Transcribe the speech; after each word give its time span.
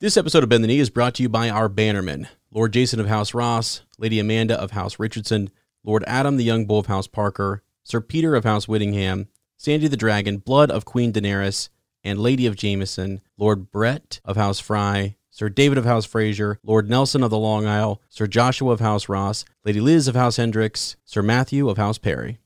This 0.00 0.16
episode 0.16 0.44
of 0.44 0.48
Bend 0.48 0.62
the 0.62 0.68
Knee 0.68 0.78
is 0.78 0.90
brought 0.90 1.14
to 1.14 1.24
you 1.24 1.28
by 1.28 1.50
our 1.50 1.68
bannermen 1.68 2.28
Lord 2.52 2.72
Jason 2.72 3.00
of 3.00 3.08
House 3.08 3.34
Ross, 3.34 3.82
Lady 3.98 4.20
Amanda 4.20 4.54
of 4.54 4.70
House 4.70 5.00
Richardson, 5.00 5.50
Lord 5.82 6.04
Adam 6.06 6.36
the 6.36 6.44
Young 6.44 6.66
Bull 6.66 6.78
of 6.78 6.86
House 6.86 7.08
Parker, 7.08 7.64
Sir 7.82 8.00
Peter 8.00 8.36
of 8.36 8.44
House 8.44 8.68
Whittingham, 8.68 9.26
Sandy 9.56 9.88
the 9.88 9.96
Dragon, 9.96 10.36
Blood 10.36 10.70
of 10.70 10.84
Queen 10.84 11.12
Daenerys, 11.12 11.68
and 12.04 12.20
Lady 12.20 12.46
of 12.46 12.54
Jameson, 12.54 13.22
Lord 13.36 13.72
Brett 13.72 14.20
of 14.24 14.36
House 14.36 14.60
Fry, 14.60 15.16
Sir 15.30 15.48
David 15.48 15.78
of 15.78 15.84
House 15.84 16.04
Fraser, 16.04 16.60
Lord 16.62 16.88
Nelson 16.88 17.24
of 17.24 17.30
the 17.30 17.36
Long 17.36 17.66
Isle, 17.66 18.00
Sir 18.08 18.28
Joshua 18.28 18.70
of 18.70 18.78
House 18.78 19.08
Ross, 19.08 19.44
Lady 19.64 19.80
Liz 19.80 20.06
of 20.06 20.14
House 20.14 20.36
Hendricks, 20.36 20.94
Sir 21.04 21.22
Matthew 21.22 21.68
of 21.68 21.76
House 21.76 21.98
Perry. 21.98 22.38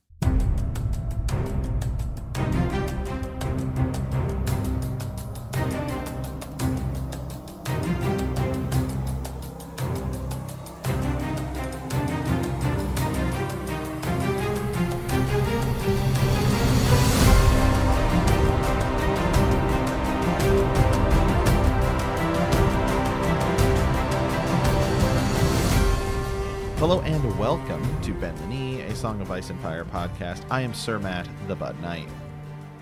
Ice 29.32 29.49
and 29.49 29.59
Fire 29.61 29.86
podcast. 29.86 30.45
I 30.50 30.61
am 30.61 30.75
Sir 30.75 30.99
Matt, 30.99 31.27
the 31.49 31.57
Bud 31.57 31.81
Knight. 31.81 32.06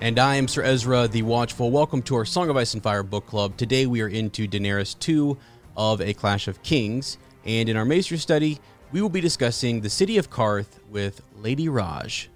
And 0.01 0.19
I 0.19 0.35
am 0.35 0.49
Sir 0.49 0.65
Ezra 0.65 1.07
the 1.07 1.23
Watchful. 1.23 1.71
Welcome 1.71 2.03
to 2.03 2.17
our 2.17 2.25
Song 2.25 2.51
of 2.51 2.57
Ice 2.57 2.75
and 2.75 2.83
Fire 2.83 3.05
book 3.05 3.25
club. 3.25 3.57
Today 3.57 3.87
we 3.87 4.01
are 4.01 4.09
into 4.09 4.49
Daenerys 4.49 4.99
2 4.99 5.39
of 5.77 6.01
A 6.01 6.13
Clash 6.13 6.49
of 6.49 6.61
Kings. 6.65 7.19
And 7.45 7.69
in 7.69 7.77
our 7.77 7.85
Maester 7.85 8.17
study, 8.17 8.59
we 8.91 9.01
will 9.01 9.09
be 9.09 9.21
discussing 9.21 9.81
the 9.81 9.89
city 9.89 10.19
of 10.19 10.29
Qarth 10.29 10.81
with 10.91 11.23
Lady 11.37 11.69
Raj. 11.69 12.29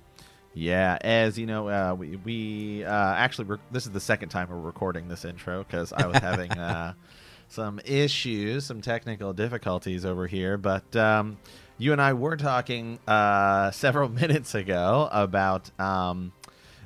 Yeah, 0.54 0.96
as 1.00 1.36
you 1.36 1.46
know, 1.46 1.68
uh, 1.68 1.96
we, 1.98 2.14
we 2.14 2.84
uh, 2.84 3.14
actually, 3.14 3.58
this 3.72 3.84
is 3.84 3.90
the 3.90 3.98
second 3.98 4.28
time 4.28 4.48
we're 4.48 4.60
recording 4.60 5.08
this 5.08 5.24
intro 5.24 5.64
because 5.64 5.92
I 5.92 6.06
was 6.06 6.18
having 6.18 6.52
uh, 6.56 6.94
some 7.48 7.80
issues, 7.84 8.64
some 8.64 8.80
technical 8.80 9.32
difficulties 9.32 10.04
over 10.04 10.28
here. 10.28 10.56
But 10.56 10.94
um, 10.94 11.36
you 11.84 11.92
and 11.92 12.00
I 12.00 12.14
were 12.14 12.36
talking 12.36 12.98
uh, 13.06 13.70
several 13.72 14.08
minutes 14.08 14.54
ago 14.54 15.08
about 15.12 15.70
um, 15.78 16.32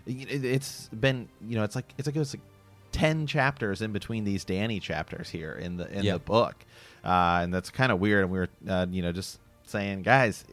it, 0.07 0.45
it's 0.45 0.89
been, 0.89 1.29
you 1.47 1.57
know, 1.57 1.63
it's 1.63 1.77
like, 1.77 1.95
it's 1.97 2.09
like, 2.09 2.17
it's 2.17 2.35
like 2.35 2.43
10 2.91 3.29
chapters 3.29 3.81
in 3.81 3.93
between 3.93 4.25
these 4.25 4.45
Danny 4.45 4.81
chapters 4.81 5.31
here 5.31 5.53
in 5.53 5.77
the 5.77 5.89
in 5.93 6.05
the 6.15 6.19
book, 6.19 6.57
uh, 7.05 7.41
and 7.43 7.55
that's 7.55 7.71
kind 7.71 7.93
of 7.93 8.01
weird. 8.01 8.25
And 8.25 8.33
we 8.33 8.39
were, 8.41 8.49
uh, 8.69 8.87
you 8.91 9.03
know, 9.03 9.13
just 9.13 9.39
saying, 9.65 10.03
guys, 10.03 10.45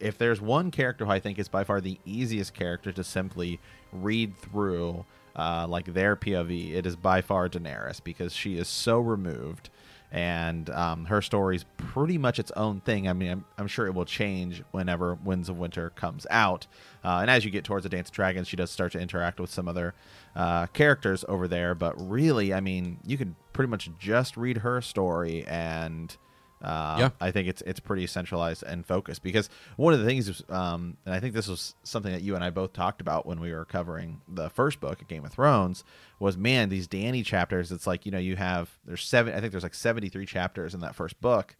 if 0.00 0.16
there's 0.16 0.40
one 0.40 0.70
character 0.70 1.04
who 1.04 1.10
I 1.10 1.20
think 1.20 1.38
is 1.38 1.48
by 1.48 1.64
far 1.64 1.80
the 1.82 1.98
easiest 2.06 2.54
character 2.54 2.92
to 2.92 3.04
simply 3.04 3.60
read 3.92 4.38
through, 4.38 5.04
uh, 5.34 5.66
like 5.68 5.92
their 5.92 6.16
POV, 6.16 6.72
it 6.72 6.86
is 6.86 6.96
by 6.96 7.20
far 7.20 7.48
Daenerys 7.48 8.02
because 8.02 8.32
she 8.32 8.56
is 8.56 8.68
so 8.68 9.00
removed. 9.00 9.68
And 10.12 10.70
um, 10.70 11.06
her 11.06 11.20
story's 11.20 11.64
pretty 11.76 12.16
much 12.16 12.38
its 12.38 12.50
own 12.52 12.80
thing. 12.80 13.08
I 13.08 13.12
mean, 13.12 13.30
I'm, 13.30 13.44
I'm 13.58 13.66
sure 13.66 13.86
it 13.86 13.94
will 13.94 14.04
change 14.04 14.62
whenever 14.70 15.14
Winds 15.14 15.48
of 15.48 15.58
Winter 15.58 15.90
comes 15.90 16.26
out. 16.30 16.66
Uh, 17.04 17.18
and 17.20 17.30
as 17.30 17.44
you 17.44 17.50
get 17.50 17.64
towards 17.64 17.82
the 17.82 17.88
Dance 17.88 18.08
of 18.08 18.14
Dragons, 18.14 18.48
she 18.48 18.56
does 18.56 18.70
start 18.70 18.92
to 18.92 19.00
interact 19.00 19.40
with 19.40 19.50
some 19.50 19.68
other 19.68 19.94
uh, 20.34 20.66
characters 20.66 21.24
over 21.28 21.48
there. 21.48 21.74
But 21.74 21.94
really, 22.00 22.54
I 22.54 22.60
mean, 22.60 22.98
you 23.04 23.18
could 23.18 23.34
pretty 23.52 23.70
much 23.70 23.90
just 23.98 24.36
read 24.36 24.58
her 24.58 24.80
story, 24.80 25.44
and 25.46 26.16
uh, 26.62 26.96
Yeah. 26.98 27.10
I 27.20 27.30
think 27.30 27.48
it's 27.48 27.62
it's 27.62 27.80
pretty 27.80 28.06
centralized 28.06 28.62
and 28.62 28.84
focused. 28.84 29.22
Because 29.22 29.48
one 29.76 29.92
of 29.92 30.00
the 30.00 30.06
things, 30.06 30.42
um, 30.48 30.96
and 31.04 31.14
I 31.14 31.20
think 31.20 31.34
this 31.34 31.48
was 31.48 31.74
something 31.82 32.12
that 32.12 32.22
you 32.22 32.34
and 32.34 32.44
I 32.44 32.50
both 32.50 32.72
talked 32.72 33.00
about 33.00 33.26
when 33.26 33.40
we 33.40 33.52
were 33.52 33.64
covering 33.64 34.20
the 34.28 34.50
first 34.50 34.80
book 34.80 35.02
of 35.02 35.08
Game 35.08 35.24
of 35.24 35.32
Thrones, 35.32 35.84
was 36.18 36.36
man, 36.36 36.68
these 36.68 36.86
Danny 36.86 37.22
chapters. 37.22 37.70
It's 37.72 37.86
like 37.86 38.06
you 38.06 38.12
know 38.12 38.18
you 38.18 38.36
have 38.36 38.78
there's 38.84 39.04
seven. 39.04 39.34
I 39.34 39.40
think 39.40 39.52
there's 39.52 39.62
like 39.62 39.74
73 39.74 40.26
chapters 40.26 40.74
in 40.74 40.80
that 40.80 40.94
first 40.94 41.20
book 41.20 41.56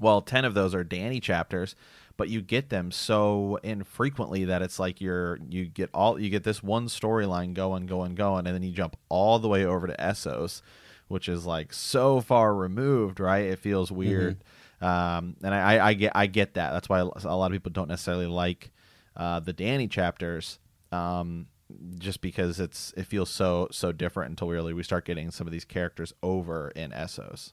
well 0.00 0.22
10 0.22 0.44
of 0.44 0.54
those 0.54 0.74
are 0.74 0.84
danny 0.84 1.20
chapters 1.20 1.74
but 2.16 2.28
you 2.28 2.40
get 2.40 2.70
them 2.70 2.90
so 2.90 3.58
infrequently 3.62 4.44
that 4.44 4.62
it's 4.62 4.78
like 4.78 5.00
you're 5.00 5.38
you 5.48 5.66
get 5.66 5.90
all 5.92 6.18
you 6.18 6.30
get 6.30 6.44
this 6.44 6.62
one 6.62 6.86
storyline 6.86 7.54
going 7.54 7.86
going 7.86 8.14
going 8.14 8.46
and 8.46 8.54
then 8.54 8.62
you 8.62 8.72
jump 8.72 8.96
all 9.08 9.38
the 9.38 9.48
way 9.48 9.64
over 9.64 9.86
to 9.86 9.96
essos 9.96 10.62
which 11.12 11.28
is 11.28 11.46
like 11.46 11.72
so 11.72 12.20
far 12.20 12.54
removed 12.54 13.20
right? 13.20 13.46
It 13.46 13.58
feels 13.58 13.92
weird. 13.92 14.42
Um, 14.80 15.36
and 15.44 15.54
I, 15.54 15.76
I, 15.76 15.88
I 15.88 15.94
get 15.94 16.12
i 16.16 16.26
get 16.26 16.54
that. 16.54 16.72
That's 16.72 16.88
why 16.88 16.98
a 16.98 17.36
lot 17.36 17.46
of 17.46 17.52
people 17.52 17.70
don't 17.70 17.88
necessarily 17.88 18.26
like 18.26 18.72
uh, 19.14 19.38
the 19.38 19.52
danny 19.52 19.86
chapters 19.86 20.58
um, 20.90 21.46
just 21.98 22.20
because 22.20 22.58
it's 22.58 22.92
it 22.96 23.04
feels 23.06 23.30
so 23.30 23.68
so 23.70 23.92
different 23.92 24.30
until 24.30 24.48
really 24.48 24.72
we 24.72 24.82
start 24.82 25.04
getting 25.04 25.30
some 25.30 25.46
of 25.46 25.52
these 25.52 25.64
characters 25.64 26.12
over 26.22 26.70
in 26.70 26.90
essos. 26.90 27.52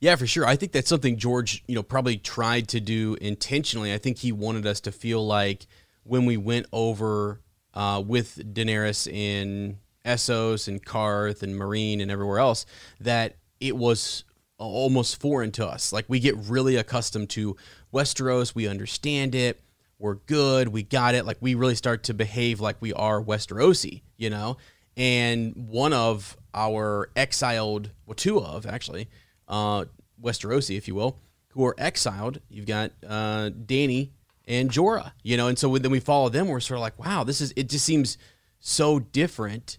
Yeah, 0.00 0.16
for 0.16 0.26
sure. 0.26 0.46
I 0.46 0.56
think 0.56 0.72
that's 0.72 0.88
something 0.88 1.16
George, 1.16 1.62
you 1.68 1.76
know, 1.76 1.82
probably 1.84 2.16
tried 2.16 2.66
to 2.68 2.80
do 2.80 3.16
intentionally. 3.20 3.92
I 3.92 3.98
think 3.98 4.18
he 4.18 4.32
wanted 4.32 4.66
us 4.66 4.80
to 4.80 4.90
feel 4.90 5.24
like 5.24 5.66
when 6.02 6.26
we 6.26 6.36
went 6.36 6.66
over 6.72 7.40
uh, 7.74 8.02
with 8.04 8.52
Daenerys 8.52 9.06
in 9.06 9.78
Essos 10.04 10.68
and 10.68 10.84
Qarth 10.84 11.42
and 11.42 11.54
Meereen 11.54 12.00
and 12.00 12.10
everywhere 12.10 12.38
else, 12.38 12.66
that 13.00 13.36
it 13.60 13.76
was 13.76 14.24
almost 14.58 15.20
foreign 15.20 15.50
to 15.52 15.66
us. 15.66 15.92
Like 15.92 16.04
we 16.08 16.20
get 16.20 16.36
really 16.36 16.76
accustomed 16.76 17.30
to 17.30 17.56
Westeros, 17.92 18.54
we 18.54 18.66
understand 18.66 19.34
it, 19.34 19.60
we're 19.98 20.14
good, 20.14 20.68
we 20.68 20.82
got 20.82 21.14
it. 21.14 21.24
Like 21.26 21.38
we 21.40 21.54
really 21.54 21.74
start 21.74 22.02
to 22.04 22.14
behave 22.14 22.60
like 22.60 22.76
we 22.80 22.92
are 22.92 23.22
Westerosi, 23.22 24.02
you 24.16 24.30
know. 24.30 24.56
And 24.96 25.54
one 25.56 25.92
of 25.92 26.36
our 26.52 27.10
exiled, 27.16 27.90
well, 28.04 28.14
two 28.14 28.40
of 28.40 28.66
actually, 28.66 29.08
uh, 29.48 29.84
Westerosi, 30.20 30.76
if 30.76 30.88
you 30.88 30.94
will, 30.94 31.18
who 31.48 31.64
are 31.64 31.74
exiled. 31.78 32.40
You've 32.48 32.66
got 32.66 32.92
uh, 33.06 33.50
Danny 33.50 34.12
and 34.46 34.70
Jorah, 34.70 35.12
you 35.22 35.36
know, 35.36 35.48
and 35.48 35.58
so 35.58 35.78
then 35.78 35.90
we 35.90 36.00
follow 36.00 36.28
them. 36.28 36.48
We're 36.48 36.60
sort 36.60 36.78
of 36.78 36.82
like, 36.82 36.98
wow, 36.98 37.24
this 37.24 37.40
is. 37.40 37.52
It 37.56 37.68
just 37.68 37.84
seems 37.84 38.18
so 38.58 38.98
different. 38.98 39.78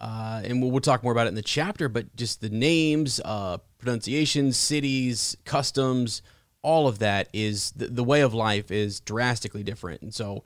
Uh, 0.00 0.40
and 0.44 0.62
we'll, 0.62 0.70
we'll 0.70 0.80
talk 0.80 1.02
more 1.02 1.12
about 1.12 1.26
it 1.26 1.30
in 1.30 1.34
the 1.34 1.42
chapter, 1.42 1.88
but 1.88 2.14
just 2.14 2.40
the 2.40 2.48
names, 2.48 3.20
uh, 3.24 3.58
pronunciations, 3.78 4.56
cities, 4.56 5.36
customs, 5.44 6.22
all 6.62 6.86
of 6.86 6.98
that 6.98 7.28
is 7.32 7.72
the, 7.72 7.86
the 7.86 8.04
way 8.04 8.20
of 8.20 8.34
life 8.34 8.70
is 8.70 9.00
drastically 9.00 9.62
different. 9.62 10.02
And 10.02 10.14
so 10.14 10.44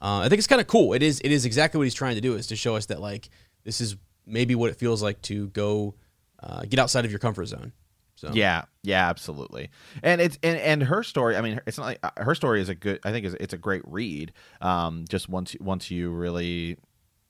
uh, 0.00 0.18
I 0.20 0.28
think 0.28 0.38
it's 0.38 0.46
kind 0.46 0.60
of 0.60 0.66
cool. 0.66 0.92
It 0.92 1.02
is. 1.02 1.20
It 1.20 1.30
is 1.30 1.44
exactly 1.44 1.78
what 1.78 1.84
he's 1.84 1.94
trying 1.94 2.16
to 2.16 2.20
do 2.20 2.34
is 2.34 2.48
to 2.48 2.56
show 2.56 2.76
us 2.76 2.86
that 2.86 3.00
like 3.00 3.28
this 3.64 3.80
is 3.80 3.96
maybe 4.26 4.54
what 4.54 4.70
it 4.70 4.76
feels 4.76 5.02
like 5.02 5.22
to 5.22 5.48
go 5.48 5.94
uh, 6.42 6.62
get 6.68 6.78
outside 6.78 7.04
of 7.04 7.10
your 7.10 7.20
comfort 7.20 7.46
zone. 7.46 7.72
So 8.16 8.30
Yeah, 8.32 8.64
yeah, 8.82 9.08
absolutely. 9.08 9.70
And 10.02 10.20
it's 10.20 10.38
and, 10.42 10.58
and 10.58 10.82
her 10.82 11.02
story. 11.02 11.36
I 11.36 11.40
mean, 11.40 11.60
it's 11.66 11.78
not 11.78 11.84
like 11.84 11.98
uh, 12.02 12.10
her 12.16 12.34
story 12.34 12.60
is 12.60 12.68
a 12.68 12.74
good. 12.74 13.00
I 13.04 13.12
think 13.12 13.26
is 13.26 13.34
it's 13.34 13.54
a 13.54 13.58
great 13.58 13.82
read. 13.86 14.32
Um, 14.60 15.04
just 15.08 15.28
once 15.28 15.56
once 15.60 15.90
you 15.90 16.10
really, 16.10 16.78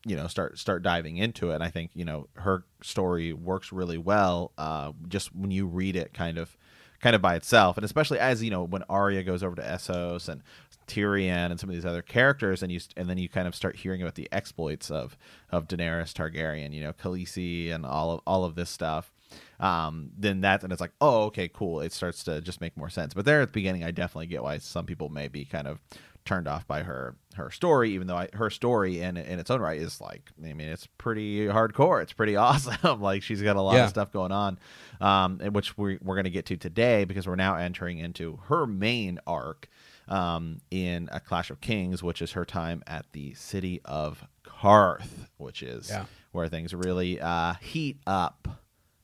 you 0.05 0.17
know, 0.17 0.27
start 0.27 0.59
start 0.59 0.83
diving 0.83 1.17
into 1.17 1.51
it. 1.51 1.57
And 1.57 1.65
I 1.65 1.71
think 1.71 1.91
you 1.95 2.05
know 2.05 2.29
her 2.35 2.65
story 2.83 3.33
works 3.33 3.73
really 3.73 3.99
well. 3.99 4.53
Uh, 4.59 4.93
just 5.09 5.35
when 5.35 5.51
you 5.51 5.67
read 5.67 5.97
it, 5.97 6.13
kind 6.15 6.39
of, 6.39 6.57
kind 7.01 7.15
of 7.15 7.23
by 7.23 7.37
itself, 7.37 7.77
and 7.77 7.85
especially 7.85 8.19
as 8.19 8.43
you 8.43 8.51
know 8.51 8.63
when 8.65 8.83
Arya 8.85 9.23
goes 9.23 9.43
over 9.43 9.57
to 9.57 9.63
Essos 9.63 10.29
and 10.29 10.43
Tyrion 10.87 11.51
and 11.51 11.61
some 11.61 11.71
of 11.71 11.75
these 11.75 11.87
other 11.87 12.03
characters, 12.03 12.63
and 12.63 12.73
you 12.73 12.81
and 12.97 13.09
then 13.09 13.19
you 13.19 13.29
kind 13.29 13.47
of 13.47 13.55
start 13.55 13.77
hearing 13.77 14.03
about 14.03 14.17
the 14.17 14.29
exploits 14.33 14.91
of 14.91 15.17
of 15.51 15.69
Daenerys 15.69 16.13
Targaryen. 16.13 16.73
You 16.73 16.83
know, 16.83 16.93
Khaleesi 16.93 17.73
and 17.73 17.87
all 17.87 18.11
of 18.13 18.21
all 18.27 18.45
of 18.45 18.55
this 18.55 18.71
stuff 18.71 19.13
um, 19.61 20.11
then 20.19 20.41
that 20.41 20.65
and 20.65 20.73
it's 20.73 20.81
like, 20.81 20.93
oh, 21.01 21.25
okay, 21.25 21.49
cool. 21.49 21.81
It 21.81 21.93
starts 21.93 22.25
to 22.25 22.41
just 22.41 22.61
make 22.61 22.77
more 22.77 22.91
sense. 22.91 23.15
But 23.15 23.25
there 23.25 23.41
at 23.41 23.49
the 23.49 23.53
beginning, 23.53 23.85
I 23.85 23.93
definitely 23.93 24.27
get 24.27 24.43
why 24.43 24.59
some 24.59 24.87
people 24.87 25.09
may 25.09 25.29
be 25.29 25.45
kind 25.45 25.69
of 25.69 25.79
turned 26.25 26.47
off 26.49 26.67
by 26.67 26.83
her 26.83 27.17
her 27.35 27.51
story, 27.51 27.93
even 27.95 28.07
though 28.07 28.17
I, 28.17 28.29
her 28.35 28.51
story 28.51 29.01
in 29.01 29.17
in 29.17 29.39
its 29.39 29.51
own 29.51 29.61
right 29.61 29.81
is 29.81 30.01
like, 30.01 30.31
I 30.45 30.53
mean, 30.53 30.69
it's 30.69 30.87
pretty 30.99 31.47
hardcore. 31.47 32.03
It's 32.03 32.13
pretty 32.13 32.37
awesome. 32.47 33.01
like 33.01 33.23
she's 33.23 33.43
got 33.43 33.57
a 33.57 33.61
lot 33.61 33.75
Yeah. 33.75 33.85
of 33.85 33.91
stuff 33.91 34.13
going 34.13 34.33
on, 34.33 34.59
um, 35.01 35.39
which 35.39 35.77
we, 35.79 35.99
we're 36.03 36.15
going 36.15 36.25
to 36.25 36.31
get 36.31 36.47
to 36.47 36.57
today 36.57 37.05
because 37.05 37.27
we're 37.27 37.37
now 37.37 37.57
entering 37.57 37.99
into 37.99 38.39
her 38.49 38.67
main 38.67 39.19
arc 39.27 39.69
um, 40.09 40.61
in 40.71 41.09
A 41.13 41.21
Clash 41.21 41.51
of 41.51 41.61
Kings, 41.61 42.03
which 42.03 42.21
is 42.23 42.33
her 42.33 42.45
time 42.45 42.83
at 42.87 43.07
the 43.13 43.35
city 43.35 43.81
of 43.85 44.25
Qarth, 44.45 45.09
which 45.39 45.63
is 45.63 45.89
Yeah. 45.89 46.05
where 46.33 46.49
things 46.49 46.75
really 46.75 47.21
uh, 47.21 47.55
heat 47.61 47.99
up. 48.07 48.47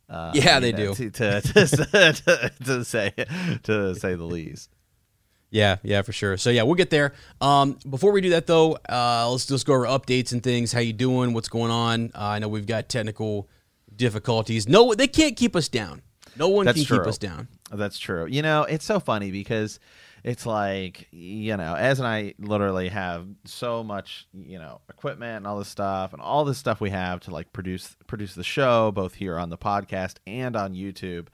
Uh, 0.08 0.32
Yeah, 0.34 0.58
they 0.60 0.72
know, 0.72 0.94
do. 0.94 1.10
To, 1.10 1.40
to, 1.40 1.40
to, 1.40 1.66
to, 2.24 2.52
to 2.64 2.84
say 2.84 3.12
to 3.64 3.94
say 3.94 4.14
the 4.14 4.24
least. 4.24 4.70
Yeah, 5.50 5.76
yeah, 5.82 6.02
for 6.02 6.12
sure. 6.12 6.36
So 6.36 6.50
yeah, 6.50 6.62
we'll 6.62 6.74
get 6.74 6.90
there. 6.90 7.14
Um, 7.40 7.78
before 7.88 8.12
we 8.12 8.20
do 8.20 8.30
that 8.30 8.46
though, 8.46 8.78
uh, 8.88 9.28
let's 9.30 9.46
just 9.46 9.66
go 9.66 9.74
over 9.74 9.86
updates 9.86 10.32
and 10.32 10.42
things. 10.42 10.72
How 10.72 10.80
you 10.80 10.92
doing? 10.92 11.32
What's 11.32 11.48
going 11.48 11.70
on? 11.70 12.10
Uh, 12.14 12.24
I 12.24 12.38
know 12.38 12.48
we've 12.48 12.66
got 12.66 12.88
technical 12.88 13.48
difficulties. 13.94 14.68
No, 14.68 14.94
they 14.94 15.08
can't 15.08 15.36
keep 15.36 15.56
us 15.56 15.68
down. 15.68 16.02
No 16.36 16.48
one 16.48 16.66
That's 16.66 16.78
can 16.78 16.86
true. 16.86 16.98
keep 16.98 17.06
us 17.06 17.18
down. 17.18 17.48
That's 17.72 17.98
true. 17.98 18.26
You 18.26 18.42
know, 18.42 18.62
it's 18.62 18.84
so 18.84 19.00
funny 19.00 19.30
because 19.30 19.80
it's 20.22 20.46
like, 20.46 21.08
you 21.10 21.56
know, 21.56 21.74
as 21.74 21.98
and 21.98 22.06
I 22.06 22.34
literally 22.38 22.88
have 22.88 23.26
so 23.44 23.82
much, 23.82 24.26
you 24.32 24.58
know, 24.58 24.80
equipment 24.88 25.38
and 25.38 25.46
all 25.46 25.58
this 25.58 25.68
stuff 25.68 26.12
and 26.12 26.22
all 26.22 26.44
this 26.44 26.58
stuff 26.58 26.80
we 26.80 26.90
have 26.90 27.20
to 27.20 27.30
like 27.30 27.52
produce 27.52 27.96
produce 28.06 28.34
the 28.34 28.44
show 28.44 28.92
both 28.92 29.14
here 29.14 29.38
on 29.38 29.50
the 29.50 29.58
podcast 29.58 30.16
and 30.26 30.54
on 30.56 30.74
YouTube. 30.74 31.28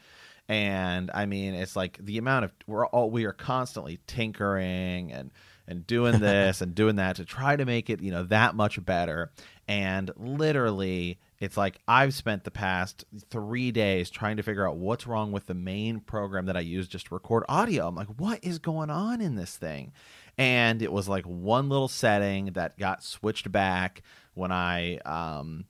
And 0.48 1.10
I 1.14 1.26
mean, 1.26 1.54
it's 1.54 1.76
like 1.76 1.98
the 2.00 2.18
amount 2.18 2.46
of 2.46 2.52
we're 2.66 2.86
all 2.86 3.10
we 3.10 3.24
are 3.24 3.32
constantly 3.32 3.98
tinkering 4.06 5.12
and 5.12 5.30
and 5.66 5.86
doing 5.86 6.18
this 6.20 6.60
and 6.60 6.74
doing 6.74 6.96
that 6.96 7.16
to 7.16 7.24
try 7.24 7.56
to 7.56 7.64
make 7.64 7.88
it, 7.90 8.00
you 8.00 8.10
know, 8.10 8.24
that 8.24 8.54
much 8.54 8.84
better. 8.84 9.32
And 9.66 10.10
literally, 10.16 11.18
it's 11.40 11.56
like 11.56 11.78
I've 11.88 12.14
spent 12.14 12.44
the 12.44 12.50
past 12.50 13.04
three 13.30 13.70
days 13.70 14.10
trying 14.10 14.36
to 14.36 14.42
figure 14.42 14.68
out 14.68 14.76
what's 14.76 15.06
wrong 15.06 15.32
with 15.32 15.46
the 15.46 15.54
main 15.54 16.00
program 16.00 16.46
that 16.46 16.56
I 16.56 16.60
use 16.60 16.88
just 16.88 17.06
to 17.06 17.14
record 17.14 17.44
audio. 17.48 17.88
I'm 17.88 17.94
like, 17.94 18.08
what 18.18 18.40
is 18.42 18.58
going 18.58 18.90
on 18.90 19.20
in 19.20 19.34
this 19.34 19.56
thing? 19.56 19.92
And 20.36 20.82
it 20.82 20.92
was 20.92 21.08
like 21.08 21.24
one 21.24 21.68
little 21.68 21.88
setting 21.88 22.46
that 22.52 22.78
got 22.78 23.02
switched 23.02 23.50
back 23.50 24.02
when 24.34 24.52
I, 24.52 24.98
um, 24.98 25.64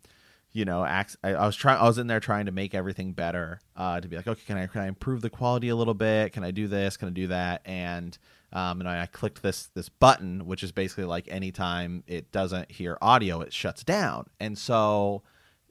you 0.54 0.64
know, 0.64 0.86
ac- 0.86 1.18
I, 1.22 1.30
I 1.34 1.46
was 1.46 1.56
trying. 1.56 1.78
I 1.78 1.84
was 1.84 1.98
in 1.98 2.06
there 2.06 2.20
trying 2.20 2.46
to 2.46 2.52
make 2.52 2.74
everything 2.74 3.12
better. 3.12 3.60
Uh, 3.76 4.00
to 4.00 4.06
be 4.06 4.16
like, 4.16 4.28
okay, 4.28 4.40
can 4.46 4.56
I 4.56 4.66
can 4.68 4.82
I 4.82 4.86
improve 4.86 5.20
the 5.20 5.28
quality 5.28 5.68
a 5.68 5.76
little 5.76 5.94
bit? 5.94 6.32
Can 6.32 6.44
I 6.44 6.52
do 6.52 6.68
this? 6.68 6.96
Can 6.96 7.08
I 7.08 7.10
do 7.10 7.26
that? 7.26 7.60
And 7.64 8.16
um, 8.52 8.80
and 8.80 8.88
I, 8.88 9.02
I 9.02 9.06
clicked 9.06 9.42
this 9.42 9.66
this 9.74 9.88
button, 9.88 10.46
which 10.46 10.62
is 10.62 10.70
basically 10.70 11.04
like 11.04 11.26
anytime 11.28 12.04
it 12.06 12.30
doesn't 12.30 12.70
hear 12.70 12.96
audio, 13.02 13.40
it 13.40 13.52
shuts 13.52 13.82
down. 13.82 14.28
And 14.38 14.56
so, 14.56 15.24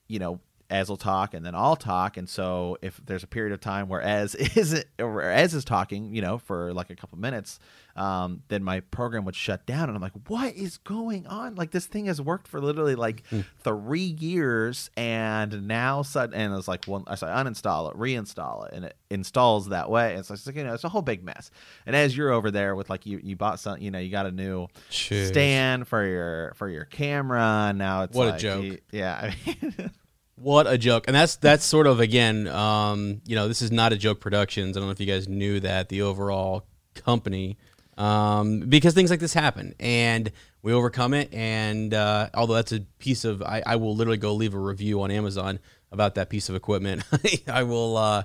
you 0.10 0.20
know, 0.20 0.42
Ez 0.74 0.90
will 0.90 0.98
talk, 0.98 1.34
and 1.34 1.46
then 1.46 1.56
I'll 1.56 1.76
talk. 1.76 2.18
And 2.18 2.28
so, 2.28 2.78
if 2.82 3.00
there's 3.06 3.24
a 3.24 3.28
period 3.28 3.54
of 3.54 3.60
time 3.62 3.88
where 3.88 4.02
Ez 4.02 4.34
isn't 4.56 4.86
or 5.00 5.22
Ez 5.22 5.54
is 5.54 5.64
talking, 5.64 6.14
you 6.14 6.22
know, 6.22 6.38
for 6.38 6.74
like 6.74 6.90
a 6.90 6.96
couple 6.96 7.18
minutes, 7.20 7.60
um, 7.96 8.42
then 8.48 8.64
my 8.64 8.80
program 8.80 9.24
would 9.26 9.36
shut 9.36 9.66
down, 9.68 9.88
and 9.88 9.96
I'm 9.96 10.02
like, 10.02 10.14
what 10.28 10.56
is 10.56 10.78
going 10.78 11.28
on? 11.28 11.56
Like 11.56 11.70
this 11.72 11.86
thing 11.86 12.06
has 12.08 12.20
worked 12.20 12.48
for 12.48 12.60
literally 12.60 12.96
like 12.96 13.24
three 13.64 14.00
years, 14.20 14.90
and 14.98 15.68
now 15.68 16.02
sudden, 16.02 16.34
and 16.34 16.54
it's 16.58 16.68
like 16.68 16.86
one, 16.86 17.04
I 17.08 17.16
say 17.16 17.28
uninstall 17.28 17.92
it, 17.92 17.98
reinstall 17.98 18.68
it, 18.68 18.74
and 18.74 18.86
it 18.86 18.96
installs 19.12 19.70
that 19.70 19.92
way. 19.92 20.16
And 20.16 20.26
so 20.26 20.34
it's 20.34 20.46
like 20.48 20.56
you 20.56 20.64
know, 20.64 20.74
it's 20.74 20.84
a 20.84 20.90
whole 20.90 21.04
big 21.04 21.24
mess. 21.24 21.52
And 21.86 21.96
as 21.96 22.18
you're 22.18 22.32
over 22.32 22.50
there 22.50 22.76
with 22.76 22.90
like 22.90 23.06
you, 23.06 23.20
you 23.24 23.36
bought 23.36 23.60
some, 23.60 23.78
you 23.80 23.92
know, 23.92 24.00
you 24.00 24.10
got 24.10 24.26
a 24.26 24.32
new 24.32 24.68
Cheers. 24.90 25.28
stand 25.30 25.88
for 25.88 26.04
your 26.06 26.54
for 26.56 26.68
your 26.70 26.86
camera. 26.86 27.74
Now 27.76 28.04
it's 28.04 28.16
What 28.18 28.36
a 28.36 28.38
joke. 28.40 28.64
you- 28.64 28.78
yeah. 28.92 29.32
I 29.46 29.56
mean, 29.62 29.92
What 30.36 30.66
a 30.68 30.78
joke. 30.78 31.06
And 31.08 31.16
that's 31.16 31.36
that's 31.38 31.64
sort 31.64 31.88
of 31.88 32.00
again, 32.00 32.48
um, 32.48 33.22
you 33.26 33.36
know, 33.36 33.48
this 33.48 33.62
is 33.62 33.72
not 33.72 33.94
a 33.94 33.98
joke 33.98 34.20
productions. 34.20 34.76
I 34.76 34.80
don't 34.80 34.88
know 34.88 34.92
if 34.92 35.00
you 35.00 35.06
guys 35.06 35.28
knew 35.28 35.60
that 35.60 35.90
the 35.90 36.02
overall 36.02 36.66
company 36.96 37.58
um, 37.98 38.62
because 38.62 38.94
things 38.94 39.10
like 39.10 39.20
this 39.20 39.34
happen 39.34 39.76
and 39.80 40.32
we 40.62 40.74
overcome 40.74 41.14
it 41.14 41.34
and 41.34 41.94
uh, 41.94 42.30
although 42.34 42.56
that's 42.56 42.72
a 42.72 42.82
piece 43.00 43.26
of 43.26 43.42
I, 43.42 43.62
I 43.66 43.76
will 43.76 43.96
literally 43.96 44.18
go 44.18 44.34
leave 44.34 44.54
a 44.54 44.60
review 44.60 45.02
on 45.02 45.12
Amazon 45.12 45.60
about 45.92 46.16
that 46.16 46.30
piece 46.30 46.50
of 46.50 46.56
equipment. 46.56 47.04
I 47.48 47.64
will 47.64 47.98
uh, 47.98 48.24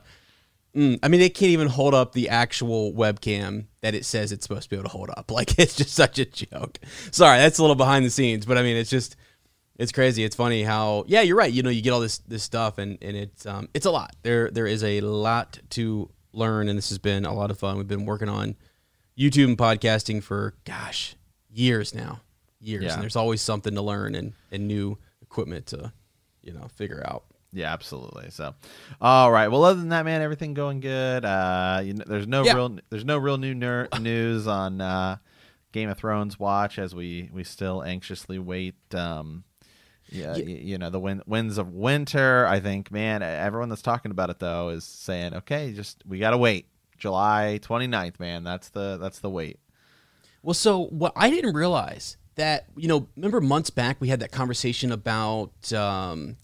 Mm, 0.79 0.99
I 1.03 1.09
mean, 1.09 1.21
they 1.21 1.31
can't 1.31 1.51
even 1.51 1.69
hold 1.69 1.95
up 1.95 2.13
the 2.13 2.29
actual 2.29 2.93
webcam 2.93 3.67
that 3.81 3.95
it 3.95 4.05
says 4.05 4.33
it's 4.33 4.45
supposed 4.45 4.65
to 4.65 4.69
be 4.71 4.77
able 4.77 4.89
to 4.89 4.97
hold 4.97 5.11
up. 5.11 5.31
Like, 5.39 5.59
it's 5.59 5.75
just 5.77 5.95
such 5.95 6.19
a 6.19 6.25
joke. 6.25 6.79
Sorry, 7.11 7.39
that's 7.39 7.59
a 7.59 7.63
little 7.63 7.77
behind 7.77 8.05
the 8.05 8.11
scenes, 8.11 8.45
but 8.45 8.59
I 8.59 8.63
mean, 8.63 8.77
it's 8.77 8.91
just, 8.91 9.17
it's 9.79 9.93
crazy. 9.93 10.25
It's 10.25 10.37
funny 10.37 10.63
how, 10.65 11.05
yeah, 11.07 11.21
you're 11.23 11.37
right. 11.37 11.53
You 11.53 11.63
know, 11.63 11.71
you 11.71 11.81
get 11.83 11.93
all 11.93 12.01
this 12.01 12.19
this 12.19 12.43
stuff, 12.43 12.79
and 12.79 12.99
and 13.01 13.17
it's 13.17 13.47
um, 13.47 13.69
it's 13.75 13.87
a 13.87 13.91
lot. 13.91 14.15
There 14.23 14.51
there 14.51 14.67
is 14.67 14.83
a 14.85 15.01
lot 15.01 15.59
to 15.71 16.11
learn, 16.33 16.69
and 16.69 16.77
this 16.77 16.89
has 16.91 16.99
been 16.99 17.25
a 17.25 17.33
lot 17.33 17.51
of 17.51 17.59
fun. 17.59 17.77
We've 17.79 17.87
been 17.89 18.05
working 18.07 18.29
on 18.29 18.57
YouTube 19.19 19.47
and 19.47 19.59
podcasting 19.59 20.23
for 20.23 20.55
gosh 20.65 21.15
years 21.51 21.95
now, 21.95 22.21
years, 22.61 22.85
Yeah. 22.85 22.95
and 22.95 23.03
there's 23.03 23.17
always 23.17 23.41
something 23.41 23.75
to 23.75 23.83
learn 23.83 24.15
and 24.15 24.33
and 24.53 24.69
new 24.69 24.99
equipment 25.23 25.67
to, 25.69 25.93
you 26.43 26.53
know, 26.53 26.69
figure 26.75 27.03
out. 27.07 27.25
Yeah, 27.53 27.73
absolutely. 27.73 28.29
So, 28.31 28.55
all 29.01 29.33
right. 29.33 29.49
Well, 29.49 29.65
other 29.65 29.81
than 29.81 29.89
that, 29.89 30.05
man, 30.05 30.21
everything 30.21 30.53
going 30.53 30.81
good. 30.81 31.25
Uh, 31.25 31.81
you 31.83 31.95
know, 31.95 32.05
there's 32.07 32.27
no 32.27 32.45
Yeah. 32.45 32.53
real, 32.55 32.79
there's 32.91 33.07
no 33.07 33.17
real 33.17 33.39
new 33.39 33.55
ner- 33.55 33.89
news 34.01 34.47
on 34.47 34.83
uh, 34.83 35.17
Game 35.73 35.89
of 35.89 35.97
Thrones 35.97 36.39
watch 36.39 36.79
as 36.79 36.95
we 36.95 37.31
we 37.33 37.45
still 37.45 37.83
anxiously 37.83 38.39
wait. 38.39 38.75
Um, 38.95 39.45
yeah, 40.11 40.37
you 40.37 40.79
know 40.79 40.91
the 40.91 41.01
win- 41.01 41.23
winds 41.27 41.59
of 41.59 41.73
winter. 41.73 42.47
I 42.47 42.61
think, 42.61 42.91
man, 42.91 43.23
everyone 43.23 43.69
that's 43.69 43.83
talking 43.83 44.11
about 44.11 44.31
it 44.31 44.39
though 44.39 44.69
is 44.71 44.85
saying, 44.85 45.35
okay, 45.35 45.73
just 45.73 46.03
we 46.07 46.19
gotta 46.19 46.39
wait. 46.39 46.67
July 46.99 47.61
29th, 47.63 48.19
man. 48.19 48.43
That's 48.45 48.71
the 48.71 48.97
that's 48.97 49.21
the 49.21 49.31
wait. 49.31 49.59
Well, 50.43 50.55
so 50.55 50.87
what 50.87 51.13
I 51.17 51.31
didn't 51.31 51.55
realize 51.55 52.17
that 52.37 52.67
you 52.77 52.89
know, 52.89 53.09
remember 53.17 53.41
months 53.41 53.71
back 53.71 54.01
we 54.01 54.09
had 54.09 54.21
that 54.21 54.33
conversation 54.33 54.91
about 54.93 55.73
um, 55.73 56.37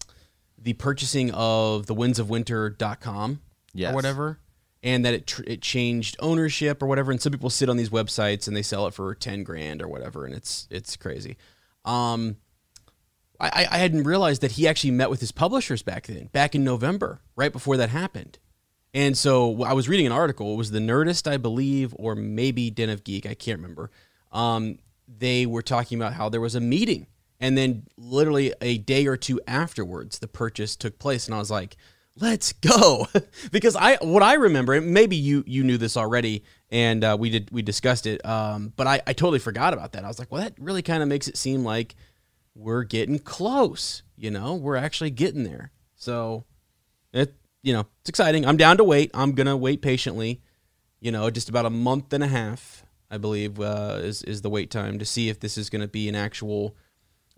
the 0.57 0.73
purchasing 0.73 1.31
of 1.31 1.87
the 1.87 1.93
Winds 1.93 2.19
of 2.19 2.27
windsofwinter.com 2.27 3.41
Yes. 3.73 3.91
or 3.91 3.95
whatever, 3.95 4.39
and 4.83 5.03
that 5.03 5.13
it 5.13 5.27
tr- 5.27 5.43
it 5.45 5.61
changed 5.61 6.15
ownership 6.19 6.81
or 6.81 6.85
whatever, 6.87 7.11
and 7.11 7.21
some 7.21 7.31
people 7.33 7.49
sit 7.49 7.67
on 7.69 7.75
these 7.75 7.89
websites 7.89 8.47
and 8.47 8.55
they 8.55 8.61
sell 8.61 8.87
it 8.87 8.93
for 8.93 9.13
ten 9.13 9.43
grand 9.43 9.81
or 9.81 9.87
whatever, 9.89 10.25
and 10.25 10.33
it's 10.33 10.67
it's 10.71 10.95
crazy. 10.95 11.35
Um, 11.83 12.37
I, 13.39 13.67
I 13.69 13.77
hadn't 13.77 14.03
realized 14.03 14.41
that 14.41 14.53
he 14.53 14.67
actually 14.67 14.91
met 14.91 15.09
with 15.09 15.19
his 15.19 15.31
publishers 15.31 15.83
back 15.83 16.07
then, 16.07 16.27
back 16.27 16.55
in 16.55 16.63
November, 16.63 17.21
right 17.35 17.51
before 17.51 17.77
that 17.77 17.89
happened. 17.89 18.39
And 18.95 19.17
so 19.17 19.61
I 19.63 19.73
was 19.73 19.89
reading 19.89 20.05
an 20.05 20.13
article. 20.13 20.53
It 20.53 20.57
was 20.57 20.71
the 20.71 20.79
Nerdist, 20.79 21.29
I 21.29 21.35
believe, 21.35 21.93
or 21.99 22.15
maybe 22.15 22.69
Den 22.69 22.89
of 22.89 23.03
Geek. 23.03 23.25
I 23.25 23.33
can't 23.33 23.59
remember. 23.59 23.91
Um, 24.31 24.79
they 25.05 25.45
were 25.45 25.61
talking 25.61 25.99
about 25.99 26.13
how 26.13 26.29
there 26.29 26.39
was 26.39 26.55
a 26.55 26.61
meeting, 26.61 27.07
and 27.39 27.57
then 27.57 27.87
literally 27.97 28.53
a 28.61 28.77
day 28.77 29.05
or 29.05 29.17
two 29.17 29.41
afterwards, 29.47 30.19
the 30.19 30.29
purchase 30.29 30.77
took 30.77 30.97
place. 30.97 31.25
And 31.27 31.35
I 31.35 31.39
was 31.39 31.51
like, 31.51 31.75
"Let's 32.15 32.53
go!" 32.53 33.07
because 33.51 33.75
I, 33.75 33.97
what 33.97 34.23
I 34.23 34.35
remember, 34.35 34.73
and 34.73 34.93
maybe 34.93 35.17
you 35.17 35.43
you 35.45 35.65
knew 35.65 35.77
this 35.77 35.97
already, 35.97 36.45
and 36.71 37.03
uh, 37.03 37.17
we 37.19 37.29
did 37.29 37.51
we 37.51 37.61
discussed 37.61 38.07
it. 38.07 38.25
Um, 38.25 38.71
but 38.77 38.87
I, 38.87 39.01
I 39.05 39.11
totally 39.11 39.39
forgot 39.39 39.73
about 39.73 39.91
that. 39.91 40.05
I 40.05 40.07
was 40.07 40.19
like, 40.19 40.31
"Well, 40.31 40.41
that 40.41 40.53
really 40.57 40.81
kind 40.81 41.03
of 41.03 41.09
makes 41.09 41.27
it 41.27 41.35
seem 41.35 41.65
like." 41.65 41.95
We're 42.55 42.83
getting 42.83 43.19
close. 43.19 44.01
You 44.17 44.31
know, 44.31 44.55
we're 44.55 44.77
actually 44.77 45.11
getting 45.11 45.43
there. 45.43 45.71
So 45.95 46.45
it, 47.13 47.35
you 47.61 47.73
know, 47.73 47.85
it's 48.01 48.09
exciting. 48.09 48.45
I'm 48.45 48.57
down 48.57 48.77
to 48.77 48.83
wait. 48.83 49.11
I'm 49.13 49.33
gonna 49.33 49.57
wait 49.57 49.81
patiently. 49.81 50.41
You 51.01 51.11
know, 51.11 51.29
just 51.29 51.49
about 51.49 51.65
a 51.65 51.69
month 51.69 52.13
and 52.13 52.23
a 52.23 52.27
half, 52.27 52.85
I 53.11 53.17
believe, 53.17 53.59
uh, 53.59 53.97
is 54.01 54.23
is 54.23 54.41
the 54.41 54.49
wait 54.49 54.71
time 54.71 54.97
to 54.99 55.05
see 55.05 55.29
if 55.29 55.39
this 55.39 55.57
is 55.57 55.69
gonna 55.69 55.87
be 55.87 56.07
an 56.09 56.15
actual 56.15 56.75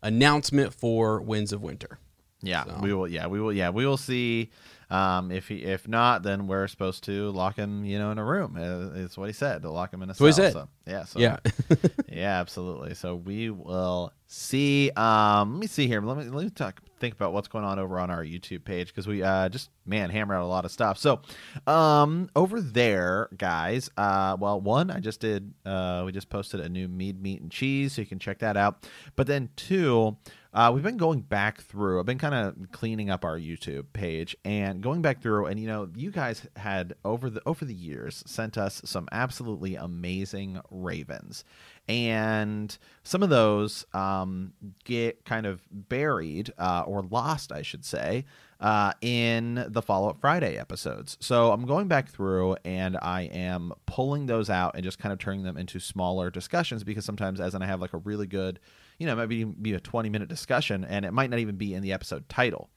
announcement 0.04 0.74
for 0.74 1.22
Winds 1.22 1.52
of 1.52 1.62
Winter. 1.62 2.00
Yeah, 2.42 2.66
So- 2.66 2.80
we 2.82 2.94
will. 2.94 3.08
Yeah, 3.08 3.28
we 3.28 3.42
will. 3.42 3.52
Yeah, 3.54 3.70
we 3.72 3.86
will 3.86 3.98
see. 3.98 4.52
Um, 4.90 5.32
if 5.32 5.50
he, 5.50 5.64
if 5.64 5.88
not, 5.88 6.24
then 6.24 6.48
we're 6.48 6.68
supposed 6.68 7.04
to 7.06 7.30
lock 7.32 7.58
him, 7.58 7.84
you 7.84 8.00
know, 8.00 8.12
in 8.12 8.18
a 8.18 8.24
room. 8.24 8.56
Uh, 8.58 8.98
is 8.98 9.18
what 9.18 9.28
he 9.28 9.34
said. 9.34 9.64
To 9.64 9.70
lock 9.70 9.94
him 9.94 10.02
in 10.02 10.10
a 10.10 10.14
cell. 10.14 10.26
So, 10.54 10.70
yeah. 10.86 11.04
So, 11.04 11.20
Yeah. 11.20 11.38
yeah, 12.10 12.40
absolutely. 12.40 12.94
So 12.94 13.16
we 13.16 13.50
will 13.50 14.14
see. 14.28 14.92
Um, 14.92 15.54
let 15.54 15.60
me 15.62 15.68
see 15.68 15.88
here. 15.88 16.02
Let 16.02 16.18
me 16.18 16.24
let 16.26 16.44
me 16.46 16.50
talk. 16.50 16.82
Think 17.00 17.14
about 17.14 17.32
what's 17.34 17.48
going 17.48 17.64
on 17.66 17.78
over 17.78 18.00
on 18.00 18.10
our 18.10 18.24
YouTube 18.24 18.64
page 18.64 18.88
because 18.88 19.06
we 19.06 19.22
uh 19.22 19.50
just 19.50 19.70
man 19.86 20.10
hammer 20.10 20.34
out 20.36 20.42
a 20.42 20.48
lot 20.48 20.66
of 20.66 20.72
stuff. 20.72 20.98
So, 20.98 21.22
um, 21.68 22.30
over 22.36 22.60
there, 22.62 23.30
guys. 23.38 23.90
Uh, 23.98 24.38
well, 24.40 24.60
one 24.62 24.90
I 24.90 25.00
just 25.00 25.20
did. 25.20 25.54
Uh, 25.66 26.04
we 26.06 26.12
just 26.12 26.30
posted 26.30 26.60
a 26.62 26.70
new 26.70 26.88
mead, 26.88 27.22
meat, 27.22 27.42
and 27.42 27.52
cheese, 27.52 27.94
so 27.94 28.02
you 28.02 28.08
can 28.08 28.20
check 28.20 28.40
that 28.40 28.56
out. 28.58 28.88
But 29.16 29.28
then 29.28 29.50
two. 29.58 30.18
Uh, 30.58 30.72
we've 30.72 30.82
been 30.82 30.98
going 30.98 31.20
back 31.22 31.62
through. 31.62 32.00
I've 32.00 32.08
been 32.08 32.18
kind 32.18 32.34
of 32.34 32.72
cleaning 32.72 33.12
up 33.12 33.24
our 33.24 33.38
YouTube 33.38 33.86
page 33.94 34.36
and 34.44 34.82
going 34.82 35.04
back 35.04 35.22
through. 35.22 35.46
And 35.46 35.60
you 35.60 35.68
know, 35.68 35.88
you 35.96 36.10
guys 36.10 36.48
had 36.56 36.96
over 37.06 37.30
the 37.30 37.44
over 37.46 37.64
the 37.64 37.76
years 37.76 38.24
sent 38.26 38.58
us 38.58 38.82
some 38.84 39.08
absolutely 39.12 39.76
amazing 39.76 40.60
ravens, 40.72 41.44
and 41.88 42.76
some 43.04 43.22
of 43.22 43.30
those 43.30 43.86
um, 43.94 44.54
get 44.84 45.24
kind 45.26 45.46
of 45.46 45.62
buried 45.70 46.52
uh, 46.58 46.86
or 46.88 47.04
lost, 47.04 47.52
I 47.52 47.62
should 47.62 47.86
say, 47.86 48.26
uh, 48.60 48.94
in 49.02 49.64
the 49.68 49.84
Follow 49.84 50.10
Up 50.10 50.20
Friday 50.20 50.58
episodes. 50.58 51.18
So 51.20 51.52
I'm 51.52 51.68
going 51.68 51.88
back 51.88 52.10
through 52.10 52.58
and 52.66 52.98
I 53.00 53.30
am 53.32 53.74
pulling 53.86 54.26
those 54.26 54.50
out 54.50 54.74
and 54.74 54.84
just 54.84 54.98
kind 54.98 55.14
of 55.14 55.20
turning 55.20 55.44
them 55.44 55.56
into 55.56 55.80
smaller 55.80 56.32
discussions 56.32 56.84
because 56.84 57.06
sometimes, 57.06 57.40
as 57.40 57.54
in 57.54 57.62
I 57.62 57.68
have 57.68 57.80
like 57.80 57.94
a 57.94 58.00
really 58.00 58.26
good, 58.26 58.60
you 58.98 59.06
know, 59.06 59.14
it 59.14 59.16
might 59.16 59.62
be, 59.62 59.74
a 59.74 59.80
20 59.80 60.10
minute 60.10 60.30
discussion 60.30 60.84
and 60.84 61.06
it 61.06 61.14
might 61.14 61.30
not 61.30 61.40
even 61.40 61.56
be 61.56 61.74
in 61.74 61.82
the 61.84 61.94
episode 61.94 62.28
title. 62.30 62.70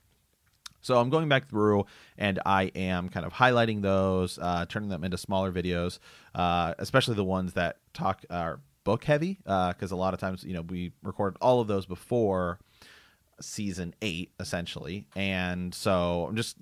So 0.83 0.99
I'm 0.99 1.11
going 1.11 1.29
back 1.29 1.49
through 1.49 1.85
and 2.17 2.41
I 2.47 2.65
am 2.75 3.09
kind 3.09 3.27
of 3.27 3.33
highlighting 3.33 3.83
those, 3.83 4.39
uh, 4.39 4.67
turning 4.67 4.89
them 4.89 5.05
into 5.05 5.19
smaller 5.19 5.53
videos, 5.53 5.99
uh, 6.35 6.75
especially 6.79 7.15
the 7.15 7.25
ones 7.25 7.53
that 7.55 7.77
talk 7.93 8.25
are 8.31 8.61
book 8.85 9.05
heavy, 9.05 9.39
because 9.45 9.91
a 9.91 9.97
lot 9.97 10.15
of 10.15 10.21
times, 10.21 10.43
you 10.43 10.55
know, 10.55 10.63
we 10.63 10.93
record 11.03 11.37
all 11.41 11.61
of 11.61 11.69
those 11.69 11.85
before 11.87 12.59
season 13.41 13.95
eight 14.03 14.33
essentially, 14.39 15.07
and 15.17 15.75
so 15.75 16.27
I'm 16.29 16.37
just 16.37 16.57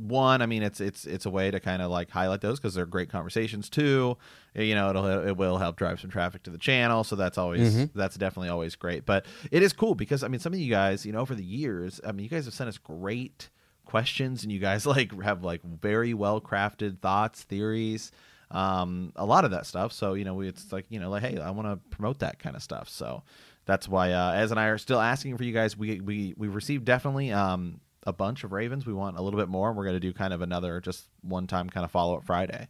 one. 0.00 0.42
I 0.42 0.46
mean, 0.46 0.62
it's 0.62 0.80
it's 0.80 1.04
it's 1.04 1.26
a 1.26 1.30
way 1.30 1.50
to 1.50 1.60
kind 1.60 1.82
of 1.82 1.90
like 1.90 2.10
highlight 2.10 2.40
those 2.40 2.58
because 2.58 2.74
they're 2.74 2.86
great 2.86 3.10
conversations. 3.10 3.68
too. 3.68 4.16
you 4.54 4.74
know, 4.74 4.90
it'll 4.90 5.06
it 5.06 5.36
will 5.36 5.58
help 5.58 5.76
drive 5.76 6.00
some 6.00 6.10
traffic 6.10 6.42
to 6.44 6.50
the 6.50 6.58
channel, 6.58 7.04
so 7.04 7.16
that's 7.16 7.38
always 7.38 7.74
mm-hmm. 7.74 7.98
that's 7.98 8.16
definitely 8.16 8.48
always 8.48 8.74
great. 8.76 9.06
But 9.06 9.26
it 9.50 9.62
is 9.62 9.72
cool 9.72 9.94
because 9.94 10.22
I 10.22 10.28
mean, 10.28 10.40
some 10.40 10.52
of 10.52 10.58
you 10.58 10.70
guys, 10.70 11.06
you 11.06 11.12
know, 11.12 11.20
over 11.20 11.34
the 11.34 11.44
years, 11.44 12.00
I 12.06 12.12
mean, 12.12 12.24
you 12.24 12.30
guys 12.30 12.46
have 12.46 12.54
sent 12.54 12.68
us 12.68 12.78
great 12.78 13.50
questions 13.84 14.42
and 14.42 14.52
you 14.52 14.58
guys 14.58 14.86
like 14.86 15.20
have 15.22 15.44
like 15.44 15.62
very 15.62 16.14
well 16.14 16.40
crafted 16.40 17.00
thoughts 17.00 17.42
theories 17.42 18.12
um, 18.50 19.12
a 19.16 19.24
lot 19.24 19.44
of 19.44 19.52
that 19.52 19.66
stuff. 19.66 19.92
So 19.92 20.14
you 20.14 20.24
know, 20.24 20.34
we, 20.34 20.48
it's 20.48 20.72
like 20.72 20.86
you 20.88 21.00
know, 21.00 21.10
like 21.10 21.22
hey, 21.22 21.38
I 21.38 21.50
want 21.50 21.68
to 21.68 21.76
promote 21.96 22.20
that 22.20 22.38
kind 22.38 22.56
of 22.56 22.62
stuff. 22.62 22.88
So 22.88 23.22
that's 23.64 23.88
why 23.88 24.12
uh, 24.12 24.32
Ez 24.32 24.50
and 24.50 24.58
I 24.58 24.66
are 24.66 24.78
still 24.78 25.00
asking 25.00 25.36
for 25.36 25.44
you 25.44 25.52
guys. 25.52 25.76
We 25.76 26.00
we 26.00 26.34
we 26.36 26.48
received 26.48 26.84
definitely 26.84 27.32
um, 27.32 27.80
a 28.04 28.12
bunch 28.12 28.44
of 28.44 28.52
ravens. 28.52 28.86
We 28.86 28.92
want 28.92 29.18
a 29.18 29.22
little 29.22 29.38
bit 29.38 29.48
more, 29.48 29.68
and 29.68 29.76
we're 29.76 29.84
going 29.84 29.96
to 29.96 30.00
do 30.00 30.12
kind 30.12 30.32
of 30.32 30.40
another 30.40 30.80
just 30.80 31.04
one 31.22 31.46
time 31.46 31.68
kind 31.68 31.84
of 31.84 31.90
follow 31.90 32.16
up 32.16 32.24
Friday. 32.24 32.68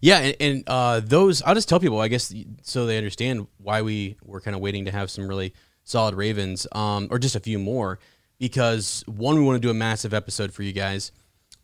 Yeah, 0.00 0.18
and, 0.18 0.36
and 0.40 0.64
uh, 0.66 1.00
those 1.00 1.42
I'll 1.42 1.54
just 1.54 1.68
tell 1.68 1.80
people, 1.80 2.00
I 2.00 2.08
guess, 2.08 2.32
so 2.62 2.86
they 2.86 2.98
understand 2.98 3.46
why 3.58 3.82
we 3.82 4.16
were 4.22 4.40
kind 4.40 4.54
of 4.54 4.60
waiting 4.60 4.84
to 4.84 4.90
have 4.90 5.10
some 5.10 5.26
really 5.26 5.54
solid 5.84 6.14
ravens, 6.14 6.66
um, 6.72 7.08
or 7.10 7.18
just 7.18 7.36
a 7.36 7.40
few 7.40 7.58
more, 7.58 7.98
because 8.38 9.02
one, 9.06 9.36
we 9.36 9.42
want 9.42 9.56
to 9.56 9.66
do 9.66 9.70
a 9.70 9.74
massive 9.74 10.12
episode 10.12 10.52
for 10.52 10.62
you 10.62 10.72
guys. 10.72 11.10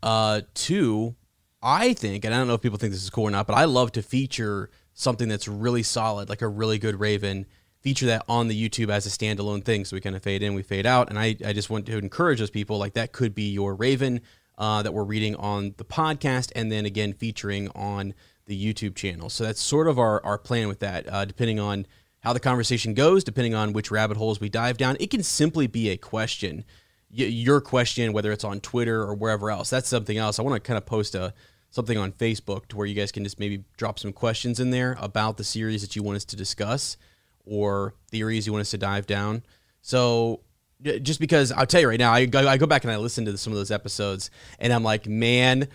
Uh, 0.03 0.41
two, 0.55 1.15
I 1.63 1.93
think, 1.93 2.25
and 2.25 2.35
I 2.35 2.39
don't 2.39 2.49
know 2.49 2.55
if 2.55 2.63
people 2.63 2.79
think 2.79 2.93
this 2.93 3.03
is 3.03 3.11
cool 3.11 3.25
or 3.25 3.31
not, 3.31 3.47
but 3.47 3.55
I 3.55 3.65
love 3.65 3.93
to 3.93 4.03
feature 4.03 4.71
something 4.95 5.29
that's 5.29 5.47
really 5.47 5.83
solid, 5.83 6.29
like 6.29 6.43
a 6.43 6.49
really 6.49 6.79
good 6.79 6.99
Raven, 6.99 7.47
feature 7.89 8.05
that 8.05 8.23
on 8.29 8.49
the 8.49 8.69
YouTube 8.69 8.91
as 8.91 9.07
a 9.07 9.09
standalone 9.09 9.65
thing. 9.65 9.83
So 9.83 9.97
we 9.97 10.03
kind 10.03 10.15
of 10.15 10.23
fade 10.23 10.43
in, 10.43 10.53
we 10.53 10.63
fade 10.63 10.85
out. 10.85 11.09
And 11.09 11.19
I, 11.19 11.35
I 11.43 11.55
just 11.55 11.71
want 11.71 11.87
to 11.87 11.97
encourage 11.97 12.39
those 12.39 12.51
people, 12.51 12.77
like 12.77 12.93
that 12.93 13.13
could 13.13 13.35
be 13.35 13.51
your 13.51 13.75
Raven 13.75 14.21
uh, 14.59 14.83
that 14.83 14.93
we're 14.93 15.05
reading 15.05 15.35
on 15.37 15.73
the 15.79 15.87
podcast, 15.87 16.53
and 16.55 16.71
then 16.71 16.85
again 16.85 17.15
featuring 17.15 17.71
on 17.71 18.13
the 18.45 18.63
YouTube 18.63 18.95
channel. 18.95 19.31
So 19.31 19.43
that's 19.45 19.63
sort 19.63 19.89
of 19.89 19.99
our, 19.99 20.23
our 20.23 20.37
plan 20.37 20.69
with 20.69 20.81
that, 20.81 21.11
uh, 21.11 21.25
depending 21.25 21.59
on 21.59 21.87
how 22.21 22.35
the 22.35 22.41
conversation 22.41 22.93
goes, 22.93 23.25
depending 23.25 23.55
on 23.55 23.73
which 23.73 23.91
rabbit 23.91 24.19
holes 24.19 24.39
we 24.39 24.51
dive 24.51 24.77
down. 24.77 24.99
It 25.01 25.09
can 25.09 25.23
simply 25.23 25.67
be 25.67 25.89
a 25.89 25.97
question 25.97 26.67
your 27.11 27.63
question, 27.63 28.13
whether 28.13 28.31
it's 28.33 28.45
on 28.45 28.61
Twitter 28.61 29.01
or 29.01 29.15
wherever 29.15 29.51
else. 29.51 29.71
That's 29.71 29.89
something 29.89 30.19
else. 30.19 30.39
I 30.39 30.43
want 30.43 30.63
to 30.63 30.67
kind 30.67 30.77
of 30.77 30.85
post 30.85 31.15
a 31.15 31.33
something 31.71 31.97
on 31.97 32.13
Facebook 32.13 32.67
to 32.67 32.77
where 32.77 32.87
you 32.87 32.95
guys 32.95 33.13
can 33.13 33.25
just 33.25 33.41
maybe 33.41 33.65
drop 33.79 33.99
some 33.99 34.13
questions 34.13 34.61
in 34.61 34.73
there 34.73 34.95
about 35.01 35.39
the 35.39 35.45
series 35.45 35.81
that 35.81 35.97
you 35.97 36.03
want 36.03 36.17
us 36.17 36.27
to 36.27 36.37
discuss 36.37 36.99
or 37.49 37.95
theories 38.11 38.47
you 38.47 38.53
want 38.53 38.63
us 38.63 38.71
to 38.71 38.79
dive 38.79 39.07
down. 39.07 39.43
So 39.83 40.41
just 40.83 41.21
because 41.21 41.51
I'll 41.51 41.67
tell 41.67 41.81
you 41.81 41.89
right 41.89 41.99
now, 41.99 42.13
I 42.13 42.27
go, 42.27 42.47
I 42.47 42.57
go 42.57 42.67
back 42.67 42.85
and 42.85 42.93
I 42.93 42.97
listen 42.97 43.25
to 43.25 43.37
some 43.37 43.53
of 43.53 43.59
those 43.59 43.71
episodes 43.71 44.31
and 44.59 44.73
I'm 44.73 44.85
like, 44.85 45.07
man, 45.07 45.69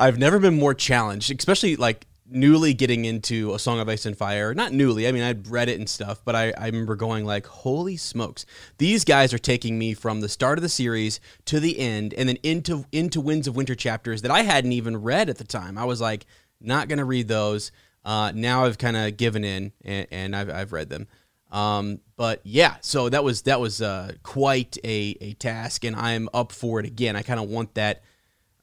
I've 0.00 0.18
never 0.18 0.38
been 0.38 0.58
more 0.58 0.74
challenged, 0.74 1.36
especially 1.36 1.76
like 1.76 2.06
newly 2.28 2.74
getting 2.74 3.04
into 3.04 3.54
a 3.54 3.58
song 3.58 3.78
of 3.78 3.88
ice 3.88 4.04
and 4.06 4.16
fire. 4.16 4.52
Not 4.52 4.72
newly 4.72 5.06
i 5.06 5.12
mean 5.12 5.22
i'd 5.22 5.46
read 5.46 5.68
it 5.68 5.78
and 5.78 5.88
stuff 5.88 6.20
but 6.24 6.34
I, 6.34 6.52
I 6.58 6.66
remember 6.66 6.96
going 6.96 7.24
like 7.24 7.46
holy 7.46 7.96
smokes 7.96 8.44
these 8.78 9.04
guys 9.04 9.32
are 9.32 9.38
taking 9.38 9.78
me 9.78 9.94
from 9.94 10.20
the 10.20 10.28
start 10.28 10.58
of 10.58 10.62
the 10.62 10.68
series 10.68 11.20
to 11.44 11.60
the 11.60 11.78
end 11.78 12.14
and 12.14 12.28
then 12.28 12.36
into 12.42 12.84
into 12.90 13.20
winds 13.20 13.46
of 13.46 13.54
winter 13.54 13.76
chapters 13.76 14.22
that 14.22 14.32
i 14.32 14.42
hadn't 14.42 14.72
even 14.72 15.02
read 15.02 15.28
at 15.28 15.38
the 15.38 15.44
time. 15.44 15.78
I 15.78 15.84
was 15.84 16.00
like 16.00 16.26
not 16.60 16.88
gonna 16.88 17.04
read 17.04 17.28
those 17.28 17.70
uh, 18.06 18.32
now 18.34 18.64
i've 18.64 18.78
kind 18.78 18.96
of 18.96 19.18
given 19.18 19.44
in 19.44 19.72
and, 19.84 20.06
and 20.10 20.36
I've, 20.36 20.48
I've 20.48 20.72
read 20.72 20.88
them 20.88 21.06
um, 21.52 22.00
but 22.16 22.40
yeah 22.44 22.76
so 22.80 23.10
that 23.10 23.22
was 23.22 23.42
that 23.42 23.60
was 23.60 23.82
uh, 23.82 24.12
quite 24.22 24.78
a, 24.82 25.16
a 25.20 25.34
task 25.34 25.84
and 25.84 25.94
i'm 25.94 26.30
up 26.32 26.52
for 26.52 26.80
it 26.80 26.86
again 26.86 27.16
i 27.16 27.20
kind 27.20 27.38
of 27.38 27.50
want 27.50 27.74
that 27.74 28.02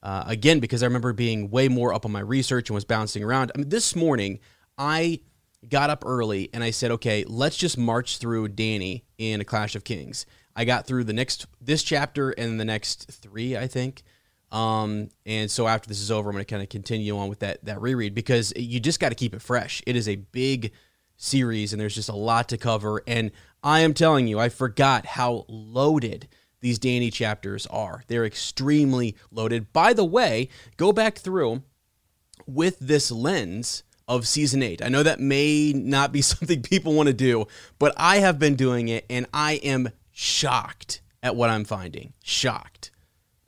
uh, 0.03 0.25
again, 0.27 0.59
because 0.59 0.83
I 0.83 0.85
remember 0.85 1.13
being 1.13 1.49
way 1.49 1.69
more 1.69 1.93
up 1.93 2.05
on 2.05 2.11
my 2.11 2.19
research 2.19 2.69
and 2.69 2.75
was 2.75 2.83
bouncing 2.83 3.23
around. 3.23 3.53
I 3.55 3.59
mean, 3.59 3.69
this 3.69 3.95
morning, 3.95 4.39
I 4.77 5.21
got 5.69 5.89
up 5.89 6.03
early 6.05 6.49
and 6.53 6.61
I 6.61 6.71
said, 6.71 6.91
okay, 6.91 7.23
let's 7.25 7.55
just 7.55 7.77
march 7.77 8.17
through 8.17 8.49
Danny 8.49 9.05
in 9.17 9.39
A 9.39 9.45
Clash 9.45 9.75
of 9.75 9.85
Kings. 9.85 10.25
I 10.57 10.65
got 10.65 10.85
through 10.85 11.05
the 11.05 11.13
next 11.13 11.47
this 11.61 11.83
chapter 11.83 12.31
and 12.31 12.59
the 12.59 12.65
next 12.65 13.09
three, 13.11 13.55
I 13.55 13.65
think. 13.65 14.03
Um, 14.53 15.09
and 15.25 15.49
so 15.49 15.67
after 15.67 15.89
this 15.89 15.99
is 15.99 16.11
over, 16.11 16.29
I'm 16.29 16.35
going 16.35 16.45
to 16.45 16.49
kind 16.49 16.61
of 16.61 16.69
continue 16.69 17.17
on 17.17 17.27
with 17.27 17.39
that 17.39 17.65
that 17.65 17.81
reread 17.81 18.13
because 18.13 18.53
you 18.55 18.79
just 18.79 18.99
got 18.99 19.09
to 19.09 19.15
keep 19.15 19.33
it 19.33 19.41
fresh. 19.41 19.81
It 19.87 19.95
is 19.95 20.07
a 20.07 20.15
big 20.15 20.71
series 21.17 21.73
and 21.73 21.81
there's 21.81 21.95
just 21.95 22.09
a 22.09 22.15
lot 22.15 22.49
to 22.49 22.57
cover. 22.57 23.01
And 23.07 23.31
I 23.63 23.79
am 23.79 23.93
telling 23.95 24.27
you, 24.27 24.39
I 24.39 24.49
forgot 24.49 25.05
how 25.07 25.45
loaded 25.47 26.27
these 26.61 26.77
Danny 26.77 27.09
chapters 27.09 27.65
are. 27.67 28.03
They're 28.07 28.25
extremely 28.25 29.17
loaded. 29.31 29.73
By 29.73 29.93
the 29.93 30.05
way, 30.05 30.49
go 30.77 30.93
back 30.93 31.17
through 31.17 31.63
with 32.45 32.77
this 32.79 33.11
lens 33.11 33.83
of 34.07 34.27
season 34.27 34.61
eight. 34.61 34.83
I 34.83 34.89
know 34.89 35.01
that 35.01 35.19
may 35.19 35.73
not 35.73 36.11
be 36.11 36.21
something 36.21 36.61
people 36.61 36.93
want 36.93 37.07
to 37.07 37.13
do, 37.13 37.47
but 37.79 37.93
I 37.97 38.17
have 38.17 38.37
been 38.37 38.55
doing 38.55 38.87
it 38.87 39.05
and 39.09 39.25
I 39.33 39.53
am 39.63 39.89
shocked 40.11 41.01
at 41.23 41.35
what 41.35 41.49
I'm 41.49 41.63
finding. 41.63 42.13
Shocked. 42.23 42.91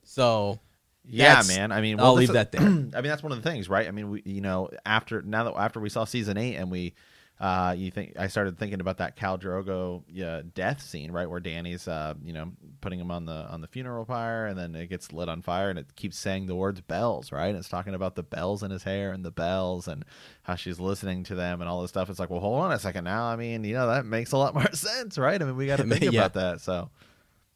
So 0.04 0.60
yeah, 1.08 1.42
man. 1.48 1.72
I 1.72 1.82
mean, 1.82 1.98
well, 1.98 2.08
I'll 2.08 2.14
leave 2.14 2.34
that 2.34 2.52
there. 2.52 2.62
I 2.62 2.68
mean, 2.68 2.92
that's 2.92 3.24
one 3.24 3.32
of 3.32 3.42
the 3.42 3.50
things, 3.50 3.70
right? 3.70 3.88
I 3.88 3.92
mean, 3.92 4.10
we, 4.10 4.22
you 4.26 4.42
know, 4.42 4.70
after 4.86 5.22
now 5.22 5.46
that 5.46 5.54
after 5.56 5.80
we 5.80 5.90
saw 5.90 6.06
season 6.06 6.38
eight 6.38 6.56
and 6.56 6.72
we 6.72 6.94
uh, 7.38 7.76
you 7.78 7.92
think 7.92 8.14
I 8.18 8.28
started 8.28 8.58
thinking 8.58 8.80
about 8.80 9.00
that 9.00 9.18
Khal 9.18 9.40
Drogo 9.40 10.04
yeah, 10.08 10.42
death 10.54 10.82
scene, 10.82 11.12
right, 11.12 11.30
where 11.30 11.42
Danny's, 11.42 11.86
uh, 11.86 12.14
you 12.24 12.32
know, 12.32 12.54
putting 12.80 12.98
him 12.98 13.12
on 13.12 13.26
the 13.26 13.34
on 13.34 13.60
the 13.60 13.68
funeral 13.68 14.06
pyre, 14.06 14.46
and 14.46 14.58
then 14.58 14.74
it 14.74 14.88
gets 14.88 15.12
lit 15.12 15.28
on 15.28 15.42
fire, 15.42 15.70
and 15.70 15.78
it 15.78 15.96
keeps 15.98 16.18
saying 16.18 16.48
the 16.48 16.56
words 16.56 16.80
bells, 16.80 17.34
right? 17.34 17.48
And 17.48 17.58
it's 17.58 17.68
talking 17.68 17.94
about 17.94 18.16
the 18.16 18.24
bells 18.24 18.64
in 18.64 18.72
his 18.72 18.84
hair 18.84 19.12
and 19.12 19.26
the 19.26 19.32
bells, 19.32 19.90
and 19.90 20.06
how 20.44 20.56
she's 20.56 20.80
listening 20.80 21.26
to 21.26 21.36
them 21.36 21.60
and 21.60 21.70
all 21.70 21.82
this 21.82 21.90
stuff. 21.90 22.10
It's 22.10 22.20
like, 22.20 22.30
well, 22.30 22.40
hold 22.40 22.62
on 22.62 22.72
a 22.72 22.80
second 22.80 23.04
now. 23.04 23.26
I 23.26 23.36
mean, 23.36 23.66
you 23.66 23.74
know, 23.74 23.88
that 23.88 24.06
makes 24.06 24.32
a 24.32 24.38
lot 24.38 24.54
more 24.54 24.72
sense, 24.72 25.18
right? 25.18 25.42
I 25.42 25.44
mean, 25.44 25.58
we 25.58 25.68
got 25.68 25.78
to 25.78 25.84
think 25.88 26.14
yeah. 26.14 26.22
about 26.22 26.34
that. 26.36 26.62
So. 26.62 26.90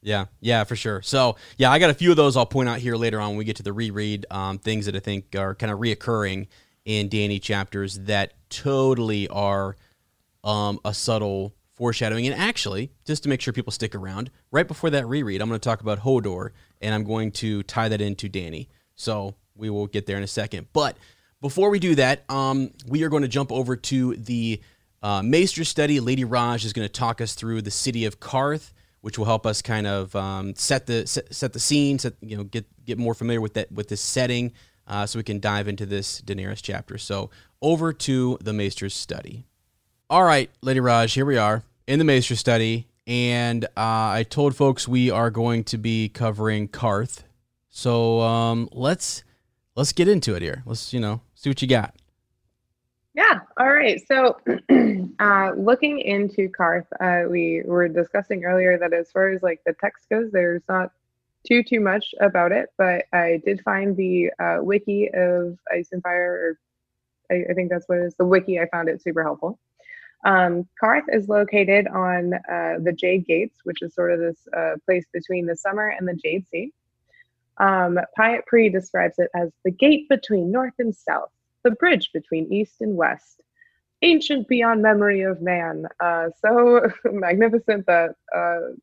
Yeah, 0.01 0.25
yeah, 0.39 0.63
for 0.63 0.75
sure. 0.75 1.01
So, 1.01 1.36
yeah, 1.58 1.72
I 1.72 1.79
got 1.79 1.89
a 1.89 1.94
few 1.94 2.12
of 2.12 2.18
those 2.18 2.38
I'll 2.38 2.46
point 2.46 2.70
out 2.70 2.79
here 2.79 2.96
later 2.96 3.20
on 3.20 3.29
when 3.29 3.38
we 3.38 3.44
get 3.44 3.58
to 3.58 3.63
the 3.63 3.74
reread. 3.74 4.25
Um, 4.32 4.58
things 4.58 4.86
that 4.86 4.96
I 4.96 5.00
think 5.00 5.36
are 5.36 5.56
kind 5.56 5.72
of 5.72 5.79
reoccurring 5.79 6.48
in 6.86 7.10
Danny 7.10 7.39
chapters 7.39 8.00
that 8.00 8.34
totally 8.50 9.27
are 9.27 9.75
um, 10.44 10.79
a 10.86 10.94
subtle 10.94 11.53
foreshadowing. 11.74 12.27
And 12.27 12.39
actually, 12.39 12.91
just 13.06 13.24
to 13.24 13.29
make 13.29 13.41
sure 13.41 13.53
people 13.53 13.72
stick 13.72 13.94
around, 13.94 14.32
right 14.51 14.68
before 14.68 14.89
that 14.91 15.06
reread, 15.06 15.41
I'm 15.41 15.50
going 15.50 15.60
to 15.60 15.63
talk 15.63 15.82
about 15.82 16.00
Hodor, 16.00 16.51
and 16.82 16.96
I'm 16.96 17.03
going 17.03 17.32
to 17.34 17.63
tie 17.63 17.89
that 17.89 18.01
into 18.01 18.29
Danny. 18.29 18.70
So 18.96 19.36
we 19.56 19.70
will 19.70 19.88
get 19.88 20.06
there 20.06 20.18
in 20.18 20.24
a 20.24 20.27
second. 20.27 20.68
But 20.74 20.98
before 21.41 21.70
we 21.70 21.79
do 21.79 21.96
that, 21.96 22.24
um, 22.29 22.72
we 22.88 23.03
are 23.03 23.10
going 23.10 23.24
to 23.24 23.29
jump 23.29 23.51
over 23.51 23.75
to 23.75 24.15
the 24.15 24.62
uh, 25.01 25.22
Maester 25.24 25.63
study. 25.63 26.00
Lady 26.00 26.24
Raj 26.24 26.65
is 26.65 26.74
going 26.74 26.88
to 26.88 26.91
talk 26.91 27.22
us 27.22 27.34
through 27.34 27.62
the 27.62 27.72
city 27.72 28.06
of 28.06 28.20
Qarth, 28.20 28.72
which 29.01 29.18
will 29.18 29.25
help 29.25 29.46
us 29.46 29.62
kind 29.62 29.88
of 29.88 30.15
um, 30.15 30.56
set 30.56 30.86
the 30.86 31.08
set, 31.08 31.34
set, 31.34 31.53
the 31.53 31.60
scene, 31.60 32.00
set, 32.00 32.13
you 32.22 32.38
know, 32.38 32.44
get 32.44 32.65
get 32.86 32.98
more 32.98 33.13
familiar 33.13 33.41
with 33.41 33.53
that 33.53 33.72
with 33.72 33.88
this 33.89 34.01
setting, 34.01 34.51
uh, 34.88 35.06
so 35.06 35.20
we 35.20 35.24
can 35.24 35.39
dive 35.39 35.68
into 35.68 35.86
this 35.86 36.22
Daenerys 36.22 36.62
chapter. 36.62 36.98
So 36.98 37.29
over 37.62 37.94
to 37.94 38.38
the 38.41 38.53
Maester's 38.53 38.94
study. 38.94 39.46
All 40.10 40.24
right, 40.24 40.50
Lady 40.62 40.79
Raj, 40.79 41.13
here 41.13 41.25
we 41.25 41.38
are 41.38 41.63
in 41.88 42.00
the 42.00 42.06
Maester's 42.06 42.39
study, 42.39 42.88
and 43.06 43.65
uh, 43.65 43.70
I 43.77 44.25
told 44.27 44.56
folks 44.56 44.88
we 44.88 45.12
are 45.12 45.29
going 45.29 45.63
to 45.65 45.77
be 45.77 46.10
covering 46.10 46.68
Qarth. 46.68 47.24
So 47.70 48.22
um, 48.22 48.70
let's 48.72 49.24
let's 49.75 49.94
get 49.94 50.08
into 50.08 50.36
it 50.36 50.41
here. 50.41 50.63
Let's 50.65 50.94
you 50.94 51.00
know 51.00 51.22
see 51.36 51.50
what 51.50 51.62
you 51.62 51.68
got. 51.68 51.99
Yeah. 53.19 53.41
All 53.59 53.69
right. 53.69 53.99
So, 54.07 54.38
uh, 55.19 55.51
looking 55.57 55.99
into 55.99 56.47
Qarth, 56.47 56.85
uh, 57.01 57.27
we 57.29 57.61
were 57.65 57.89
discussing 57.89 58.45
earlier 58.45 58.79
that 58.79 58.93
as 58.93 59.11
far 59.11 59.27
as 59.31 59.43
like 59.43 59.59
the 59.65 59.73
text 59.73 60.07
goes, 60.09 60.31
there's 60.31 60.63
not 60.69 60.91
too 61.45 61.61
too 61.61 61.81
much 61.81 62.15
about 62.21 62.53
it, 62.53 62.69
but 62.77 63.07
I 63.11 63.41
did 63.45 63.59
find 63.59 63.97
the 63.97 64.31
uh, 64.39 64.59
wiki 64.61 65.09
of 65.13 65.57
Ice 65.69 65.89
and 65.91 66.01
Fire, 66.01 66.57
or 67.29 67.35
I, 67.35 67.51
I 67.51 67.53
think 67.55 67.69
that's 67.69 67.89
what 67.89 67.97
it 67.97 68.05
is. 68.05 68.15
The 68.15 68.23
wiki 68.23 68.57
I 68.57 68.69
found 68.69 68.88
it 68.88 69.01
super 69.01 69.21
helpful. 69.21 69.59
Um, 70.25 70.65
Qarth 70.81 71.03
is 71.09 71.27
located 71.27 71.88
on 71.89 72.35
uh, 72.35 72.75
the 72.81 72.95
Jade 72.97 73.27
Gates, 73.27 73.57
which 73.65 73.81
is 73.81 73.93
sort 73.93 74.13
of 74.13 74.19
this 74.21 74.47
uh, 74.55 74.75
place 74.85 75.05
between 75.11 75.45
the 75.45 75.57
Summer 75.57 75.89
and 75.89 76.07
the 76.07 76.13
Jade 76.13 76.47
Sea. 76.47 76.71
Um, 77.57 77.99
Pyat 78.17 78.45
Pree 78.45 78.69
describes 78.69 79.19
it 79.19 79.29
as 79.35 79.49
the 79.65 79.71
gate 79.71 80.07
between 80.07 80.53
north 80.53 80.75
and 80.79 80.95
south, 80.95 81.31
the 81.63 81.71
bridge 81.71 82.09
between 82.13 82.51
east 82.51 82.75
and 82.81 82.95
west, 82.95 83.41
ancient 84.01 84.47
beyond 84.47 84.81
memory 84.81 85.21
of 85.21 85.41
man. 85.41 85.85
Uh, 86.03 86.29
so 86.41 86.81
magnificent 87.05 87.85
that 87.87 88.11
uh, 88.35 88.73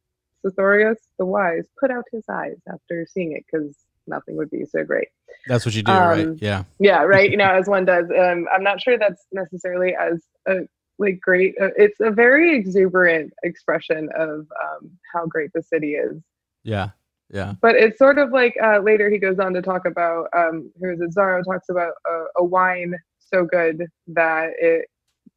the 0.45 1.03
Wise 1.19 1.67
put 1.81 1.91
out 1.91 2.05
his 2.13 2.25
eyes 2.31 2.59
after 2.73 3.07
seeing 3.11 3.33
it 3.33 3.45
because 3.51 3.77
nothing 4.07 4.37
would 4.37 4.51
be 4.51 4.65
so 4.65 4.85
great. 4.85 5.09
That's 5.47 5.65
what 5.65 5.75
you 5.75 5.83
do, 5.83 5.93
um, 5.93 6.09
right? 6.09 6.29
Yeah. 6.41 6.65
Yeah, 6.79 7.03
right. 7.03 7.31
You 7.31 7.37
know, 7.37 7.51
as 7.51 7.67
one 7.67 7.85
does. 7.85 8.07
Um, 8.11 8.47
I'm 8.53 8.63
not 8.63 8.81
sure 8.81 8.99
that's 8.99 9.27
necessarily 9.33 9.95
as 9.95 10.23
uh, 10.49 10.65
like 10.99 11.21
great. 11.21 11.55
Uh, 11.61 11.71
it's 11.77 12.01
a 12.01 12.11
very 12.11 12.57
exuberant 12.57 13.33
expression 13.43 14.09
of 14.17 14.41
um, 14.41 14.91
how 15.13 15.27
great 15.27 15.51
the 15.55 15.63
city 15.63 15.95
is. 15.95 16.23
Yeah, 16.63 16.91
yeah. 17.31 17.55
But 17.61 17.75
it's 17.77 17.99
sort 17.99 18.19
of 18.19 18.31
like 18.31 18.55
uh, 18.63 18.79
later 18.79 19.11
he 19.11 19.19
goes 19.19 19.39
on 19.39 19.53
to 19.55 19.63
talk 19.63 19.87
about 19.87 20.29
um, 20.37 20.71
who 20.81 20.93
is 20.93 21.01
it? 21.01 21.15
Xaro 21.15 21.43
talks 21.45 21.69
about 21.69 21.93
a, 22.07 22.25
a 22.39 22.45
wine 22.45 22.95
so 23.19 23.45
good 23.45 23.85
that 24.09 24.51
it 24.59 24.87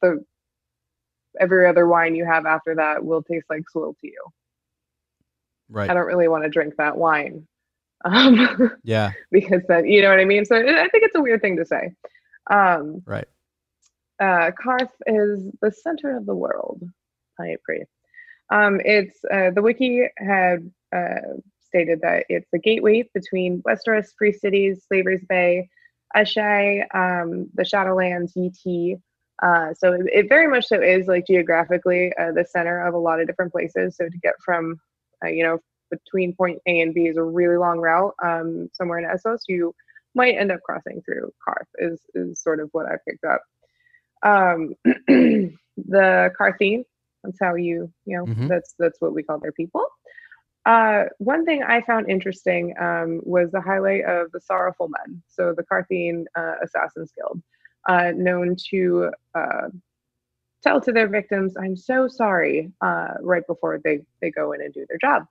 the 0.02 0.24
every 1.40 1.68
other 1.68 1.88
wine 1.88 2.16
you 2.16 2.26
have 2.26 2.46
after 2.46 2.76
that 2.76 3.04
will 3.04 3.24
taste 3.24 3.46
like 3.50 3.64
swill 3.70 3.96
to 4.02 4.08
you. 4.08 4.24
Right. 5.70 5.90
I 5.90 5.94
don't 5.94 6.06
really 6.06 6.28
want 6.28 6.44
to 6.44 6.50
drink 6.50 6.76
that 6.78 6.98
wine. 6.98 7.48
Um, 8.06 8.72
yeah. 8.84 9.12
Because 9.32 9.62
then, 9.68 9.86
you 9.86 10.02
know 10.02 10.10
what 10.10 10.20
I 10.20 10.26
mean? 10.26 10.46
So 10.46 10.56
I 10.56 10.88
think 10.90 11.04
it's 11.04 11.16
a 11.16 11.22
weird 11.22 11.42
thing 11.42 11.58
to 11.58 11.66
say. 11.66 11.92
Um, 12.50 13.04
right. 13.06 13.28
Uh, 14.20 14.52
Qarth 14.52 14.90
is 15.06 15.44
the 15.62 15.72
center 15.72 16.18
of 16.18 16.26
the 16.26 16.36
world. 16.36 16.84
I 17.40 17.48
agree. 17.48 17.84
Um, 18.52 18.82
it's 18.84 19.20
uh, 19.32 19.52
the 19.52 19.62
wiki 19.62 20.08
had 20.18 20.70
uh, 20.94 21.38
stated 21.70 22.02
that 22.02 22.26
it's 22.30 22.48
the 22.52 22.60
gateway 22.60 23.10
between 23.14 23.62
Westeros, 23.64 24.08
Free 24.18 24.34
Cities, 24.34 24.84
Slaver's 24.88 25.24
Bay, 25.28 25.70
Asshai, 26.16 26.84
um, 26.94 27.48
the 27.54 27.64
Shadowlands, 27.64 28.32
Yi 28.36 28.52
Ti. 28.52 28.98
Uh, 29.42 29.74
so 29.74 29.94
it, 29.94 30.02
it, 30.12 30.30
very 30.30 30.48
much 30.48 30.66
so 30.66 30.82
is 30.82 31.08
like 31.08 31.26
geographically 31.26 32.12
uh, 32.20 32.32
the 32.34 32.46
center 32.46 32.86
of 32.86 32.94
a 32.94 32.98
lot 32.98 33.22
of 33.22 33.28
different 33.28 33.54
places. 33.54 33.96
So 33.96 34.10
to 34.10 34.18
get 34.22 34.34
from, 34.44 34.78
uh, 35.24 35.30
you 35.30 35.44
know, 35.44 35.60
between 35.90 36.36
point 36.36 36.60
A 36.68 36.82
and 36.82 36.94
B 36.94 37.08
is 37.08 37.18
a 37.18 37.24
really 37.24 37.58
long 37.58 37.80
route. 37.80 38.14
Um, 38.24 38.70
somewhere 38.74 39.00
in 39.00 39.06
Essos, 39.06 39.40
you 39.48 39.74
might 40.16 40.36
end 40.36 40.52
up 40.52 40.60
crossing 40.66 41.02
through 41.04 41.32
Qarth. 41.48 41.68
Is 41.78 42.02
is 42.14 42.42
sort 42.42 42.60
of 42.60 42.70
what 42.74 42.86
I 42.86 42.96
picked 43.08 43.24
up. 43.24 43.42
Um, 44.24 44.74
the 45.08 46.32
Qartheen. 46.40 46.84
That's 47.24 47.38
how 47.42 47.56
you 47.56 47.92
you 48.06 48.18
know 48.18 48.26
mm-hmm. 48.26 48.48
that's 48.48 48.76
that's 48.80 49.00
what 49.02 49.14
we 49.14 49.24
call 49.24 49.40
their 49.40 49.52
people. 49.52 49.86
Uh, 50.66 51.06
one 51.18 51.46
thing 51.46 51.64
I 51.64 51.82
found 51.82 52.10
interesting 52.10 52.76
um, 52.80 53.22
was 53.24 53.52
the 53.52 53.62
highlight 53.62 54.06
of 54.06 54.32
the 54.32 54.42
Sorrowful 54.42 54.90
Men, 54.90 55.22
so 55.28 55.54
the 55.56 55.64
Qartheen 55.64 56.26
uh, 56.36 56.56
Assassins 56.64 57.12
Guild, 57.16 57.42
uh, 57.88 58.12
known 58.16 58.56
to 58.70 59.12
uh, 59.36 59.70
tell 60.62 60.82
to 60.82 60.92
their 60.92 61.08
victims, 61.08 61.56
"I'm 61.58 61.76
so 61.76 62.08
sorry," 62.08 62.72
uh, 62.82 63.14
right 63.22 63.46
before 63.48 63.80
they 63.84 64.02
they 64.22 64.32
go 64.32 64.52
in 64.52 64.62
and 64.62 64.74
do 64.74 64.86
their 64.90 64.98
job. 65.00 65.26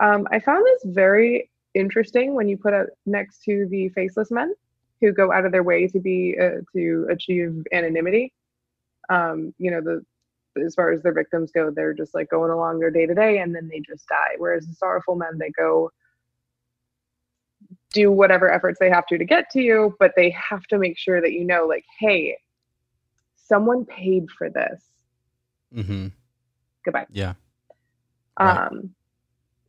Um, 0.00 0.26
I 0.30 0.40
found 0.40 0.64
this 0.64 0.82
very 0.86 1.50
interesting 1.74 2.34
when 2.34 2.48
you 2.48 2.56
put 2.56 2.74
it 2.74 2.88
next 3.06 3.42
to 3.44 3.66
the 3.70 3.88
faceless 3.90 4.30
men 4.30 4.54
who 5.00 5.12
go 5.12 5.32
out 5.32 5.44
of 5.44 5.52
their 5.52 5.62
way 5.62 5.86
to 5.88 6.00
be 6.00 6.36
uh, 6.40 6.60
to 6.74 7.06
achieve 7.10 7.64
anonymity. 7.72 8.32
Um, 9.10 9.54
you 9.58 9.70
know, 9.70 9.80
the 9.80 10.04
as 10.64 10.74
far 10.74 10.92
as 10.92 11.02
their 11.02 11.12
victims 11.12 11.50
go, 11.50 11.70
they're 11.70 11.94
just 11.94 12.14
like 12.14 12.28
going 12.28 12.50
along 12.50 12.78
their 12.78 12.90
day 12.90 13.06
to 13.06 13.14
day 13.14 13.38
and 13.38 13.54
then 13.54 13.68
they 13.68 13.80
just 13.80 14.06
die. 14.08 14.34
Whereas 14.38 14.66
the 14.66 14.74
sorrowful 14.74 15.14
men, 15.14 15.38
they 15.38 15.50
go 15.50 15.90
do 17.92 18.10
whatever 18.10 18.50
efforts 18.50 18.78
they 18.78 18.90
have 18.90 19.06
to 19.06 19.18
to 19.18 19.24
get 19.24 19.50
to 19.50 19.60
you, 19.60 19.94
but 19.98 20.12
they 20.16 20.30
have 20.30 20.64
to 20.64 20.78
make 20.78 20.98
sure 20.98 21.20
that 21.20 21.32
you 21.32 21.44
know, 21.44 21.66
like, 21.66 21.84
hey, 21.98 22.38
someone 23.36 23.84
paid 23.84 24.30
for 24.30 24.50
this. 24.50 24.82
Mm-hmm. 25.74 26.08
Goodbye. 26.84 27.06
Yeah. 27.10 27.34
Right. 28.38 28.66
Um, 28.66 28.94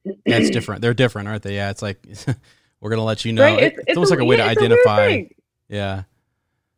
yeah, 0.03 0.37
it's 0.37 0.49
different. 0.51 0.81
They're 0.81 0.93
different, 0.93 1.27
aren't 1.27 1.43
they? 1.43 1.55
Yeah, 1.55 1.69
it's 1.69 1.81
like 1.81 2.05
we're 2.79 2.89
gonna 2.89 3.03
let 3.03 3.25
you 3.25 3.33
know. 3.33 3.43
Right? 3.43 3.63
It's, 3.63 3.77
it's, 3.79 3.83
it's, 3.89 3.97
almost 3.97 4.11
a, 4.11 4.15
like 4.15 4.21
a 4.21 4.25
way 4.25 4.37
yeah, 4.37 4.43
to 4.45 4.49
identify. 4.49 5.23
Yeah. 5.69 6.03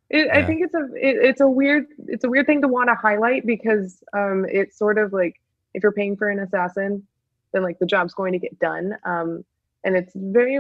It, 0.10 0.28
yeah. 0.28 0.38
I 0.38 0.46
think 0.46 0.62
it's 0.64 0.76
a 0.76 0.86
it, 0.96 1.18
it's 1.18 1.42
a 1.42 1.48
weird 1.48 1.88
it's 2.08 2.24
a 2.24 2.30
weird 2.30 2.46
thing 2.46 2.62
to 2.62 2.68
want 2.68 2.90
to 2.90 2.96
highlight 2.96 3.46
because 3.46 4.04
um, 4.14 4.46
it's 4.50 4.78
sort 4.78 4.98
of 4.98 5.14
like 5.14 5.42
if 5.74 5.84
you're 5.84 5.92
paying 5.92 6.16
for 6.16 6.30
an 6.30 6.40
assassin, 6.40 7.06
then 7.52 7.64
like 7.64 7.80
the 7.80 7.86
job's 7.86 8.14
going 8.14 8.34
to 8.34 8.40
get 8.40 8.58
done. 8.60 8.96
Um, 9.04 9.44
and 9.84 9.96
it's 9.96 10.14
very 10.16 10.56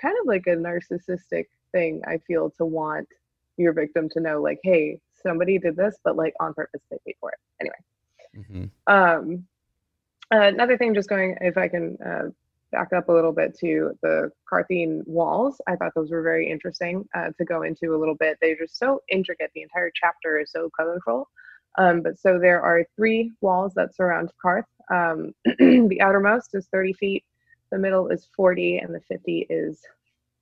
kind 0.00 0.16
of 0.20 0.26
like 0.26 0.46
a 0.46 0.56
narcissistic 0.56 1.46
thing. 1.72 2.02
I 2.06 2.18
feel 2.26 2.50
to 2.58 2.64
want 2.64 3.08
your 3.56 3.72
victim 3.72 4.08
to 4.10 4.20
know 4.20 4.40
like, 4.40 4.60
hey, 4.62 5.00
somebody 5.22 5.58
did 5.58 5.76
this, 5.76 5.96
but 6.04 6.16
like 6.16 6.34
on 6.40 6.54
purpose 6.54 6.82
they 6.90 6.98
paid 7.04 7.16
for 7.20 7.30
it. 7.30 7.38
Anyway. 7.60 7.76
Mm-hmm. 8.36 8.92
Um, 8.92 9.46
uh, 10.32 10.48
another 10.48 10.76
thing, 10.76 10.94
just 10.94 11.08
going, 11.08 11.36
if 11.40 11.56
I 11.56 11.68
can 11.68 11.96
uh, 12.04 12.28
back 12.76 12.92
up 12.92 13.08
a 13.08 13.12
little 13.12 13.32
bit 13.32 13.56
to 13.60 13.92
the 14.02 14.30
Qartheen 14.52 15.06
walls, 15.06 15.62
I 15.66 15.76
thought 15.76 15.92
those 15.94 16.10
were 16.10 16.20
very 16.20 16.50
interesting 16.50 17.08
uh, 17.14 17.30
to 17.38 17.44
go 17.46 17.62
into 17.62 17.94
a 17.94 17.98
little 17.98 18.14
bit. 18.14 18.36
They're 18.40 18.56
just 18.56 18.78
so 18.78 19.00
intricate. 19.08 19.50
The 19.54 19.62
entire 19.62 19.90
chapter 19.94 20.38
is 20.38 20.50
so 20.52 20.68
colorful. 20.76 21.30
Um, 21.78 22.02
but 22.02 22.18
so 22.18 22.38
there 22.38 22.60
are 22.60 22.84
three 22.94 23.32
walls 23.40 23.72
that 23.76 23.94
surround 23.94 24.30
Qarth. 24.44 24.64
Um, 24.90 25.32
the 25.88 26.00
outermost 26.02 26.54
is 26.54 26.66
30 26.70 26.92
feet, 26.92 27.24
the 27.72 27.78
middle 27.78 28.08
is 28.08 28.28
40, 28.36 28.78
and 28.78 28.94
the 28.94 29.00
50 29.08 29.46
is, 29.48 29.80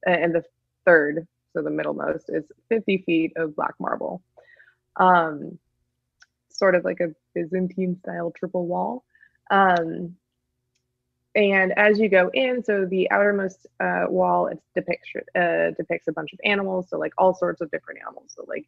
and 0.05 0.35
the 0.35 0.43
third, 0.85 1.29
so 1.53 1.63
the 1.63 1.71
middlemost, 1.71 2.31
is 2.31 2.45
50 2.69 3.05
feet 3.07 3.33
of 3.37 3.55
black 3.55 3.75
marble. 3.79 4.23
Um, 4.97 5.59
sort 6.51 6.75
of 6.75 6.85
like 6.85 6.99
a 6.99 7.15
Byzantine 7.33 7.97
style 8.01 8.33
triple 8.37 8.67
wall. 8.67 9.05
Um, 9.53 10.17
and 11.35 11.73
as 11.77 11.99
you 11.99 12.09
go 12.09 12.31
in, 12.33 12.63
so 12.63 12.85
the 12.85 13.11
outermost 13.11 13.67
uh, 13.81 14.05
wall 14.09 14.47
it 14.47 14.61
depicts 14.75 15.09
uh, 15.35 15.71
depicts 15.77 16.09
a 16.09 16.13
bunch 16.13 16.33
of 16.33 16.41
animals, 16.45 16.87
so 16.91 16.99
like 16.99 17.13
all 17.19 17.35
sorts 17.35 17.61
of 17.61 17.71
different 17.71 18.01
animals, 18.01 18.33
so 18.37 18.45
like 18.47 18.67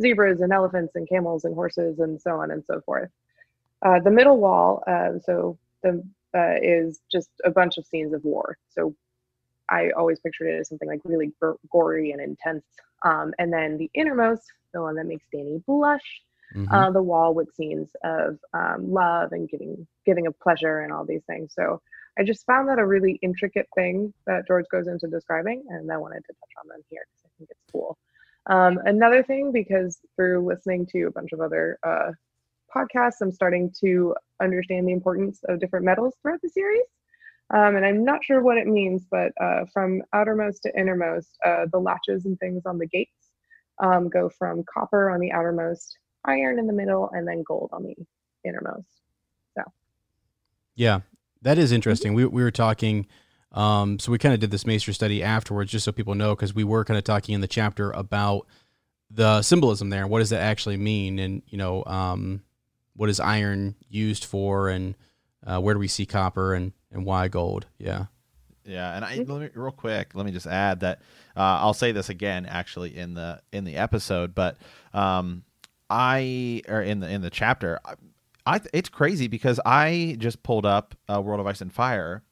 zebras 0.00 0.40
and 0.40 0.52
elephants 0.52 0.94
and 0.94 1.08
camels 1.08 1.44
and 1.44 1.54
horses 1.54 1.98
and 1.98 2.20
so 2.20 2.36
on 2.36 2.50
and 2.50 2.64
so 2.64 2.80
forth. 2.80 3.10
Uh, 3.82 4.00
the 4.00 4.10
middle 4.10 4.38
wall, 4.38 4.82
uh, 4.86 5.10
so 5.24 5.58
the 5.82 6.02
uh, 6.34 6.56
is 6.60 7.00
just 7.10 7.30
a 7.44 7.50
bunch 7.50 7.78
of 7.78 7.86
scenes 7.86 8.12
of 8.12 8.24
war. 8.24 8.58
So 8.68 8.94
I 9.70 9.90
always 9.90 10.18
pictured 10.20 10.48
it 10.48 10.60
as 10.60 10.68
something 10.68 10.88
like 10.88 11.00
really 11.04 11.32
gory 11.70 12.12
and 12.12 12.20
intense. 12.20 12.64
Um, 13.04 13.32
and 13.38 13.52
then 13.52 13.78
the 13.78 13.90
innermost, 13.94 14.42
the 14.72 14.82
one 14.82 14.96
that 14.96 15.06
makes 15.06 15.24
Danny 15.32 15.62
blush, 15.66 16.22
mm-hmm. 16.54 16.72
uh, 16.72 16.90
the 16.90 17.02
wall 17.02 17.34
with 17.34 17.54
scenes 17.54 17.90
of 18.02 18.38
um, 18.52 18.92
love 18.92 19.32
and 19.32 19.48
giving 19.48 19.86
giving 20.04 20.26
of 20.26 20.38
pleasure 20.40 20.80
and 20.80 20.92
all 20.92 21.04
these 21.04 21.24
things. 21.26 21.54
So 21.54 21.80
I 22.18 22.24
just 22.24 22.44
found 22.46 22.68
that 22.68 22.78
a 22.78 22.86
really 22.86 23.18
intricate 23.22 23.68
thing 23.74 24.12
that 24.26 24.46
George 24.46 24.66
goes 24.72 24.88
into 24.88 25.06
describing, 25.06 25.64
and 25.68 25.90
I 25.90 25.96
wanted 25.96 26.24
to 26.26 26.32
touch 26.32 26.50
on 26.62 26.68
them 26.68 26.80
here 26.90 27.02
because 27.06 27.24
I 27.24 27.30
think 27.38 27.50
it's 27.50 27.72
cool. 27.72 27.96
Um, 28.46 28.78
another 28.86 29.22
thing, 29.22 29.52
because 29.52 30.00
through 30.16 30.46
listening 30.46 30.86
to 30.86 31.04
a 31.04 31.10
bunch 31.10 31.32
of 31.32 31.40
other 31.40 31.78
uh, 31.82 32.12
podcasts, 32.74 33.20
I'm 33.20 33.30
starting 33.30 33.72
to 33.80 34.14
understand 34.40 34.88
the 34.88 34.92
importance 34.92 35.40
of 35.48 35.60
different 35.60 35.84
metals 35.84 36.14
throughout 36.20 36.40
the 36.42 36.48
series. 36.48 36.86
Um, 37.50 37.76
and 37.76 37.84
I'm 37.84 38.04
not 38.04 38.24
sure 38.24 38.42
what 38.42 38.58
it 38.58 38.66
means, 38.66 39.06
but 39.10 39.32
uh, 39.40 39.64
from 39.72 40.02
outermost 40.12 40.64
to 40.64 40.78
innermost, 40.78 41.38
uh, 41.46 41.66
the 41.70 41.78
latches 41.78 42.26
and 42.26 42.38
things 42.40 42.66
on 42.66 42.78
the 42.78 42.86
gates 42.86 43.30
um, 43.78 44.08
go 44.08 44.28
from 44.28 44.64
copper 44.64 45.10
on 45.10 45.20
the 45.20 45.32
outermost 45.32 45.98
iron 46.24 46.58
in 46.58 46.66
the 46.66 46.72
middle, 46.72 47.08
and 47.12 47.26
then 47.26 47.42
gold 47.46 47.70
on 47.72 47.84
the 47.84 47.94
innermost. 48.44 48.88
So, 49.56 49.62
yeah, 50.74 51.00
that 51.42 51.58
is 51.58 51.72
interesting. 51.72 52.14
We 52.14 52.24
we 52.26 52.42
were 52.42 52.50
talking. 52.50 53.06
Um, 53.50 53.98
so 53.98 54.12
we 54.12 54.18
kind 54.18 54.34
of 54.34 54.40
did 54.40 54.50
this 54.50 54.66
Maester 54.66 54.92
study 54.92 55.22
afterwards, 55.22 55.72
just 55.72 55.86
so 55.86 55.92
people 55.92 56.14
know, 56.14 56.36
because 56.36 56.54
we 56.54 56.64
were 56.64 56.84
kind 56.84 56.98
of 56.98 57.04
talking 57.04 57.34
in 57.34 57.40
the 57.40 57.48
chapter 57.48 57.90
about 57.92 58.46
the 59.10 59.40
symbolism 59.40 59.88
there. 59.88 60.06
What 60.06 60.18
does 60.18 60.30
that 60.30 60.42
actually 60.42 60.76
mean? 60.76 61.18
And 61.18 61.42
you 61.48 61.56
know, 61.56 61.82
um, 61.86 62.42
what 62.94 63.08
is 63.08 63.20
iron 63.20 63.74
used 63.88 64.24
for, 64.24 64.68
and 64.68 64.94
uh, 65.46 65.60
where 65.60 65.74
do 65.74 65.80
we 65.80 65.88
see 65.88 66.04
copper, 66.04 66.52
and 66.52 66.72
and 66.92 67.04
why 67.04 67.28
gold? 67.28 67.66
Yeah. 67.78 68.06
Yeah, 68.64 68.94
and 68.94 69.02
I 69.02 69.16
let 69.26 69.40
me, 69.40 69.48
real 69.54 69.72
quick, 69.72 70.14
let 70.14 70.26
me 70.26 70.32
just 70.32 70.46
add 70.46 70.80
that 70.80 71.00
uh, 71.34 71.62
I'll 71.62 71.72
say 71.72 71.92
this 71.92 72.10
again, 72.10 72.44
actually 72.44 72.98
in 72.98 73.14
the 73.14 73.40
in 73.50 73.64
the 73.64 73.76
episode, 73.76 74.34
but 74.34 74.58
um, 74.92 75.42
I 75.88 76.60
or 76.68 76.82
in 76.82 77.00
the 77.00 77.08
in 77.08 77.22
the 77.22 77.30
chapter, 77.30 77.80
I, 78.48 78.56
I 78.56 78.60
it's 78.72 78.88
crazy 78.88 79.28
because 79.28 79.60
I 79.64 80.16
just 80.18 80.42
pulled 80.42 80.66
up 80.66 80.94
uh, 81.12 81.20
World 81.20 81.40
of 81.40 81.46
Ice 81.46 81.60
and 81.60 81.72
Fire 81.72 82.22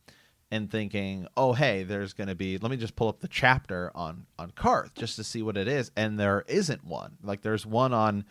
and 0.50 0.70
thinking, 0.70 1.26
oh 1.36 1.52
hey, 1.52 1.82
there's 1.82 2.12
going 2.12 2.28
to 2.28 2.34
be. 2.34 2.58
Let 2.58 2.70
me 2.70 2.76
just 2.76 2.96
pull 2.96 3.08
up 3.08 3.20
the 3.20 3.28
chapter 3.28 3.90
on 3.94 4.26
on 4.38 4.50
Qarth 4.52 4.94
just 4.94 5.16
to 5.16 5.24
see 5.24 5.42
what 5.42 5.56
it 5.56 5.68
is, 5.68 5.90
and 5.96 6.18
there 6.18 6.44
isn't 6.48 6.84
one. 6.84 7.16
Like 7.22 7.42
there's 7.42 7.66
one 7.66 7.92
on 7.92 8.24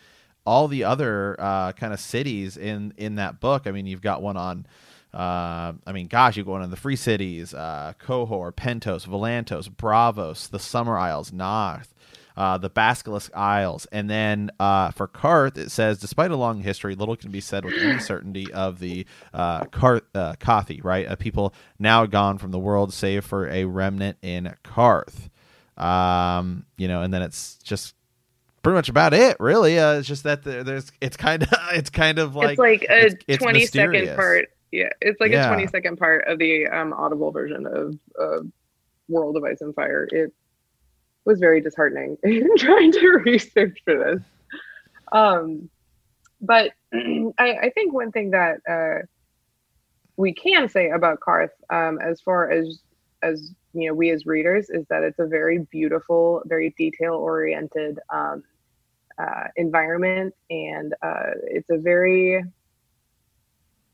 all 0.44 0.68
the 0.68 0.84
other 0.84 1.36
uh, 1.38 1.72
kind 1.72 1.92
of 1.92 2.00
cities 2.00 2.56
in 2.56 2.92
in 2.96 3.16
that 3.16 3.40
book. 3.40 3.66
I 3.66 3.70
mean, 3.70 3.86
you've 3.86 4.02
got 4.02 4.22
one 4.22 4.36
on. 4.36 4.66
Uh, 5.14 5.72
I 5.86 5.92
mean, 5.92 6.08
gosh, 6.08 6.36
you 6.36 6.44
go 6.44 6.54
on 6.54 6.68
the 6.68 6.76
Free 6.76 6.96
Cities, 6.96 7.54
uh, 7.54 7.94
Qohor, 7.98 8.52
Pentos, 8.52 9.06
Volantis, 9.06 9.70
Braavos, 9.70 10.50
the 10.50 10.58
Summer 10.58 10.98
Isles, 10.98 11.30
Naath, 11.30 11.88
uh, 12.36 12.58
the 12.58 12.68
Basilisk 12.68 13.34
Isles. 13.34 13.86
And 13.92 14.10
then 14.10 14.50
uh, 14.60 14.90
for 14.90 15.08
Qarth, 15.08 15.56
it 15.56 15.70
says, 15.70 15.98
despite 15.98 16.30
a 16.30 16.36
long 16.36 16.60
history, 16.60 16.94
little 16.94 17.16
can 17.16 17.30
be 17.30 17.40
said 17.40 17.64
with 17.64 17.74
any 17.74 17.98
certainty 18.00 18.52
of 18.52 18.78
the 18.78 19.06
uh, 19.32 19.64
Qarth, 19.64 20.02
uh, 20.14 20.34
Qaathi, 20.34 20.84
right? 20.84 21.06
A 21.10 21.16
people 21.16 21.54
now 21.78 22.06
gone 22.06 22.38
from 22.38 22.50
the 22.50 22.58
world, 22.58 22.92
save 22.92 23.24
for 23.24 23.48
a 23.48 23.64
remnant 23.64 24.18
in 24.22 24.54
Qarth. 24.64 25.28
Um, 25.76 26.66
you 26.76 26.88
know, 26.88 27.02
and 27.02 27.12
then 27.12 27.22
it's 27.22 27.56
just 27.62 27.94
pretty 28.62 28.74
much 28.76 28.88
about 28.88 29.14
it, 29.14 29.36
really. 29.40 29.78
Uh, 29.78 29.94
it's 29.98 30.08
just 30.08 30.24
that 30.24 30.42
there, 30.42 30.64
there's 30.64 30.90
it's 31.00 31.16
kind 31.16 31.42
of 31.42 31.48
it's 31.72 31.90
kind 31.90 32.18
of 32.18 32.34
like 32.34 32.50
it's 32.50 32.58
like 32.58 32.82
a 32.88 32.98
it's- 33.06 33.24
it's 33.28 33.42
20 33.42 33.66
second 33.66 34.16
part. 34.16 34.46
Yeah, 34.72 34.88
it's 35.00 35.20
like 35.20 35.30
Yeah. 35.30 35.44
a 35.46 35.54
20 35.54 35.68
second 35.68 35.96
part 35.96 36.26
of 36.26 36.38
the 36.38 36.66
um, 36.66 36.92
audible 36.92 37.30
version 37.30 37.66
of 37.66 37.98
uh, 38.20 38.42
World 39.08 39.36
of 39.36 39.44
Ice 39.44 39.60
and 39.60 39.74
Fire. 39.74 40.08
It 40.10 40.32
was 41.26 41.40
very 41.40 41.60
disheartening 41.60 42.16
in 42.22 42.56
trying 42.56 42.92
to 42.92 43.08
research 43.26 43.78
for 43.84 43.98
this. 43.98 44.22
Um, 45.12 45.68
but 46.40 46.72
I, 46.94 47.56
I 47.62 47.70
think 47.74 47.92
one 47.92 48.12
thing 48.12 48.30
that 48.30 48.60
uh, 48.68 49.04
we 50.16 50.32
can 50.32 50.68
say 50.68 50.90
about 50.90 51.20
Qarth, 51.20 51.50
um, 51.68 51.98
as 52.00 52.20
far 52.20 52.50
as 52.50 52.80
as 53.22 53.52
you 53.72 53.88
know, 53.88 53.94
we 53.94 54.10
as 54.10 54.24
readers, 54.24 54.70
is 54.70 54.86
that 54.88 55.02
it's 55.02 55.18
a 55.18 55.26
very 55.26 55.58
beautiful, 55.70 56.42
very 56.46 56.74
detail 56.78 57.14
oriented 57.14 57.98
um, 58.10 58.42
uh, 59.18 59.48
environment, 59.56 60.34
and 60.50 60.94
uh, 61.02 61.30
it's 61.44 61.68
a 61.70 61.78
very 61.78 62.42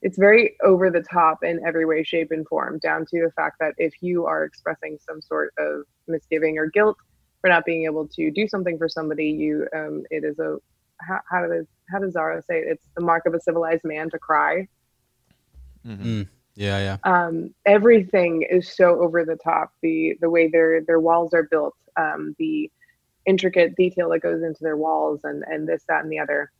it's 0.02 0.18
very 0.18 0.56
over 0.64 0.90
the 0.90 1.02
top 1.02 1.44
in 1.44 1.64
every 1.64 1.84
way, 1.84 2.02
shape, 2.02 2.32
and 2.32 2.46
form, 2.48 2.78
down 2.80 3.06
to 3.06 3.20
the 3.22 3.30
fact 3.36 3.56
that 3.60 3.72
if 3.78 3.94
you 4.00 4.26
are 4.26 4.44
expressing 4.44 4.98
some 4.98 5.22
sort 5.22 5.54
of 5.58 5.84
misgiving 6.08 6.58
or 6.58 6.66
guilt 6.66 6.96
for 7.42 7.48
not 7.48 7.66
being 7.66 7.84
able 7.84 8.08
to 8.08 8.30
do 8.30 8.48
something 8.48 8.78
for 8.78 8.88
somebody, 8.88 9.26
you 9.26 9.68
um, 9.76 10.04
it 10.10 10.24
is 10.24 10.38
a 10.38 10.56
how, 11.06 11.20
how 11.28 11.46
does 11.46 11.66
how 11.90 11.98
does 11.98 12.14
Xaro 12.14 12.42
say 12.46 12.60
it? 12.60 12.68
It's 12.68 12.86
the 12.96 13.02
mark 13.02 13.26
of 13.26 13.34
a 13.34 13.40
civilized 13.40 13.84
man 13.84 14.08
to 14.10 14.18
cry. 14.18 14.66
Mm-hmm. 15.86 16.22
Yeah, 16.54 16.78
yeah. 16.78 16.96
Um, 17.04 17.54
everything 17.66 18.42
is 18.48 18.72
so 18.72 19.00
over 19.00 19.24
the 19.24 19.36
top. 19.36 19.72
The 19.82 20.16
the 20.20 20.30
way 20.30 20.48
their 20.48 20.82
their 20.82 21.00
walls 21.00 21.34
are 21.34 21.42
built, 21.42 21.74
um, 21.96 22.34
the 22.38 22.70
intricate 23.26 23.76
detail 23.76 24.08
that 24.10 24.20
goes 24.20 24.42
into 24.42 24.62
their 24.62 24.76
walls, 24.76 25.20
and 25.24 25.42
and 25.44 25.68
this, 25.68 25.84
that, 25.88 26.02
and 26.02 26.12
the 26.12 26.20
other. 26.20 26.50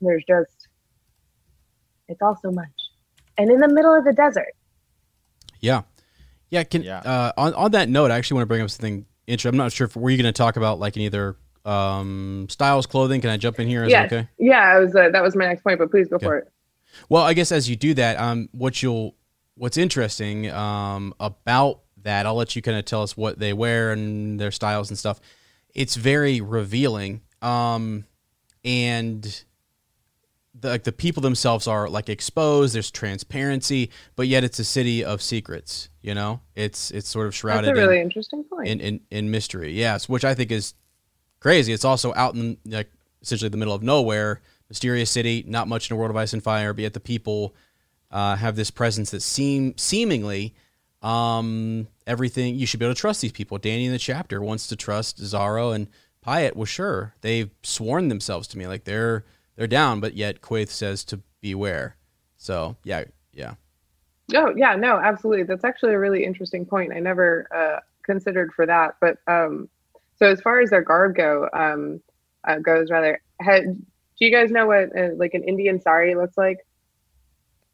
There's 0.00 0.24
just 0.28 0.68
it's 2.08 2.22
all 2.22 2.38
so 2.42 2.50
much, 2.50 2.66
and 3.38 3.50
in 3.50 3.60
the 3.60 3.68
middle 3.68 3.94
of 3.94 4.04
the 4.04 4.12
desert. 4.12 4.54
Yeah. 5.60 5.82
Yeah, 6.50 6.64
can 6.64 6.82
Yeah. 6.82 7.00
Uh, 7.00 7.32
on 7.36 7.54
on 7.54 7.70
that 7.72 7.88
note, 7.88 8.10
I 8.10 8.16
actually 8.16 8.36
want 8.36 8.42
to 8.42 8.46
bring 8.46 8.62
up 8.62 8.70
something 8.70 9.04
interesting. 9.28 9.50
I'm 9.50 9.64
not 9.64 9.72
sure 9.72 9.86
if 9.86 9.94
were 9.96 10.10
you 10.10 10.16
going 10.16 10.32
to 10.32 10.36
talk 10.36 10.56
about 10.56 10.78
like 10.80 10.96
any 10.96 11.06
other 11.06 11.36
um, 11.64 12.46
styles 12.48 12.86
clothing. 12.86 13.20
Can 13.20 13.30
I 13.30 13.36
jump 13.36 13.60
in 13.60 13.68
here? 13.68 13.84
Is 13.84 13.92
Yes. 13.92 14.12
okay? 14.12 14.28
Yeah, 14.38 14.60
I 14.60 14.78
was 14.78 14.94
uh, 14.96 15.10
that 15.10 15.22
was 15.22 15.36
my 15.36 15.46
next 15.46 15.62
point, 15.62 15.78
but 15.78 15.90
please 15.90 16.08
go 16.08 16.16
Okay. 16.16 16.26
for 16.26 16.36
it. 16.38 16.52
Well, 17.08 17.22
I 17.22 17.34
guess 17.34 17.52
as 17.52 17.68
you 17.68 17.76
do 17.76 17.94
that, 17.94 18.18
um, 18.18 18.48
what 18.52 18.82
you'll 18.82 19.14
what's 19.54 19.76
interesting 19.76 20.50
um, 20.50 21.12
about 21.20 21.80
that, 22.02 22.26
I'll 22.26 22.34
let 22.36 22.56
you 22.56 22.62
kind 22.62 22.78
of 22.78 22.84
tell 22.84 23.02
us 23.02 23.16
what 23.16 23.38
they 23.38 23.52
wear 23.52 23.92
and 23.92 24.38
their 24.40 24.50
styles 24.50 24.88
and 24.88 24.98
stuff. 24.98 25.20
It's 25.74 25.96
very 25.96 26.40
revealing, 26.40 27.20
um, 27.42 28.04
and 28.64 29.44
the, 30.60 30.68
like 30.68 30.84
the 30.84 30.92
people 30.92 31.20
themselves 31.20 31.66
are 31.66 31.88
like 31.88 32.08
exposed. 32.08 32.74
There's 32.74 32.90
transparency, 32.90 33.90
but 34.16 34.26
yet 34.28 34.44
it's 34.44 34.58
a 34.58 34.64
city 34.64 35.04
of 35.04 35.22
secrets. 35.22 35.88
You 36.02 36.14
know, 36.14 36.40
it's 36.54 36.90
it's 36.90 37.08
sort 37.08 37.26
of 37.26 37.34
shrouded. 37.34 37.68
That's 37.68 37.78
a 37.78 37.82
in- 37.82 37.88
really 37.88 38.00
interesting 38.00 38.44
point. 38.44 38.68
in, 38.68 38.80
in, 38.80 39.00
in 39.10 39.30
mystery. 39.30 39.72
Yes, 39.72 40.08
which 40.08 40.24
I 40.24 40.34
think 40.34 40.50
is 40.50 40.74
crazy. 41.40 41.72
It's 41.72 41.84
also 41.84 42.12
out 42.14 42.34
in 42.34 42.58
like 42.66 42.90
essentially 43.22 43.48
the 43.48 43.56
middle 43.56 43.74
of 43.74 43.82
nowhere, 43.82 44.40
mysterious 44.68 45.10
city, 45.10 45.44
not 45.46 45.68
much 45.68 45.90
in 45.90 45.94
a 45.94 45.98
world 45.98 46.10
of 46.10 46.16
ice 46.16 46.32
and 46.32 46.42
fire, 46.42 46.72
but 46.72 46.82
yet 46.82 46.94
the 46.94 47.00
people 47.00 47.54
uh, 48.10 48.36
have 48.36 48.56
this 48.56 48.70
presence 48.70 49.10
that 49.10 49.22
seem 49.22 49.76
seemingly 49.76 50.54
um, 51.02 51.88
everything. 52.06 52.54
You 52.56 52.66
should 52.66 52.80
be 52.80 52.86
able 52.86 52.94
to 52.94 53.00
trust 53.00 53.20
these 53.20 53.32
people. 53.32 53.58
Danny 53.58 53.86
in 53.86 53.92
the 53.92 53.98
chapter 53.98 54.40
wants 54.40 54.66
to 54.68 54.76
trust 54.76 55.20
Xaro 55.20 55.74
and 55.74 55.88
Pyat. 56.24 56.56
Well, 56.56 56.64
sure, 56.64 57.14
they've 57.20 57.50
sworn 57.62 58.08
themselves 58.08 58.48
to 58.48 58.58
me 58.58 58.66
like 58.66 58.84
they're 58.84 59.24
they're 59.58 59.66
down, 59.66 59.98
but 59.98 60.14
yet 60.14 60.40
Quaith 60.40 60.68
says 60.68 61.04
to 61.06 61.20
beware. 61.40 61.96
So 62.36 62.76
yeah, 62.84 63.04
yeah. 63.32 63.54
Oh 64.34 64.54
yeah, 64.56 64.76
no, 64.76 64.98
absolutely. 64.98 65.42
That's 65.42 65.64
actually 65.64 65.94
a 65.94 65.98
really 65.98 66.24
interesting 66.24 66.64
point. 66.64 66.92
I 66.94 67.00
never 67.00 67.48
uh, 67.52 67.80
considered 68.04 68.52
for 68.54 68.66
that. 68.66 68.94
But 69.00 69.18
um, 69.26 69.68
so 70.16 70.26
as 70.26 70.40
far 70.40 70.60
as 70.60 70.70
their 70.70 70.82
garb 70.82 71.16
go, 71.16 71.48
um, 71.52 72.00
uh, 72.46 72.58
goes 72.58 72.88
rather, 72.90 73.20
had, 73.40 73.64
do 73.64 74.24
you 74.24 74.30
guys 74.30 74.52
know 74.52 74.68
what 74.68 74.96
uh, 74.96 75.14
like 75.16 75.34
an 75.34 75.42
Indian 75.42 75.80
sari 75.80 76.14
looks 76.14 76.38
like? 76.38 76.58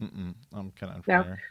Mm-mm. 0.02 0.34
I'm 0.54 0.70
kind 0.72 0.96
of 0.96 1.06
No. 1.06 1.16
unfamiliar. 1.16 1.42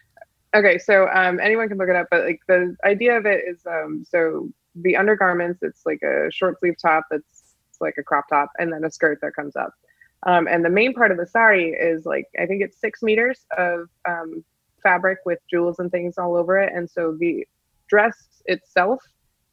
Okay, 0.56 0.78
so 0.80 1.08
um, 1.14 1.40
anyone 1.40 1.68
can 1.68 1.78
look 1.78 1.90
it 1.90 1.96
up, 1.96 2.08
but 2.10 2.26
like 2.26 2.40
the 2.48 2.76
idea 2.84 3.18
of 3.18 3.28
it 3.28 3.44
is 3.48 3.60
um, 3.68 4.04
so 4.08 4.50
the 4.76 4.96
undergarments, 4.96 5.62
it's 5.62 5.86
like 5.86 6.02
a 6.02 6.32
short 6.32 6.60
sleeve 6.60 6.76
top 6.82 7.06
that's 7.12 7.56
it's 7.70 7.82
like 7.82 7.96
a 8.00 8.04
crop 8.04 8.26
top, 8.30 8.50
and 8.58 8.74
then 8.74 8.84
a 8.84 8.92
skirt 8.92 9.20
that 9.22 9.36
comes 9.36 9.56
up. 9.56 9.74
Um, 10.26 10.48
and 10.48 10.64
the 10.64 10.70
main 10.70 10.94
part 10.94 11.12
of 11.12 11.18
the 11.18 11.28
sari 11.28 11.72
is 11.72 12.06
like 12.06 12.26
I 12.40 12.46
think 12.46 12.62
it's 12.62 12.80
six 12.80 13.02
meters 13.02 13.46
of 13.58 13.90
um, 14.08 14.44
fabric 14.82 15.20
with 15.26 15.40
jewels 15.50 15.80
and 15.80 15.92
things 15.92 16.18
all 16.18 16.36
over 16.36 16.60
it, 16.60 16.72
and 16.74 16.90
so 16.90 17.16
the 17.20 17.46
dress 17.90 18.42
itself, 18.46 19.02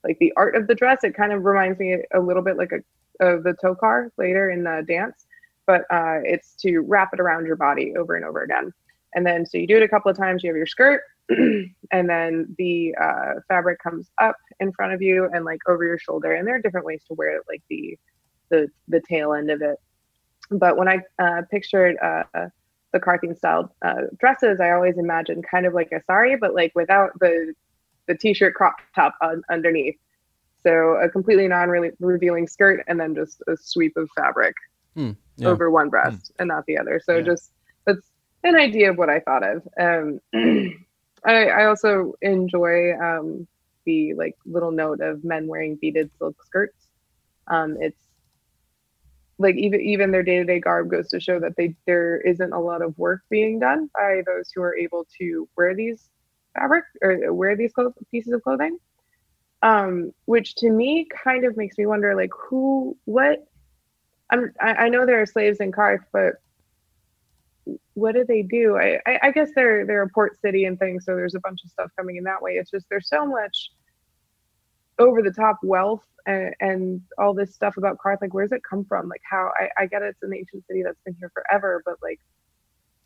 like 0.04 0.18
the 0.20 0.32
art 0.36 0.56
of 0.56 0.66
the 0.66 0.74
dress, 0.74 1.04
it 1.04 1.14
kind 1.14 1.32
of 1.32 1.44
reminds 1.44 1.78
me 1.78 1.98
a 2.14 2.20
little 2.20 2.42
bit 2.42 2.56
like 2.56 2.72
a 2.72 2.78
of 3.20 3.44
the 3.44 3.54
tokar 3.62 4.10
later 4.16 4.50
in 4.50 4.64
the 4.64 4.82
dance, 4.88 5.26
but 5.66 5.82
uh, 5.90 6.18
it's 6.24 6.54
to 6.54 6.80
wrap 6.80 7.10
it 7.12 7.20
around 7.20 7.46
your 7.46 7.56
body 7.56 7.94
over 7.96 8.16
and 8.16 8.24
over 8.24 8.42
again. 8.42 8.72
And 9.14 9.26
then, 9.26 9.44
so 9.44 9.58
you 9.58 9.66
do 9.66 9.76
it 9.76 9.82
a 9.82 9.88
couple 9.88 10.10
of 10.10 10.16
times, 10.16 10.42
you 10.42 10.50
have 10.50 10.56
your 10.56 10.66
skirt, 10.66 11.02
and 11.28 12.08
then 12.08 12.54
the 12.58 12.94
uh, 13.00 13.40
fabric 13.48 13.78
comes 13.82 14.10
up 14.18 14.36
in 14.60 14.72
front 14.72 14.92
of 14.92 15.02
you 15.02 15.28
and 15.32 15.44
like 15.44 15.60
over 15.68 15.84
your 15.84 15.98
shoulder. 15.98 16.32
And 16.32 16.46
there 16.46 16.56
are 16.56 16.62
different 16.62 16.86
ways 16.86 17.02
to 17.08 17.14
wear 17.14 17.36
it, 17.36 17.42
like 17.48 17.62
the 17.68 17.96
the 18.50 18.68
the 18.88 19.00
tail 19.08 19.32
end 19.34 19.50
of 19.50 19.62
it. 19.62 19.76
But 20.50 20.76
when 20.76 20.88
I 20.88 21.00
uh, 21.18 21.42
pictured 21.50 21.96
uh, 22.02 22.24
the 22.92 23.00
Carthian 23.00 23.36
style 23.36 23.74
uh, 23.82 24.02
dresses, 24.18 24.60
I 24.60 24.70
always 24.72 24.98
imagined 24.98 25.44
kind 25.50 25.66
of 25.66 25.74
like 25.74 25.92
a 25.92 26.02
sari, 26.04 26.36
but 26.36 26.54
like 26.54 26.72
without 26.74 27.18
the 27.20 27.54
the 28.08 28.16
t-shirt 28.16 28.54
crop 28.54 28.76
top 28.94 29.14
un- 29.22 29.42
underneath. 29.50 29.96
So 30.62 30.96
a 31.02 31.08
completely 31.08 31.48
non-revealing 31.48 32.46
skirt, 32.48 32.84
and 32.88 32.98
then 33.00 33.14
just 33.14 33.42
a 33.48 33.56
sweep 33.56 33.96
of 33.96 34.10
fabric 34.16 34.54
Hmm, 34.94 35.12
yeah. 35.36 35.48
over 35.48 35.70
one 35.70 35.88
breast 35.88 36.32
and 36.38 36.48
not 36.48 36.66
the 36.66 36.76
other. 36.78 37.00
So 37.02 37.18
Yeah. 37.18 37.22
just 37.22 37.52
that's 37.86 38.10
an 38.44 38.56
idea 38.56 38.90
of 38.90 38.98
what 38.98 39.08
I 39.08 39.20
thought 39.20 39.42
of. 39.44 39.66
Um, 39.78 40.20
I, 41.24 41.46
I 41.46 41.64
also 41.66 42.14
enjoy 42.22 42.92
um, 42.98 43.46
the 43.86 44.14
like 44.14 44.34
little 44.46 44.70
note 44.72 45.00
of 45.00 45.24
men 45.24 45.46
wearing 45.46 45.76
beaded 45.80 46.10
silk 46.18 46.36
skirts. 46.44 46.88
Um, 47.46 47.76
it's 47.80 48.09
like 49.40 49.56
even 49.56 49.80
even 49.80 50.10
their 50.10 50.22
day 50.22 50.38
to 50.38 50.44
day 50.44 50.60
garb 50.60 50.90
goes 50.90 51.08
to 51.08 51.18
show 51.18 51.40
that 51.40 51.56
they 51.56 51.74
there 51.86 52.20
isn't 52.20 52.52
a 52.52 52.60
lot 52.60 52.82
of 52.82 52.96
work 52.98 53.22
being 53.30 53.58
done 53.58 53.88
by 53.94 54.20
those 54.26 54.50
who 54.54 54.62
are 54.62 54.76
able 54.76 55.06
to 55.18 55.48
wear 55.56 55.74
these 55.74 56.10
fabric 56.54 56.84
or 57.02 57.32
wear 57.32 57.56
these 57.56 57.72
pieces 58.10 58.32
of 58.32 58.42
clothing. 58.42 58.78
Um, 59.62 60.12
which 60.24 60.54
to 60.56 60.70
me 60.70 61.06
kind 61.24 61.44
of 61.44 61.56
makes 61.56 61.76
me 61.76 61.84
wonder 61.86 62.14
like 62.14 62.30
who 62.48 62.96
what 63.04 63.46
I'm, 64.30 64.52
I, 64.60 64.72
I 64.72 64.88
know 64.88 65.04
there 65.04 65.20
are 65.20 65.26
slaves 65.26 65.58
in 65.60 65.72
Qarth, 65.72 66.04
but 66.12 66.34
what 67.94 68.14
do 68.14 68.24
they 68.24 68.42
do? 68.42 68.76
I, 68.76 69.00
I, 69.06 69.18
I 69.24 69.30
guess 69.32 69.50
they're 69.54 69.86
they're 69.86 70.02
a 70.02 70.08
port 70.08 70.40
city 70.40 70.64
and 70.64 70.78
things, 70.78 71.04
so 71.04 71.16
there's 71.16 71.34
a 71.34 71.40
bunch 71.40 71.60
of 71.64 71.70
stuff 71.70 71.90
coming 71.96 72.16
in 72.16 72.24
that 72.24 72.42
way. 72.42 72.52
It's 72.52 72.70
just 72.70 72.86
there's 72.90 73.08
so 73.08 73.26
much 73.26 73.70
over 74.98 75.22
the 75.22 75.32
top 75.32 75.58
wealth 75.62 76.02
and, 76.26 76.54
and 76.60 77.00
all 77.18 77.34
this 77.34 77.54
stuff 77.54 77.76
about 77.76 77.98
Qarth. 78.04 78.20
Like, 78.20 78.34
where 78.34 78.44
does 78.46 78.52
it 78.52 78.62
come 78.68 78.84
from? 78.84 79.08
Like, 79.08 79.22
how 79.28 79.50
I, 79.58 79.82
I 79.82 79.86
get 79.86 80.02
it's 80.02 80.22
an 80.22 80.34
ancient 80.34 80.66
city 80.66 80.82
that's 80.82 81.00
been 81.04 81.16
here 81.18 81.30
forever, 81.34 81.82
but 81.84 81.96
like, 82.02 82.20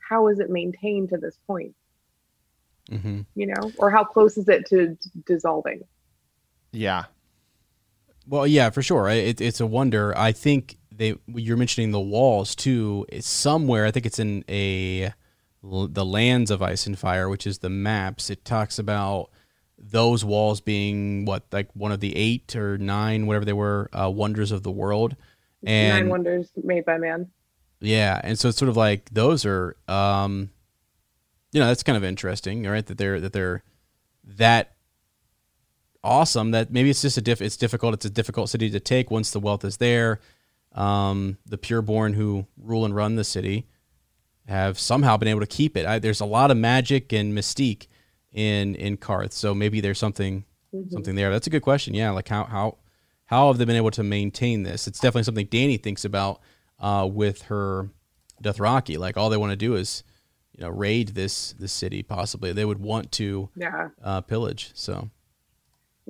how 0.08 0.28
is 0.28 0.40
it 0.40 0.50
maintained 0.50 1.10
to 1.10 1.16
this 1.16 1.38
point? 1.46 1.74
hmm 2.88 3.22
You 3.34 3.46
know, 3.46 3.72
or 3.78 3.90
how 3.90 4.04
close 4.04 4.36
is 4.36 4.48
it 4.48 4.66
to 4.66 4.88
d- 4.88 4.96
dissolving? 5.26 5.82
Yeah. 6.72 7.04
Well, 8.26 8.46
yeah, 8.46 8.70
for 8.70 8.82
sure. 8.82 9.08
It, 9.08 9.40
it's 9.40 9.60
a 9.60 9.66
wonder. 9.66 10.16
I 10.16 10.32
think 10.32 10.78
they 10.90 11.16
you're 11.26 11.56
mentioning 11.56 11.90
the 11.90 12.00
walls 12.00 12.54
too. 12.54 13.06
It's 13.08 13.28
somewhere. 13.28 13.86
I 13.86 13.90
think 13.90 14.06
it's 14.06 14.18
in 14.18 14.44
a 14.48 15.12
the 15.62 16.04
lands 16.04 16.50
of 16.50 16.62
ice 16.62 16.86
and 16.86 16.98
fire, 16.98 17.28
which 17.28 17.46
is 17.46 17.58
the 17.58 17.70
maps. 17.70 18.28
It 18.30 18.44
talks 18.44 18.78
about 18.78 19.30
those 19.90 20.24
walls 20.24 20.60
being 20.60 21.24
what 21.26 21.44
like 21.52 21.68
one 21.74 21.92
of 21.92 22.00
the 22.00 22.16
eight 22.16 22.56
or 22.56 22.78
nine, 22.78 23.26
whatever 23.26 23.44
they 23.44 23.52
were, 23.52 23.90
uh, 23.92 24.10
wonders 24.10 24.50
of 24.52 24.62
the 24.62 24.70
world. 24.70 25.16
Nine 25.62 26.08
And 26.08 26.10
wonders 26.10 26.50
made 26.62 26.84
by 26.84 26.98
man. 26.98 27.30
yeah, 27.80 28.20
and 28.24 28.38
so 28.38 28.48
it's 28.48 28.58
sort 28.58 28.68
of 28.68 28.76
like 28.76 29.10
those 29.10 29.44
are, 29.44 29.76
um, 29.88 30.50
you 31.52 31.60
know, 31.60 31.66
that's 31.66 31.82
kind 31.82 31.96
of 31.96 32.04
interesting, 32.04 32.64
right? 32.64 32.84
That 32.86 32.98
they're 32.98 33.20
that 33.20 33.32
they're 33.32 33.62
that 34.24 34.74
awesome. 36.02 36.50
That 36.52 36.70
maybe 36.72 36.90
it's 36.90 37.02
just 37.02 37.16
a 37.18 37.22
diff. 37.22 37.40
It's 37.40 37.56
difficult. 37.56 37.94
It's 37.94 38.04
a 38.04 38.10
difficult 38.10 38.48
city 38.50 38.70
to 38.70 38.80
take 38.80 39.10
once 39.10 39.30
the 39.30 39.40
wealth 39.40 39.64
is 39.64 39.76
there. 39.78 40.20
Um, 40.72 41.38
the 41.46 41.58
pureborn 41.58 42.14
who 42.14 42.46
rule 42.58 42.84
and 42.84 42.94
run 42.96 43.14
the 43.16 43.24
city 43.24 43.66
have 44.48 44.78
somehow 44.78 45.16
been 45.16 45.28
able 45.28 45.40
to 45.40 45.46
keep 45.46 45.76
it. 45.76 45.86
I, 45.86 45.98
there's 45.98 46.20
a 46.20 46.26
lot 46.26 46.50
of 46.50 46.56
magic 46.56 47.12
and 47.12 47.32
mystique 47.36 47.86
in 48.34 48.74
in 48.74 48.96
Qarth, 48.98 49.32
so 49.32 49.54
maybe 49.54 49.80
there's 49.80 49.98
something 49.98 50.44
Mhm. 50.74 50.90
something 50.90 51.14
there. 51.14 51.30
That's 51.30 51.46
a 51.46 51.50
good 51.50 51.62
question. 51.62 51.94
Yeah, 51.94 52.10
like 52.10 52.28
how 52.28 52.44
how 52.44 52.78
how 53.26 53.48
have 53.48 53.58
they 53.58 53.64
been 53.64 53.76
able 53.76 53.92
to 53.92 54.02
maintain 54.02 54.64
this? 54.64 54.86
It's 54.86 54.98
definitely 54.98 55.22
something 55.22 55.46
Danny 55.46 55.76
thinks 55.78 56.04
about 56.04 56.40
uh, 56.80 57.08
with 57.10 57.42
her 57.42 57.88
Dothraki. 58.42 58.98
Like 58.98 59.16
all 59.16 59.30
they 59.30 59.36
want 59.36 59.52
to 59.52 59.56
do 59.56 59.76
is, 59.76 60.02
you 60.52 60.62
know, 60.64 60.68
raid 60.70 61.08
this 61.10 61.52
this 61.52 61.72
city. 61.72 62.02
Possibly 62.02 62.52
they 62.52 62.64
would 62.64 62.80
want 62.80 63.12
to 63.12 63.48
Yeah. 63.56 63.90
uh, 64.02 64.20
pillage. 64.22 64.72
So 64.74 65.10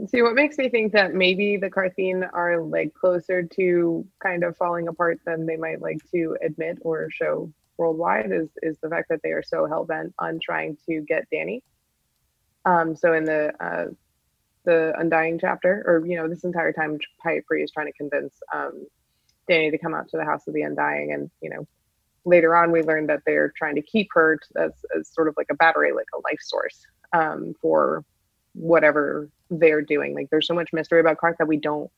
See, 0.09 0.23
what 0.23 0.35
makes 0.35 0.59
me 0.59 0.69
think 0.69 0.93
that 0.93 1.15
maybe 1.15 1.57
the 1.57 1.71
Qartheen 1.71 2.29
are 2.33 2.61
like 2.63 2.93
closer 2.95 3.45
to 3.45 4.05
kind 4.21 4.43
of 4.43 4.57
falling 4.57 4.89
apart 4.89 5.21
than 5.25 5.47
they 5.47 5.57
might 5.57 5.81
like 5.81 5.99
to 6.11 6.37
admit 6.43 6.79
or 6.81 7.09
show 7.11 7.53
worldwide 7.77 8.33
is 8.33 8.49
is 8.63 8.77
the 8.83 8.89
fact 8.89 9.09
that 9.11 9.21
they 9.23 9.31
are 9.31 9.43
so 9.43 9.67
hell 9.67 9.85
bent 9.85 10.13
on 10.19 10.41
trying 10.43 10.77
to 10.89 11.03
get 11.03 11.29
Danny. 11.31 11.63
Um, 12.65 12.97
so 12.97 13.13
in 13.13 13.25
the 13.25 13.53
uh, 13.63 13.87
the 14.65 14.95
Undying 14.99 15.39
chapter, 15.39 15.85
or 15.87 16.07
you 16.07 16.17
know, 16.17 16.29
this 16.29 16.45
entire 16.45 16.73
time, 16.73 16.99
Pyat 17.25 17.43
is 17.63 17.71
trying 17.71 17.87
to 17.87 17.93
convince 17.93 18.35
um, 18.53 18.87
Danny 19.49 19.71
to 19.71 19.79
come 19.79 19.95
out 19.95 20.09
to 20.09 20.17
the 20.17 20.25
House 20.25 20.47
of 20.47 20.55
the 20.55 20.63
Undying, 20.63 21.13
and 21.13 21.31
you 21.41 21.51
know, 21.51 21.67
later 22.25 22.57
on 22.57 22.73
we 22.73 22.83
learned 22.83 23.09
that 23.09 23.21
they're 23.27 23.53
trying 23.57 23.75
to 23.75 23.83
keep 23.83 24.09
her 24.15 24.39
as, 24.57 24.73
as 24.99 25.09
sort 25.09 25.29
of 25.29 25.35
like 25.37 25.49
a 25.51 25.55
battery, 25.55 25.93
like 25.93 26.07
a 26.15 26.19
life 26.19 26.41
source 26.41 26.87
um, 27.13 27.55
for 27.61 28.05
whatever 28.55 29.29
they're 29.51 29.83
doing. 29.83 30.15
Like 30.15 30.31
there's 30.31 30.47
so 30.47 30.55
much 30.55 30.73
mystery 30.73 31.01
about 31.01 31.19
Qarth 31.19 31.37
that 31.39 31.49
we 31.49 31.59
don't 31.59 31.91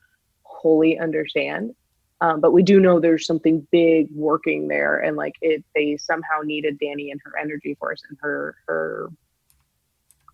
wholly 0.43 0.99
understand. 0.99 1.75
Um, 2.23 2.41
but 2.41 2.53
we 2.53 2.63
do 2.63 2.81
know 2.81 2.99
there's 2.99 3.27
something 3.27 3.67
big 3.71 4.09
working 4.11 4.69
there, 4.69 4.99
and 4.99 5.17
like 5.17 5.35
it, 5.43 5.63
they 5.75 5.99
somehow 5.99 6.41
needed 6.43 6.79
Danny 6.79 7.11
and 7.11 7.21
her 7.23 7.39
energy 7.39 7.75
force 7.75 8.03
and 8.09 8.17
her 8.23 8.57
her 8.67 9.11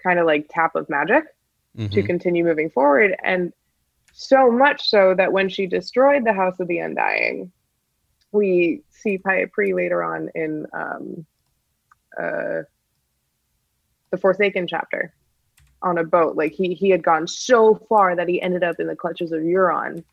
kind 0.02 0.18
of 0.18 0.26
like 0.26 0.46
tap 0.50 0.74
of 0.74 0.88
magic 0.88 1.24
to 1.76 1.88
mhm. 1.88 2.06
continue 2.06 2.44
moving 2.44 2.70
forward. 2.70 3.16
And 3.22 3.52
so 4.12 4.50
much 4.50 4.88
so 4.88 5.14
that 5.14 5.32
when 5.32 5.48
she 5.48 5.66
destroyed 5.66 6.24
the 6.24 6.32
House 6.32 6.60
of 6.60 6.68
the 6.68 6.78
Undying, 6.78 7.50
we 8.30 8.82
see 8.90 9.18
Pyat 9.18 9.52
Pree 9.52 9.74
later 9.74 10.02
on 10.02 10.30
in 10.34 10.66
um, 10.72 11.26
uh, 12.18 12.62
the 14.10 14.18
Forsaken 14.18 14.66
chapter 14.66 15.14
on 15.82 15.98
a 15.98 16.04
boat. 16.04 16.36
Like 16.36 16.52
he 16.52 16.74
he 16.74 16.90
had 16.90 17.02
gone 17.02 17.26
so 17.26 17.74
far 17.88 18.14
that 18.16 18.28
he 18.28 18.40
ended 18.40 18.62
up 18.62 18.76
in 18.78 18.86
the 18.86 18.96
clutches 18.96 19.32
of 19.32 19.40
Euron 19.40 20.04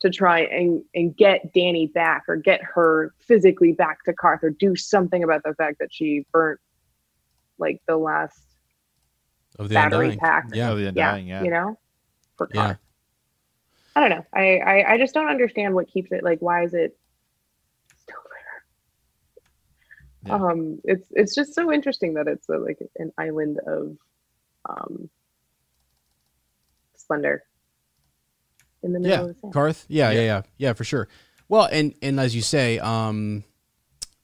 to 0.00 0.10
try 0.10 0.40
and 0.40 0.82
and 0.94 1.16
get 1.16 1.52
Danny 1.52 1.86
back 1.86 2.24
or 2.28 2.36
get 2.36 2.60
her 2.62 3.12
physically 3.20 3.72
back 3.72 4.04
to 4.04 4.12
Qarth 4.12 4.42
or 4.42 4.50
do 4.50 4.74
something 4.76 5.22
about 5.22 5.42
the 5.44 5.54
fact 5.54 5.78
that 5.78 5.92
she 5.92 6.26
burnt 6.32 6.60
like 7.58 7.80
the 7.86 7.96
last 7.96 8.51
of 9.58 9.68
the 9.68 9.74
battery 9.74 10.06
Undying. 10.12 10.18
pack. 10.18 10.44
Yeah, 10.52 10.70
Oh, 10.70 10.76
the 10.76 10.86
Undying, 10.88 11.26
yeah. 11.26 11.42
you 11.42 11.50
know, 11.50 11.78
for 12.36 12.48
Yeah. 12.52 12.76
I 13.94 14.00
don't 14.00 14.10
know. 14.10 14.24
I, 14.32 14.56
I 14.58 14.92
I 14.94 14.98
just 14.98 15.12
don't 15.12 15.28
understand 15.28 15.74
what 15.74 15.86
keeps 15.88 16.10
it 16.12 16.24
like. 16.24 16.40
Why 16.40 16.64
is 16.64 16.72
it 16.72 16.96
still 17.98 18.16
there? 20.24 20.38
Yeah. 20.38 20.44
Um, 20.46 20.80
it's 20.84 21.06
it's 21.10 21.34
just 21.34 21.54
so 21.54 21.70
interesting 21.70 22.14
that 22.14 22.26
it's 22.26 22.48
a, 22.48 22.56
like 22.56 22.78
an 22.96 23.12
island 23.18 23.58
of 23.66 23.96
um 24.68 25.10
splendor 26.96 27.42
in 28.82 28.92
the 28.92 29.00
middle 29.00 29.16
yeah, 29.16 29.22
of 29.22 29.28
the 29.28 29.34
sand. 29.40 29.54
Qarth. 29.54 29.84
Yeah, 29.88 30.10
yeah, 30.10 30.16
Yeah. 30.20 30.24
yeah, 30.26 30.42
yeah, 30.56 30.72
for 30.72 30.84
sure. 30.84 31.08
Well, 31.48 31.68
and 31.70 31.94
and 32.00 32.18
as 32.18 32.34
you 32.34 32.40
say, 32.42 32.78
um, 32.78 33.44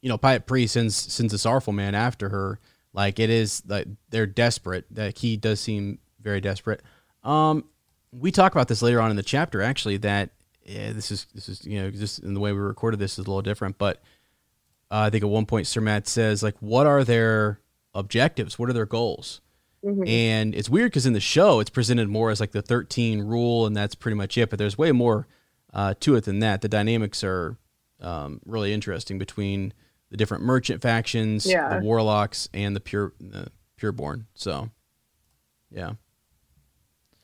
you 0.01 0.09
know, 0.09 0.17
Pyat 0.17 0.47
Pree 0.47 0.67
sends 0.67 0.97
sends 0.97 1.35
a 1.35 1.39
sorrowful 1.39 1.73
man 1.75 1.95
after 1.95 2.31
her. 2.31 2.59
Like 2.99 3.21
it 3.21 3.31
is 3.31 3.63
like 3.69 3.87
they're 4.11 4.27
desperate. 4.27 4.85
That 4.91 5.17
he 5.17 5.37
does 5.37 5.61
seem 5.61 6.01
very 6.21 6.41
desperate. 6.41 6.83
Um, 7.23 7.65
we 8.11 8.33
talk 8.33 8.51
about 8.51 8.67
this 8.67 8.83
later 8.83 9.01
on 9.01 9.11
in 9.13 9.17
the 9.17 9.23
chapter. 9.23 9.63
Actually, 9.63 9.99
that 9.99 10.31
yeah, 10.65 10.91
this 10.91 11.13
is 11.13 11.29
this 11.33 11.49
is 11.49 11.65
you 11.65 11.81
know 11.81 11.93
just 11.93 12.19
in 12.19 12.35
the 12.35 12.41
way 12.41 12.51
we 12.53 12.59
recorded 12.59 12.99
this 12.99 13.13
is 13.13 13.19
a 13.19 13.23
little 13.23 13.41
different, 13.41 13.79
but 13.79 13.99
uh, 14.91 15.07
I 15.07 15.11
think 15.11 15.23
at 15.23 15.31
one 15.31 15.47
point 15.47 15.69
Sir 15.69 15.81
Matt 15.81 16.09
says 16.09 16.43
like, 16.43 16.57
what 16.59 16.89
are 16.89 17.05
their 17.05 17.61
objectives? 17.95 18.59
What 18.59 18.69
are 18.69 18.73
their 18.73 18.85
goals? 18.85 19.43
Mhm. 19.85 20.09
And 20.09 20.53
it's 20.57 20.69
weird 20.69 20.91
because 20.91 21.07
in 21.07 21.13
the 21.13 21.21
show 21.21 21.61
it's 21.61 21.71
presented 21.71 22.09
more 22.09 22.31
as 22.33 22.41
like 22.41 22.51
the 22.51 22.63
13 22.63 23.23
rule, 23.23 23.65
and 23.65 23.77
that's 23.77 23.95
pretty 23.95 24.17
much 24.17 24.37
it. 24.37 24.51
But 24.51 24.59
there's 24.59 24.77
way 24.77 24.91
more 24.91 25.29
uh, 25.73 25.95
to 26.01 26.17
it 26.17 26.25
than 26.25 26.41
that. 26.41 26.63
The 26.63 26.69
dynamics 26.69 27.23
are 27.23 27.59
um, 28.01 28.41
really 28.45 28.73
interesting 28.73 29.21
between 29.21 29.73
the 30.11 30.17
different 30.17 30.45
merchant 30.45 30.83
factions, 30.83 31.47
Yeah. 31.47 31.79
the 31.79 31.85
warlocks, 31.85 32.49
and 32.55 32.75
the 32.75 32.81
pure 32.81 33.13
the 33.21 33.49
pureborn. 33.81 34.25
So, 34.35 34.71
yeah. 35.71 35.93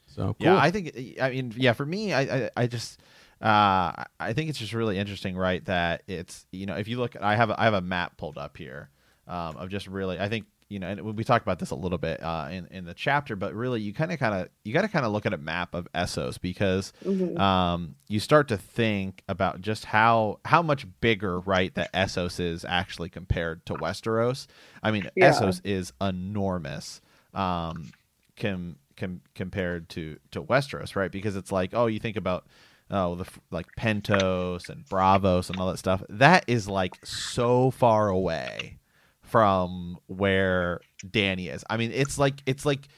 So 0.07 0.35
cool. 0.35 0.35
Yeah, 0.41 0.57
I 0.57 0.71
think. 0.71 1.19
I 1.21 1.31
mean, 1.31 1.53
yeah, 1.57 1.73
for 1.73 1.85
me, 1.87 2.13
I, 2.13 2.21
I, 2.21 2.51
I 2.57 2.67
just, 2.67 3.01
uh, 3.41 4.05
I 4.21 4.33
think 4.33 4.49
it's 4.51 4.59
just 4.59 4.73
really 4.73 4.97
interesting, 4.99 5.37
right? 5.37 5.65
That 5.65 6.03
it's, 6.07 6.47
you 6.53 6.67
know, 6.67 6.77
if 6.77 6.87
you 6.87 6.99
look, 6.99 7.17
I 7.21 7.35
have, 7.35 7.51
a, 7.51 7.61
I 7.61 7.65
have 7.65 7.75
a 7.75 7.81
map 7.81 8.17
pulled 8.17 8.39
up 8.39 8.57
here, 8.57 8.91
um, 9.27 9.57
of 9.57 9.71
just 9.71 9.87
really, 9.89 10.21
I 10.21 10.29
think, 10.29 10.47
you 10.75 10.81
know, 10.81 10.89
and 10.89 11.01
we 11.17 11.23
talked 11.23 11.45
about 11.45 11.61
this 11.61 11.71
a 11.71 11.75
little 11.77 11.99
bit, 11.99 12.21
uh, 12.21 12.49
in 12.51 12.67
in 12.73 12.85
the 12.85 12.95
chapter, 12.95 13.37
but 13.37 13.55
really, 13.55 13.81
you 13.81 13.93
kind 13.95 14.11
of, 14.11 14.19
kind 14.19 14.35
of, 14.35 14.49
you 14.65 14.75
got 14.75 14.83
to 14.83 14.89
kind 14.89 15.07
of 15.07 15.13
look 15.13 15.25
at 15.25 15.33
a 15.33 15.39
map 15.39 15.73
of 15.73 15.87
Essos 15.95 16.41
because, 16.41 16.93
Mhm. 17.05 17.39
um, 17.39 17.95
you 18.09 18.19
start 18.19 18.49
to 18.49 18.57
think 18.57 19.23
about 19.29 19.61
just 19.61 19.85
how 19.85 20.41
how 20.45 20.63
much 20.63 20.85
bigger, 21.01 21.39
right, 21.39 21.73
that 21.77 21.93
Essos 21.93 22.41
is 22.41 22.65
actually 22.65 23.09
compared 23.09 23.65
to 23.67 23.75
Westeros. 23.75 24.49
I 24.83 24.91
mean, 24.91 25.09
Yeah. 25.15 25.31
Essos 25.31 25.61
is 25.65 25.93
enormous. 26.01 27.01
Um, 27.35 27.93
com, 28.37 28.77
com, 28.97 29.21
compared 29.35 29.89
to 29.91 30.19
to 30.33 30.43
Westeros, 30.43 30.97
right? 30.97 31.11
Because 31.13 31.37
it's 31.37 31.53
like, 31.53 31.71
oh, 31.73 31.87
you 31.87 32.01
think 32.01 32.17
about 32.17 32.47
oh 32.91 33.15
the 33.15 33.27
like 33.51 33.67
Pentos 33.79 34.69
and 34.69 34.85
Braavos 34.87 35.51
and 35.51 35.59
all 35.59 35.71
that 35.71 35.79
stuff. 35.79 36.03
That 36.09 36.45
is 36.49 36.69
like 36.69 36.95
so 37.05 37.71
far 37.71 38.09
away 38.09 38.79
from 39.25 39.99
where 40.07 40.81
Danny 41.11 41.49
is. 41.49 41.65
I 41.69 41.77
mean, 41.77 41.91
it's 41.93 42.19
like 42.19 42.43
it's 42.47 42.65
like 42.65 42.89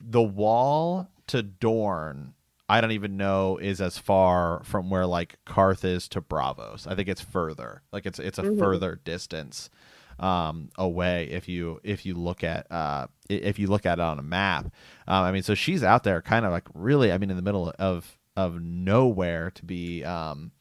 the 0.00 0.22
wall 0.22 1.08
to 1.28 1.42
Dorne. 1.42 2.34
I 2.68 2.80
don't 2.80 2.92
even 2.92 3.16
know 3.16 3.56
is 3.56 3.80
as 3.80 3.98
far 3.98 4.62
from 4.64 4.90
where 4.90 5.06
like 5.06 5.38
Qarth 5.46 5.84
is 5.84 6.06
to 6.08 6.20
Braavos. 6.20 6.86
I 6.86 6.94
think 6.94 7.08
it's 7.08 7.20
further. 7.20 7.82
Like 7.92 8.06
it's 8.06 8.18
it's 8.18 8.38
a 8.38 8.42
Mhm. 8.42 8.58
further 8.58 9.00
distance 9.04 9.70
um, 10.18 10.68
away 10.76 11.28
if 11.30 11.48
you 11.48 11.80
if 11.82 12.04
you 12.04 12.14
look 12.14 12.44
at 12.44 12.70
uh, 12.70 13.06
if 13.28 13.58
you 13.58 13.66
look 13.66 13.86
at 13.86 13.98
it 13.98 14.02
on 14.02 14.18
a 14.18 14.22
map. 14.22 14.66
Um, 15.08 15.24
I 15.24 15.32
mean, 15.32 15.42
so 15.42 15.54
she's 15.54 15.82
out 15.82 16.04
there, 16.04 16.20
kind 16.22 16.44
of 16.44 16.52
like 16.52 16.66
really. 16.74 17.10
I 17.10 17.18
mean, 17.18 17.30
in 17.30 17.36
the 17.36 17.42
middle 17.42 17.72
of 17.78 18.18
of 18.36 18.60
nowhere 18.62 19.50
to 19.52 19.64
be. 19.64 20.04
Um, 20.04 20.52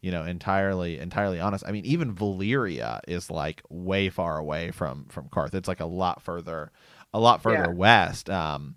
you 0.00 0.10
know, 0.10 0.24
entirely 0.24 0.98
entirely 0.98 1.40
honest. 1.40 1.64
I 1.66 1.72
mean, 1.72 1.84
even 1.84 2.14
Valyria 2.14 3.00
is 3.08 3.30
like 3.30 3.62
way 3.68 4.08
far 4.10 4.38
away 4.38 4.70
from 4.70 5.06
from 5.06 5.28
Qarth. 5.28 5.54
It's 5.54 5.68
like 5.68 5.80
a 5.80 5.86
lot 5.86 6.22
further, 6.22 6.70
a 7.12 7.20
lot 7.20 7.42
further 7.42 7.70
Yeah. 7.70 7.76
west. 7.76 8.30
Um, 8.30 8.76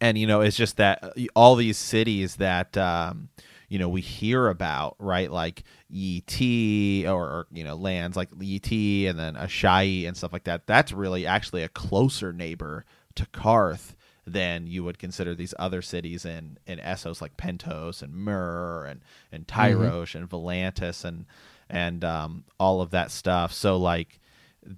and 0.00 0.16
you 0.16 0.26
know, 0.26 0.40
it's 0.40 0.56
just 0.56 0.76
that 0.78 1.02
uh, 1.02 1.10
all 1.34 1.56
these 1.56 1.76
cities 1.76 2.36
that 2.36 2.76
um, 2.76 3.28
you 3.68 3.78
know 3.78 3.88
we 3.88 4.00
hear 4.00 4.48
about, 4.48 4.96
right? 4.98 5.30
Like 5.30 5.64
Yi 5.88 6.22
Ti 6.22 7.06
or, 7.06 7.22
or 7.24 7.46
you 7.52 7.64
know 7.64 7.74
lands 7.74 8.16
like 8.16 8.28
Yi 8.40 8.58
Ti 8.60 9.06
and 9.08 9.18
then 9.18 9.34
Asshai 9.34 10.06
and 10.06 10.16
stuff 10.16 10.32
like 10.32 10.44
that. 10.44 10.66
That's 10.66 10.92
really 10.92 11.26
actually 11.26 11.62
a 11.62 11.68
closer 11.68 12.32
neighbor 12.32 12.84
to 13.16 13.26
Qarth 13.26 13.94
than 14.26 14.66
you 14.66 14.84
would 14.84 14.98
consider 14.98 15.34
these 15.34 15.54
other 15.58 15.82
cities 15.82 16.24
in 16.24 16.58
in 16.66 16.78
Essos 16.78 17.20
like 17.20 17.36
Pentos 17.36 18.02
and 18.02 18.14
Myr 18.14 18.84
and 18.84 19.00
and 19.32 19.46
Tyrosh 19.46 20.14
and 20.14 20.28
Volantis 20.28 21.04
and 21.04 21.26
and 21.68 22.04
um, 22.04 22.44
all 22.58 22.80
of 22.80 22.90
that 22.90 23.10
stuff. 23.10 23.52
So 23.52 23.76
like 23.76 24.20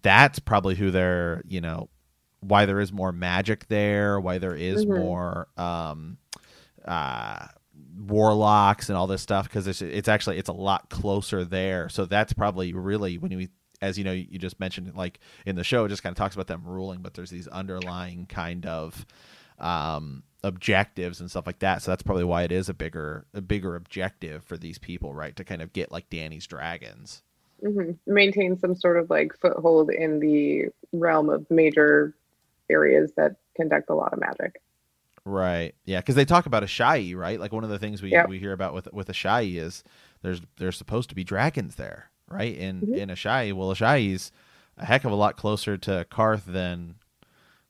that's 0.02 0.38
probably 0.38 0.74
who 0.76 0.90
they're 0.90 1.42
you 1.46 1.60
know 1.60 1.88
why 2.40 2.66
there 2.66 2.80
is 2.80 2.92
more 2.92 3.12
magic 3.12 3.68
there, 3.68 4.18
why 4.20 4.38
there 4.38 4.54
is 4.56 4.84
Mhm. 4.84 4.94
more 4.94 5.48
um, 5.56 6.18
uh, 6.84 7.46
warlocks 7.96 8.88
and 8.88 8.96
all 8.98 9.06
this 9.06 9.22
stuff 9.22 9.48
because 9.48 9.66
it's 9.66 9.82
it's 9.82 10.08
actually 10.08 10.38
it's 10.38 10.48
a 10.48 10.52
lot 10.52 10.88
closer 10.90 11.44
there. 11.44 11.88
So 11.88 12.04
that's 12.04 12.32
probably 12.32 12.72
really 12.72 13.18
when 13.18 13.36
we 13.36 13.48
as 13.82 13.98
you 13.98 14.04
know 14.04 14.12
you 14.12 14.38
just 14.38 14.60
mentioned 14.60 14.94
like 14.96 15.20
in 15.46 15.56
the 15.56 15.64
show 15.64 15.84
it 15.86 15.90
just 15.90 16.04
kind 16.04 16.12
of 16.14 16.18
talks 16.18 16.36
about 16.36 16.48
them 16.48 16.62
ruling, 16.66 17.02
but 17.02 17.14
there's 17.14 17.30
these 17.30 17.48
underlying 17.48 18.26
kind 18.26 18.66
of 18.66 19.06
um, 19.60 20.24
objectives 20.44 21.20
and 21.20 21.30
stuff 21.30 21.46
like 21.46 21.60
that. 21.60 21.82
So 21.82 21.92
that's 21.92 22.04
probably 22.04 22.24
why 22.24 22.44
it 22.44 22.52
is 22.52 22.70
a 22.70 22.74
bigger 22.74 23.26
a 23.34 23.42
bigger 23.42 23.76
objective 23.76 24.44
for 24.44 24.58
these 24.58 24.78
people, 24.78 25.14
right? 25.14 25.36
To 25.36 25.44
kind 25.44 25.62
of 25.62 25.74
get 25.74 25.92
like 25.92 26.10
Danny's 26.10 26.46
dragons. 26.48 27.22
hmm 27.62 27.92
Maintain 28.06 28.58
some 28.58 28.74
sort 28.74 28.98
of 28.98 29.10
like 29.10 29.32
foothold 29.40 29.90
in 29.90 30.20
the 30.20 30.66
realm 30.92 31.30
of 31.30 31.50
major 31.50 32.14
areas 32.70 33.12
that 33.16 33.36
conduct 33.56 33.90
a 33.90 33.94
lot 33.94 34.12
of 34.14 34.20
magic. 34.20 34.60
Right. 35.24 35.74
Yeah, 35.84 36.00
because 36.00 36.16
they 36.16 36.24
talk 36.24 36.46
about 36.46 36.64
a 36.64 36.66
Asshai, 36.66 37.14
right? 37.16 37.40
Like 37.40 37.52
one 37.52 37.64
of 37.64 37.70
the 37.70 37.78
things 37.80 38.02
we, 38.02 38.12
Yep. 38.12 38.26
we 38.26 38.38
hear 38.40 38.52
about 38.52 38.74
with 38.74 38.92
with 38.92 39.08
Asshai 39.08 39.56
is 39.56 39.84
there's 40.22 40.42
there's 40.58 40.76
supposed 40.78 41.10
to 41.10 41.16
be 41.16 41.24
dragons 41.24 41.76
there, 41.76 42.11
right? 42.32 42.56
In 42.56 42.80
Mhm. 42.80 42.96
in 42.96 43.08
Asshai, 43.10 43.52
well, 43.52 43.70
Asshai's 43.74 44.32
a 44.78 44.84
heck 44.86 45.04
of 45.04 45.12
a 45.12 45.14
lot 45.16 45.36
closer 45.36 45.76
to 45.76 46.06
Qarth 46.10 46.44
than 46.44 46.96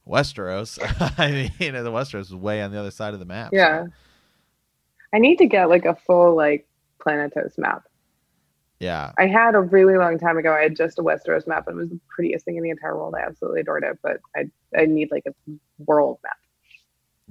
Westeros. 0.09 0.79
I 1.18 1.31
mean, 1.31 1.51
you 1.59 1.72
know, 1.72 1.83
the 1.83 1.90
Westeros 1.92 2.22
is 2.22 2.35
way 2.35 2.62
on 2.62 2.72
the 2.72 2.79
other 2.81 2.90
side 2.90 3.14
of 3.14 3.20
the 3.20 3.27
map. 3.27 3.51
so- 3.51 3.57
Yeah. 3.57 3.87
I 5.14 5.18
need 5.18 5.37
to 5.38 5.46
get 5.46 5.68
like 5.68 5.85
a 5.85 5.94
full 5.94 6.35
like 6.35 6.66
Planetos 6.98 7.59
map. 7.59 7.83
Yeah. 8.81 9.12
I 9.18 9.27
had 9.27 9.55
a 9.55 9.61
really 9.61 9.96
long 9.96 10.18
time 10.18 10.38
ago. 10.38 10.53
I 10.53 10.62
had 10.62 10.75
just 10.75 10.98
a 10.98 11.03
Westeros 11.03 11.46
map, 11.46 11.68
and 11.68 11.77
it 11.77 11.81
was 11.81 11.90
the 11.90 12.01
prettiest 12.09 12.44
thing 12.44 12.57
in 12.57 12.62
the 12.62 12.70
entire 12.70 12.96
world. 12.96 13.14
I 13.16 13.20
absolutely 13.20 13.61
adored 13.61 13.85
it, 13.85 13.98
but 14.03 14.20
I 14.35 14.51
I 14.77 14.87
need 14.87 15.11
like 15.11 15.25
a 15.27 15.35
world 15.85 16.18
map. 16.22 16.37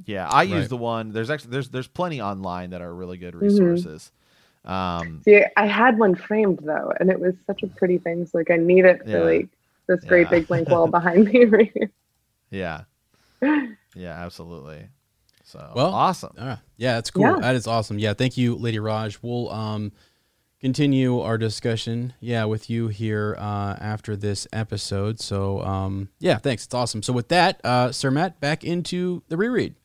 Yeah, 0.06 0.30
I 0.30 0.44
use 0.44 0.70
the 0.70 0.78
one. 0.78 1.12
There's 1.12 1.30
actually 1.30 1.52
there's 1.52 1.70
there's 1.70 1.88
plenty 1.88 2.22
online 2.22 2.70
that 2.70 2.82
are 2.82 2.94
really 2.94 3.18
good 3.18 3.34
Mhm. 3.34 3.42
resources. 3.42 4.12
Um, 4.66 5.22
See, 5.26 5.44
I 5.58 5.66
had 5.66 5.98
one 5.98 6.16
framed 6.16 6.60
though, 6.64 6.92
and 7.00 7.10
it 7.10 7.20
was 7.20 7.34
such 7.48 7.64
a 7.64 7.68
pretty 7.68 7.98
thing. 7.98 8.26
So 8.26 8.38
like, 8.38 8.52
I 8.52 8.58
need 8.58 8.86
it 8.86 9.02
for 9.04 9.10
Yeah. 9.10 9.20
like 9.22 9.50
this 9.88 10.04
great 10.06 10.28
Yeah. 10.28 10.30
big 10.40 10.48
blank 10.48 10.70
wall 10.70 10.88
behind 10.92 11.26
me 11.26 11.46
right 11.46 11.72
here. 11.74 11.92
yeah, 12.52 12.84
yeah, 13.42 13.66
absolutely. 14.24 14.88
So 15.44 15.72
Well, 15.76 15.92
awesome. 15.94 16.34
All 16.40 16.46
right. 16.48 16.58
Yeah, 16.78 16.94
that's 16.96 17.12
cool. 17.12 17.24
Yeah. 17.24 17.40
That 17.40 17.56
is 17.56 17.68
awesome. 17.68 17.98
Yeah, 18.00 18.14
thank 18.14 18.38
you, 18.38 18.56
Lady 18.56 18.80
Raj. 18.80 19.18
We'll 19.22 19.50
um 19.52 19.92
continue 20.62 21.20
our 21.20 21.38
discussion, 21.40 22.14
yeah, 22.20 22.46
with 22.46 22.70
you 22.70 22.88
here 22.88 23.36
uh, 23.40 23.76
after 23.82 24.16
this 24.16 24.48
episode. 24.54 25.20
So 25.20 25.62
um 25.64 26.10
yeah, 26.20 26.38
thanks. 26.38 26.66
It's 26.66 26.74
awesome. 26.74 27.02
So 27.04 27.12
with 27.14 27.30
that, 27.30 27.60
uh, 27.64 27.92
Sir 27.92 28.12
Matt, 28.12 28.40
back 28.40 28.64
into 28.64 29.24
the 29.28 29.38
reread. 29.38 29.76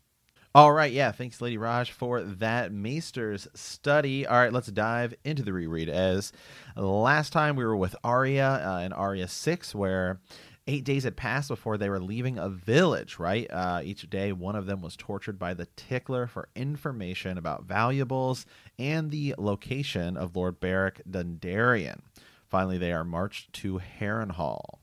All 0.56 0.72
right, 0.72 0.90
yeah, 0.90 1.12
thanks, 1.12 1.42
Lady 1.42 1.58
Raj, 1.58 1.90
for 1.90 2.22
that 2.22 2.72
Maester's 2.72 3.46
study. 3.52 4.26
All 4.26 4.38
right, 4.38 4.50
let's 4.50 4.68
dive 4.68 5.12
into 5.22 5.42
the 5.42 5.52
reread. 5.52 5.90
As 5.90 6.32
last 6.74 7.34
time 7.34 7.56
we 7.56 7.64
were 7.66 7.76
with 7.76 7.94
Arya 8.02 8.62
uh, 8.66 8.78
in 8.78 8.94
Arya 8.94 9.28
6, 9.28 9.74
where 9.74 10.18
eight 10.66 10.82
days 10.82 11.04
had 11.04 11.14
passed 11.14 11.48
before 11.48 11.76
they 11.76 11.90
were 11.90 12.00
leaving 12.00 12.38
a 12.38 12.48
village, 12.48 13.18
right? 13.18 13.46
Uh, 13.50 13.82
each 13.84 14.08
day, 14.08 14.32
one 14.32 14.56
of 14.56 14.64
them 14.64 14.80
was 14.80 14.96
tortured 14.96 15.38
by 15.38 15.52
the 15.52 15.68
Tickler 15.76 16.26
for 16.26 16.48
information 16.56 17.36
about 17.36 17.64
valuables 17.64 18.46
and 18.78 19.10
the 19.10 19.34
location 19.36 20.16
of 20.16 20.36
Lord 20.36 20.58
Beric 20.58 21.02
Dondarrion. 21.06 22.00
Finally, 22.48 22.78
they 22.78 22.92
are 22.92 23.04
marched 23.04 23.52
to 23.52 23.82
Harrenhal. 24.00 24.78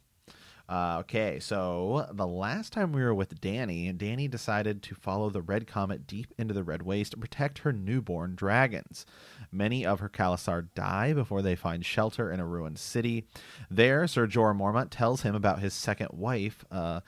Uh, 0.69 0.97
okay, 1.01 1.39
so 1.39 2.07
the 2.13 2.25
last 2.25 2.71
time 2.71 2.93
we 2.93 3.01
were 3.01 3.13
with 3.13 3.41
Danny, 3.41 3.91
Danny 3.91 4.29
decided 4.29 4.81
to 4.83 4.95
follow 4.95 5.29
the 5.29 5.41
Red 5.41 5.67
Comet 5.67 6.07
deep 6.07 6.33
into 6.37 6.53
the 6.53 6.63
Red 6.63 6.83
Waste 6.83 7.11
to 7.11 7.17
protect 7.17 7.59
her 7.59 7.73
newborn 7.73 8.33
dragons. 8.35 9.05
Many 9.51 9.85
of 9.85 9.99
her 9.99 10.09
Khalasar 10.09 10.69
die 10.73 11.11
before 11.13 11.41
they 11.41 11.55
find 11.55 11.85
shelter 11.85 12.31
in 12.31 12.39
a 12.39 12.45
ruined 12.47 12.79
city. 12.79 13.27
There, 13.69 14.07
Sir 14.07 14.25
Jorah 14.25 14.57
Mormont 14.57 14.87
tells 14.89 15.23
him 15.23 15.35
about 15.35 15.59
his 15.59 15.73
second 15.73 16.09
wife, 16.13 16.63
uh, 16.71 17.01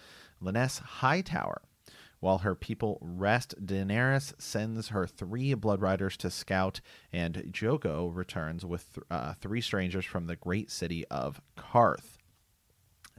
Lynesse 0.44 0.82
Hightower. 0.82 1.62
While 2.20 2.40
her 2.40 2.56
people 2.56 2.98
rest, 3.02 3.56
Daenerys 3.66 4.34
sends 4.42 4.90
her 4.90 5.08
three 5.08 5.54
Blood 5.54 5.82
Riders 5.82 6.18
to 6.18 6.30
scout, 6.30 6.82
and 7.14 7.36
Jhogo 7.52 8.14
returns 8.14 8.66
with 8.66 8.94
th- 8.94 9.06
uh, 9.10 9.34
three 9.40 9.62
strangers 9.62 10.06
from 10.06 10.28
the 10.28 10.36
great 10.36 10.72
city 10.72 11.06
of 11.08 11.40
Qarth. 11.58 12.15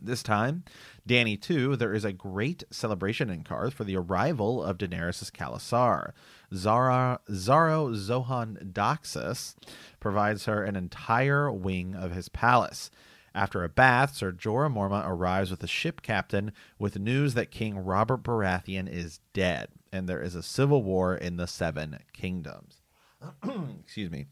This 0.00 0.22
time, 0.22 0.64
Danny 1.06 1.36
too, 1.36 1.74
there 1.74 1.94
is 1.94 2.04
a 2.04 2.12
great 2.12 2.64
celebration 2.70 3.30
in 3.30 3.44
Qarth 3.44 3.72
for 3.72 3.84
the 3.84 3.96
arrival 3.96 4.62
of 4.62 4.76
Daenerys' 4.76 5.32
Khalasar. 5.32 6.12
Zara, 6.54 7.20
Xaro 7.30 7.96
Xhoan 7.96 8.72
Daxos 8.72 9.54
provides 9.98 10.44
her 10.44 10.62
an 10.62 10.76
entire 10.76 11.50
wing 11.50 11.94
of 11.94 12.12
his 12.12 12.28
palace. 12.28 12.90
After 13.34 13.64
a 13.64 13.68
bath, 13.68 14.14
Sir 14.14 14.32
Jorah 14.32 14.72
Mormont 14.72 15.06
arrives 15.06 15.50
with 15.50 15.62
a 15.62 15.66
ship 15.66 16.02
captain 16.02 16.52
with 16.78 16.98
news 16.98 17.34
that 17.34 17.50
King 17.50 17.78
Robert 17.78 18.22
Baratheon 18.22 18.88
is 18.88 19.20
dead, 19.32 19.68
and 19.92 20.08
there 20.08 20.22
is 20.22 20.34
a 20.34 20.42
civil 20.42 20.82
war 20.82 21.14
in 21.14 21.36
the 21.36 21.46
Seven 21.46 21.98
Kingdoms. 22.12 22.80
Excuse 23.82 24.10
me 24.10 24.26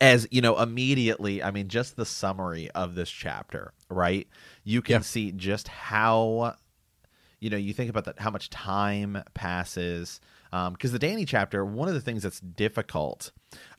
as 0.00 0.26
you 0.30 0.40
know 0.40 0.58
immediately 0.58 1.42
i 1.42 1.50
mean 1.50 1.68
just 1.68 1.96
the 1.96 2.06
summary 2.06 2.70
of 2.70 2.94
this 2.94 3.10
chapter 3.10 3.72
right 3.88 4.28
you 4.64 4.82
can 4.82 4.94
Yeah. 4.94 5.00
see 5.00 5.32
just 5.32 5.68
how 5.68 6.56
you 7.40 7.50
know 7.50 7.56
you 7.56 7.72
think 7.72 7.90
about 7.90 8.04
that 8.04 8.18
how 8.20 8.30
much 8.30 8.50
time 8.50 9.22
passes 9.34 10.20
because 10.72 10.92
the 10.92 10.98
danny 10.98 11.24
chapter 11.24 11.64
one 11.64 11.88
of 11.88 11.94
the 11.94 12.00
things 12.00 12.22
that's 12.22 12.40
difficult 12.40 13.32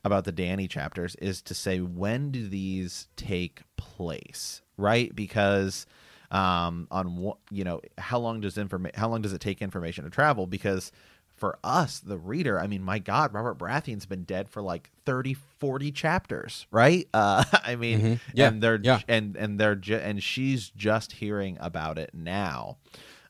about 0.04 0.24
the 0.24 0.32
danny 0.32 0.68
chapters 0.68 1.14
is 1.16 1.40
to 1.42 1.54
say 1.54 1.80
when 1.80 2.30
do 2.30 2.48
these 2.48 3.08
take 3.16 3.62
place 3.76 4.60
right 4.76 5.14
because 5.14 5.86
um 6.30 6.88
on 6.90 7.16
what 7.16 7.38
you 7.50 7.64
know 7.64 7.80
how 7.96 8.18
long 8.18 8.40
does 8.40 8.58
information 8.58 8.98
how 8.98 9.08
long 9.08 9.22
does 9.22 9.32
it 9.32 9.40
take 9.40 9.62
information 9.62 10.04
to 10.04 10.10
travel 10.10 10.46
because 10.46 10.90
for 11.36 11.58
us 11.64 11.98
the 12.00 12.16
reader 12.16 12.60
i 12.60 12.66
mean 12.66 12.82
my 12.82 12.98
god 12.98 13.34
robert 13.34 13.58
baratheon's 13.58 14.06
been 14.06 14.22
dead 14.24 14.48
for 14.48 14.62
like 14.62 14.90
30 15.04 15.34
40 15.34 15.90
chapters 15.92 16.66
right? 16.70 17.08
Uh 17.14 17.44
i 17.64 17.74
mean 17.76 18.00
Mhm. 18.00 18.20
Yeah, 18.34 18.48
and 18.48 18.62
they're 18.62 18.80
yeah. 18.82 19.00
and 19.08 19.36
and 19.36 19.58
they're 19.58 19.74
ju- 19.76 19.96
and 19.96 20.22
she's 20.22 20.70
just 20.70 21.12
hearing 21.12 21.56
about 21.60 21.98
it 21.98 22.10
now. 22.14 22.76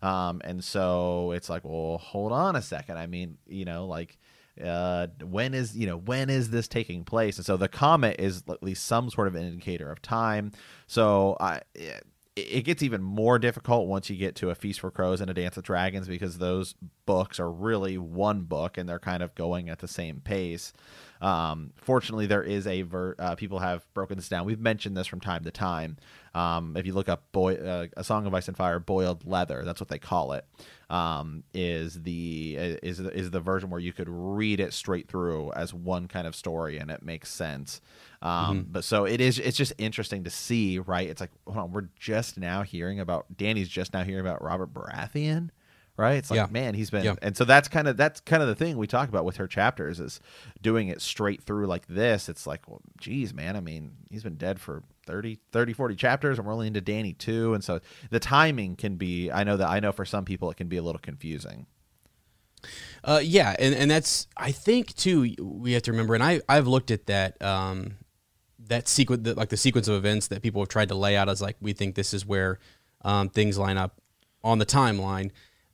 Um 0.02 0.40
and 0.44 0.62
so 0.62 1.32
it's 1.32 1.48
like 1.48 1.64
well 1.64 1.98
hold 1.98 2.32
on 2.32 2.56
a 2.56 2.62
second. 2.62 2.98
I 2.98 3.06
mean 3.06 3.38
you 3.46 3.64
know 3.64 3.86
like 3.86 4.18
uh 4.62 5.06
when 5.22 5.54
is 5.54 5.76
you 5.76 5.86
know 5.86 5.96
when 5.96 6.28
is 6.30 6.50
this 6.50 6.68
taking 6.68 7.04
place? 7.04 7.38
And 7.38 7.46
so 7.46 7.56
the 7.56 7.68
comet 7.68 8.16
is 8.20 8.42
at 8.48 8.62
least 8.62 8.84
some 8.84 9.10
sort 9.10 9.28
of 9.28 9.34
indicator 9.36 9.90
of 9.90 10.00
time. 10.02 10.52
So 10.86 11.36
i 11.40 11.60
it, 12.36 12.62
gets 12.62 12.82
even 12.82 13.02
more 13.02 13.38
difficult 13.38 13.86
once 13.86 14.10
you 14.10 14.16
get 14.16 14.34
to 14.36 14.50
a 14.50 14.54
feast 14.54 14.80
for 14.80 14.90
crows 14.90 15.20
and 15.20 15.30
a 15.30 15.34
dance 15.34 15.56
of 15.56 15.62
dragons 15.62 16.08
because 16.08 16.38
those 16.38 16.74
books 17.06 17.38
are 17.38 17.50
really 17.50 17.96
one 17.96 18.42
book 18.42 18.76
and 18.76 18.88
they're 18.88 18.98
kind 18.98 19.22
of 19.22 19.34
going 19.34 19.68
at 19.68 19.78
the 19.78 19.88
same 19.88 20.20
pace 20.20 20.72
um, 21.24 21.72
fortunately, 21.76 22.26
there 22.26 22.42
is 22.42 22.66
a 22.66 22.82
ver- 22.82 23.16
uh, 23.18 23.34
people 23.34 23.58
have 23.58 23.82
broken 23.94 24.18
this 24.18 24.28
down. 24.28 24.44
We've 24.44 24.60
mentioned 24.60 24.94
this 24.94 25.06
from 25.06 25.20
time 25.20 25.42
to 25.44 25.50
time. 25.50 25.96
Um, 26.34 26.76
if 26.76 26.84
you 26.84 26.92
look 26.92 27.08
up 27.08 27.32
boy, 27.32 27.54
uh, 27.54 27.86
a 27.96 28.04
song 28.04 28.26
of 28.26 28.34
ice 28.34 28.46
and 28.46 28.54
fire, 28.54 28.78
boiled 28.78 29.26
leather, 29.26 29.62
that's 29.64 29.80
what 29.80 29.88
they 29.88 29.98
call 29.98 30.32
it. 30.32 30.44
Um, 30.90 31.44
is 31.54 32.02
the 32.02 32.56
is 32.56 32.98
the, 32.98 33.10
is 33.16 33.30
the 33.30 33.40
version 33.40 33.70
where 33.70 33.80
you 33.80 33.94
could 33.94 34.08
read 34.10 34.60
it 34.60 34.74
straight 34.74 35.08
through 35.08 35.50
as 35.52 35.72
one 35.72 36.08
kind 36.08 36.26
of 36.26 36.36
story 36.36 36.76
and 36.76 36.90
it 36.90 37.02
makes 37.02 37.30
sense. 37.30 37.80
Um, 38.20 38.66
But 38.70 38.84
so 38.84 39.06
it 39.06 39.22
is. 39.22 39.38
It's 39.38 39.56
just 39.56 39.72
interesting 39.78 40.24
to 40.24 40.30
see, 40.30 40.78
right? 40.78 41.08
It's 41.08 41.22
like, 41.22 41.30
hold 41.46 41.56
on, 41.56 41.72
we're 41.72 41.88
just 41.98 42.36
now 42.36 42.64
hearing 42.64 43.00
about 43.00 43.34
Danny's 43.34 43.70
just 43.70 43.94
now 43.94 44.04
hearing 44.04 44.20
about 44.26 44.42
Robert 44.42 44.74
Baratheon 44.74 45.48
right? 45.96 46.14
It's 46.14 46.30
like 46.30 46.38
Yeah. 46.38 46.46
man 46.50 46.74
he's 46.74 46.90
been 46.90 47.04
Yeah. 47.04 47.14
and 47.22 47.36
so 47.36 47.44
that's 47.44 47.68
kind 47.68 47.86
of 47.88 47.96
that's 47.96 48.20
kind 48.20 48.42
of 48.42 48.48
the 48.48 48.54
thing 48.54 48.76
we 48.76 48.86
talk 48.86 49.08
about 49.08 49.24
with 49.24 49.36
her 49.36 49.46
chapters 49.46 50.00
is 50.00 50.20
doing 50.62 50.88
it 50.88 51.00
straight 51.00 51.42
through 51.42 51.66
like 51.66 51.86
this. 51.86 52.28
It's 52.28 52.46
like 52.46 52.68
well 52.68 52.80
geez 52.98 53.32
man 53.34 53.56
i 53.56 53.60
mean 53.60 53.92
he's 54.10 54.22
been 54.22 54.36
dead 54.36 54.60
for 54.60 54.82
30 55.06 55.38
30 55.52 55.72
40 55.72 55.94
chapters 55.96 56.38
and 56.38 56.46
we're 56.46 56.54
only 56.54 56.66
into 56.66 56.80
danny 56.80 57.12
too 57.12 57.52
and 57.54 57.62
so 57.62 57.80
the 58.10 58.18
timing 58.18 58.74
can 58.74 58.96
be 58.96 59.30
i 59.30 59.44
know 59.44 59.56
that 59.56 59.68
i 59.68 59.78
know 59.78 59.92
for 59.92 60.04
some 60.06 60.24
people 60.24 60.50
it 60.50 60.56
can 60.56 60.68
be 60.68 60.76
a 60.78 60.82
little 60.82 61.00
confusing. 61.00 61.66
Uh, 63.02 63.20
yeah, 63.22 63.54
and, 63.58 63.74
and 63.74 63.90
that's 63.90 64.26
I 64.38 64.50
think 64.50 64.94
too 64.96 65.34
we 65.38 65.72
have 65.72 65.82
to 65.82 65.90
remember, 65.92 66.14
and 66.14 66.22
I 66.22 66.40
I've 66.48 66.66
looked 66.66 66.90
at 66.90 67.04
that 67.06 67.40
um, 67.42 67.98
that 68.68 68.88
sequence, 68.88 69.28
like 69.36 69.50
the 69.50 69.58
sequence 69.58 69.86
of 69.86 69.94
events 69.96 70.28
that 70.28 70.40
people 70.40 70.62
have 70.62 70.70
tried 70.70 70.88
to 70.88 70.94
lay 70.94 71.14
out 71.14 71.28
as 71.28 71.42
like 71.42 71.56
we 71.60 71.74
think 71.74 71.94
this 71.94 72.14
is 72.14 72.24
where 72.24 72.58
um, 73.04 73.28
things 73.28 73.58
line 73.58 73.76
up 73.76 74.00
on 74.42 74.58
the 74.58 74.64
timeline, 74.64 75.30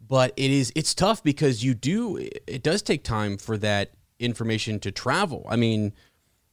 but 0.06 0.32
it 0.36 0.50
is 0.50 0.72
it's 0.74 0.94
tough 0.94 1.22
because 1.22 1.62
you 1.64 1.74
do 1.74 2.16
it 2.16 2.62
does 2.62 2.82
take 2.82 3.04
time 3.04 3.36
for 3.36 3.56
that 3.58 3.92
information 4.18 4.78
to 4.80 4.90
travel. 4.90 5.46
I 5.48 5.56
mean, 5.56 5.92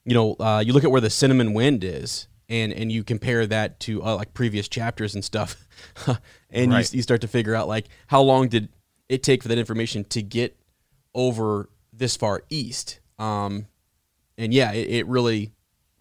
you 0.04 0.14
know, 0.14 0.36
uh, 0.40 0.62
you 0.64 0.72
look 0.72 0.84
at 0.84 0.90
where 0.90 1.00
the 1.00 1.10
cinnamon 1.10 1.52
wind 1.54 1.84
is, 1.84 2.28
and 2.48 2.72
and 2.72 2.90
you 2.90 3.04
compare 3.04 3.46
that 3.46 3.80
to 3.80 4.02
uh, 4.02 4.16
like 4.16 4.32
previous 4.34 4.68
chapters 4.68 5.14
and 5.14 5.24
stuff, 5.24 5.56
and 6.50 6.72
Right. 6.72 6.92
you, 6.92 6.98
you 6.98 7.02
start 7.02 7.20
to 7.22 7.28
figure 7.28 7.54
out 7.54 7.68
like 7.68 7.86
how 8.06 8.20
long 8.22 8.48
did 8.48 8.68
it 9.08 9.22
take 9.22 9.42
for 9.42 9.48
that 9.48 9.58
information 9.58 10.04
to 10.04 10.22
get 10.22 10.56
over 11.14 11.68
this 11.92 12.16
far 12.16 12.42
east. 12.50 13.00
Um, 13.18 13.66
and 14.36 14.54
yeah, 14.54 14.72
it, 14.72 14.88
it 14.88 15.06
really 15.06 15.50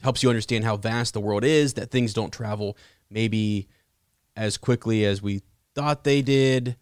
helps 0.04 0.22
you 0.22 0.30
understand 0.30 0.64
how 0.64 0.78
vast 0.78 1.14
the 1.14 1.22
world 1.22 1.44
is. 1.44 1.74
That 1.74 1.90
things 1.90 2.14
don't 2.14 2.32
travel 2.32 2.78
maybe 3.10 3.68
as 4.36 4.58
quickly 4.58 5.06
as 5.06 5.22
we 5.22 5.42
thought 5.74 6.04
they 6.04 6.22
did, 6.22 6.76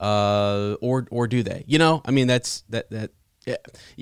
uh, 0.00 0.76
or 0.80 1.06
or 1.10 1.28
do 1.28 1.42
they? 1.42 1.64
You 1.66 1.78
know, 1.78 2.02
I 2.04 2.10
mean, 2.10 2.26
that's 2.26 2.62
that 2.70 2.90
that. 2.90 3.10
Yeah. 3.46 3.56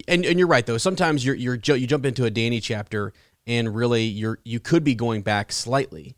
And 0.09 0.24
and 0.24 0.38
you're 0.38 0.49
right 0.49 0.64
though. 0.64 0.78
Sometimes 0.78 1.24
you're 1.24 1.34
you're 1.34 1.59
you 1.64 1.86
jump 1.86 2.07
into 2.07 2.24
a 2.24 2.30
Danny 2.30 2.61
chapter 2.61 3.12
and 3.46 3.74
really 3.74 4.05
you're 4.05 4.38
you 4.44 4.61
could 4.61 4.84
be 4.84 4.94
going 4.94 5.22
back 5.22 5.53
slightly, 5.53 6.16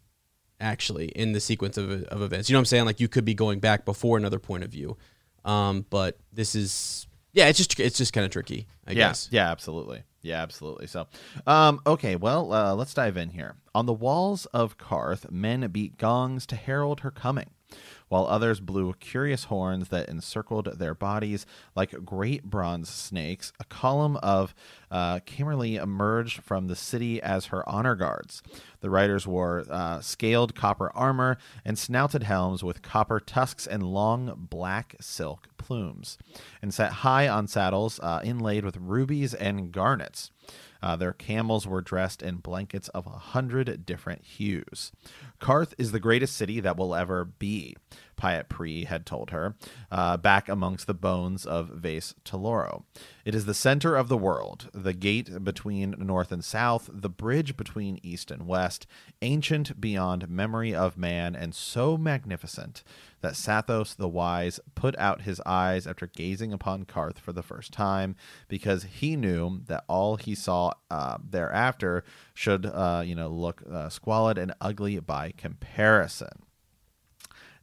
actually 0.60 1.06
in 1.08 1.32
the 1.32 1.40
sequence 1.40 1.76
of 1.76 1.90
of 2.04 2.22
events. 2.22 2.48
You 2.48 2.54
know 2.54 2.58
what 2.58 2.62
I'm 2.62 2.66
saying? 2.66 2.84
Like 2.84 3.00
you 3.00 3.08
could 3.08 3.24
be 3.24 3.34
going 3.34 3.60
back 3.60 3.84
before 3.84 4.16
another 4.16 4.38
point 4.38 4.64
of 4.64 4.70
view. 4.70 4.96
Um, 5.44 5.86
but 5.90 6.18
this 6.32 6.54
is 6.54 7.06
yeah, 7.32 7.46
it's 7.46 7.58
just 7.58 7.78
it's 7.78 7.98
just 7.98 8.12
kind 8.12 8.24
of 8.24 8.30
tricky. 8.30 8.66
I 8.86 8.92
yeah, 8.92 9.08
guess. 9.08 9.28
yeah, 9.30 9.50
absolutely. 9.50 10.02
Yeah, 10.22 10.42
absolutely. 10.42 10.86
So, 10.86 11.06
um, 11.46 11.80
okay, 11.86 12.16
well, 12.16 12.52
uh, 12.52 12.74
let's 12.74 12.92
dive 12.92 13.16
in 13.16 13.30
here. 13.30 13.56
On 13.74 13.86
the 13.86 13.92
walls 13.92 14.44
of 14.46 14.76
Qarth, 14.76 15.30
men 15.30 15.66
beat 15.70 15.96
gongs 15.96 16.44
to 16.46 16.56
herald 16.56 17.00
her 17.00 17.10
coming. 17.10 17.50
While 18.10 18.26
others 18.26 18.60
blew 18.60 18.92
curious 18.94 19.44
horns 19.44 19.88
that 19.88 20.08
encircled 20.08 20.78
their 20.78 20.94
bodies 20.94 21.46
like 21.74 22.04
great 22.04 22.44
bronze 22.44 22.88
snakes. 22.88 23.52
A 23.58 23.64
column 23.64 24.16
of 24.16 24.54
uh, 24.90 25.20
emerged 25.76 26.42
from 26.42 26.66
the 26.66 26.76
city 26.76 27.22
as 27.22 27.46
her 27.46 27.66
honor 27.68 27.94
guards. 27.94 28.42
The 28.80 28.90
riders 28.90 29.26
wore 29.26 29.64
uh, 29.70 30.00
scaled 30.00 30.56
copper 30.56 30.90
armor 30.94 31.38
and 31.64 31.78
snouted 31.78 32.24
helms 32.24 32.64
with 32.64 32.82
copper 32.82 33.20
tusks 33.20 33.66
and 33.66 33.82
long 33.84 34.48
black 34.50 34.96
silk 35.00 35.48
plumes, 35.56 36.18
and 36.60 36.74
sat 36.74 36.92
high 36.92 37.28
on 37.28 37.46
saddles 37.46 38.00
uh, 38.00 38.20
inlaid 38.24 38.64
with 38.64 38.76
rubies 38.76 39.34
and 39.34 39.70
garnets. 39.70 40.32
Uh, 40.82 40.96
their 40.96 41.12
camels 41.12 41.66
were 41.66 41.80
dressed 41.80 42.22
in 42.22 42.36
blankets 42.36 42.88
of 42.88 43.06
a 43.06 43.10
hundred 43.10 43.84
different 43.86 44.22
hues. 44.24 44.92
Qarth 45.40 45.74
is 45.78 45.92
the 45.92 46.00
greatest 46.00 46.36
city 46.36 46.60
that 46.60 46.76
will 46.76 46.94
ever 46.94 47.24
be, 47.24 47.76
Pyat 48.16 48.48
Pree 48.48 48.84
had 48.84 49.06
told 49.06 49.30
her, 49.30 49.54
uh, 49.90 50.16
back 50.16 50.48
amongst 50.48 50.86
the 50.86 50.94
bones 50.94 51.46
of 51.46 51.68
Vaes 51.68 52.14
Tolorro. 52.24 52.84
It 53.24 53.34
is 53.34 53.46
the 53.46 53.54
center 53.54 53.96
of 53.96 54.08
the 54.08 54.16
world, 54.16 54.68
the 54.72 54.92
gate 54.92 55.42
between 55.44 55.94
north 55.98 56.32
and 56.32 56.44
south, 56.44 56.90
the 56.92 57.08
bridge 57.08 57.56
between 57.56 58.00
east 58.02 58.30
and 58.30 58.46
west, 58.46 58.86
ancient 59.22 59.80
beyond 59.80 60.28
memory 60.28 60.74
of 60.74 60.96
man, 60.96 61.34
and 61.34 61.54
so 61.54 61.96
magnificent 61.96 62.82
that 63.20 63.34
Saathos 63.34 63.96
the 63.96 64.08
Wise 64.08 64.60
put 64.74 64.98
out 64.98 65.22
his 65.22 65.40
eyes 65.44 65.86
after 65.86 66.06
gazing 66.06 66.52
upon 66.52 66.84
Qarth 66.84 67.18
for 67.18 67.32
the 67.32 67.42
first 67.42 67.72
time, 67.72 68.16
because 68.48 68.84
he 68.84 69.16
knew 69.16 69.60
that 69.66 69.84
all 69.88 70.16
he 70.16 70.34
saw 70.34 70.72
uh, 70.90 71.18
thereafter 71.22 72.04
should, 72.34 72.66
uh, 72.66 73.02
you 73.04 73.14
know, 73.14 73.28
look 73.28 73.62
uh, 73.70 73.88
squalid 73.88 74.38
and 74.38 74.54
ugly 74.60 74.98
by 75.00 75.32
comparison. 75.36 76.44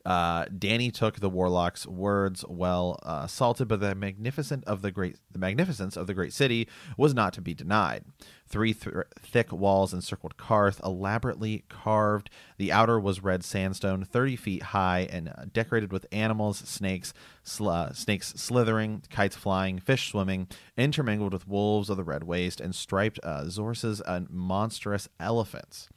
Uh, 0.08 0.46
Dany 0.46 0.90
took 0.90 1.20
the 1.20 1.30
warlock's 1.30 1.86
words 1.86 2.46
well 2.48 2.98
uh, 3.04 3.28
salted, 3.28 3.68
but 3.68 3.82
the 3.82 3.94
magnificent 3.94 4.64
of 4.64 4.82
the 4.82 4.90
great, 4.90 5.18
the 5.30 5.38
magnificence 5.38 5.98
of 5.98 6.08
the 6.08 6.14
great 6.14 6.32
city 6.32 6.66
was 6.96 7.14
not 7.14 7.34
to 7.34 7.42
be 7.42 7.54
denied. 7.54 8.06
Three 8.48 8.74
th- 8.74 8.96
thick 9.20 9.52
walls 9.52 9.94
encircled 9.94 10.38
Qarth, 10.38 10.82
elaborately 10.82 11.66
carved. 11.68 12.30
The 12.58 12.72
outer 12.72 12.98
was 12.98 13.22
red 13.22 13.44
sandstone, 13.44 14.06
thirty 14.06 14.38
feet 14.38 14.64
high, 14.64 15.10
and 15.12 15.28
uh, 15.28 15.44
decorated 15.52 15.92
with 15.92 16.06
animals, 16.14 16.60
snakes, 16.60 17.14
sl- 17.44 17.68
uh, 17.68 17.92
snakes 17.92 18.30
slithering, 18.38 19.04
kites 19.10 19.36
flying, 19.36 19.78
fish 19.78 20.10
swimming, 20.10 20.48
intermingled 20.78 21.34
with 21.34 21.50
wolves 21.50 21.90
of 21.90 21.98
the 21.98 22.06
red 22.06 22.24
waste, 22.24 22.62
and 22.62 22.74
striped 22.74 23.20
uh, 23.24 23.42
zorses 23.42 24.02
and 24.08 24.30
monstrous 24.30 25.10
elephants. 25.20 25.90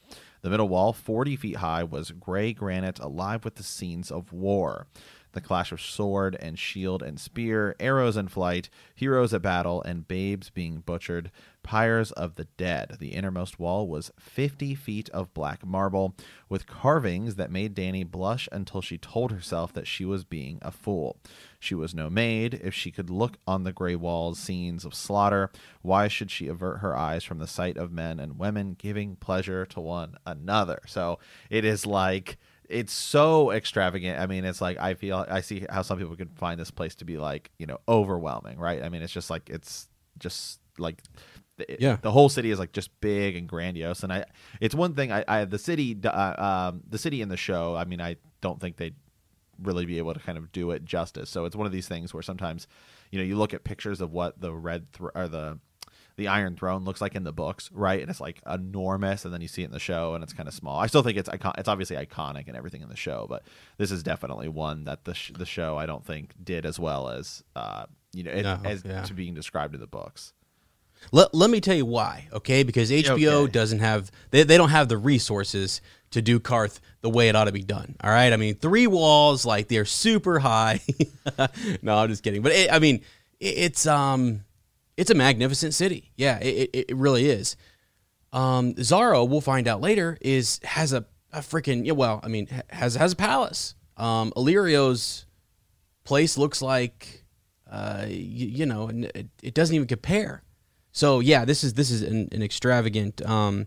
The 0.43 0.51
middle 0.51 0.69
wall, 0.69 0.93
40 0.93 1.37
feet 1.37 1.57
high, 1.57 1.85
was 1.85 2.13
gray 2.13 2.53
granite 2.53 2.99
alive 2.99 3.45
with 3.45 3.57
the 3.57 3.63
scenes 3.63 4.11
of 4.11 4.33
war. 4.33 4.87
The 5.33 5.41
clash 5.41 5.71
of 5.71 5.81
sword 5.81 6.37
and 6.41 6.59
shield 6.59 7.03
and 7.03 7.21
spear, 7.21 7.77
arrows 7.79 8.17
in 8.17 8.29
flight, 8.29 8.69
heroes 8.95 9.33
at 9.35 9.43
battle, 9.43 9.83
and 9.83 10.09
babes 10.09 10.51
being 10.51 10.81
butchered, 10.81 11.31
pyres 11.63 12.13
of 12.13 12.35
the 12.37 12.45
dead. 12.57 12.97
The 12.99 13.15
innermost 13.15 13.59
wall 13.59 13.87
was 13.87 14.11
50 14.19 14.75
feet 14.75 15.09
of 15.11 15.35
black 15.35 15.65
marble, 15.65 16.15
with 16.49 16.67
carvings 16.67 17.37
that 17.37 17.51
made 17.51 17.75
Dany 17.75 18.09
blush 18.09 18.49
until 18.53 18.81
she 18.81 18.99
told 18.99 19.33
herself 19.33 19.73
that 19.73 19.87
she 19.87 20.05
was 20.05 20.25
being 20.25 20.59
a 20.63 20.71
fool. 20.71 21.17
She 21.59 21.75
was 21.75 21.95
no 21.95 22.09
maid. 22.11 22.55
If 22.63 22.75
she 22.75 22.91
could 22.91 23.11
look 23.11 23.37
on 23.47 23.65
the 23.65 23.73
gray 23.73 23.97
walls 23.97 24.39
scenes 24.39 24.85
of 24.85 24.95
slaughter, 24.95 25.51
why 25.83 26.09
should 26.09 26.31
she 26.31 26.49
avert 26.49 26.79
her 26.81 26.97
eyes 26.97 27.25
from 27.25 27.39
the 27.39 27.47
sight 27.47 27.77
of 27.77 27.93
men 27.93 28.19
and 28.19 28.39
women 28.39 28.75
giving 28.79 29.17
pleasure 29.17 29.67
to 29.67 29.81
one 29.81 30.17
another? 30.27 30.81
So 30.87 31.19
it 31.51 31.65
is 31.65 31.87
like 31.87 32.39
it's 32.71 32.93
so 32.93 33.51
extravagant. 33.51 34.21
I 34.21 34.27
mean, 34.27 34.45
it's 34.45 34.61
like 34.61 34.79
I 34.79 34.95
feel 34.95 35.27
I 35.29 35.41
see 35.41 35.67
how 35.69 35.83
some 35.83 35.99
people 35.99 36.17
could 36.17 36.39
find 36.39 36.59
this 36.59 36.71
place 36.71 36.95
to 36.97 37.05
be 37.05 37.19
like 37.19 37.51
you 37.59 37.67
know 37.67 37.79
overwhelming, 37.89 38.59
right? 38.59 38.83
I 38.83 38.89
mean, 38.89 39.03
it's 39.03 39.13
just 39.13 39.29
like 39.29 39.51
it's 39.51 39.89
just 40.19 40.61
like 40.79 41.03
the, 41.61 41.77
Yeah. 41.81 41.97
the 42.03 42.11
whole 42.11 42.29
city 42.29 42.51
is 42.51 42.59
like 42.59 42.73
just 42.73 42.91
big 43.01 43.37
and 43.37 43.49
grandiose. 43.49 44.03
And 44.03 44.13
I, 44.13 44.25
it's 44.61 44.75
one 44.75 44.95
thing 44.95 45.13
I, 45.13 45.25
I 45.29 45.45
the 45.45 45.59
city, 45.59 45.97
uh, 46.05 46.35
um, 46.71 46.83
the 46.89 46.99
city 46.99 47.23
in 47.23 47.29
the 47.29 47.37
show. 47.37 47.75
I 47.77 47.85
mean, 47.85 48.01
I 48.01 48.17
don't 48.41 48.61
think 48.61 48.77
they'd 48.77 48.95
really 49.63 49.85
be 49.87 49.99
able 49.99 50.15
to 50.15 50.21
kind 50.21 50.39
of 50.39 50.51
do 50.53 50.71
it 50.71 50.85
justice. 50.85 51.29
So 51.31 51.45
it's 51.45 51.55
one 51.57 51.67
of 51.67 51.73
these 51.73 51.87
things 51.89 52.13
where 52.15 52.23
sometimes, 52.23 52.67
you 53.11 53.19
know, 53.19 53.25
you 53.25 53.37
look 53.37 53.53
at 53.55 53.63
pictures 53.65 54.01
of 54.01 54.13
what 54.13 54.41
the 54.41 54.53
red 54.53 54.91
thr 54.93 55.09
or 55.15 55.29
the 55.29 55.59
the 56.17 56.29
Iron 56.29 56.55
Throne 56.55 56.85
looks 56.85 57.01
like 57.01 57.15
in 57.15 57.23
the 57.25 57.33
books, 57.33 57.71
right? 57.73 58.01
And 58.01 58.11
it's 58.11 58.21
like 58.21 58.43
enormous, 58.47 59.25
and 59.25 59.33
then 59.33 59.41
you 59.41 59.49
see 59.49 59.63
it 59.63 59.67
in 59.67 59.71
the 59.71 59.79
show, 59.79 60.15
and 60.15 60.23
it's 60.23 60.35
kind 60.35 60.49
of 60.49 60.55
small. 60.55 60.79
I 60.79 60.87
still 60.87 61.03
think 61.03 61.17
it's 61.17 61.31
icon- 61.31 61.55
it's 61.57 61.69
obviously 61.69 61.97
iconic 61.97 62.47
and 62.47 62.57
everything 62.57 62.83
in 62.83 62.91
the 62.91 62.97
show, 62.97 63.25
but 63.29 63.43
this 63.79 63.91
is 63.91 64.03
definitely 64.03 64.49
one 64.49 64.85
that 64.85 65.05
the 65.05 65.15
sh- 65.15 65.33
the 65.35 65.47
show 65.47 65.79
I 65.79 65.87
don't 65.87 66.05
think 66.05 66.35
did 66.43 66.67
as 66.67 66.79
well 66.79 67.09
as 67.09 67.43
uh, 67.57 67.87
you 68.13 68.23
know 68.25 68.33
it, 68.33 68.43
No, 68.43 68.61
as 68.65 68.83
yeah. 68.85 69.03
to 69.03 69.15
being 69.15 69.33
described 69.35 69.73
in 69.75 69.81
the 69.81 69.87
books. 69.87 70.35
Let, 71.13 71.35
let 71.35 71.51
me 71.51 71.61
tell 71.61 71.75
you 71.75 71.87
why, 71.87 72.29
okay? 72.33 72.63
Because 72.63 72.91
HBO 72.91 73.43
Okay. 73.45 73.53
doesn't 73.53 73.81
have 73.81 74.11
they, 74.31 74.43
they 74.45 74.57
don't 74.57 74.69
have 74.71 74.89
the 74.89 74.97
resources 74.99 75.81
to 76.11 76.23
do 76.23 76.39
Qarth 76.41 76.81
the 77.01 77.11
way 77.11 77.29
it 77.29 77.37
ought 77.37 77.45
to 77.45 77.53
be 77.53 77.63
done. 77.63 77.97
All 78.03 78.11
right, 78.11 78.33
I 78.33 78.37
mean 78.37 78.55
three 78.55 78.87
walls 78.87 79.45
like 79.45 79.69
they're 79.69 79.85
super 79.85 80.39
high. 80.39 80.81
no, 81.83 81.97
I'm 81.97 82.09
just 82.09 82.23
kidding. 82.23 82.43
But 82.43 82.53
it, 82.53 82.73
I 82.73 82.79
mean 82.79 82.97
it, 83.41 83.47
it's 83.59 83.87
um 83.87 84.45
it's 84.97 85.11
a 85.11 85.15
magnificent 85.15 85.73
city. 85.75 86.13
Yeah, 86.17 86.39
it, 86.41 86.71
it, 86.73 86.85
it 86.91 86.97
really 86.97 87.27
is. 87.29 87.57
Um, 88.33 88.75
Xaro, 88.75 89.29
we'll 89.29 89.41
find 89.41 89.67
out 89.67 89.81
later, 89.81 90.17
is 90.21 90.61
has 90.63 90.93
a, 90.93 91.05
a 91.33 91.41
freaking 91.41 91.85
yeah, 91.87 91.93
well, 91.93 92.21
I 92.23 92.29
mean 92.29 92.47
has 92.69 92.95
has 92.95 93.13
a 93.13 93.17
palace. 93.17 93.75
Um, 93.97 94.33
Illyrio's 94.37 95.27
place 96.05 96.39
looks 96.39 96.63
like 96.63 97.25
uh, 97.71 98.05
you, 98.09 98.47
you 98.47 98.67
know, 98.67 98.89
it, 98.89 99.29
it 99.43 99.55
doesn't 99.55 99.75
even 99.75 99.89
compare. 99.89 100.43
So 100.93 101.21
yeah, 101.21 101.45
this 101.45 101.63
is 101.65 101.75
this 101.75 101.91
is 101.91 102.03
an, 102.03 102.29
an 102.33 102.43
extravagant 102.43 103.25
um, 103.27 103.67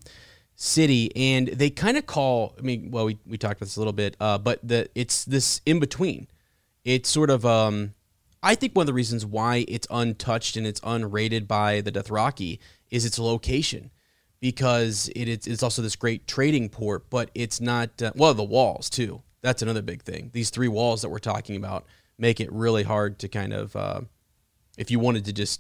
city, 0.56 1.12
and 1.16 1.48
they 1.48 1.70
kind 1.70 1.98
of 1.98 2.06
call. 2.06 2.56
I 2.58 2.62
mean, 2.62 2.92
well, 2.92 3.06
we, 3.06 3.18
we 3.26 3.38
talked 3.38 3.60
about 3.60 3.68
this 3.68 3.78
a 3.78 3.80
little 3.80 3.94
bit, 3.94 4.16
uh, 4.20 4.38
but 4.38 4.60
the 4.62 4.90
it's 4.96 5.26
this 5.26 5.62
in 5.66 5.80
between. 5.80 6.28
It's 6.84 7.10
sort 7.10 7.30
of 7.30 7.46
um, 7.46 7.94
I 8.42 8.56
think 8.56 8.76
one 8.76 8.84
of 8.84 8.88
the 8.88 8.94
reasons 8.94 9.26
why 9.26 9.66
it's 9.68 9.88
untouched 9.90 10.58
and 10.58 10.68
it's 10.68 10.82
unrated 10.82 11.48
by 11.48 11.82
the 11.82 11.92
Dothraki 11.92 12.60
is 12.92 13.06
its 13.06 13.18
location, 13.18 13.90
because 14.42 15.10
it, 15.16 15.30
it's 15.30 15.48
it's 15.48 15.64
also 15.64 15.82
this 15.82 15.96
great 15.96 16.28
trading 16.28 16.70
port, 16.70 17.10
but 17.10 17.32
it's 17.34 17.62
not. 17.62 18.02
Uh, 18.02 18.12
well, 18.16 18.34
the 18.34 18.44
walls 18.44 18.90
too. 18.90 19.22
That's 19.42 19.62
another 19.62 19.82
big 19.82 20.04
thing. 20.04 20.30
These 20.32 20.50
three 20.52 20.70
walls 20.70 21.02
that 21.02 21.10
we're 21.10 21.20
talking 21.20 21.58
about 21.58 21.86
make 22.18 22.40
it 22.40 22.50
really 22.52 22.84
hard 22.84 23.20
to 23.20 23.28
kind 23.28 23.52
of, 23.52 23.76
uh, 23.76 24.02
if 24.78 24.90
you 24.90 25.00
wanted 25.00 25.26
to 25.26 25.34
just, 25.34 25.60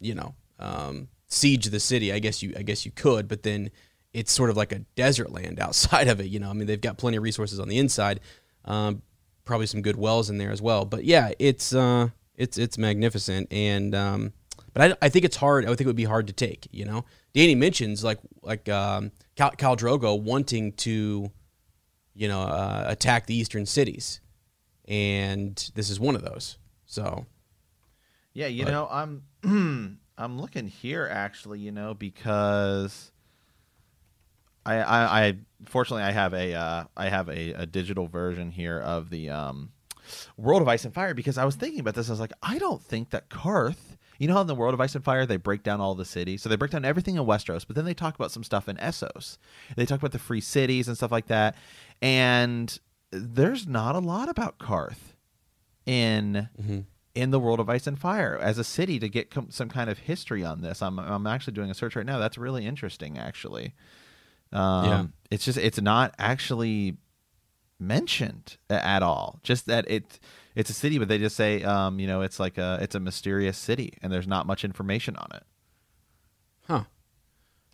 you 0.00 0.14
know, 0.14 0.34
um, 0.64 1.08
siege 1.28 1.66
the 1.66 1.80
city. 1.80 2.12
I 2.12 2.18
guess 2.18 2.42
you 2.42 2.54
I 2.56 2.62
guess 2.62 2.84
you 2.84 2.90
could, 2.92 3.28
but 3.28 3.42
then 3.42 3.70
it's 4.12 4.32
sort 4.32 4.50
of 4.50 4.56
like 4.56 4.72
a 4.72 4.78
desert 4.96 5.30
land 5.30 5.60
outside 5.66 6.08
of 6.08 6.20
it. 6.20 6.26
You 6.26 6.40
know, 6.40 6.50
I 6.50 6.52
mean 6.52 6.66
they've 6.66 6.80
got 6.80 6.98
plenty 6.98 7.16
of 7.16 7.22
resources 7.22 7.60
on 7.60 7.68
the 7.68 7.78
inside, 7.78 8.20
um, 8.64 9.02
probably 9.44 9.66
some 9.66 9.82
good 9.82 9.96
wells 9.96 10.30
in 10.30 10.38
there 10.38 10.50
as 10.50 10.62
well. 10.62 10.84
But 10.84 11.04
yeah, 11.04 11.32
it's 11.38 11.74
uh, 11.74 12.08
it's 12.36 12.58
it's 12.58 12.78
magnificent, 12.78 13.52
and 13.52 13.94
um, 13.94 14.32
but 14.72 14.92
I, 14.92 15.06
I 15.06 15.08
think 15.08 15.24
it's 15.24 15.36
hard. 15.36 15.64
I 15.64 15.68
think 15.68 15.82
it 15.82 15.86
would 15.86 15.96
be 15.96 16.04
hard 16.04 16.26
to 16.28 16.32
take. 16.32 16.66
You 16.72 16.84
know, 16.84 17.04
Danny 17.34 17.54
mentions 17.54 18.02
like 18.04 18.18
like 18.42 18.68
um, 18.68 19.12
Khal, 19.36 19.56
Khal 19.56 19.76
Drogo 19.76 20.20
wanting 20.20 20.72
to, 20.72 21.30
you 22.14 22.28
know, 22.28 22.40
uh, 22.42 22.84
attack 22.88 23.26
the 23.26 23.34
eastern 23.36 23.66
cities, 23.66 24.20
and 24.88 25.70
this 25.74 25.90
is 25.90 25.98
one 26.00 26.14
of 26.14 26.22
those. 26.22 26.58
So 26.86 27.26
Yeah, 28.32 28.46
you 28.46 28.64
But- 28.64 28.70
know, 28.70 28.88
I'm 28.90 29.22
I'm 30.16 30.40
looking 30.40 30.68
here 30.68 31.08
actually, 31.10 31.58
you 31.60 31.72
know, 31.72 31.94
because 31.94 33.10
I 34.64 34.76
I, 34.76 35.26
I 35.26 35.36
fortunately 35.64 36.04
I 36.04 36.12
have 36.12 36.32
a 36.34 36.54
uh, 36.54 36.84
I 36.96 37.08
have 37.08 37.28
a, 37.28 37.52
a 37.52 37.66
digital 37.66 38.06
version 38.06 38.50
here 38.50 38.78
of 38.80 39.10
the 39.10 39.30
um, 39.30 39.72
World 40.36 40.62
of 40.62 40.68
Ice 40.68 40.84
and 40.84 40.94
Fire 40.94 41.14
because 41.14 41.38
I 41.38 41.44
was 41.44 41.56
thinking 41.56 41.80
about 41.80 41.94
this. 41.94 42.08
I 42.08 42.12
was 42.12 42.20
like, 42.20 42.32
I 42.42 42.58
don't 42.58 42.82
think 42.82 43.10
that 43.10 43.28
Qarth. 43.28 43.96
You 44.18 44.28
know 44.28 44.34
how 44.34 44.42
in 44.42 44.46
the 44.46 44.54
World 44.54 44.74
of 44.74 44.80
Ice 44.80 44.94
and 44.94 45.04
Fire 45.04 45.26
they 45.26 45.36
break 45.36 45.64
down 45.64 45.80
all 45.80 45.96
the 45.96 46.04
cities, 46.04 46.40
so 46.40 46.48
they 46.48 46.54
break 46.54 46.70
down 46.70 46.84
everything 46.84 47.16
in 47.16 47.22
Westeros, 47.22 47.66
but 47.66 47.74
then 47.74 47.84
they 47.84 47.94
talk 47.94 48.14
about 48.14 48.30
some 48.30 48.44
stuff 48.44 48.68
in 48.68 48.76
Essos. 48.76 49.38
They 49.74 49.84
talk 49.86 49.98
about 49.98 50.12
the 50.12 50.20
free 50.20 50.40
cities 50.40 50.86
and 50.86 50.96
stuff 50.96 51.10
like 51.10 51.26
that, 51.26 51.56
and 52.00 52.78
there's 53.10 53.66
not 53.66 53.96
a 53.96 53.98
lot 53.98 54.28
about 54.28 54.58
Qarth 54.58 55.14
in 55.84 56.48
in 57.14 57.30
the 57.30 57.38
world 57.40 57.60
of 57.60 57.68
ice 57.70 57.86
and 57.86 57.98
fire 57.98 58.36
as 58.40 58.58
a 58.58 58.64
city 58.64 58.98
to 58.98 59.08
get 59.08 59.30
com- 59.30 59.50
some 59.50 59.68
kind 59.68 59.88
of 59.88 59.98
history 59.98 60.44
on 60.44 60.60
this 60.62 60.82
i'm 60.82 60.98
i'm 60.98 61.26
actually 61.26 61.52
doing 61.52 61.70
a 61.70 61.74
search 61.74 61.94
right 61.96 62.06
now 62.06 62.18
that's 62.18 62.36
really 62.36 62.66
interesting 62.66 63.16
actually 63.18 63.72
um 64.52 64.84
Yeah. 64.84 65.06
it's 65.30 65.44
just 65.44 65.58
it's 65.58 65.80
not 65.80 66.14
actually 66.18 66.96
mentioned 67.78 68.56
at 68.70 69.02
all 69.02 69.40
just 69.42 69.66
that 69.66 69.88
it 69.90 70.18
it's 70.54 70.70
a 70.70 70.72
city 70.72 70.98
but 70.98 71.08
they 71.08 71.18
just 71.18 71.36
say 71.36 71.62
um 71.64 71.98
you 71.98 72.06
know 72.06 72.22
it's 72.22 72.38
like 72.40 72.56
a 72.58 72.78
it's 72.80 72.94
a 72.94 73.00
mysterious 73.00 73.58
city 73.58 73.98
and 74.02 74.12
there's 74.12 74.28
not 74.28 74.46
much 74.46 74.64
information 74.64 75.16
on 75.16 75.28
it 75.34 75.42
Huh. 76.66 76.84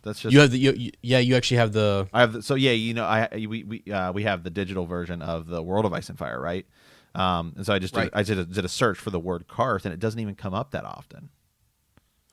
That's 0.03 0.19
just 0.19 0.33
You 0.33 0.41
have 0.41 0.51
the 0.51 0.57
you, 0.57 0.73
you- 0.73 0.91
yeah. 1.01 1.19
You 1.19 1.35
actually 1.37 1.57
have 1.57 1.71
the 1.71 2.09
I 2.11 2.19
have 2.21 2.33
the, 2.33 2.41
so 2.41 2.55
yeah, 2.55 2.71
you 2.71 2.93
know, 2.93 3.05
I 3.05 3.29
we 3.47 3.63
we 3.63 3.83
uh, 3.89 4.11
we 4.11 4.23
have 4.23 4.43
the 4.43 4.49
digital 4.49 4.85
version 4.85 5.21
of 5.21 5.47
the 5.47 5.61
World 5.63 5.85
of 5.85 5.93
Ice 5.93 6.09
and 6.09 6.17
Fire, 6.17 6.41
right? 6.41 6.65
Um, 7.13 7.53
and 7.57 7.65
so 7.65 7.73
I 7.73 7.79
just 7.79 7.95
Right. 7.95 8.05
did, 8.05 8.13
I 8.13 8.23
did 8.23 8.37
a, 8.39 8.45
did 8.45 8.65
a 8.65 8.69
search 8.69 8.97
for 8.97 9.09
the 9.09 9.19
word 9.19 9.47
Qarth, 9.47 9.83
and 9.85 9.93
it 9.93 9.99
doesn't 9.99 10.19
even 10.19 10.35
come 10.35 10.53
up 10.53 10.71
that 10.71 10.85
often. 10.85 11.29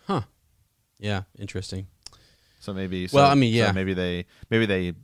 huh. 0.07 0.23
Yeah, 1.01 1.23
interesting. 1.39 1.87
So 2.61 2.73
maybe 2.75 3.07
so, 3.07 3.19
Well, 3.19 3.31
I 3.31 3.35
mean, 3.35 3.53
so 3.53 3.59
yeah. 3.59 3.73
maybe 3.73 3.95
they 3.95 4.27
maybe 4.51 4.67
they 4.67 4.95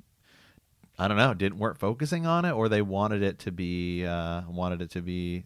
I 0.99 1.07
don't 1.09 1.17
know 1.17 1.35
didn't 1.35 1.59
weren't 1.59 1.79
focusing 1.79 2.27
on 2.27 2.45
it, 2.45 2.53
or 2.53 2.69
they 2.69 2.83
wanted 2.83 3.23
it 3.23 3.39
to 3.41 3.53
be 3.53 4.05
uh, 4.05 4.43
wanted 4.49 4.81
it 4.83 4.91
to 4.93 5.03
be 5.03 5.45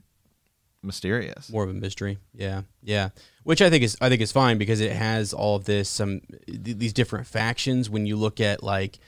mysterious. 0.83 1.51
More 1.51 1.64
of 1.64 1.70
a 1.70 1.74
mystery. 1.74 2.18
Yeah, 2.35 2.62
yeah. 2.83 3.11
Which 3.45 3.61
I 3.61 3.68
think 3.70 3.83
is 3.85 3.97
I 4.01 4.09
think 4.09 4.20
is 4.22 4.33
fine 4.33 4.57
because 4.59 4.81
it 4.81 4.93
has 4.93 5.33
all 5.35 5.57
of 5.57 5.64
this 5.64 5.89
some 5.89 6.20
th- 6.47 6.79
these 6.79 6.93
different 6.93 7.26
factions. 7.26 7.91
When 7.91 8.07
you 8.07 8.16
look 8.16 8.41
at 8.41 8.62
like 8.62 8.99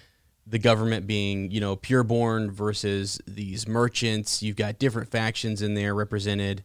the 0.51 0.59
government 0.59 1.07
being 1.07 1.51
you 1.51 1.61
know 1.61 1.77
pureborn 1.77 2.51
versus 2.51 3.21
these 3.27 3.69
merchants, 3.69 4.43
you've 4.43 4.57
got 4.57 4.79
different 4.79 5.09
factions 5.09 5.63
in 5.63 5.75
there 5.75 5.95
represented. 5.95 6.63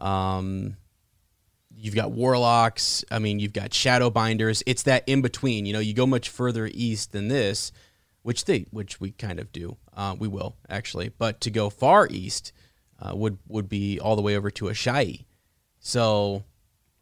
Um, 0.00 0.76
you've 1.74 1.94
got 1.94 2.10
warlocks. 2.10 3.04
I 3.10 3.20
mean, 3.20 3.38
you've 3.38 3.52
got 3.52 3.72
shadow 3.72 4.10
binders. 4.10 4.62
It's 4.66 4.82
that 4.82 5.04
in 5.06 5.22
between. 5.22 5.66
You 5.66 5.72
know, 5.72 5.78
you 5.78 5.94
go 5.94 6.06
much 6.06 6.28
further 6.28 6.68
east 6.72 7.12
than 7.12 7.28
this, 7.28 7.70
which 8.22 8.44
they, 8.44 8.66
which 8.70 9.00
we 9.00 9.12
kind 9.12 9.38
of 9.38 9.52
do. 9.52 9.76
Uh, 9.96 10.16
we 10.18 10.28
will 10.28 10.56
actually, 10.68 11.10
but 11.10 11.40
to 11.42 11.50
go 11.50 11.70
far 11.70 12.08
east 12.10 12.52
uh, 13.00 13.14
would 13.14 13.38
would 13.46 13.68
be 13.68 14.00
all 14.00 14.16
the 14.16 14.22
way 14.22 14.36
over 14.36 14.50
to 14.50 14.66
Asshai. 14.66 15.24
So 15.78 16.42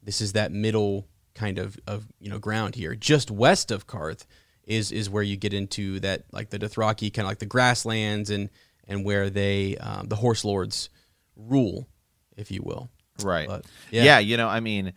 this 0.03 0.21
is 0.21 0.35
that 0.35 0.53
middle 0.53 1.07
kind 1.35 1.59
of 1.59 1.79
of 1.87 2.09
you 2.21 2.29
know 2.29 2.39
ground 2.39 2.75
here. 2.75 2.95
Just 2.95 3.31
west 3.31 3.71
of 3.71 3.87
Qarth 3.87 4.27
is 4.67 4.93
is 4.93 5.09
where 5.09 5.23
you 5.23 5.37
get 5.37 5.55
into 5.55 6.01
that 6.01 6.25
like 6.33 6.51
the 6.51 6.59
Dothraki, 6.59 7.13
kind 7.13 7.25
of 7.25 7.31
like 7.31 7.39
the 7.39 7.47
grasslands 7.47 8.31
and 8.31 8.51
and 8.87 9.05
where 9.05 9.31
they 9.31 9.77
um, 9.77 10.09
the 10.09 10.17
horse 10.17 10.45
lords 10.45 10.91
rule, 11.37 11.89
if 12.37 12.51
you 12.51 12.63
will. 12.63 12.91
Right. 13.23 13.49
But, 13.49 13.65
yeah. 13.91 14.05
yeah. 14.05 14.19
you 14.19 14.37
know, 14.37 14.49
I 14.49 14.61
mean, 14.61 14.93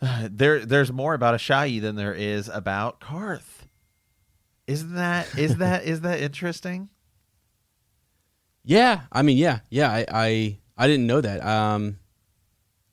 there 0.22 0.64
there's 0.64 0.92
more 0.92 1.14
about 1.14 1.34
Asshai 1.34 1.80
than 1.80 1.96
there 1.96 2.14
is 2.14 2.48
about 2.48 3.00
Qarth. 3.00 3.42
Isn't 4.66 4.94
that 4.94 5.26
is 5.38 5.56
that 5.56 5.84
is 5.84 6.02
that 6.02 6.20
interesting? 6.20 6.88
Yeah, 8.64 9.02
I 9.12 9.22
mean, 9.22 9.36
yeah, 9.36 9.60
yeah. 9.70 9.92
I, 9.92 10.06
I, 10.12 10.58
I 10.76 10.86
didn't 10.88 11.06
know 11.06 11.20
that. 11.20 11.44
Um, 11.46 12.00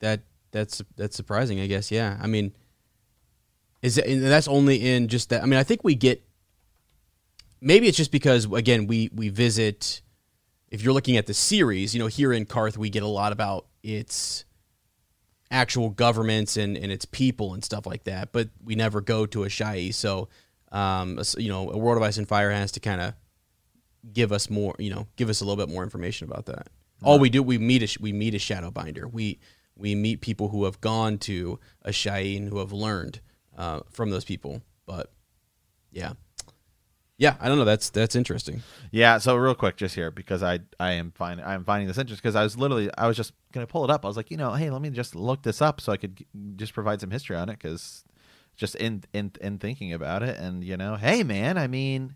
that 0.01 0.21
that's 0.51 0.83
that's 0.95 1.15
surprising. 1.15 1.59
I 1.59 1.67
guess. 1.67 1.89
Yeah. 1.89 2.17
I 2.21 2.27
mean, 2.27 2.53
is 3.83 3.99
and 3.99 4.23
that's 4.23 4.47
only 4.47 4.77
in 4.77 5.07
just 5.09 5.29
that. 5.29 5.43
I 5.43 5.45
mean, 5.45 5.59
I 5.59 5.63
think 5.63 5.83
we 5.83 5.93
get. 5.93 6.23
Maybe 7.61 7.87
it's 7.87 7.97
just 7.97 8.11
because 8.11 8.51
again 8.51 8.87
we 8.87 9.09
we 9.13 9.29
visit. 9.29 10.01
If 10.69 10.81
you're 10.81 10.93
looking 10.93 11.17
at 11.17 11.27
the 11.27 11.35
series, 11.35 11.93
you 11.93 11.99
know, 11.99 12.07
here 12.07 12.33
in 12.33 12.47
Qarth, 12.47 12.77
we 12.77 12.89
get 12.89 13.03
a 13.03 13.07
lot 13.07 13.31
about 13.31 13.67
its 13.83 14.43
actual 15.51 15.91
governments 15.91 16.57
and, 16.57 16.75
and 16.75 16.91
its 16.91 17.05
people 17.05 17.53
and 17.53 17.63
stuff 17.63 17.85
like 17.85 18.05
that, 18.05 18.31
but 18.31 18.49
we 18.63 18.73
never 18.73 18.99
go 18.99 19.27
to 19.27 19.43
a 19.43 19.47
Asshai. 19.47 19.93
So, 19.93 20.29
um, 20.71 21.19
you 21.37 21.49
know, 21.49 21.69
a 21.69 21.77
World 21.77 21.97
of 21.97 22.01
Ice 22.01 22.17
and 22.17 22.27
Fire 22.27 22.49
has 22.49 22.71
to 22.71 22.79
kind 22.79 23.01
of 23.01 23.13
give 24.11 24.31
us 24.31 24.49
more, 24.49 24.73
you 24.79 24.89
know, 24.89 25.05
give 25.15 25.29
us 25.29 25.41
a 25.41 25.45
little 25.45 25.63
bit 25.63 25.71
more 25.71 25.83
information 25.83 26.27
about 26.27 26.47
that. 26.47 26.69
All 27.03 27.19
we 27.19 27.29
do, 27.29 27.43
we 27.43 27.59
meet 27.59 27.83
a 27.83 28.01
we 28.01 28.13
meet 28.13 28.33
a 28.33 28.39
shadow 28.39 28.71
binder. 28.71 29.07
We 29.07 29.39
we 29.75 29.93
meet 29.93 30.21
people 30.21 30.49
who 30.49 30.63
have 30.63 30.81
gone 30.81 31.17
to 31.19 31.59
a 31.83 31.93
and 32.09 32.49
who 32.49 32.57
have 32.59 32.71
learned 32.71 33.19
uh, 33.57 33.81
from 33.91 34.09
those 34.09 34.25
people. 34.25 34.61
But 34.85 35.11
yeah, 35.91 36.13
yeah, 37.17 37.35
I 37.39 37.47
don't 37.47 37.57
know. 37.57 37.65
That's 37.65 37.89
that's 37.89 38.15
interesting. 38.15 38.63
Yeah. 38.91 39.17
So 39.19 39.35
real 39.35 39.55
quick, 39.55 39.77
just 39.77 39.95
here 39.95 40.11
because 40.11 40.43
I 40.43 40.59
I 40.79 40.93
am 40.93 41.11
finding 41.15 41.45
I'm 41.45 41.63
finding 41.63 41.87
this 41.87 41.97
interesting 41.97 42.21
because 42.21 42.35
I 42.35 42.43
was 42.43 42.57
literally 42.57 42.89
I 42.97 43.07
was 43.07 43.15
just 43.15 43.33
gonna 43.51 43.67
pull 43.67 43.83
it 43.83 43.89
up. 43.89 44.03
I 44.03 44.07
was 44.07 44.17
like, 44.17 44.31
you 44.31 44.37
know, 44.37 44.53
hey, 44.53 44.69
let 44.69 44.81
me 44.81 44.89
just 44.89 45.15
look 45.15 45.43
this 45.43 45.61
up 45.61 45.79
so 45.79 45.91
I 45.91 45.97
could 45.97 46.25
just 46.55 46.73
provide 46.73 46.99
some 47.01 47.11
history 47.11 47.35
on 47.35 47.49
it 47.49 47.59
because 47.59 48.03
just 48.55 48.75
in 48.75 49.03
in 49.13 49.31
in 49.41 49.57
thinking 49.59 49.93
about 49.93 50.23
it 50.23 50.37
and 50.37 50.63
you 50.63 50.75
know, 50.77 50.95
hey 50.95 51.23
man, 51.23 51.57
I 51.57 51.67
mean, 51.67 52.15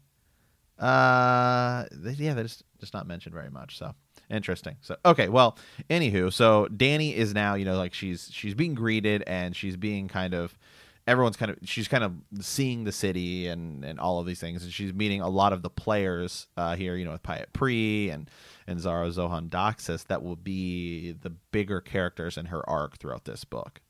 uh, 0.80 1.86
they- 1.92 2.14
yeah, 2.14 2.34
they're 2.34 2.44
just 2.44 2.64
just 2.80 2.94
not 2.94 3.08
mentioned 3.08 3.34
very 3.34 3.50
much. 3.50 3.78
So 3.78 3.94
interesting. 4.30 4.78
So 4.82 4.98
okay, 5.06 5.30
well, 5.30 5.58
anywho, 5.90 6.32
so 6.32 6.68
Danny 6.68 7.16
is 7.16 7.34
now 7.34 7.56
you 7.56 7.66
know 7.66 7.78
like 7.78 7.94
she's 7.94 8.30
she's 8.32 8.54
being 8.54 8.76
greeted 8.76 9.24
and 9.28 9.56
she's 9.56 9.78
being 9.78 10.08
kind 10.08 10.34
of 10.34 10.58
everyone's 11.08 11.38
kind 11.38 11.52
of 11.52 11.58
she's 11.64 11.88
kind 11.88 12.04
of 12.04 12.14
seeing 12.42 12.84
the 12.84 12.92
city 12.92 13.48
and 13.48 13.84
and 13.86 14.00
all 14.00 14.20
of 14.20 14.26
these 14.26 14.40
things 14.40 14.64
and 14.64 14.72
she's 14.72 14.94
meeting 14.94 15.22
a 15.22 15.30
lot 15.30 15.54
of 15.54 15.62
the 15.62 15.70
players 15.70 16.48
uh, 16.58 16.76
here 16.76 16.96
you 16.96 17.06
know 17.06 17.14
with 17.14 17.24
Pyat 17.24 17.54
Pree 17.54 18.10
and 18.10 18.30
and 18.68 18.80
Xaro 18.80 19.12
Xhoan 19.12 19.50
Daxos 19.50 20.06
that 20.08 20.22
will 20.22 20.36
be 20.36 21.14
the 21.14 21.30
bigger 21.30 21.80
characters 21.80 22.38
in 22.38 22.48
her 22.48 22.68
arc 22.70 22.98
throughout 22.98 23.26
this 23.26 23.46
book. 23.46 23.82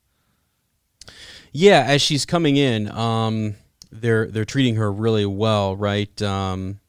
Yeah, 1.52 1.84
as 1.86 2.00
she's 2.00 2.24
coming 2.24 2.56
in, 2.56 2.90
um, 2.92 3.56
they're 3.90 4.26
they're 4.26 4.44
treating 4.44 4.76
her 4.76 4.92
really 4.92 5.26
well, 5.26 5.74
right? 5.74 6.20
Um, 6.22 6.80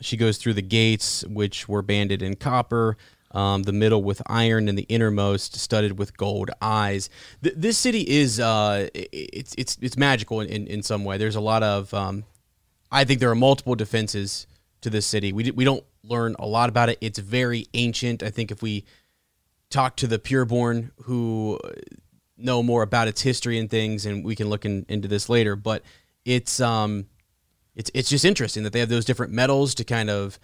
she 0.00 0.16
goes 0.16 0.38
through 0.38 0.54
the 0.54 0.62
gates, 0.62 1.24
which 1.26 1.68
were 1.68 1.82
banded 1.82 2.22
in 2.22 2.36
copper, 2.36 2.96
um, 3.32 3.62
the 3.62 3.72
middle 3.72 4.02
with 4.02 4.22
iron, 4.26 4.68
and 4.68 4.76
the 4.76 4.86
innermost 4.88 5.56
studded 5.56 5.98
with 5.98 6.16
gold 6.16 6.50
eyes. 6.60 7.10
Th- 7.42 7.54
this 7.56 7.78
city 7.78 8.02
is 8.02 8.38
uh, 8.38 8.88
it's 8.94 9.54
it's 9.58 9.78
it's 9.80 9.96
magical 9.96 10.40
in, 10.40 10.48
in, 10.48 10.66
in 10.66 10.82
some 10.82 11.04
way. 11.04 11.16
There's 11.18 11.36
a 11.36 11.40
lot 11.40 11.62
of 11.62 11.92
um, 11.94 12.24
I 12.90 13.04
think 13.04 13.20
there 13.20 13.30
are 13.30 13.34
multiple 13.34 13.74
defenses 13.74 14.46
to 14.82 14.90
this 14.90 15.06
city. 15.06 15.32
We 15.32 15.44
d- 15.44 15.50
we 15.52 15.64
don't 15.64 15.84
learn 16.04 16.36
a 16.38 16.46
lot 16.46 16.68
about 16.68 16.88
it. 16.88 16.98
It's 17.00 17.18
very 17.18 17.66
ancient. 17.74 18.22
I 18.22 18.30
think 18.30 18.50
if 18.50 18.62
we 18.62 18.84
talk 19.70 19.96
to 19.96 20.06
the 20.06 20.18
pureborn 20.18 20.90
who 21.04 21.58
know 22.36 22.62
more 22.62 22.82
about 22.82 23.08
its 23.08 23.22
history 23.22 23.58
and 23.58 23.70
things, 23.70 24.04
and 24.04 24.24
we 24.24 24.36
can 24.36 24.48
look 24.48 24.64
in, 24.64 24.84
into 24.88 25.08
this 25.08 25.28
later. 25.28 25.56
But 25.56 25.82
it's 26.24 26.60
um, 26.60 27.06
it's 27.74 27.90
it's 27.94 28.10
just 28.10 28.24
interesting 28.24 28.62
that 28.64 28.72
they 28.72 28.80
have 28.80 28.88
those 28.88 29.04
different 29.04 29.32
metals 29.32 29.74
to 29.76 29.84
kind 29.84 30.10
of 30.10 30.38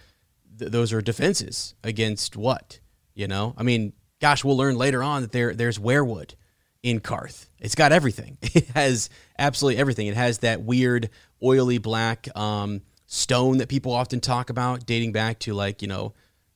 th- 0.58 0.70
those 0.70 0.92
are 0.92 1.00
defenses 1.00 1.74
against 1.82 2.36
what 2.36 2.80
you 3.14 3.26
know. 3.26 3.54
I 3.56 3.62
mean, 3.62 3.92
gosh, 4.20 4.44
we'll 4.44 4.56
learn 4.56 4.76
later 4.76 5.02
on 5.02 5.22
that 5.22 5.32
there 5.32 5.54
there's 5.54 5.78
weirwood 5.78 6.34
in 6.82 7.00
Qarth. 7.00 7.48
It's 7.58 7.74
got 7.74 7.92
everything. 7.92 8.38
It 8.54 8.68
has 8.68 9.10
absolutely 9.38 9.80
everything. 9.80 10.06
It 10.06 10.16
has 10.16 10.38
that 10.38 10.62
weird 10.62 11.10
oily 11.42 11.78
black 11.78 12.28
um, 12.36 12.82
stone 13.06 13.58
that 13.58 13.68
people 13.68 13.92
often 13.92 14.20
talk 14.20 14.50
about, 14.50 14.86
dating 14.86 15.12
back 15.12 15.38
to 15.40 15.54
like 15.54 15.82
you 15.82 15.88
know. 15.88 16.14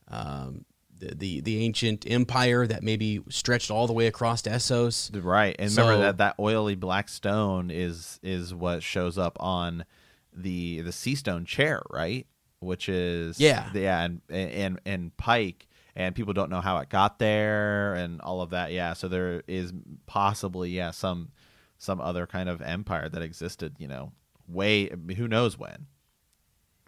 Um, 0.09 0.65
the, 0.99 1.15
the, 1.17 1.41
the 1.41 1.65
ancient 1.65 2.05
empire 2.09 2.65
that 2.65 2.85
maybe 2.85 3.21
stretched 3.29 3.73
all 3.73 3.89
the 3.89 3.93
way 3.93 4.07
across 4.07 4.43
to 4.43 4.51
Essos. 4.51 5.11
Right, 5.21 5.57
and 5.59 5.69
remember 5.77 6.01
that 6.03 6.19
that 6.19 6.37
oily 6.39 6.77
black 6.77 7.09
stone 7.09 7.73
is 7.73 8.21
is 8.23 8.55
what 8.55 8.85
shows 8.85 9.19
up 9.19 9.37
on 9.41 9.85
the 10.33 10.81
the 10.83 10.93
sea 10.93 11.15
stone 11.15 11.45
chair, 11.45 11.83
right? 11.91 12.27
Which 12.63 12.89
is 12.89 13.39
Yeah. 13.39 13.71
yeah, 13.75 14.03
and 14.03 14.21
and 14.31 14.81
and 14.87 15.17
Pike, 15.17 15.69
and 15.97 16.15
people 16.15 16.33
don't 16.33 16.51
know 16.51 16.61
how 16.61 16.79
it 16.79 16.89
got 16.89 17.19
there 17.19 17.95
and 17.95 18.21
all 18.21 18.41
of 18.41 18.51
that. 18.51 18.73
Yeah, 18.73 18.95
so 18.95 19.09
there 19.09 19.43
is 19.47 19.73
possibly 20.07 20.71
yeah 20.71 20.91
some 20.93 21.31
some 21.79 22.01
other 22.01 22.27
kind 22.27 22.49
of 22.49 22.63
empire 22.63 23.09
that 23.09 23.23
existed, 23.23 23.75
you 23.79 23.89
know, 23.89 24.13
way 24.47 24.89
who 25.17 25.27
knows 25.27 25.59
when. 25.59 25.87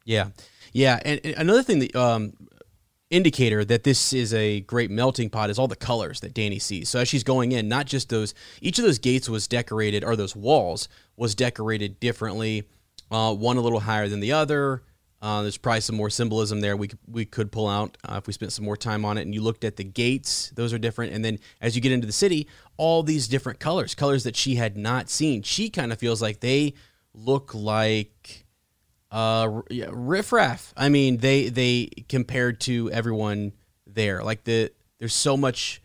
Yeah, 0.04 0.28
yeah, 0.72 1.00
and, 1.04 1.20
and 1.24 1.34
another 1.36 1.62
thing 1.62 1.78
that 1.80 1.96
um, 1.96 2.34
indicator 3.10 3.64
that 3.64 3.84
this 3.84 4.12
is 4.12 4.34
a 4.34 4.60
great 4.60 4.90
melting 4.90 5.30
pot 5.30 5.50
is 5.50 5.58
all 5.58 5.68
the 5.68 5.76
colors 5.76 6.20
that 6.20 6.34
Danny 6.34 6.58
sees. 6.58 6.88
So 6.88 7.00
as 7.00 7.08
she's 7.08 7.24
going 7.24 7.52
in, 7.52 7.68
not 7.68 7.86
just 7.86 8.08
those, 8.08 8.34
each 8.60 8.78
of 8.78 8.84
those 8.84 8.98
gates 8.98 9.28
was 9.28 9.46
decorated, 9.48 10.04
or 10.04 10.16
those 10.16 10.36
walls 10.36 10.88
was 11.16 11.34
decorated 11.34 12.00
differently. 12.00 12.64
Uh, 13.10 13.34
one 13.34 13.56
a 13.56 13.60
little 13.60 13.80
higher 13.80 14.08
than 14.08 14.20
the 14.20 14.32
other. 14.32 14.82
Uh, 15.22 15.42
there's 15.42 15.56
probably 15.56 15.80
some 15.80 15.96
more 15.96 16.10
symbolism 16.10 16.60
there 16.60 16.76
we 16.76 16.88
could, 16.88 16.98
we 17.06 17.24
could 17.24 17.50
pull 17.50 17.66
out 17.66 17.96
uh, 18.06 18.16
if 18.18 18.26
we 18.26 18.32
spent 18.32 18.52
some 18.52 18.64
more 18.64 18.76
time 18.76 19.04
on 19.06 19.16
it. 19.16 19.22
And 19.22 19.34
you 19.34 19.40
looked 19.40 19.64
at 19.64 19.76
the 19.76 19.84
gates; 19.84 20.52
those 20.54 20.72
are 20.72 20.78
different. 20.78 21.12
And 21.14 21.24
then 21.24 21.38
as 21.60 21.74
you 21.74 21.80
get 21.80 21.92
into 21.92 22.06
the 22.06 22.12
city, 22.12 22.46
all 22.76 23.02
these 23.02 23.28
different 23.28 23.58
colors, 23.58 23.94
colors 23.94 24.24
that 24.24 24.36
she 24.36 24.56
had 24.56 24.76
not 24.76 25.08
seen. 25.08 25.42
She 25.42 25.70
kind 25.70 25.92
of 25.92 25.98
feels 25.98 26.20
like 26.20 26.40
they 26.40 26.74
look 27.14 27.54
like 27.54 28.44
uh, 29.10 29.62
riffraff. 29.70 30.74
I 30.76 30.88
mean, 30.88 31.18
they 31.18 31.48
they 31.48 31.86
compared 32.08 32.60
to 32.62 32.90
everyone 32.90 33.52
there, 33.86 34.22
like 34.22 34.44
the 34.44 34.72
there's 34.98 35.14
so 35.14 35.36
much 35.36 35.80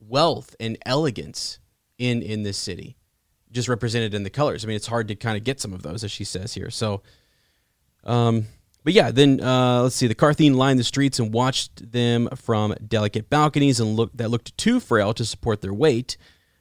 wealth 0.00 0.56
and 0.58 0.78
elegance 0.86 1.58
in 1.98 2.22
in 2.22 2.42
this 2.42 2.56
city, 2.56 2.96
just 3.50 3.68
represented 3.68 4.14
in 4.14 4.22
the 4.22 4.30
colors. 4.30 4.64
I 4.64 4.66
mean, 4.66 4.76
it's 4.76 4.86
hard 4.86 5.08
to 5.08 5.14
kind 5.14 5.36
of 5.36 5.44
get 5.44 5.60
some 5.60 5.72
of 5.72 5.82
those, 5.82 6.04
as 6.04 6.10
she 6.10 6.24
says 6.24 6.54
here. 6.54 6.70
So, 6.70 7.02
um, 8.04 8.46
but 8.84 8.92
yeah, 8.92 9.10
then 9.10 9.40
uh, 9.40 9.82
let's 9.82 9.96
see. 9.96 10.06
The 10.06 10.14
Qartheen 10.14 10.54
lined 10.54 10.78
the 10.78 10.84
streets 10.84 11.18
and 11.18 11.32
watched 11.32 11.90
them 11.90 12.28
from 12.36 12.74
delicate 12.86 13.30
balconies 13.30 13.80
and 13.80 13.96
look 13.96 14.10
that 14.14 14.30
looked 14.30 14.56
too 14.58 14.78
frail 14.78 15.14
to 15.14 15.24
support 15.24 15.62
their 15.62 15.72
weight. 15.72 16.18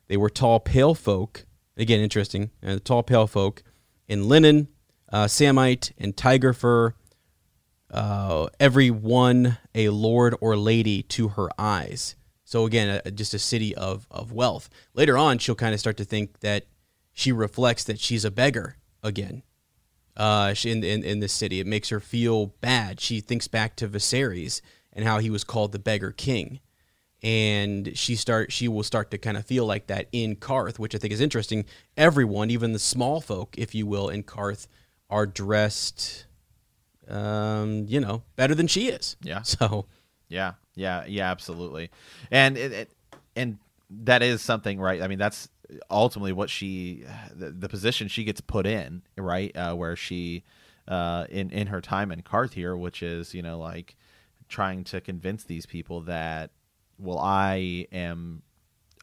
They 0.07 0.17
were 0.17 0.29
tall, 0.29 0.59
pale 0.59 0.95
folk. 0.95 1.45
Again, 1.75 1.99
interesting. 1.99 2.51
Uh, 2.65 2.79
tall, 2.81 3.03
pale 3.03 3.27
folk 3.27 3.61
in 4.07 4.29
linen, 4.29 4.69
uh, 5.11 5.27
Samite, 5.27 5.91
and 5.97 6.15
Tiger 6.15 6.53
Fur. 6.53 6.93
Uh, 7.91 8.47
every 8.59 8.89
one 8.89 9.57
a 9.75 9.89
lord 9.89 10.33
or 10.39 10.55
lady 10.55 11.03
to 11.03 11.29
her 11.29 11.49
eyes. 11.59 12.15
So 12.45 12.65
again, 12.65 13.01
a, 13.03 13.11
just 13.11 13.33
a 13.33 13.39
city 13.39 13.75
of 13.75 14.07
of 14.09 14.31
wealth. 14.31 14.69
Later 14.93 15.17
on, 15.17 15.39
she'll 15.39 15.55
kind 15.55 15.73
of 15.73 15.79
start 15.79 15.97
to 15.97 16.05
think 16.05 16.39
that 16.39 16.67
she 17.11 17.31
reflects 17.33 17.83
that 17.83 17.99
she's 17.99 18.23
a 18.23 18.31
beggar 18.31 18.77
again. 19.03 19.43
Uh, 20.15 20.53
in, 20.63 20.83
in 20.83 21.03
in 21.03 21.19
this 21.19 21.33
city, 21.33 21.59
it 21.59 21.67
makes 21.67 21.89
her 21.89 21.99
feel 21.99 22.47
bad. 22.61 22.99
She 22.99 23.19
thinks 23.19 23.47
back 23.47 23.75
to 23.77 23.87
Viserys 23.87 24.61
and 24.91 25.05
how 25.05 25.19
he 25.19 25.29
was 25.29 25.43
called 25.43 25.71
the 25.71 25.79
beggar 25.79 26.11
king 26.11 26.59
and 27.23 27.97
she 27.97 28.15
start 28.15 28.51
she 28.51 28.67
will 28.67 28.83
start 28.83 29.09
to 29.11 29.17
kind 29.17 29.37
of 29.37 29.45
feel 29.45 29.65
like 29.65 29.87
that 29.87 30.07
in 30.11 30.35
Qarth, 30.35 30.77
which 30.77 30.93
I 30.93 30.97
think 30.97 31.13
is 31.13 31.21
interesting. 31.21 31.65
Everyone, 31.95 32.49
even 32.49 32.73
the 32.73 32.79
small 32.79 33.21
folk, 33.21 33.55
if 33.57 33.73
you 33.73 33.85
will, 33.85 34.09
in 34.09 34.23
Qarth, 34.23 34.67
are 35.09 35.25
dressed, 35.25 36.25
um, 37.07 37.85
you 37.87 38.01
know, 38.01 38.23
better 38.35 38.53
than 38.53 38.67
she 38.67 38.87
is. 38.89 39.15
Yeah. 39.21 39.41
So. 39.43 39.85
Yeah. 40.27 40.53
Yeah. 40.75 41.05
Yeah. 41.07 41.29
Absolutely. 41.31 41.91
And 42.31 42.57
it, 42.57 42.71
it 42.71 42.91
and 43.35 43.57
that 43.89 44.21
is 44.21 44.41
something, 44.41 44.79
right? 44.79 45.01
I 45.01 45.07
mean, 45.07 45.19
that's 45.19 45.47
ultimately 45.89 46.33
what 46.33 46.49
she, 46.49 47.05
the, 47.33 47.51
the 47.51 47.69
position 47.69 48.07
she 48.07 48.23
gets 48.23 48.41
put 48.41 48.65
in, 48.65 49.03
right, 49.17 49.55
uh, 49.55 49.73
where 49.75 49.95
she, 49.95 50.43
uh, 50.87 51.25
in 51.29 51.49
in 51.51 51.67
her 51.67 51.79
time 51.79 52.11
in 52.11 52.21
Qarth 52.21 52.53
here, 52.53 52.75
which 52.75 53.01
is 53.01 53.33
you 53.33 53.41
know 53.41 53.57
like 53.57 53.95
trying 54.49 54.83
to 54.83 54.99
convince 54.99 55.43
these 55.45 55.65
people 55.65 56.01
that 56.01 56.51
well, 56.97 57.19
I 57.19 57.87
am, 57.91 58.43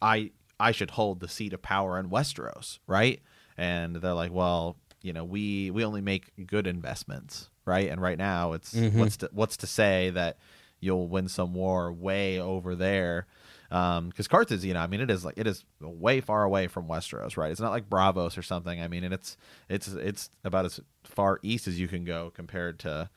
I 0.00 0.30
I 0.58 0.72
should 0.72 0.92
hold 0.92 1.20
the 1.20 1.28
seat 1.28 1.52
of 1.52 1.62
power 1.62 1.98
in 1.98 2.10
Westeros, 2.10 2.78
right? 2.86 3.20
And 3.56 3.96
they're 3.96 4.14
like, 4.14 4.32
well, 4.32 4.76
you 5.02 5.12
know, 5.12 5.24
we 5.24 5.70
we 5.70 5.84
only 5.84 6.00
make 6.00 6.46
good 6.46 6.66
investments, 6.66 7.50
right? 7.64 7.88
And 7.88 8.00
right 8.00 8.18
now, 8.18 8.52
it's 8.52 8.74
mm-hmm. 8.74 8.98
what's 8.98 9.16
to, 9.18 9.30
what's 9.32 9.56
to 9.58 9.66
say 9.66 10.10
that 10.10 10.38
you'll 10.80 11.08
win 11.08 11.28
some 11.28 11.54
war 11.54 11.92
way 11.92 12.40
over 12.40 12.74
there 12.74 13.26
because 13.70 13.98
um, 13.98 14.10
Qarth 14.12 14.64
you 14.64 14.74
know, 14.74 14.80
I 14.80 14.88
mean, 14.88 15.00
it 15.00 15.10
is 15.10 15.24
like 15.24 15.38
it 15.38 15.46
is 15.46 15.64
way 15.80 16.20
far 16.20 16.42
away 16.42 16.66
from 16.66 16.88
Westeros, 16.88 17.36
right? 17.36 17.52
It's 17.52 17.60
not 17.60 17.70
like 17.70 17.88
Braavos 17.88 18.36
or 18.36 18.42
something. 18.42 18.80
I 18.80 18.88
mean, 18.88 19.04
and 19.04 19.14
it's 19.14 19.36
it's 19.68 19.86
it's 19.86 20.30
about 20.42 20.64
as 20.64 20.80
far 21.04 21.38
east 21.44 21.68
as 21.68 21.78
you 21.78 21.86
can 21.86 22.04
go 22.04 22.32
compared 22.34 22.80
to 22.80 23.10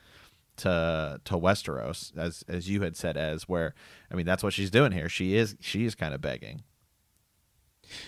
to 0.58 1.20
to 1.26 1.34
Westeros, 1.34 2.16
as 2.16 2.46
as 2.48 2.70
you 2.70 2.84
had 2.84 2.96
said, 2.96 3.18
as 3.18 3.50
where 3.50 3.74
I 4.12 4.16
mean 4.16 4.28
that's 4.28 4.44
what 4.44 4.54
she's 4.54 4.70
doing 4.70 4.92
here. 4.92 5.10
She 5.10 5.36
is 5.36 5.56
she 5.60 5.86
is 5.86 5.96
kind 5.96 6.14
of 6.14 6.22
begging. 6.22 6.62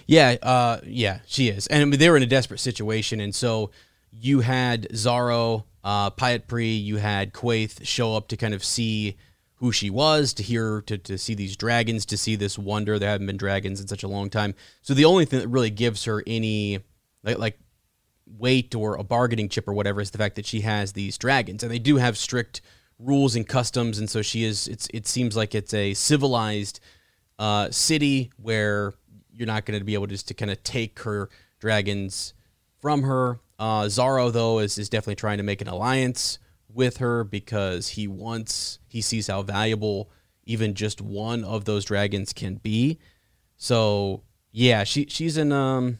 Yeah, 0.06 0.36
uh, 0.44 0.82
yeah, 0.86 1.20
she 1.26 1.50
is, 1.50 1.66
and 1.68 1.82
I 1.82 1.86
mean, 1.86 2.00
they 2.00 2.10
were 2.10 2.18
in 2.18 2.24
a 2.24 2.28
desperate 2.28 2.60
situation, 2.60 3.20
and 3.20 3.34
so 3.34 3.72
you 4.12 4.40
had 4.42 4.88
Xaro, 4.90 5.66
uh, 5.84 6.12
Pyat 6.12 6.84
you 6.86 6.98
had 6.98 7.34
Quaithe 7.34 7.86
show 7.86 8.16
up 8.16 8.28
to 8.30 8.38
kind 8.38 8.54
of 8.54 8.64
see 8.64 9.18
who 9.58 9.72
she 9.72 9.90
was, 9.90 10.34
to 10.34 10.44
hear, 10.44 10.82
to, 10.82 10.98
to 10.98 11.18
see 11.18 11.34
these 11.34 11.56
dragons, 11.56 12.06
to 12.08 12.18
see 12.18 12.36
this 12.36 12.58
wonder. 12.58 13.00
There 13.00 13.10
haven't 13.10 13.28
been 13.28 13.38
dragons 13.38 13.80
in 13.80 13.88
such 13.88 14.04
a 14.04 14.08
long 14.08 14.30
time. 14.30 14.54
So 14.82 14.94
the 14.94 15.06
only 15.06 15.26
thing 15.26 15.40
that 15.40 15.48
really 15.48 15.70
gives 15.70 16.04
her 16.06 16.24
any 16.28 16.80
like, 17.24 17.38
like 17.38 17.60
weight 18.26 18.76
or 18.76 18.96
a 18.96 19.04
bargaining 19.04 19.50
chip 19.50 19.68
or 19.68 19.74
whatever 19.74 20.02
is 20.02 20.12
the 20.12 20.18
fact 20.18 20.36
that 20.36 20.46
she 20.46 20.62
has 20.62 20.94
these 20.94 21.18
dragons, 21.18 21.64
and 21.64 21.72
they 21.72 21.80
do 21.80 21.98
have 21.98 22.18
strict 22.18 22.62
rules 23.00 23.36
and 23.36 23.48
customs, 23.48 24.00
and 24.00 24.10
so 24.10 24.22
she 24.22 24.44
is. 24.44 24.68
It's 24.68 24.88
it 24.94 25.08
seems 25.08 25.36
like 25.36 25.56
it's 25.56 25.74
a 25.74 25.94
civilized 25.94 26.80
uh, 27.40 27.70
city 27.72 28.32
where 28.38 28.94
you're 29.34 29.48
not 29.48 29.66
going 29.66 29.80
to 29.80 29.86
be 29.86 29.94
able 29.94 30.08
to 30.08 30.14
just 30.14 30.28
to 30.30 30.34
kind 30.34 30.52
of 30.52 30.64
take 30.64 31.00
her 31.00 31.30
dragons 31.60 32.34
from 32.80 33.04
her. 33.04 33.40
Uh, 33.58 33.84
Xaro 33.84 34.32
though 34.32 34.60
is 34.60 34.78
is 34.78 34.90
definitely 34.90 35.16
trying 35.16 35.38
to 35.38 35.44
make 35.44 35.62
an 35.62 35.68
alliance 35.68 36.40
with 36.76 36.98
her 36.98 37.24
because 37.24 37.90
he 37.90 38.08
wants 38.08 38.80
he 38.88 39.02
sees 39.02 39.28
how 39.28 39.42
valuable 39.42 40.12
even 40.44 40.76
just 40.76 41.02
one 41.02 41.44
of 41.44 41.66
those 41.66 41.86
dragons 41.86 42.34
can 42.34 42.56
be. 42.56 43.00
So 43.58 44.24
yeah, 44.52 44.84
she 44.84 45.08
she's 45.10 45.38
in 45.38 45.52
um 45.52 46.00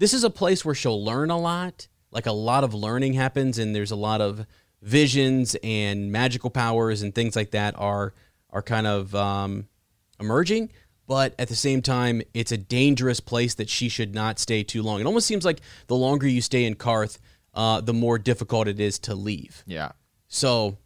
this 0.00 0.14
is 0.14 0.24
a 0.24 0.30
place 0.30 0.64
where 0.64 0.74
she'll 0.74 1.04
learn 1.04 1.30
a 1.30 1.38
lot. 1.38 1.86
Like 2.10 2.26
a 2.26 2.32
lot 2.32 2.64
of 2.64 2.74
learning 2.74 3.12
happens, 3.12 3.58
and 3.58 3.76
there's 3.76 3.90
a 3.90 3.96
lot 3.96 4.20
of 4.20 4.46
visions 4.82 5.56
and 5.62 6.10
magical 6.10 6.48
powers 6.48 7.02
and 7.02 7.14
things 7.14 7.36
like 7.36 7.50
that 7.50 7.74
are 7.78 8.14
are 8.48 8.62
kind 8.62 8.86
of 8.86 9.14
um, 9.14 9.68
emerging. 10.18 10.70
But 11.06 11.34
at 11.38 11.48
the 11.48 11.56
same 11.56 11.82
time, 11.82 12.22
it's 12.34 12.52
a 12.52 12.56
dangerous 12.56 13.20
place 13.20 13.54
that 13.54 13.68
she 13.68 13.88
should 13.88 14.14
not 14.14 14.38
stay 14.38 14.62
too 14.62 14.82
long. 14.82 15.00
It 15.00 15.06
almost 15.06 15.26
seems 15.26 15.44
like 15.44 15.60
the 15.86 15.96
longer 15.96 16.26
you 16.26 16.40
stay 16.40 16.64
in 16.64 16.76
Qarth, 16.76 17.18
uh, 17.54 17.80
the 17.80 17.94
more 17.94 18.18
difficult 18.18 18.68
it 18.68 18.80
is 18.80 18.98
to 19.00 19.14
leave. 19.14 19.62
Yeah. 19.66 19.92
So 20.28 20.78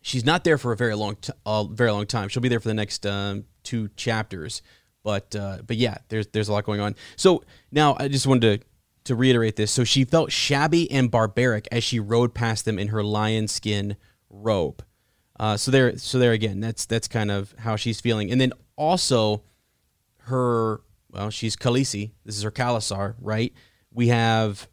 she's 0.00 0.24
not 0.24 0.44
there 0.44 0.58
for 0.58 0.72
a 0.72 0.76
very 0.76 0.94
long, 0.94 1.16
t- 1.16 1.32
a 1.44 1.66
very 1.70 1.90
long 1.90 2.06
time. 2.06 2.28
She'll 2.28 2.42
be 2.42 2.48
there 2.48 2.60
for 2.60 2.68
the 2.68 2.74
next 2.74 3.06
um, 3.06 3.44
two 3.62 3.88
chapters. 3.96 4.62
But 5.02 5.34
uh, 5.34 5.58
but 5.66 5.76
yeah, 5.76 5.98
there's 6.08 6.28
there's 6.28 6.48
a 6.48 6.52
lot 6.52 6.64
going 6.64 6.80
on. 6.80 6.94
So 7.16 7.42
now 7.72 7.96
I 7.98 8.06
just 8.08 8.26
wanted 8.26 8.60
to 8.60 8.66
to 9.04 9.16
reiterate 9.16 9.56
this. 9.56 9.72
So 9.72 9.84
she 9.84 10.04
felt 10.04 10.30
shabby 10.30 10.90
and 10.90 11.10
barbaric 11.10 11.66
as 11.72 11.82
she 11.82 11.98
rode 11.98 12.34
past 12.34 12.64
them 12.64 12.78
in 12.78 12.88
her 12.88 13.02
lion 13.02 13.48
skin 13.48 13.96
robe. 14.30 14.84
Uh, 15.40 15.56
so 15.56 15.70
there, 15.70 15.98
so 15.98 16.18
there 16.18 16.32
again, 16.32 16.60
that's 16.60 16.86
that's 16.86 17.08
kind 17.08 17.30
of 17.30 17.54
how 17.58 17.74
she's 17.74 18.00
feeling. 18.00 18.30
And 18.30 18.40
then 18.40 18.52
also, 18.76 19.42
her 20.24 20.82
well, 21.10 21.30
she's 21.30 21.56
Khaleesi. 21.56 22.12
This 22.24 22.36
is 22.36 22.42
her 22.42 22.50
khalasar, 22.50 23.16
right? 23.20 23.52
We 23.92 24.08
have 24.08 24.68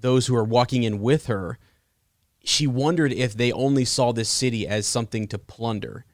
those 0.00 0.26
who 0.26 0.36
are 0.36 0.44
walking 0.44 0.82
in 0.82 1.00
with 1.00 1.26
her. 1.26 1.58
She 2.42 2.66
wondered 2.66 3.12
if 3.12 3.34
they 3.34 3.52
only 3.52 3.84
saw 3.84 4.12
this 4.12 4.28
city 4.28 4.66
as 4.66 4.86
something 4.86 5.28
to 5.28 5.38
plunder, 5.38 6.04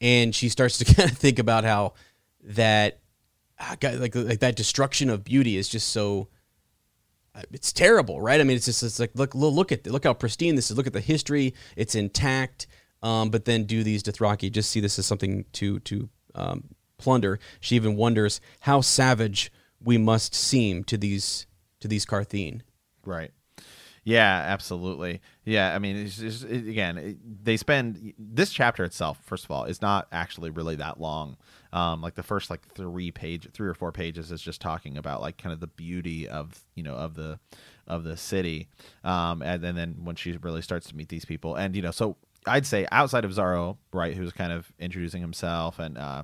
and 0.00 0.34
she 0.34 0.48
starts 0.48 0.78
to 0.78 0.84
kind 0.94 1.10
of 1.10 1.16
think 1.16 1.38
about 1.38 1.64
how 1.64 1.94
that 2.42 3.00
ah, 3.58 3.76
like 3.82 4.14
like 4.14 4.40
that 4.40 4.56
destruction 4.56 5.08
of 5.08 5.24
beauty 5.24 5.56
is 5.56 5.68
just 5.68 5.88
so 5.88 6.28
uh, 7.34 7.42
it's 7.52 7.72
terrible, 7.72 8.20
right? 8.20 8.40
I 8.40 8.44
mean, 8.44 8.56
it's 8.56 8.66
just 8.66 8.82
it's 8.82 9.00
like 9.00 9.14
look 9.14 9.34
look 9.34 9.72
at 9.72 9.86
look 9.86 10.04
how 10.04 10.14
pristine 10.14 10.54
this 10.54 10.70
is. 10.70 10.76
Look 10.76 10.86
at 10.86 10.92
the 10.92 11.00
history; 11.00 11.54
it's 11.76 11.94
intact. 11.94 12.66
Um, 13.02 13.28
but 13.28 13.44
then 13.44 13.64
do 13.64 13.84
these 13.84 14.02
Dothraki 14.02 14.50
just 14.50 14.70
see 14.70 14.80
this 14.80 14.98
as 14.98 15.06
something 15.06 15.44
to 15.54 15.80
to 15.80 16.08
um, 16.34 16.64
plunder? 16.96 17.38
She 17.60 17.76
even 17.76 17.96
wonders 17.96 18.40
how 18.60 18.80
savage 18.80 19.52
we 19.82 19.98
must 19.98 20.34
seem 20.34 20.84
to 20.84 20.96
these 20.96 21.46
to 21.80 21.88
these 21.88 22.06
Qartheen. 22.06 22.62
Right. 23.04 23.30
Yeah, 24.04 24.42
absolutely. 24.46 25.22
Yeah, 25.46 25.74
I 25.74 25.78
mean, 25.78 25.96
it's 25.96 26.18
just, 26.18 26.44
it, 26.44 26.68
again, 26.68 26.98
it, 26.98 27.44
they 27.44 27.56
spend 27.56 28.12
this 28.18 28.52
chapter 28.52 28.84
itself. 28.84 29.18
First 29.24 29.44
of 29.44 29.50
all, 29.50 29.64
is 29.64 29.80
not 29.80 30.08
actually 30.12 30.50
really 30.50 30.76
that 30.76 31.00
long. 31.00 31.38
Um, 31.72 32.02
like 32.02 32.14
the 32.14 32.22
first 32.22 32.50
like 32.50 32.68
three 32.74 33.10
page, 33.10 33.48
three 33.52 33.66
or 33.66 33.72
four 33.72 33.92
pages 33.92 34.30
is 34.30 34.42
just 34.42 34.60
talking 34.60 34.98
about 34.98 35.22
like 35.22 35.38
kind 35.38 35.54
of 35.54 35.60
the 35.60 35.66
beauty 35.66 36.28
of 36.28 36.64
you 36.74 36.82
know 36.82 36.94
of 36.94 37.14
the 37.14 37.40
of 37.86 38.04
the 38.04 38.16
city, 38.16 38.68
um, 39.04 39.42
and, 39.42 39.62
then 39.62 39.96
when 40.04 40.16
she 40.16 40.32
really 40.36 40.62
starts 40.62 40.88
to 40.88 40.96
meet 40.96 41.08
these 41.08 41.24
people, 41.24 41.54
and 41.54 41.74
you 41.74 41.82
know, 41.82 41.90
so 41.90 42.16
I'd 42.46 42.66
say 42.66 42.86
outside 42.92 43.24
of 43.24 43.32
Xaro, 43.32 43.78
right, 43.92 44.14
who's 44.14 44.32
kind 44.32 44.52
of 44.52 44.70
introducing 44.78 45.22
himself 45.22 45.78
and. 45.78 45.96
Uh, 45.96 46.22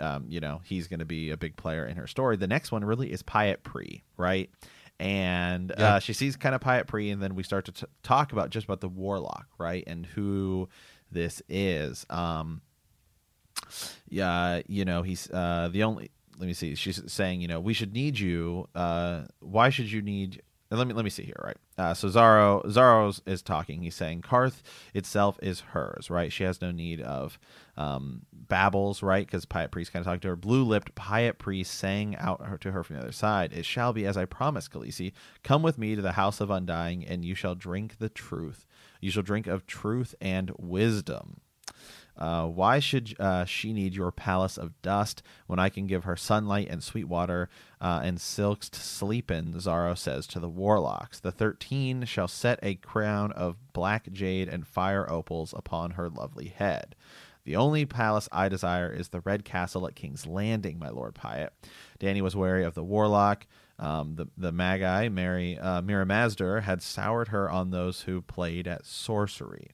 um, 0.00 0.24
you 0.28 0.40
know 0.40 0.60
he's 0.64 0.88
going 0.88 0.98
to 0.98 1.04
be 1.04 1.30
a 1.30 1.36
big 1.36 1.54
player 1.54 1.86
in 1.86 1.96
her 1.96 2.08
story. 2.08 2.36
The 2.36 2.48
next 2.48 2.72
one 2.72 2.84
really 2.84 3.12
is 3.12 3.22
Pyat 3.22 3.62
Pree, 3.62 4.02
right? 4.16 4.50
And 4.98 5.72
yeah. 5.78 5.94
uh, 5.94 5.98
she 5.98 6.12
sees 6.12 6.36
kind 6.36 6.54
of 6.54 6.60
Pyat 6.60 6.86
Pree, 6.86 7.10
and 7.10 7.22
then 7.22 7.34
we 7.34 7.42
start 7.42 7.64
to 7.66 7.72
t- 7.72 7.86
talk 8.02 8.32
about 8.32 8.50
just 8.50 8.64
about 8.64 8.80
the 8.80 8.88
warlock, 8.88 9.46
right, 9.58 9.84
and 9.86 10.06
who 10.06 10.68
this 11.10 11.42
is. 11.48 12.06
Um, 12.10 12.62
yeah, 14.08 14.62
you 14.66 14.84
know, 14.84 15.02
he's 15.02 15.30
uh, 15.30 15.68
the 15.72 15.82
only. 15.82 16.10
Let 16.38 16.46
me 16.46 16.52
see. 16.52 16.74
She's 16.74 17.00
saying, 17.06 17.40
you 17.40 17.48
know, 17.48 17.60
we 17.60 17.74
should 17.74 17.92
need 17.92 18.18
you. 18.18 18.68
Uh, 18.74 19.22
why 19.40 19.70
should 19.70 19.90
you 19.90 20.02
need? 20.02 20.42
Let 20.70 20.86
me 20.86 20.94
let 20.94 21.04
me 21.04 21.10
see 21.10 21.22
here, 21.22 21.40
right? 21.42 21.56
Uh, 21.76 21.92
so 21.92 22.08
Xaro 22.08 22.64
Xaro 22.66 23.20
is 23.26 23.42
talking. 23.42 23.82
He's 23.82 23.96
saying 23.96 24.22
Qarth 24.22 24.62
itself 24.92 25.38
is 25.42 25.60
hers, 25.60 26.08
right? 26.08 26.32
She 26.32 26.44
has 26.44 26.60
no 26.60 26.70
need 26.70 27.00
of 27.00 27.38
um, 27.76 28.22
babbles, 28.32 29.02
right? 29.02 29.26
Because 29.26 29.44
Pyat 29.44 29.70
Pree's 29.70 29.90
kind 29.90 30.00
of 30.00 30.06
talking 30.06 30.20
to 30.20 30.28
her. 30.28 30.36
Blue 30.36 30.62
lipped 30.62 30.94
Pyat 30.94 31.38
Pree 31.38 31.64
sang 31.64 32.16
out 32.16 32.60
to 32.60 32.72
her 32.72 32.84
from 32.84 32.96
the 32.96 33.02
other 33.02 33.12
side, 33.12 33.52
It 33.52 33.64
shall 33.64 33.92
be 33.92 34.06
as 34.06 34.16
I 34.16 34.24
promised, 34.24 34.72
Khaleesi. 34.72 35.12
Come 35.42 35.62
with 35.62 35.78
me 35.78 35.96
to 35.96 36.02
the 36.02 36.12
house 36.12 36.40
of 36.40 36.50
Undying, 36.50 37.04
and 37.04 37.24
you 37.24 37.34
shall 37.34 37.54
drink 37.56 37.98
the 37.98 38.08
truth. 38.08 38.66
You 39.00 39.10
shall 39.10 39.22
drink 39.22 39.46
of 39.46 39.66
truth 39.66 40.14
and 40.20 40.52
wisdom. 40.56 41.40
Uh, 42.16 42.46
why 42.46 42.78
should 42.78 43.14
uh, 43.18 43.44
she 43.44 43.72
need 43.72 43.94
your 43.94 44.12
palace 44.12 44.56
of 44.56 44.80
dust 44.82 45.22
when 45.46 45.58
I 45.58 45.68
can 45.68 45.86
give 45.86 46.04
her 46.04 46.16
sunlight 46.16 46.68
and 46.70 46.82
sweet 46.82 47.08
water 47.08 47.48
uh, 47.80 48.00
and 48.04 48.20
silks 48.20 48.68
to 48.70 48.80
sleep 48.80 49.30
in? 49.30 49.52
Xaro 49.54 49.96
says 49.98 50.26
to 50.28 50.40
the 50.40 50.48
warlocks. 50.48 51.18
The 51.18 51.32
thirteen 51.32 52.04
shall 52.04 52.28
set 52.28 52.58
a 52.62 52.76
crown 52.76 53.32
of 53.32 53.72
black 53.72 54.12
jade 54.12 54.48
and 54.48 54.66
fire 54.66 55.10
opals 55.10 55.52
upon 55.56 55.92
her 55.92 56.08
lovely 56.08 56.48
head. 56.48 56.94
The 57.44 57.56
only 57.56 57.84
palace 57.84 58.28
I 58.32 58.48
desire 58.48 58.90
is 58.90 59.08
the 59.08 59.20
Red 59.20 59.44
Castle 59.44 59.86
at 59.86 59.94
King's 59.94 60.26
Landing, 60.26 60.78
my 60.78 60.88
Lord 60.88 61.14
Pyat. 61.14 61.50
Danny 61.98 62.22
was 62.22 62.34
wary 62.34 62.64
of 62.64 62.74
the 62.74 62.84
warlock 62.84 63.46
Um, 63.78 64.14
the 64.14 64.26
the 64.36 64.52
maegi, 64.52 65.10
Mirri 65.12 65.58
uh, 65.60 66.60
had 66.60 66.80
soured 66.80 67.28
her 67.28 67.50
on 67.50 67.70
those 67.70 68.02
who 68.02 68.22
played 68.22 68.68
at 68.68 68.86
sorcery, 68.86 69.72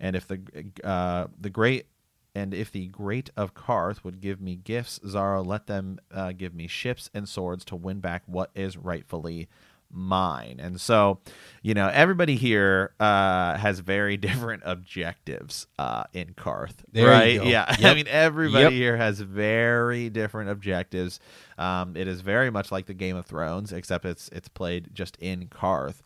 and 0.00 0.16
if 0.16 0.26
the 0.26 0.40
uh, 0.82 1.26
the 1.38 1.50
great 1.50 1.86
and 2.34 2.54
if 2.54 2.70
the 2.72 2.86
great 2.88 3.30
of 3.36 3.54
Qarth 3.54 4.04
would 4.04 4.20
give 4.20 4.40
me 4.40 4.56
gifts, 4.56 4.98
Xaro, 5.00 5.44
let 5.44 5.66
them 5.66 5.98
uh, 6.12 6.32
give 6.32 6.54
me 6.54 6.66
ships 6.68 7.10
and 7.12 7.28
swords 7.28 7.64
to 7.66 7.76
win 7.76 8.00
back 8.00 8.22
what 8.26 8.50
is 8.54 8.76
rightfully 8.76 9.48
mine. 9.92 10.60
And 10.60 10.80
so, 10.80 11.18
you 11.62 11.74
know, 11.74 11.88
everybody 11.88 12.36
here 12.36 12.92
uh, 13.00 13.56
has 13.58 13.80
very 13.80 14.16
different 14.28 14.62
objectives 14.64 15.66
uh, 15.80 16.04
in 16.12 16.34
Qarth, 16.34 16.76
There 16.92 17.08
right? 17.08 17.42
Yeah, 17.42 17.64
I 17.68 17.94
mean, 17.94 18.06
everybody 18.08 18.62
Yep. 18.64 18.72
here 18.72 18.96
has 18.96 19.20
very 19.20 20.08
different 20.08 20.50
objectives. 20.50 21.18
Um, 21.58 21.96
it 21.96 22.06
is 22.06 22.20
very 22.20 22.50
much 22.50 22.70
like 22.70 22.86
the 22.86 22.94
Game 22.94 23.16
of 23.16 23.26
Thrones, 23.26 23.72
except 23.72 24.04
it's 24.04 24.28
it's 24.32 24.48
played 24.48 24.90
just 24.92 25.16
in 25.16 25.48
Qarth. 25.48 25.96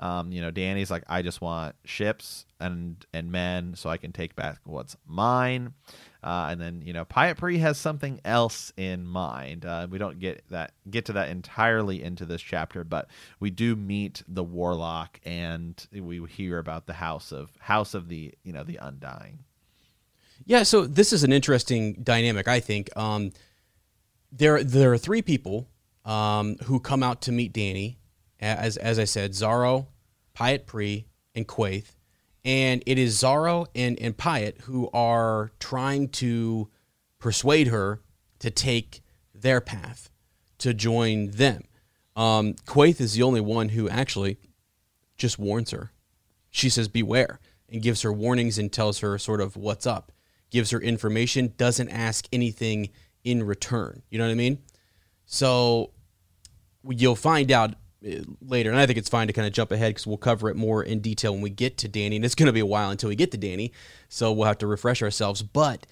Um, 0.00 0.32
you 0.32 0.40
know, 0.40 0.50
Danny's 0.50 0.90
like, 0.90 1.04
I 1.08 1.22
just 1.22 1.40
want 1.40 1.76
ships 1.84 2.46
and 2.58 3.04
and 3.12 3.30
men, 3.30 3.74
so 3.74 3.88
I 3.88 3.98
can 3.98 4.12
take 4.12 4.34
back 4.34 4.58
what's 4.64 4.96
mine. 5.06 5.74
Uh, 6.22 6.48
and 6.50 6.60
then 6.60 6.82
you 6.84 6.92
know, 6.92 7.04
Pyat 7.04 7.36
Pree 7.36 7.58
has 7.58 7.78
something 7.78 8.20
else 8.24 8.72
in 8.76 9.06
mind. 9.06 9.64
Uh, 9.64 9.86
we 9.88 9.98
don't 9.98 10.18
get 10.18 10.42
that 10.50 10.72
get 10.90 11.04
to 11.06 11.12
that 11.12 11.28
entirely 11.28 12.02
into 12.02 12.24
this 12.24 12.42
chapter, 12.42 12.82
but 12.82 13.08
we 13.38 13.50
do 13.50 13.76
meet 13.76 14.22
the 14.26 14.42
warlock, 14.42 15.20
and 15.24 15.86
we 15.92 16.24
hear 16.26 16.58
about 16.58 16.86
the 16.86 16.94
house 16.94 17.30
of 17.30 17.52
house 17.60 17.94
of 17.94 18.08
the 18.08 18.34
you 18.42 18.52
know 18.52 18.64
the 18.64 18.78
undying. 18.80 19.44
Yeah, 20.46 20.62
so 20.62 20.86
this 20.86 21.12
is 21.12 21.22
an 21.22 21.32
interesting 21.32 21.94
dynamic, 22.02 22.48
I 22.48 22.60
think. 22.60 22.88
Um, 22.96 23.32
there, 24.32 24.62
there 24.64 24.92
are 24.92 24.98
three 24.98 25.22
people 25.22 25.68
um, 26.04 26.56
who 26.64 26.80
come 26.80 27.02
out 27.02 27.22
to 27.22 27.32
meet 27.32 27.52
Danny, 27.52 27.98
as 28.40 28.76
as 28.76 28.98
I 28.98 29.04
said, 29.04 29.32
Xaro, 29.32 29.86
Pyat 30.34 30.66
Pree, 30.66 31.06
and 31.34 31.46
Quaithe, 31.46 31.94
and 32.44 32.82
it 32.86 32.98
is 32.98 33.16
Xaro 33.16 33.66
and 33.74 33.98
and 34.00 34.16
Pyat 34.16 34.62
who 34.62 34.90
are 34.92 35.50
trying 35.58 36.08
to 36.08 36.68
persuade 37.18 37.68
her 37.68 38.00
to 38.38 38.50
take 38.50 39.02
their 39.34 39.60
path, 39.60 40.10
to 40.58 40.74
join 40.74 41.30
them. 41.30 41.64
Um, 42.16 42.54
Quaithe 42.66 43.00
is 43.00 43.14
the 43.14 43.22
only 43.22 43.40
one 43.40 43.70
who 43.70 43.88
actually 43.88 44.38
just 45.16 45.38
warns 45.38 45.70
her. 45.70 45.92
She 46.50 46.68
says, 46.68 46.88
Beware, 46.88 47.38
and 47.68 47.82
gives 47.82 48.02
her 48.02 48.12
warnings 48.12 48.58
and 48.58 48.72
tells 48.72 48.98
her 49.00 49.16
sort 49.18 49.40
of 49.40 49.56
what's 49.56 49.86
up, 49.86 50.10
gives 50.50 50.70
her 50.70 50.80
information, 50.80 51.54
doesn't 51.56 51.88
ask 51.90 52.26
anything 52.32 52.90
in 53.22 53.42
return. 53.42 54.02
You 54.10 54.18
know 54.18 54.24
what 54.24 54.32
I 54.32 54.36
mean? 54.36 54.58
So 55.26 55.92
you'll 56.88 57.14
find 57.16 57.52
out 57.52 57.74
later, 58.02 58.70
and 58.70 58.78
I 58.78 58.86
think 58.86 58.98
it's 58.98 59.08
fine 59.08 59.26
to 59.26 59.32
kind 59.32 59.46
of 59.46 59.52
jump 59.52 59.72
ahead 59.72 59.90
because 59.90 60.06
we'll 60.06 60.16
cover 60.16 60.48
it 60.48 60.56
more 60.56 60.82
in 60.82 61.00
detail 61.00 61.32
when 61.32 61.42
we 61.42 61.50
get 61.50 61.76
to 61.78 61.88
Danny, 61.88 62.16
and 62.16 62.24
it's 62.24 62.34
going 62.34 62.46
to 62.46 62.52
be 62.52 62.60
a 62.60 62.66
while 62.66 62.90
until 62.90 63.08
we 63.08 63.16
get 63.16 63.30
to 63.32 63.38
Danny, 63.38 63.72
so 64.08 64.32
we'll 64.32 64.46
have 64.46 64.58
to 64.58 64.66
refresh 64.66 65.02
ourselves. 65.02 65.42
But 65.42 65.86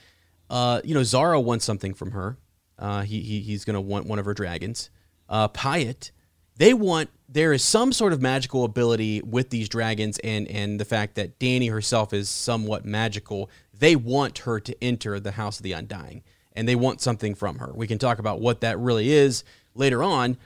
uh, 0.50 0.80
you 0.84 0.94
know, 0.94 1.00
Xaro 1.00 1.42
wants 1.42 1.64
something 1.64 1.94
from 1.94 2.12
her. 2.12 2.38
Uh, 2.78 3.02
he, 3.02 3.20
he 3.20 3.40
he's 3.40 3.64
going 3.64 3.74
to 3.74 3.80
want 3.80 4.06
one 4.06 4.18
of 4.18 4.24
her 4.24 4.34
dragons. 4.34 4.90
Uh, 5.28 5.48
Pyat, 5.48 6.10
they 6.56 6.72
want 6.72 7.10
there 7.28 7.52
is 7.52 7.62
some 7.62 7.92
sort 7.92 8.12
of 8.12 8.22
magical 8.22 8.64
ability 8.64 9.20
with 9.22 9.50
these 9.50 9.68
dragons, 9.68 10.18
and 10.20 10.48
and 10.48 10.80
the 10.80 10.84
fact 10.84 11.14
that 11.16 11.38
Danny 11.38 11.68
herself 11.68 12.12
is 12.12 12.28
somewhat 12.28 12.84
magical. 12.84 13.50
They 13.78 13.96
want 13.96 14.38
her 14.38 14.58
to 14.60 14.84
enter 14.84 15.20
the 15.20 15.32
House 15.32 15.58
of 15.58 15.62
the 15.62 15.72
Undying, 15.72 16.22
and 16.54 16.68
they 16.68 16.76
want 16.76 17.00
something 17.00 17.34
from 17.34 17.58
her. 17.58 17.72
We 17.74 17.86
can 17.86 17.98
talk 17.98 18.18
about 18.18 18.40
what 18.40 18.62
that 18.62 18.78
really 18.78 19.10
is 19.12 19.44
later 19.74 20.02
on. 20.02 20.38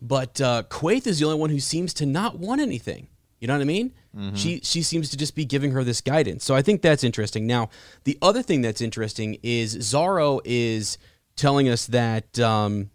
But 0.00 0.40
uh, 0.40 0.62
Quaithe 0.68 1.06
is 1.06 1.18
the 1.18 1.26
only 1.26 1.38
one 1.38 1.50
who 1.50 1.60
seems 1.60 1.92
to 1.94 2.06
not 2.06 2.38
want 2.38 2.60
anything. 2.60 3.08
You 3.40 3.46
know 3.48 3.54
what 3.54 3.62
I 3.62 3.66
mean? 3.66 3.92
She 4.34 4.60
she 4.64 4.82
seems 4.82 5.10
to 5.10 5.16
just 5.16 5.36
be 5.36 5.44
giving 5.44 5.70
her 5.70 5.84
this 5.84 6.00
guidance. 6.00 6.44
So 6.44 6.54
I 6.56 6.62
think 6.62 6.82
that's 6.82 7.04
interesting. 7.04 7.46
Now, 7.46 7.70
the 8.02 8.18
other 8.20 8.42
thing 8.42 8.62
that's 8.62 8.80
interesting 8.80 9.38
is 9.44 9.76
Xaro 9.76 10.40
is 10.44 10.98
telling 11.36 11.68
us 11.68 11.86
that 11.86 12.38
um, 12.40 12.90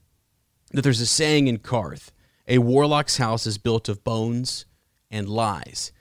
that 0.72 0.82
there's 0.82 1.00
a 1.00 1.06
saying 1.06 1.48
in 1.48 1.60
Qarth: 1.60 2.10
a 2.48 2.58
warlock's 2.58 3.18
house 3.18 3.48
is 3.48 3.58
built 3.58 3.88
of 3.88 4.04
bones 4.04 4.66
and 5.10 5.30
lies. 5.30 5.94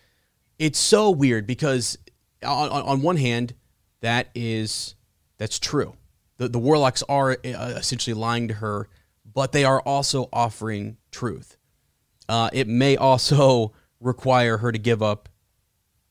It's 0.58 0.78
so 0.78 1.08
weird 1.10 1.46
because 1.46 1.96
on, 2.42 2.68
on 2.70 2.82
on 2.82 3.02
one 3.02 3.16
hand, 3.16 3.54
that 4.00 4.28
is 4.34 4.96
that's 5.38 5.60
true. 5.60 5.94
The, 6.38 6.48
the 6.48 6.58
warlocks 6.58 7.04
are 7.08 7.32
uh, 7.44 7.74
essentially 7.76 8.14
lying 8.14 8.48
to 8.48 8.54
her, 8.54 8.88
but 9.34 9.52
they 9.52 9.64
are 9.64 9.80
also 9.80 10.28
offering 10.32 10.96
truth. 11.10 11.56
Uh, 12.28 12.50
it 12.52 12.68
may 12.68 12.96
also 12.96 13.72
require 14.00 14.58
her 14.58 14.72
to 14.72 14.78
give 14.78 15.02
up, 15.02 15.28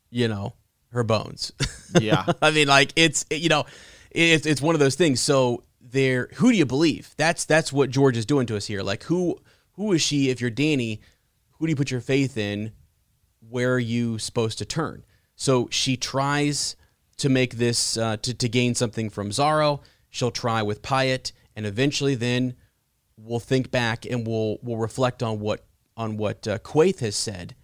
you 0.10 0.28
know, 0.28 0.54
her 0.92 1.04
bones. 1.04 1.52
Yeah. 2.00 2.26
I 2.42 2.52
mean, 2.52 2.70
like 2.70 2.94
it's 2.96 3.26
you 3.30 3.50
know, 3.50 3.66
it's 4.12 4.46
it's 4.46 4.62
one 4.62 4.76
of 4.76 4.80
those 4.80 4.96
things. 4.96 5.20
So 5.20 5.66
there, 5.82 6.30
who 6.36 6.50
do 6.50 6.58
you 6.58 6.66
believe? 6.66 7.14
That's 7.18 7.44
that's 7.44 7.74
what 7.74 7.90
George 7.90 8.16
is 8.16 8.26
doing 8.26 8.48
to 8.48 8.56
us 8.56 8.66
here. 8.66 8.82
Like 8.82 9.04
who 9.04 9.38
who 9.74 9.92
is 9.92 10.02
she? 10.02 10.30
If 10.30 10.40
you're 10.40 10.50
Danny, 10.50 11.02
who 11.52 11.66
do 11.66 11.70
you 11.70 11.76
put 11.76 11.92
your 11.92 12.00
faith 12.00 12.38
in? 12.38 12.72
Where 13.50 13.74
are 13.74 13.80
you 13.80 14.20
supposed 14.20 14.58
to 14.60 14.66
turn? 14.66 15.04
So 15.36 15.68
she 15.70 15.98
tries 15.98 16.78
to 17.18 17.28
make 17.28 17.56
this 17.56 17.98
uh, 17.98 18.16
to 18.22 18.34
to 18.34 18.48
gain 18.48 18.74
something 18.74 19.10
from 19.10 19.32
Xaro. 19.32 19.82
She'll 20.10 20.32
try 20.32 20.62
with 20.62 20.82
Pyat, 20.82 21.34
and 21.58 21.66
eventually 21.66 22.16
then 22.16 22.56
we'll 23.24 23.40
think 23.40 23.72
back 23.72 24.06
and 24.06 24.26
we'll 24.26 24.58
we'll 24.62 24.78
reflect 24.78 25.22
on 25.24 25.40
what 25.40 25.66
on 25.98 26.18
what 26.18 26.48
uh, 26.48 26.58
Quaithe 26.60 27.00
has 27.00 27.16
said 27.16 27.56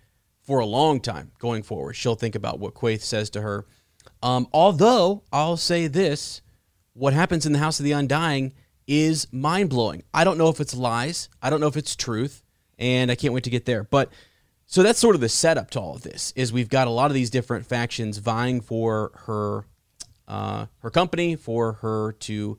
for 0.41 0.59
a 0.59 0.65
long 0.65 0.99
time 1.01 1.31
going 1.39 1.63
forward. 1.63 1.93
She'll 1.93 2.15
think 2.15 2.35
about 2.35 2.59
what 2.59 2.73
Quaithe 2.73 3.01
says 3.01 3.29
to 3.31 3.41
her. 3.41 3.65
Um, 4.23 4.47
although 4.53 5.23
I'll 5.31 5.57
say 5.57 5.87
this, 5.87 6.41
what 6.93 7.13
happens 7.13 7.45
in 7.45 7.51
the 7.51 7.59
House 7.59 7.79
of 7.79 7.83
the 7.83 7.91
Undying 7.91 8.53
is 8.87 9.27
mind 9.31 9.69
blowing. 9.69 10.03
I 10.13 10.23
don't 10.23 10.37
know 10.37 10.49
if 10.49 10.59
it's 10.61 10.73
lies. 10.73 11.29
I 11.41 11.49
don't 11.49 11.59
know 11.59 11.67
if 11.67 11.77
it's 11.77 11.95
truth, 11.95 12.43
and 12.79 13.11
I 13.11 13.15
can't 13.15 13.33
wait 13.33 13.43
to 13.43 13.49
get 13.49 13.65
there. 13.65 13.83
But 13.83 14.11
so 14.65 14.83
that's 14.83 14.99
sort 14.99 15.15
of 15.15 15.21
the 15.21 15.29
setup 15.29 15.69
to 15.71 15.79
all 15.79 15.95
of 15.95 16.03
this. 16.03 16.33
Is 16.35 16.53
we've 16.53 16.69
got 16.69 16.87
a 16.87 16.91
lot 16.91 17.11
of 17.11 17.15
these 17.15 17.29
different 17.29 17.65
factions 17.65 18.17
vying 18.17 18.61
for 18.61 19.11
her, 19.25 19.65
uh, 20.27 20.67
her 20.79 20.89
company, 20.89 21.35
for 21.35 21.73
her 21.73 22.13
to, 22.13 22.57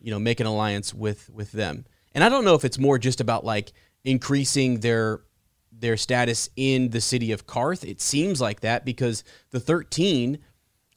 you 0.00 0.10
know, 0.10 0.18
make 0.18 0.40
an 0.40 0.46
alliance 0.46 0.92
with 0.92 1.30
with 1.30 1.52
them. 1.52 1.86
And 2.14 2.22
I 2.22 2.28
don't 2.28 2.44
know 2.44 2.54
if 2.54 2.64
it's 2.64 2.78
more 2.78 2.98
just 2.98 3.20
about 3.20 3.44
like 3.44 3.72
increasing 4.04 4.80
their 4.80 5.22
their 5.72 5.96
status 5.96 6.48
in 6.56 6.90
the 6.90 7.00
city 7.00 7.32
of 7.32 7.46
Qarth. 7.46 7.88
It 7.88 8.00
seems 8.00 8.40
like 8.40 8.60
that 8.60 8.84
because 8.84 9.24
the 9.50 9.60
13 9.60 10.38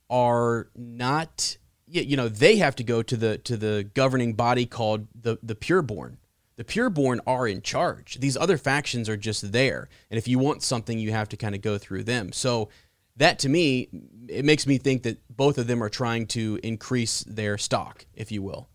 are 0.10 0.70
not 0.76 1.58
you 1.90 2.18
know 2.18 2.28
they 2.28 2.58
have 2.58 2.76
to 2.76 2.84
go 2.84 3.02
to 3.02 3.18
the 3.18 3.38
to 3.40 3.58
the 3.58 3.90
governing 3.94 4.34
body 4.34 4.66
called 4.66 5.08
the 5.20 5.38
the 5.42 5.56
pureborn. 5.56 6.18
The 6.58 6.64
pureborn 6.64 7.20
are 7.28 7.48
in 7.48 7.62
charge. 7.62 8.20
These 8.20 8.36
other 8.36 8.58
factions 8.58 9.08
are 9.10 9.18
just 9.18 9.52
there. 9.52 9.90
And 10.10 10.18
if 10.18 10.28
you 10.28 10.40
want 10.40 10.64
something 10.64 10.98
you 10.98 11.12
have 11.12 11.30
to 11.30 11.38
kind 11.38 11.56
of 11.56 11.62
go 11.62 11.78
through 11.78 12.04
them. 12.04 12.32
So 12.32 12.70
that 13.16 13.40
to 13.40 13.50
me 13.50 13.90
it 14.28 14.46
makes 14.46 14.68
me 14.68 14.78
think 14.78 15.04
that 15.04 15.20
both 15.36 15.58
of 15.58 15.68
them 15.68 15.82
are 15.82 15.90
trying 15.90 16.28
to 16.28 16.60
increase 16.64 17.24
their 17.28 17.58
stock 17.58 18.06
if 18.14 18.32
you 18.32 18.42
will 18.42 18.68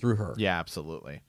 through 0.00 0.16
her. 0.16 0.34
Yeah, 0.36 0.58
absolutely. 0.58 1.20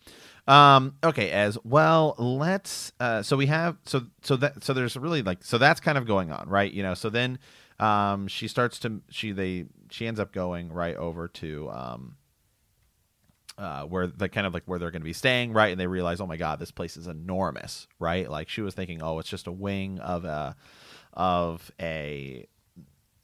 Um, 0.48 0.96
okay, 1.04 1.32
as 1.32 1.58
well, 1.64 2.16
let's 2.20 2.92
uh 3.00 3.24
so 3.24 3.36
we 3.36 3.48
have 3.48 3.78
so 3.86 4.04
so 4.22 4.36
that 4.36 4.64
so 4.64 4.74
there's 4.74 4.96
really 4.96 5.24
like 5.24 5.44
so 5.44 5.58
that's 5.58 5.80
kind 5.80 5.98
of 5.98 6.06
going 6.06 6.32
on, 6.32 6.48
right? 6.48 6.72
You 6.72 6.84
know, 6.84 6.94
so 6.94 7.10
then 7.10 7.40
um 7.80 8.28
she 8.28 8.48
starts 8.48 8.80
to 8.80 9.02
she 9.10 9.32
they 9.32 9.66
she 9.90 10.06
ends 10.08 10.20
up 10.20 10.32
going 10.32 10.72
right 10.72 10.96
over 10.96 11.28
to 11.30 11.70
um 11.72 12.16
uh, 13.58 13.84
where 13.84 14.08
the 14.08 14.28
kind 14.28 14.46
of 14.46 14.54
like 14.54 14.64
where 14.66 14.78
they're 14.80 14.92
going 14.92 15.02
to 15.02 15.06
be 15.06 15.14
staying, 15.14 15.54
right? 15.54 15.72
And 15.72 15.80
they 15.80 15.88
realize, 15.88 16.20
oh 16.20 16.28
my 16.28 16.38
god, 16.38 16.60
this 16.60 16.72
place 16.72 16.98
is 16.98 17.08
enormous, 17.08 17.88
right? 18.00 18.30
Like 18.30 18.50
she 18.50 18.62
was 18.62 18.74
thinking, 18.74 19.02
oh, 19.02 19.20
it's 19.20 19.30
just 19.30 19.48
a 19.48 19.52
wing 19.52 20.00
of 20.00 20.26
a 20.26 20.56
of 21.14 21.72
a 21.80 22.48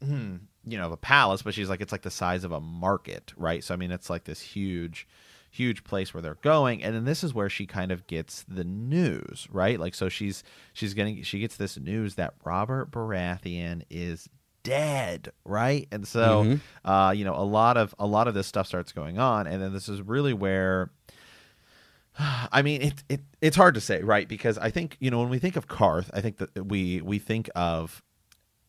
hmm, 0.03 0.35
you 0.65 0.77
know 0.77 0.85
of 0.85 0.91
a 0.93 0.97
palace, 0.97 1.41
but 1.41 1.53
she's 1.53 1.69
like, 1.69 1.81
it's 1.81 1.91
like 1.91 2.03
the 2.03 2.11
size 2.11 2.43
of 2.43 2.51
a 2.51 2.61
market, 2.61 3.33
right? 3.35 3.63
So 3.63 3.73
I 3.73 3.77
mean, 3.77 3.91
it's 3.91 4.09
like 4.09 4.23
this 4.23 4.41
huge, 4.41 5.07
huge 5.51 5.83
place 5.83 6.13
where 6.13 6.21
they're 6.21 6.35
going, 6.41 6.81
and 6.81 6.95
then 6.95 7.05
this 7.05 7.23
is 7.23 7.33
where 7.33 7.49
she 7.49 7.65
kind 7.67 7.91
of 7.91 8.07
gets 8.07 8.43
the 8.47 8.63
news, 8.63 9.47
right? 9.51 9.79
Like, 9.79 9.93
so 9.93 10.09
she's 10.09 10.43
she's 10.73 10.93
getting 10.93 11.21
she 11.23 11.39
gets 11.39 11.57
this 11.57 11.77
news 11.77 12.15
that 12.15 12.33
Robert 12.43 12.89
Baratheon 12.91 13.83
is 13.89 14.27
dead 14.63 15.31
right 15.43 15.87
and 15.91 16.07
so 16.07 16.43
Mhm. 16.43 16.59
uh 16.85 17.11
you 17.17 17.25
know 17.25 17.33
a 17.33 17.41
lot 17.41 17.77
of 17.77 17.95
a 17.97 18.05
lot 18.05 18.27
of 18.27 18.35
this 18.35 18.45
stuff 18.45 18.67
starts 18.67 18.91
going 18.91 19.17
on 19.17 19.47
and 19.47 19.59
then 19.59 19.73
this 19.73 19.89
is 19.89 20.03
really 20.03 20.33
where 20.35 20.91
I 22.19 22.61
mean, 22.61 22.81
it, 22.81 23.03
it 23.09 23.21
it's 23.41 23.55
hard 23.55 23.73
to 23.75 23.81
say, 23.81 24.03
right? 24.03 24.27
Because 24.27 24.57
I 24.57 24.69
think 24.69 24.97
you 24.99 25.09
know 25.09 25.19
when 25.19 25.29
we 25.29 25.39
think 25.39 25.55
of 25.55 25.67
Qarth, 25.67 26.09
I 26.13 26.21
think 26.21 26.37
that 26.37 26.67
we 26.67 27.01
we 27.01 27.19
think 27.19 27.49
of 27.55 28.03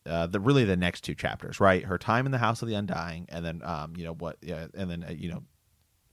uh, 0.05 0.27
the 0.27 0.39
really 0.39 0.63
the 0.65 0.77
next 0.77 1.01
two 1.01 1.13
chapters, 1.15 1.59
right? 1.59 1.83
Her 1.83 1.97
time 1.97 2.25
in 2.25 2.31
the 2.31 2.37
House 2.37 2.61
of 2.61 2.67
the 2.67 2.73
Undying, 2.73 3.25
and 3.29 3.45
then 3.45 3.61
um, 3.63 3.93
you 3.95 4.03
know 4.05 4.13
what, 4.13 4.37
yeah, 4.41 4.67
and 4.73 4.89
then 4.89 5.03
uh, 5.07 5.11
you 5.11 5.29
know 5.29 5.43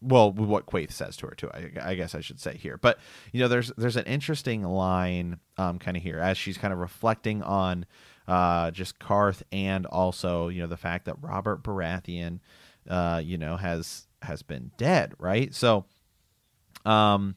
well, 0.02 0.32
what 0.32 0.66
Quaithe 0.66 0.92
says 0.92 1.16
to 1.18 1.26
her 1.26 1.34
too. 1.34 1.50
I, 1.52 1.70
I, 1.82 1.94
guess 1.94 2.14
I 2.14 2.20
should 2.20 2.40
say 2.40 2.56
here, 2.56 2.78
but 2.78 2.98
you 3.32 3.40
know, 3.40 3.48
there's 3.48 3.70
there's 3.76 3.96
an 3.96 4.06
interesting 4.06 4.62
line, 4.62 5.38
um, 5.58 5.78
kind 5.78 5.96
of 5.96 6.02
here 6.02 6.18
as 6.18 6.38
she's 6.38 6.56
kind 6.56 6.72
of 6.72 6.78
reflecting 6.78 7.42
on, 7.42 7.84
uh, 8.26 8.70
just 8.70 8.98
Qarth 8.98 9.42
and 9.52 9.86
also 9.86 10.48
you 10.48 10.62
know 10.62 10.66
the 10.66 10.76
fact 10.76 11.04
that 11.04 11.16
Robert 11.20 11.62
Baratheon, 11.62 12.40
uh, 12.88 13.20
you 13.22 13.36
know, 13.36 13.56
has 13.56 14.06
has 14.22 14.42
been 14.42 14.70
dead, 14.76 15.14
right? 15.18 15.54
So, 15.54 15.84
um, 16.84 17.36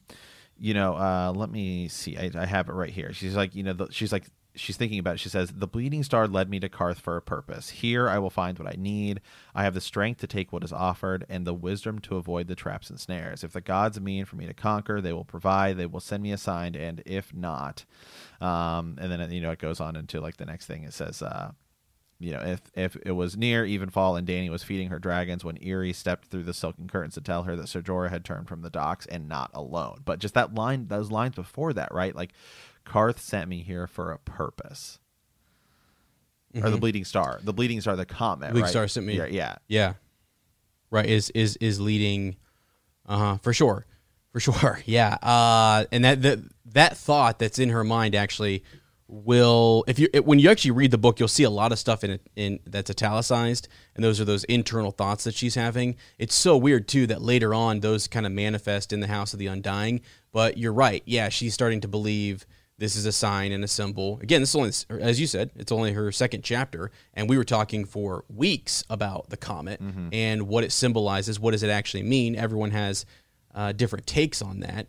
you 0.58 0.74
know, 0.74 0.94
uh, 0.94 1.32
let 1.34 1.50
me 1.50 1.88
see. 1.88 2.16
I, 2.16 2.30
I 2.34 2.46
have 2.46 2.68
it 2.68 2.72
right 2.72 2.92
here. 2.92 3.12
She's 3.12 3.36
like, 3.36 3.54
you 3.54 3.62
know, 3.62 3.72
the, 3.72 3.88
she's 3.90 4.12
like, 4.12 4.24
she's 4.54 4.76
thinking 4.76 4.98
about 4.98 5.14
it. 5.14 5.20
She 5.20 5.28
says, 5.28 5.50
The 5.50 5.66
bleeding 5.66 6.02
star 6.02 6.26
led 6.26 6.48
me 6.48 6.60
to 6.60 6.68
Qarth 6.68 6.96
for 6.96 7.16
a 7.16 7.22
purpose. 7.22 7.70
Here 7.70 8.08
I 8.08 8.18
will 8.18 8.30
find 8.30 8.58
what 8.58 8.68
I 8.68 8.76
need. 8.78 9.20
I 9.54 9.64
have 9.64 9.74
the 9.74 9.80
strength 9.80 10.20
to 10.20 10.26
take 10.26 10.52
what 10.52 10.64
is 10.64 10.72
offered 10.72 11.26
and 11.28 11.46
the 11.46 11.54
wisdom 11.54 11.98
to 12.00 12.16
avoid 12.16 12.48
the 12.48 12.54
traps 12.54 12.90
and 12.90 12.98
snares. 12.98 13.44
If 13.44 13.52
the 13.52 13.60
gods 13.60 14.00
mean 14.00 14.24
for 14.24 14.36
me 14.36 14.46
to 14.46 14.54
conquer, 14.54 15.00
they 15.00 15.12
will 15.12 15.24
provide, 15.24 15.76
they 15.76 15.86
will 15.86 16.00
send 16.00 16.22
me 16.22 16.32
a 16.32 16.38
sign, 16.38 16.74
and 16.74 17.02
if 17.06 17.34
not, 17.34 17.84
um, 18.40 18.98
and 19.00 19.10
then, 19.10 19.30
you 19.32 19.40
know, 19.40 19.50
it 19.50 19.58
goes 19.58 19.80
on 19.80 19.96
into 19.96 20.20
like 20.20 20.36
the 20.36 20.46
next 20.46 20.66
thing. 20.66 20.84
It 20.84 20.92
says, 20.92 21.22
uh, 21.22 21.52
you 22.20 22.32
know, 22.32 22.40
if 22.40 22.60
if 22.74 22.96
it 23.04 23.12
was 23.12 23.36
near 23.36 23.64
evenfall 23.64 24.16
and 24.16 24.26
Danny 24.26 24.48
was 24.48 24.62
feeding 24.62 24.88
her 24.88 24.98
dragons 24.98 25.44
when 25.44 25.58
Irri 25.58 25.94
stepped 25.94 26.28
through 26.28 26.44
the 26.44 26.54
silken 26.54 26.88
curtains 26.88 27.14
to 27.14 27.20
tell 27.20 27.42
her 27.42 27.56
that 27.56 27.68
Ser 27.68 27.82
Jorah 27.82 28.10
had 28.10 28.24
turned 28.24 28.48
from 28.48 28.62
the 28.62 28.70
docks 28.70 29.04
and 29.06 29.28
not 29.28 29.50
alone. 29.52 30.00
But 30.04 30.20
just 30.20 30.34
that 30.34 30.54
line, 30.54 30.86
those 30.86 31.10
lines 31.10 31.34
before 31.34 31.72
that, 31.72 31.92
right? 31.92 32.14
Like 32.14 32.32
Qarth 32.84 33.18
sent 33.18 33.48
me 33.48 33.62
here 33.62 33.86
for 33.86 34.12
a 34.12 34.18
purpose. 34.18 34.98
Mm-hmm. 36.54 36.58
Or 36.58 36.70
the 36.70 36.76
mm-hmm. 36.76 36.80
bleeding 36.80 37.04
star, 37.04 37.40
the 37.42 37.52
bleeding 37.52 37.80
star, 37.80 37.96
the 37.96 38.06
comet. 38.06 38.52
Bleeding 38.52 38.62
right? 38.62 38.70
star 38.70 38.88
sent 38.88 39.06
me. 39.06 39.16
Yeah, 39.16 39.26
yeah, 39.26 39.56
yeah. 39.66 39.92
Right 40.90 41.06
is 41.06 41.30
is 41.30 41.56
is 41.56 41.80
leading, 41.80 42.36
uh 43.06 43.18
huh, 43.18 43.36
for 43.38 43.52
sure, 43.52 43.86
for 44.32 44.40
sure. 44.52 44.80
Yeah, 44.86 45.14
uh, 45.14 45.86
and 45.90 46.04
that 46.04 46.22
that 46.22 46.38
that 46.66 46.96
thought 46.96 47.40
that's 47.40 47.58
in 47.58 47.70
her 47.70 47.82
mind 47.82 48.14
actually 48.14 48.62
will 49.06 49.84
if 49.86 49.98
you 49.98 50.08
when 50.24 50.38
you 50.38 50.50
actually 50.50 50.70
read 50.70 50.90
the 50.90 50.98
book 50.98 51.20
you'll 51.20 51.28
see 51.28 51.44
a 51.44 51.50
lot 51.50 51.72
of 51.72 51.78
stuff 51.78 52.02
in 52.02 52.10
it 52.12 52.26
in 52.36 52.58
that's 52.66 52.90
italicized 52.90 53.68
and 53.94 54.02
those 54.02 54.18
are 54.18 54.24
those 54.24 54.44
internal 54.44 54.90
thoughts 54.90 55.24
that 55.24 55.34
she's 55.34 55.54
having 55.54 55.94
it's 56.18 56.34
so 56.34 56.56
weird 56.56 56.88
too 56.88 57.06
that 57.06 57.20
later 57.20 57.52
on 57.52 57.80
those 57.80 58.08
kind 58.08 58.24
of 58.24 58.32
manifest 58.32 58.94
in 58.94 59.00
the 59.00 59.06
house 59.06 59.34
of 59.34 59.38
the 59.38 59.46
undying 59.46 60.00
but 60.32 60.56
you're 60.56 60.72
right 60.72 61.02
yeah 61.04 61.28
she's 61.28 61.52
starting 61.52 61.82
to 61.82 61.88
believe 61.88 62.46
this 62.78 62.96
is 62.96 63.06
a 63.06 63.12
sign 63.12 63.52
and 63.52 63.62
a 63.62 63.68
symbol. 63.68 64.18
Again, 64.20 64.40
this 64.40 64.54
is 64.54 64.86
only, 64.88 65.02
as 65.02 65.20
you 65.20 65.26
said, 65.26 65.50
it's 65.54 65.70
only 65.70 65.92
her 65.92 66.10
second 66.10 66.42
chapter, 66.42 66.90
and 67.14 67.28
we 67.28 67.36
were 67.36 67.44
talking 67.44 67.84
for 67.84 68.24
weeks 68.28 68.82
about 68.90 69.30
the 69.30 69.36
comet 69.36 69.80
mm-hmm. 69.80 70.08
and 70.12 70.48
what 70.48 70.64
it 70.64 70.72
symbolizes. 70.72 71.38
What 71.38 71.52
does 71.52 71.62
it 71.62 71.70
actually 71.70 72.02
mean? 72.02 72.34
Everyone 72.34 72.72
has 72.72 73.06
uh, 73.54 73.72
different 73.72 74.06
takes 74.06 74.42
on 74.42 74.60
that, 74.60 74.88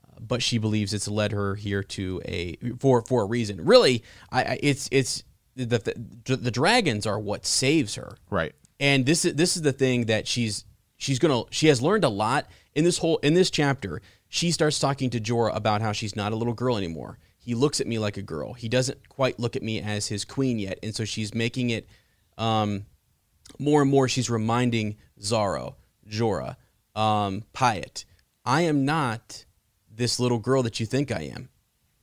uh, 0.00 0.20
but 0.20 0.42
she 0.42 0.58
believes 0.58 0.94
it's 0.94 1.08
led 1.08 1.32
her 1.32 1.56
here 1.56 1.82
to 1.82 2.22
a 2.24 2.56
for 2.78 3.02
for 3.02 3.22
a 3.22 3.26
reason. 3.26 3.64
Really, 3.64 4.04
I, 4.30 4.44
I 4.44 4.58
it's 4.62 4.88
it's 4.92 5.24
the, 5.56 5.94
the 6.26 6.36
the 6.36 6.50
dragons 6.50 7.06
are 7.06 7.18
what 7.18 7.44
saves 7.44 7.96
her, 7.96 8.16
right? 8.30 8.54
And 8.78 9.06
this 9.06 9.24
is 9.24 9.34
this 9.34 9.56
is 9.56 9.62
the 9.62 9.72
thing 9.72 10.06
that 10.06 10.28
she's 10.28 10.64
she's 10.96 11.18
gonna 11.18 11.42
she 11.50 11.66
has 11.66 11.82
learned 11.82 12.04
a 12.04 12.08
lot 12.08 12.46
in 12.74 12.84
this 12.84 12.98
whole 12.98 13.18
in 13.18 13.34
this 13.34 13.50
chapter 13.50 14.00
she 14.34 14.50
starts 14.50 14.80
talking 14.80 15.10
to 15.10 15.20
Jorah 15.20 15.54
about 15.54 15.80
how 15.80 15.92
she's 15.92 16.16
not 16.16 16.32
a 16.32 16.34
little 16.34 16.54
girl 16.54 16.76
anymore. 16.76 17.20
He 17.38 17.54
looks 17.54 17.80
at 17.80 17.86
me 17.86 18.00
like 18.00 18.16
a 18.16 18.22
girl. 18.22 18.52
He 18.52 18.68
doesn't 18.68 19.08
quite 19.08 19.38
look 19.38 19.54
at 19.54 19.62
me 19.62 19.80
as 19.80 20.08
his 20.08 20.24
queen 20.24 20.58
yet. 20.58 20.80
And 20.82 20.92
so 20.92 21.04
she's 21.04 21.32
making 21.32 21.70
it 21.70 21.88
um, 22.36 22.86
more 23.60 23.82
and 23.82 23.90
more. 23.92 24.08
She's 24.08 24.28
reminding 24.28 24.96
Xaro, 25.20 25.76
Jorah, 26.10 26.56
um, 26.96 27.44
Pyat, 27.54 28.06
I 28.44 28.62
am 28.62 28.84
not 28.84 29.44
this 29.88 30.18
little 30.18 30.40
girl 30.40 30.64
that 30.64 30.80
you 30.80 30.86
think 30.86 31.12
I 31.12 31.30
am. 31.32 31.48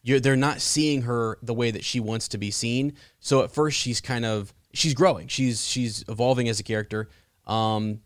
You're, 0.01 0.21
they're 0.21 0.37
not 0.37 0.61
seeing 0.61 1.01
her 1.01 1.37
the 1.41 1.53
way 1.53 1.69
that 1.69 1.83
she 1.83 1.99
wants 1.99 2.29
to 2.29 2.37
be 2.37 2.49
seen. 2.49 2.93
So 3.19 3.43
at 3.43 3.51
first 3.51 3.77
she's 3.77 3.99
kind 3.99 4.23
of 4.23 4.53
she's 4.73 4.93
growing. 4.93 5.27
She's 5.27 5.67
she's 5.67 6.05
evolving 6.07 6.47
as 6.47 6.61
a 6.61 6.63
character. 6.63 7.09
Um, 7.45 7.99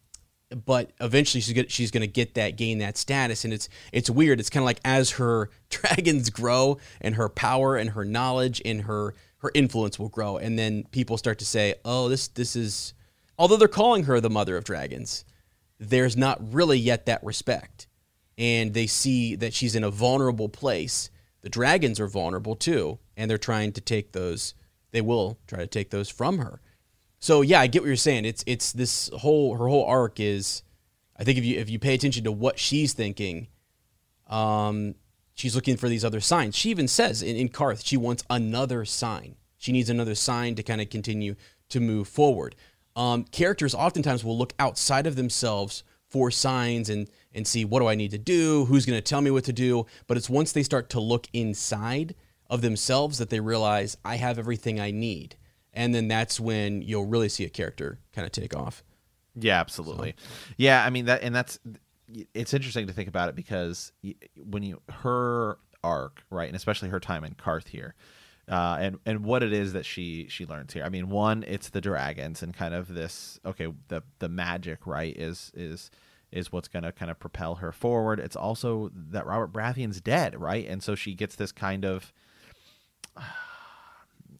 but 0.65 0.91
eventually 1.01 1.41
she's 1.41 1.53
gonna, 1.53 1.69
she's 1.69 1.91
going 1.91 2.01
to 2.01 2.07
get 2.07 2.35
that 2.35 2.55
gain 2.55 2.77
that 2.79 2.97
status 2.97 3.45
and 3.45 3.53
it's 3.53 3.69
it's 3.91 4.09
weird. 4.09 4.39
It's 4.39 4.49
kind 4.49 4.63
of 4.63 4.65
like 4.65 4.81
as 4.85 5.11
her 5.11 5.49
dragons 5.69 6.29
grow 6.29 6.77
and 7.01 7.15
her 7.15 7.29
power 7.29 7.75
and 7.75 7.91
her 7.91 8.05
knowledge 8.05 8.61
and 8.63 8.83
her 8.83 9.13
her 9.37 9.51
influence 9.53 9.99
will 9.99 10.09
grow 10.09 10.37
and 10.37 10.57
then 10.57 10.85
people 10.91 11.17
start 11.17 11.39
to 11.39 11.45
say 11.45 11.75
oh 11.83 12.09
this 12.09 12.27
this 12.29 12.55
is 12.55 12.93
although 13.37 13.57
they're 13.57 13.67
calling 13.67 14.03
her 14.03 14.19
the 14.19 14.29
mother 14.29 14.57
of 14.57 14.63
dragons 14.63 15.25
there's 15.79 16.15
not 16.15 16.53
really 16.53 16.77
yet 16.77 17.05
that 17.05 17.23
respect. 17.23 17.87
And 18.37 18.73
they 18.73 18.87
see 18.87 19.35
that 19.35 19.53
she's 19.53 19.75
in 19.75 19.83
a 19.83 19.89
vulnerable 19.89 20.49
place. 20.49 21.09
The 21.41 21.49
dragons 21.49 21.99
are 21.99 22.07
vulnerable 22.07 22.55
too 22.55 22.99
and 23.15 23.29
they're 23.29 23.37
trying 23.37 23.71
to 23.73 23.81
take 23.81 24.11
those 24.11 24.53
they 24.91 25.01
will 25.01 25.37
try 25.45 25.59
to 25.59 25.67
take 25.67 25.89
those 25.89 26.09
from 26.09 26.37
her 26.37 26.61
so 27.25 27.41
yeah, 27.41 27.59
I 27.59 27.65
get 27.65 27.81
what 27.81 27.87
you're 27.87 27.95
saying. 27.95 28.25
It's 28.25 28.43
it's 28.45 28.71
this 28.71 29.09
whole 29.09 29.57
her 29.57 29.67
whole 29.67 29.83
arc 29.85 30.19
is 30.19 30.61
I 31.17 31.23
think 31.23 31.39
if 31.39 31.43
you 31.43 31.57
if 31.57 31.71
you 31.71 31.79
pay 31.79 31.95
attention 31.95 32.23
to 32.25 32.31
what 32.31 32.59
she's 32.59 32.93
thinking, 32.93 33.47
um, 34.27 34.93
she's 35.33 35.55
looking 35.55 35.75
for 35.75 35.89
these 35.89 36.05
other 36.05 36.19
signs. 36.19 36.55
She 36.55 36.69
even 36.69 36.87
says 36.87 37.23
in, 37.23 37.35
in 37.35 37.49
Qarth 37.49 37.83
she 37.83 37.97
wants 37.97 38.23
another 38.29 38.85
sign. 38.85 39.37
She 39.57 39.71
needs 39.71 39.89
another 39.89 40.13
sign 40.13 40.53
to 40.53 40.61
kind 40.61 40.81
of 40.81 40.91
continue 40.91 41.33
to 41.69 41.79
move 41.79 42.07
forward. 42.07 42.55
Um, 42.95 43.23
characters 43.23 43.73
oftentimes 43.73 44.23
will 44.23 44.37
look 44.37 44.53
outside 44.59 45.07
of 45.07 45.15
themselves 45.15 45.83
for 46.07 46.29
signs 46.29 46.91
and 46.91 47.09
and 47.33 47.47
see 47.47 47.65
what 47.65 47.79
do 47.79 47.87
I 47.87 47.95
need 47.95 48.11
to 48.11 48.19
do, 48.19 48.65
who's 48.65 48.85
going 48.85 48.99
to 48.99 49.09
tell 49.09 49.21
me 49.21 49.31
what 49.31 49.45
to 49.45 49.53
do. 49.53 49.87
But 50.05 50.17
it's 50.17 50.29
once 50.29 50.51
they 50.51 50.61
start 50.61 50.91
to 50.91 50.99
look 50.99 51.25
inside 51.33 52.13
of 52.51 52.61
themselves 52.61 53.17
that 53.17 53.31
they 53.31 53.39
realize 53.39 53.97
I 54.05 54.17
have 54.17 54.37
everything 54.37 54.79
I 54.79 54.91
need 54.91 55.37
and 55.75 55.93
then 55.93 56.07
that's 56.07 56.39
when 56.39 56.81
you'll 56.81 57.05
really 57.05 57.29
see 57.29 57.43
a 57.43 57.49
character 57.49 57.99
kind 58.13 58.25
of 58.25 58.31
take 58.31 58.55
off. 58.55 58.83
Yeah, 59.35 59.59
absolutely. 59.59 60.15
So. 60.17 60.25
Yeah, 60.57 60.83
I 60.83 60.89
mean 60.89 61.05
that, 61.05 61.21
and 61.21 61.35
that's 61.35 61.59
it's 62.33 62.53
interesting 62.53 62.87
to 62.87 62.93
think 62.93 63.09
about 63.09 63.29
it 63.29 63.35
because 63.35 63.91
when 64.35 64.63
you 64.63 64.81
her 64.89 65.57
arc, 65.83 66.23
right, 66.29 66.47
and 66.47 66.55
especially 66.55 66.89
her 66.89 66.99
time 66.99 67.23
in 67.23 67.35
Qarth 67.35 67.67
here, 67.67 67.95
uh, 68.49 68.77
and 68.79 68.99
and 69.05 69.23
what 69.23 69.43
it 69.43 69.53
is 69.53 69.73
that 69.73 69.85
she 69.85 70.27
she 70.29 70.45
learns 70.45 70.73
here. 70.73 70.83
I 70.83 70.89
mean, 70.89 71.09
one, 71.09 71.43
it's 71.47 71.69
the 71.69 71.81
dragons 71.81 72.41
and 72.41 72.53
kind 72.53 72.73
of 72.73 72.93
this. 72.93 73.39
Okay, 73.45 73.67
the 73.89 74.03
the 74.19 74.29
magic, 74.29 74.87
right, 74.87 75.15
is 75.15 75.51
is 75.53 75.91
is 76.31 76.51
what's 76.51 76.67
going 76.67 76.83
to 76.83 76.91
kind 76.91 77.11
of 77.11 77.19
propel 77.19 77.55
her 77.55 77.71
forward. 77.71 78.19
It's 78.19 78.35
also 78.35 78.91
that 78.93 79.25
Robert 79.25 79.51
Baratheon's 79.51 80.01
dead, 80.01 80.39
right, 80.39 80.67
and 80.67 80.81
so 80.83 80.95
she 80.95 81.13
gets 81.13 81.35
this 81.35 81.51
kind 81.51 81.85
of 81.85 82.13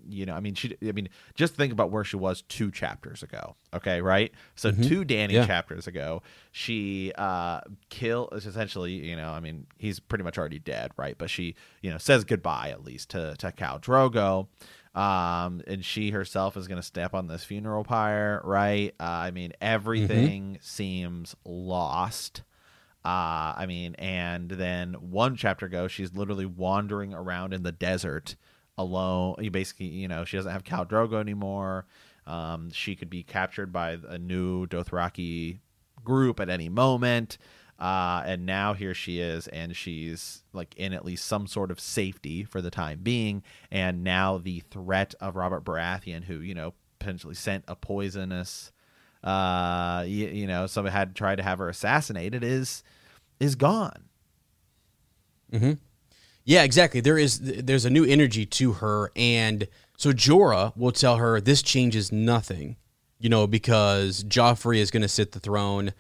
you 0.08 0.26
know, 0.26 0.34
I 0.34 0.40
mean, 0.40 0.56
she, 0.56 0.76
I 0.88 0.92
mean, 0.92 1.10
just 1.34 1.56
think 1.56 1.74
about 1.74 1.92
where 1.92 2.04
she 2.04 2.16
was 2.16 2.42
two 2.44 2.72
chapters 2.72 3.24
ago. 3.24 3.56
Okay, 3.74 4.02
right? 4.02 4.32
So 4.56 4.72
mm-hmm. 4.72 4.84
two 4.84 5.06
Danny 5.06 5.36
yeah. 5.36 5.46
chapters 5.46 5.88
ago, 5.88 6.22
she 6.52 7.12
uh 7.18 7.62
kill 7.90 8.30
essentially, 8.32 8.94
you 8.94 9.16
know, 9.16 9.30
I 9.30 9.40
mean, 9.40 9.68
he's 9.78 10.00
pretty 10.00 10.24
much 10.24 10.38
already 10.38 10.60
dead, 10.60 10.92
right? 10.98 11.18
But 11.18 11.30
she, 11.30 11.56
you 11.82 11.92
know, 11.92 11.98
says 11.98 12.24
goodbye 12.24 12.70
at 12.70 12.84
least 12.84 13.10
to 13.10 13.36
to 13.38 13.52
Khal 13.52 13.82
Drogo. 13.82 14.48
Um, 14.96 15.62
and 15.68 15.84
she 15.84 16.12
herself 16.12 16.56
is 16.56 16.70
going 16.70 16.80
to 16.80 16.84
step 16.84 17.14
on 17.14 17.28
this 17.28 17.44
funeral 17.44 17.84
pyre, 17.84 18.40
right? 18.46 18.96
Uh, 18.98 19.04
I 19.04 19.32
mean, 19.32 19.52
everything 19.60 20.54
mm-hmm. 20.54 20.62
seems 20.62 21.36
lost. 21.44 22.44
Uh, 23.04 23.54
I 23.58 23.66
mean, 23.68 23.96
and 23.96 24.50
then 24.50 24.94
one 24.94 25.36
chapter 25.36 25.66
ago, 25.68 25.88
she's 25.88 26.14
literally 26.16 26.46
wandering 26.46 27.14
around 27.14 27.54
in 27.54 27.62
the 27.62 27.72
desert 27.74 28.36
alone. 28.78 29.36
You 29.40 29.52
basically, 29.52 29.88
you 29.88 30.08
know, 30.08 30.26
she 30.26 30.38
doesn't 30.38 30.52
have 30.52 30.64
Khal 30.64 30.88
Drogo 30.88 31.20
anymore. 31.20 31.86
Um, 32.28 32.72
she 32.72 32.96
could 32.96 33.10
be 33.10 33.24
captured 33.24 33.72
by 33.72 33.98
a 34.08 34.18
new 34.18 34.66
Dothraki 34.68 35.60
group 36.04 36.40
at 36.40 36.50
any 36.50 36.70
moment. 36.70 37.38
Uh, 37.78 38.24
and 38.26 38.46
now 38.46 38.74
here 38.74 38.94
she 38.94 39.20
is, 39.20 39.48
and 39.50 39.76
she's 39.76 40.44
like 40.54 40.74
in 40.76 40.94
at 40.94 41.04
least 41.04 41.26
some 41.26 41.46
sort 41.46 41.72
of 41.72 41.80
safety 41.80 42.44
for 42.46 42.62
the 42.62 42.72
time 42.72 43.00
being. 43.04 43.44
And 43.70 44.04
now 44.04 44.38
the 44.38 44.62
threat 44.72 45.14
of 45.20 45.36
Robert 45.36 45.66
Baratheon, 45.66 46.24
who 46.24 46.40
you 46.40 46.54
know 46.54 46.74
potentially 47.00 47.36
sent 47.36 47.66
a 47.68 47.76
poisonous, 47.76 48.72
uh, 49.26 50.06
you, 50.08 50.28
you 50.28 50.48
know, 50.48 50.68
somebody 50.68 50.94
had 50.94 51.16
tried 51.16 51.36
to 51.36 51.44
have 51.44 51.60
her 51.60 51.68
assassinated, 51.68 52.46
is 52.46 52.82
is 53.42 53.56
gone. 53.56 54.06
Mm-hmm. 55.52 55.74
Yeah, 56.46 56.62
exactly. 56.62 57.02
There 57.02 57.18
is 57.18 57.40
there's 57.40 57.86
a 57.86 57.90
new 57.90 58.06
energy 58.06 58.46
to 58.46 58.74
her, 58.74 59.12
and 59.16 59.68
so 59.98 60.12
Jorah 60.12 60.78
will 60.78 60.92
tell 60.92 61.18
her 61.18 61.42
this 61.42 61.64
changes 61.64 62.12
nothing, 62.12 62.78
you 63.20 63.30
know, 63.30 63.48
because 63.48 64.24
Joffrey 64.24 64.78
is 64.78 64.92
going 64.92 65.02
to 65.02 65.08
sit 65.08 65.32
the 65.32 65.40
throne. 65.40 65.92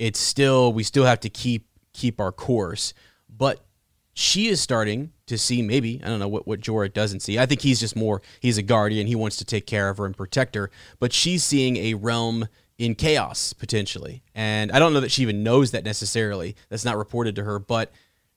It's 0.00 0.18
still 0.18 0.72
we 0.72 0.82
still 0.82 1.04
have 1.04 1.20
to 1.20 1.28
keep 1.28 1.68
keep 1.92 2.20
our 2.20 2.32
course, 2.32 2.94
but 3.30 3.64
she 4.12 4.48
is 4.48 4.60
starting 4.60 5.12
to 5.26 5.38
see 5.38 5.62
maybe 5.62 6.00
I 6.02 6.08
don't 6.08 6.18
know 6.18 6.28
what 6.28 6.48
what 6.48 6.60
Jorah 6.60 6.92
doesn't 6.92 7.20
see. 7.20 7.38
I 7.38 7.46
think 7.46 7.60
he's 7.60 7.78
just 7.78 7.94
more 7.94 8.22
he's 8.40 8.58
a 8.58 8.62
guardian. 8.62 9.06
He 9.06 9.14
wants 9.14 9.36
to 9.36 9.44
take 9.44 9.66
care 9.66 9.88
of 9.88 9.98
her 9.98 10.04
and 10.06 10.16
protect 10.16 10.56
her, 10.56 10.68
but 10.98 11.12
she's 11.12 11.44
seeing 11.44 11.76
a 11.76 11.94
realm 11.94 12.48
in 12.76 12.96
chaos 12.96 13.52
potentially. 13.52 14.24
And 14.34 14.72
I 14.72 14.80
don't 14.80 14.92
know 14.92 15.00
that 15.00 15.12
she 15.12 15.22
even 15.22 15.44
knows 15.44 15.70
that 15.70 15.84
necessarily. 15.84 16.56
That's 16.70 16.84
not 16.84 16.96
reported 16.96 17.36
to 17.36 17.44
her, 17.44 17.60
but 17.60 17.92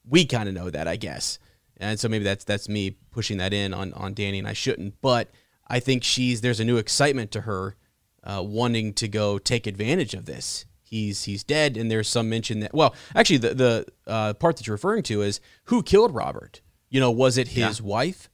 we 0.08 0.26
kind 0.26 0.50
of 0.50 0.56
know 0.56 0.70
that, 0.70 0.88
I 0.88 0.95
guess. 0.95 1.39
And 1.78 2.00
so 2.00 2.10
maybe 2.10 2.24
that's 2.24 2.43
that's 2.43 2.68
me 2.68 2.97
pushing 3.12 3.38
that 3.38 3.54
in 3.54 3.74
on 3.74 3.93
on 3.93 4.14
Danny, 4.14 4.39
and 4.39 4.47
I 4.47 4.54
shouldn't. 4.54 5.02
But 5.02 5.32
I 5.68 5.80
think 5.80 6.04
she's 6.04 6.41
there's 6.41 6.60
a 6.60 6.66
new 6.66 6.78
excitement 6.78 7.32
to 7.32 7.41
her, 7.41 7.76
uh, 8.24 8.43
wanting 8.45 8.93
to 8.93 9.08
go 9.08 9.39
take 9.39 9.66
advantage 9.66 10.14
of 10.14 10.26
this. 10.26 10.66
He's 10.82 11.24
he's 11.24 11.43
dead, 11.43 11.78
and 11.78 11.89
there's 11.89 12.10
some 12.10 12.30
mention 12.30 12.60
that 12.62 12.74
well, 12.74 12.95
actually 13.16 13.38
the 13.38 13.54
the 13.54 13.86
uh, 14.08 14.34
part 14.34 14.58
that 14.58 14.68
you're 14.68 14.74
referring 14.74 15.04
to 15.04 15.22
is 15.22 15.39
who 15.66 15.84
killed 15.84 16.14
Robert. 16.14 16.62
You 16.89 17.00
know, 17.00 17.12
was 17.12 17.38
it 17.38 17.50
his 17.50 17.80
yeah. 17.80 17.86
wife? 17.86 18.30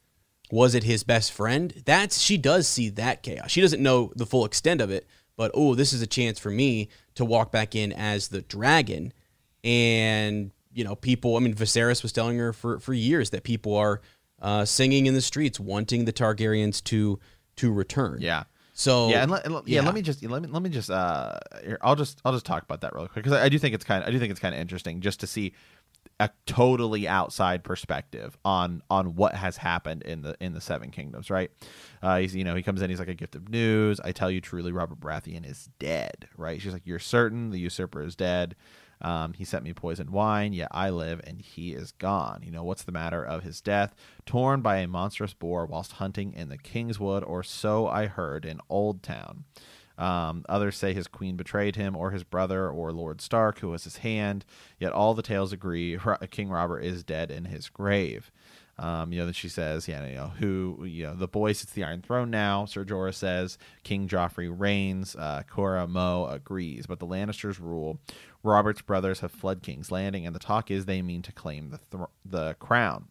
Was 0.51 0.76
it 0.76 0.84
his 0.84 1.03
best 1.03 1.32
friend? 1.32 1.84
That's 1.86 2.20
she 2.20 2.38
does 2.38 2.68
see 2.68 2.89
that 2.89 3.24
chaos. 3.24 3.51
She 3.51 3.61
doesn't 3.61 3.84
know 3.84 4.11
the 4.16 4.26
full 4.26 4.45
extent 4.45 4.80
of 4.80 4.89
it, 4.89 5.05
but 5.36 5.51
oh, 5.53 5.76
this 5.76 5.91
is 5.91 6.01
a 6.01 6.07
chance 6.07 6.39
for 6.39 6.49
me 6.49 6.89
to 7.16 7.26
walk 7.26 7.51
back 7.51 7.76
in 7.76 7.91
as 7.91 8.30
the 8.30 8.41
dragon. 8.41 9.11
And, 9.63 10.51
you 10.76 10.84
know, 10.84 10.95
people, 10.95 11.38
I 11.38 11.39
mean, 11.39 11.55
Viserys 11.55 12.03
was 12.03 12.11
telling 12.11 12.38
her 12.38 12.53
for, 12.53 12.80
for 12.80 12.93
years 12.93 13.32
that 13.32 13.43
people 13.43 13.76
are 13.76 14.01
uh, 14.41 14.65
singing 14.65 15.07
in 15.07 15.13
the 15.13 15.21
streets, 15.21 15.59
wanting 15.59 16.05
the 16.05 16.13
Targaryens 16.13 16.84
to 16.86 17.19
to 17.55 17.71
return. 17.71 18.17
Yeah. 18.19 18.43
So 18.73 19.07
yeah, 19.07 19.23
and, 19.23 19.32
let, 19.32 19.45
yeah, 19.45 19.61
yeah, 19.65 19.82
let 19.82 19.95
me 19.95 20.01
just 20.01 20.21
let 20.23 20.41
me 20.41 20.49
let 20.49 20.61
me 20.61 20.69
just 20.69 20.91
uh, 20.91 21.39
here, 21.63 21.80
I'll 21.82 21.95
just 21.95 22.19
I'll 22.26 22.34
just 22.34 22.45
talk 22.45 22.61
about 22.63 22.82
that 22.82 22.93
real 22.93 23.07
quick 23.07 23.23
because 23.23 23.39
I, 23.39 23.45
I 23.45 23.49
do 23.49 23.57
think 23.57 23.73
it's 23.73 23.86
kind 23.86 24.03
of 24.03 24.09
I 24.09 24.11
do 24.11 24.19
think 24.19 24.32
it's 24.32 24.39
kind 24.39 24.53
of 24.53 24.59
interesting 24.59 24.99
just 24.99 25.21
to 25.21 25.28
see 25.28 25.53
a 26.19 26.30
totally 26.45 27.07
outside 27.07 27.63
perspective 27.63 28.38
on 28.43 28.82
on 28.89 29.15
what 29.15 29.34
has 29.34 29.55
happened 29.55 30.01
in 30.03 30.23
the 30.23 30.36
in 30.41 30.51
the 30.51 30.59
Seven 30.59 30.91
Kingdoms, 30.91 31.30
right? 31.30 31.51
Uh, 32.01 32.17
he's 32.17 32.36
you 32.36 32.43
know 32.43 32.53
he 32.53 32.63
comes 32.63 32.82
in, 32.82 32.89
he's 32.89 32.99
like 32.99 33.07
a 33.07 33.15
gift 33.15 33.36
of 33.36 33.47
news. 33.47 34.01
I 34.01 34.11
tell 34.11 34.30
you 34.30 34.41
truly, 34.41 34.73
Robert 34.73 34.99
Baratheon 34.99 35.49
is 35.49 35.69
dead, 35.80 36.28
right? 36.36 36.61
She's 36.61 36.73
like, 36.73 36.86
you're 36.86 36.99
certain 36.99 37.51
the 37.51 37.59
usurper 37.59 38.01
is 38.01 38.17
dead. 38.17 38.57
Um, 39.05 39.33
he 39.33 39.45
sent 39.45 39.63
me 39.63 39.71
poisoned 39.71 40.09
wine, 40.09 40.51
yet 40.51 40.69
I 40.71 40.89
live 40.89 41.21
and 41.25 41.39
he 41.39 41.73
is 41.73 41.91
gone. 41.91 42.41
You 42.43 42.49
know, 42.49 42.63
what's 42.63 42.81
the 42.81 42.91
matter 42.91 43.23
of 43.23 43.43
his 43.43 43.61
death? 43.61 43.93
Torn 44.25 44.61
by 44.61 44.77
a 44.77 44.87
monstrous 44.87 45.35
boar 45.35 45.67
whilst 45.67 45.93
hunting 45.93 46.33
in 46.33 46.49
the 46.49 46.57
Kingswood, 46.57 47.23
or 47.23 47.43
so 47.43 47.87
I 47.87 48.07
heard 48.07 48.45
in 48.45 48.59
Oldtown. 48.67 49.43
Um, 49.99 50.43
others 50.49 50.75
say 50.75 50.93
his 50.93 51.07
queen 51.07 51.35
betrayed 51.35 51.75
him, 51.75 51.95
or 51.95 52.09
his 52.09 52.23
brother, 52.23 52.67
or 52.67 52.91
Lord 52.91 53.21
Stark, 53.21 53.59
who 53.59 53.69
was 53.69 53.83
his 53.83 53.97
hand. 53.97 54.43
Yet 54.79 54.91
all 54.91 55.13
the 55.13 55.21
tales 55.21 55.53
agree 55.53 55.99
King 56.31 56.49
Robert 56.49 56.79
is 56.79 57.03
dead 57.03 57.29
in 57.29 57.45
his 57.45 57.69
grave. 57.69 58.31
Um, 58.78 59.13
you 59.13 59.19
know, 59.19 59.26
that 59.28 59.36
she 59.36 59.47
says, 59.47 59.88
yeah, 59.88 60.05
you 60.05 60.15
know, 60.15 60.34
who, 60.38 60.84
you 60.86 61.03
know, 61.05 61.15
the 61.15 61.30
boy 61.30 61.53
sits 61.53 61.71
the 61.71 61.86
Iron 61.86 62.01
Throne 62.01 62.30
now. 62.30 62.65
Ser 62.65 62.84
Jorah 62.84 63.13
says 63.13 63.57
King 63.84 64.07
Joffrey 64.07 64.53
reigns. 64.53 65.15
Uh, 65.15 65.43
Quhuru 65.49 65.88
Mo 65.88 66.28
agrees, 66.30 66.86
but 66.86 66.99
the 66.99 67.07
Lannisters 67.07 67.59
rule. 67.59 67.99
Robert's 68.43 68.82
brothers 68.82 69.21
have 69.21 69.32
fled 69.32 69.63
King's 69.63 69.91
Landing, 69.91 70.26
and 70.26 70.36
the 70.36 70.39
talk 70.39 70.69
is 70.69 70.86
they 70.86 71.01
mean 71.01 71.21
to 71.21 71.32
claim 71.32 71.69
the 71.69 71.80
th- 71.97 72.09
the 72.26 72.53
crown. 72.55 73.07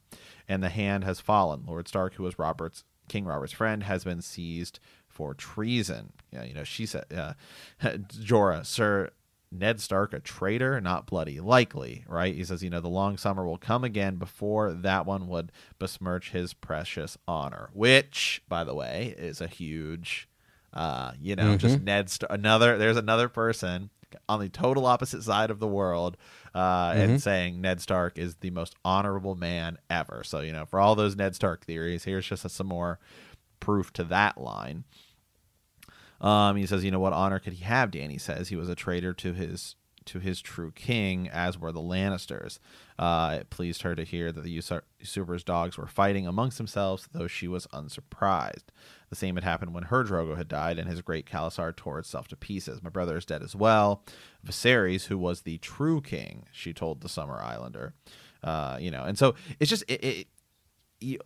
And 0.47 0.63
the 0.63 0.69
hand 0.69 1.05
has 1.05 1.19
fallen. 1.21 1.65
Lord 1.67 1.89
Stark, 1.89 2.15
who 2.15 2.25
was 2.25 2.39
Robert's 2.39 2.85
King 3.09 3.25
Robert's 3.25 3.53
friend, 3.53 3.83
has 3.85 4.05
been 4.05 4.21
seized 4.21 4.79
for 5.09 5.33
treason. 5.33 6.13
Yeah, 6.31 6.45
you 6.45 6.55
know, 6.55 6.65
she 6.65 6.85
said, 6.85 7.07
uh, 7.13 7.33
Jorah, 7.83 8.67
Sir 8.67 9.11
Ned 9.55 9.81
Stark 9.81 10.13
a 10.13 10.21
traitor? 10.21 10.81
Not 10.81 11.07
bloody 11.07 11.41
likely, 11.41 12.05
right? 12.09 12.35
He 12.35 12.45
says, 12.45 12.63
you 12.63 12.71
know, 12.71 12.81
the 12.81 12.89
long 12.89 13.17
summer 13.17 13.47
will 13.47 13.59
come 13.59 13.85
again 13.85 14.17
before 14.17 14.73
that 14.73 15.07
one 15.07 15.29
would 15.29 15.53
besmirch 15.79 16.31
his 16.31 16.53
precious 16.53 17.17
honor, 17.27 17.71
which, 17.73 18.43
by 18.49 18.65
the 18.65 18.75
way, 18.75 19.15
is 19.17 19.41
a 19.41 19.47
huge, 19.47 20.29
uh, 20.73 21.13
you 21.21 21.37
know, 21.37 21.45
mm-hmm. 21.45 21.57
just 21.57 21.81
Ned, 21.81 22.11
Stark. 22.11 22.33
another, 22.33 22.77
there's 22.77 22.97
another 22.97 23.29
person 23.29 23.91
on 24.29 24.41
the 24.41 24.49
total 24.49 24.87
opposite 24.87 25.23
side 25.23 25.51
of 25.51 25.59
the 25.59 25.67
world 25.67 26.17
uh, 26.55 26.91
mm-hmm. 26.91 27.01
and 27.01 27.23
saying 27.23 27.61
Ned 27.61 27.81
Stark 27.81 28.19
is 28.19 28.37
the 28.37 28.51
most 28.51 28.75
honorable 28.85 29.35
man 29.35 29.79
ever. 29.91 30.23
So, 30.25 30.41
you 30.41 30.53
know, 30.53 30.67
for 30.67 30.81
all 30.81 30.95
those 30.95 31.17
Ned 31.17 31.35
Stark 31.35 31.65
theories, 31.65 32.05
here's 32.05 32.27
just 32.27 32.45
a, 32.45 32.49
some 32.49 32.69
more 32.69 32.99
proof 33.61 33.93
to 33.95 34.05
that 34.05 34.39
line. 34.39 34.85
Um, 36.25 36.57
he 36.57 36.65
says, 36.65 36.83
you 36.83 36.91
know, 36.91 37.01
what 37.01 37.13
honor 37.13 37.39
could 37.39 37.53
he 37.53 37.65
have? 37.65 37.91
Danny 37.91 38.17
says 38.17 38.49
he 38.49 38.57
was 38.57 38.71
a 38.71 38.75
traitor 38.75 39.13
to 39.13 39.35
his 39.35 39.77
to 40.07 40.19
his 40.19 40.43
true 40.43 40.71
king, 40.71 41.29
as 41.31 41.59
were 41.59 41.73
the 41.73 41.81
Lannisters. 41.81 42.59
Uh, 42.99 43.39
it 43.41 43.51
pleased 43.51 43.83
her 43.83 43.95
to 43.95 44.05
hear 44.05 44.31
that 44.33 44.43
the 44.43 44.51
usurper's 44.51 45.43
dogs 45.43 45.79
were 45.79 45.87
fighting 45.87 46.27
amongst 46.27 46.59
themselves, 46.59 47.09
though 47.13 47.27
she 47.27 47.49
was 47.49 47.67
unsurprised. 47.73 48.71
The 49.09 49.17
same 49.17 49.35
had 49.35 49.45
happened 49.45 49.73
when 49.73 49.85
her 49.85 50.05
Drogo 50.05 50.37
had 50.37 50.49
died, 50.49 50.79
and 50.79 50.91
his 50.91 51.01
great 51.01 51.25
khalasar 51.27 51.75
tore 51.75 51.99
itself 51.99 52.29
to 52.29 52.37
pieces. 52.37 52.83
My 52.83 52.91
brother 52.91 53.17
is 53.17 53.25
dead 53.25 53.43
as 53.43 53.57
well. 53.57 54.03
Viserys, 54.47 55.07
who 55.07 55.17
was 55.17 55.43
the 55.43 55.59
true 55.59 56.03
king, 56.03 56.45
she 56.53 56.75
told 56.75 57.01
the 57.01 57.09
Summer 57.09 57.41
Islander. 57.43 57.95
Uh, 58.43 58.77
you 58.79 58.91
know, 58.91 59.05
and 59.05 59.17
so 59.17 59.35
it's 59.59 59.71
just 59.71 59.85
it, 59.89 60.05
it, 60.05 60.27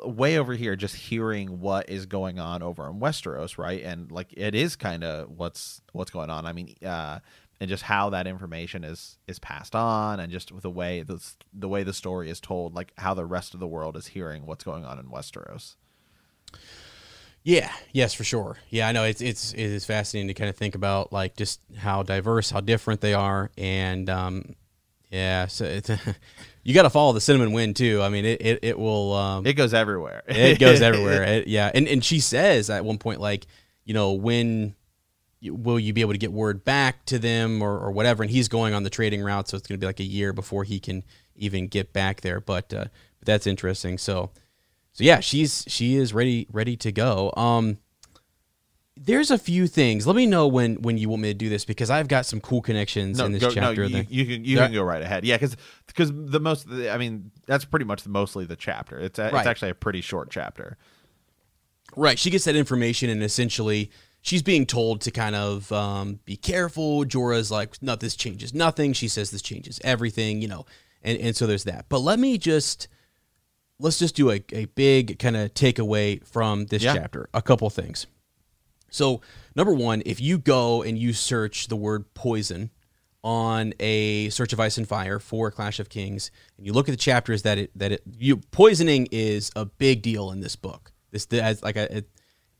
way 0.05 0.39
over 0.39 0.55
here 0.55 0.77
just 0.77 0.95
hearing 0.95 1.61
what 1.61 1.89
is 1.89 2.07
going 2.07 2.39
on 2.39 2.63
over 2.63 2.89
in 2.89 3.01
Westeros, 3.01 3.59
right? 3.59 3.83
And 3.83 4.11
like 4.11 4.33
it 4.37 4.55
is 4.55 4.77
kind 4.77 5.05
of 5.05 5.31
what's 5.31 5.81
what's 5.93 6.11
going 6.11 6.31
on. 6.31 6.47
I 6.47 6.53
mean, 6.53 6.75
uh, 6.85 7.21
and 7.61 7.69
just 7.69 7.83
how 7.83 8.11
that 8.11 8.27
information 8.27 8.85
is 8.85 9.19
is 9.27 9.39
passed 9.39 9.75
on, 9.75 10.21
and 10.21 10.31
just 10.31 10.53
the 10.61 10.71
way 10.71 11.03
the 11.03 11.21
the 11.53 11.69
way 11.69 11.83
the 11.83 11.93
story 11.93 12.31
is 12.31 12.41
told, 12.41 12.75
like 12.75 12.93
how 12.99 13.15
the 13.15 13.25
rest 13.25 13.55
of 13.55 13.61
the 13.61 13.67
world 13.67 13.97
is 13.97 14.09
hearing 14.09 14.47
what's 14.47 14.65
going 14.65 14.85
on 14.85 14.99
in 14.99 15.07
Westeros. 15.07 15.77
Yeah, 17.43 17.73
yes, 17.93 18.13
for 18.15 18.25
sure. 18.25 18.59
Yeah, 18.69 18.89
I 18.89 18.93
know 18.93 19.05
it's 19.05 19.21
it's 19.21 19.53
it 19.53 19.61
is 19.61 19.85
fascinating 19.85 20.29
to 20.29 20.35
kind 20.35 20.51
of 20.51 20.57
think 20.57 20.75
about 20.75 21.13
like 21.13 21.37
just 21.37 21.61
how 21.77 22.03
diverse, 22.03 22.51
how 22.51 22.61
different 22.61 23.01
they 23.01 23.15
are, 23.15 23.51
and 23.57 24.11
um, 24.11 24.55
yeah, 25.11 25.47
so 25.47 25.65
it's 25.65 25.91
you 26.63 26.75
got 26.75 26.83
to 26.83 26.91
follow 26.91 27.13
the 27.13 27.21
cinnamon 27.21 27.53
wind 27.53 27.77
too. 27.77 28.03
I 28.03 28.09
mean, 28.09 28.25
it 28.25 28.43
it, 28.43 28.59
it 28.63 28.79
will. 28.79 29.15
Um, 29.15 29.47
it 29.47 29.55
goes 29.55 29.73
everywhere. 29.73 30.23
it 30.29 30.59
goes 30.59 30.83
everywhere. 30.83 31.23
It, 31.29 31.49
yeah, 31.49 31.71
and 31.75 31.89
and 31.89 32.05
she 32.05 32.21
says 32.21 32.71
at 32.71 32.85
one 32.85 32.99
point 32.99 33.21
like, 33.21 33.47
you 33.85 33.95
know, 33.95 34.13
when 34.13 34.75
will 35.43 35.79
you 35.79 35.93
be 35.93 36.01
able 36.01 36.13
to 36.13 36.19
get 36.19 36.33
word 36.33 36.65
back 36.65 37.05
to 37.07 37.19
them 37.19 37.63
or, 37.63 37.79
or 37.79 37.93
whatever? 37.93 38.23
And 38.23 38.31
he's 38.31 38.49
going 38.49 38.75
on 38.75 38.83
the 38.83 38.91
trading 38.91 39.23
route, 39.23 39.49
so 39.49 39.57
it's 39.57 39.67
going 39.67 39.79
to 39.79 39.81
be 39.81 39.87
like 39.87 40.01
a 40.01 40.05
year 40.05 40.33
before 40.33 40.65
he 40.65 40.81
can 40.81 41.05
even 41.37 41.69
get 41.69 41.93
back 41.93 42.21
there. 42.21 42.41
But 42.41 42.73
uh, 42.75 42.87
but 43.19 43.27
that's 43.27 43.47
interesting. 43.47 43.99
So 43.99 44.31
so 44.93 45.05
yeah, 45.05 45.21
she's 45.21 45.65
she 45.69 45.97
is 45.97 46.13
ready 46.13 46.47
ready 46.53 46.77
to 46.79 46.93
go. 46.93 47.33
Um, 47.37 47.79
there's 49.01 49.31
a 49.31 49.39
few 49.39 49.67
things. 49.67 50.07
Let 50.07 50.17
me 50.17 50.27
know 50.27 50.47
when 50.47 50.83
when 50.83 50.99
you 50.99 51.09
want 51.09 51.23
me 51.23 51.29
to 51.29 51.35
do 51.35 51.49
this 51.49 51.65
because 51.65 51.91
I've 51.91 52.09
got 52.09 52.27
some 52.27 52.41
cool 52.41 52.61
connections 52.61 53.19
no, 53.19 53.27
in 53.27 53.33
this 53.33 53.43
go, 53.43 53.51
chapter. 53.51 53.89
No, 53.89 53.99
you, 53.99 54.07
you 54.09 54.27
can 54.27 54.45
you 54.45 54.57
can 54.57 54.73
go 54.73 54.83
right 54.83 55.03
ahead. 55.03 55.25
Yeah, 55.25 55.37
because 55.37 55.57
because 55.87 56.11
the 56.13 56.41
most 56.41 56.67
I 56.69 56.99
mean 56.99 57.31
that's 57.47 57.65
pretty 57.65 57.85
much 57.85 58.03
the, 58.03 58.11
mostly 58.11 58.45
the 58.45 58.57
chapter. 58.57 58.99
It's 58.99 59.19
a, 59.19 59.31
right. 59.31 59.35
it's 59.35 59.47
actually 59.47 59.71
a 59.71 59.75
pretty 59.75 60.01
short 60.01 60.31
chapter. 60.31 60.77
Right. 61.97 62.19
She 62.19 62.31
gets 62.31 62.45
that 62.45 62.57
information 62.57 63.09
and 63.09 63.23
essentially 63.23 63.91
she's 64.21 64.43
being 64.43 64.67
told 64.67 65.01
to 65.03 65.11
kind 65.11 65.35
of 65.35 65.71
um, 65.73 66.21
be 66.25 66.37
careful. 66.37 67.05
Jorah's 67.05 67.51
like, 67.51 67.83
no, 67.83 67.97
this 67.97 68.17
changes 68.17 68.53
nothing. 68.53 68.93
She 68.93 69.09
says 69.09 69.31
this 69.31 69.43
changes 69.43 69.81
everything. 69.85 70.43
You 70.43 70.49
know, 70.49 70.67
and 71.03 71.19
and 71.19 71.37
so 71.37 71.47
there's 71.47 71.65
that. 71.65 71.87
But 71.89 72.01
let 72.01 72.19
me 72.19 72.37
just 72.37 72.89
let's 73.79 73.99
just 73.99 74.17
do 74.17 74.31
a, 74.31 74.43
a 74.53 74.67
big 74.67 75.19
kind 75.19 75.37
of 75.37 75.55
takeaway 75.55 76.27
from 76.27 76.67
this 76.67 76.83
yeah. 76.83 76.95
chapter. 76.95 77.29
A 77.33 77.43
couple 77.43 77.71
things. 77.71 78.07
So, 78.91 79.21
number 79.55 79.73
one, 79.73 80.03
if 80.07 80.21
you 80.21 80.39
go 80.39 80.83
and 80.83 80.99
you 80.99 81.13
search 81.13 81.69
the 81.69 81.77
word 81.77 82.13
poison 82.15 82.71
on 83.25 83.75
a 83.81 84.29
search 84.31 84.53
of 84.53 84.61
ice 84.61 84.79
and 84.79 84.87
fire 84.87 85.19
for 85.19 85.51
Clash 85.51 85.81
of 85.81 85.89
Kings, 85.89 86.31
and 86.57 86.67
you 86.67 86.73
look 86.73 86.89
at 86.89 86.93
the 86.93 86.97
chapters 86.97 87.43
that 87.43 87.59
it 87.59 87.71
that 87.77 87.93
it 87.93 88.03
you 88.19 88.39
poisoning 88.39 89.09
is 89.11 89.51
a 89.57 89.65
big 89.65 90.03
deal 90.03 90.31
in 90.31 90.41
this 90.41 90.57
book. 90.57 90.93
This 91.11 91.27
as 91.27 91.63
like 91.63 91.77
a, 91.77 91.99
it 91.99 92.09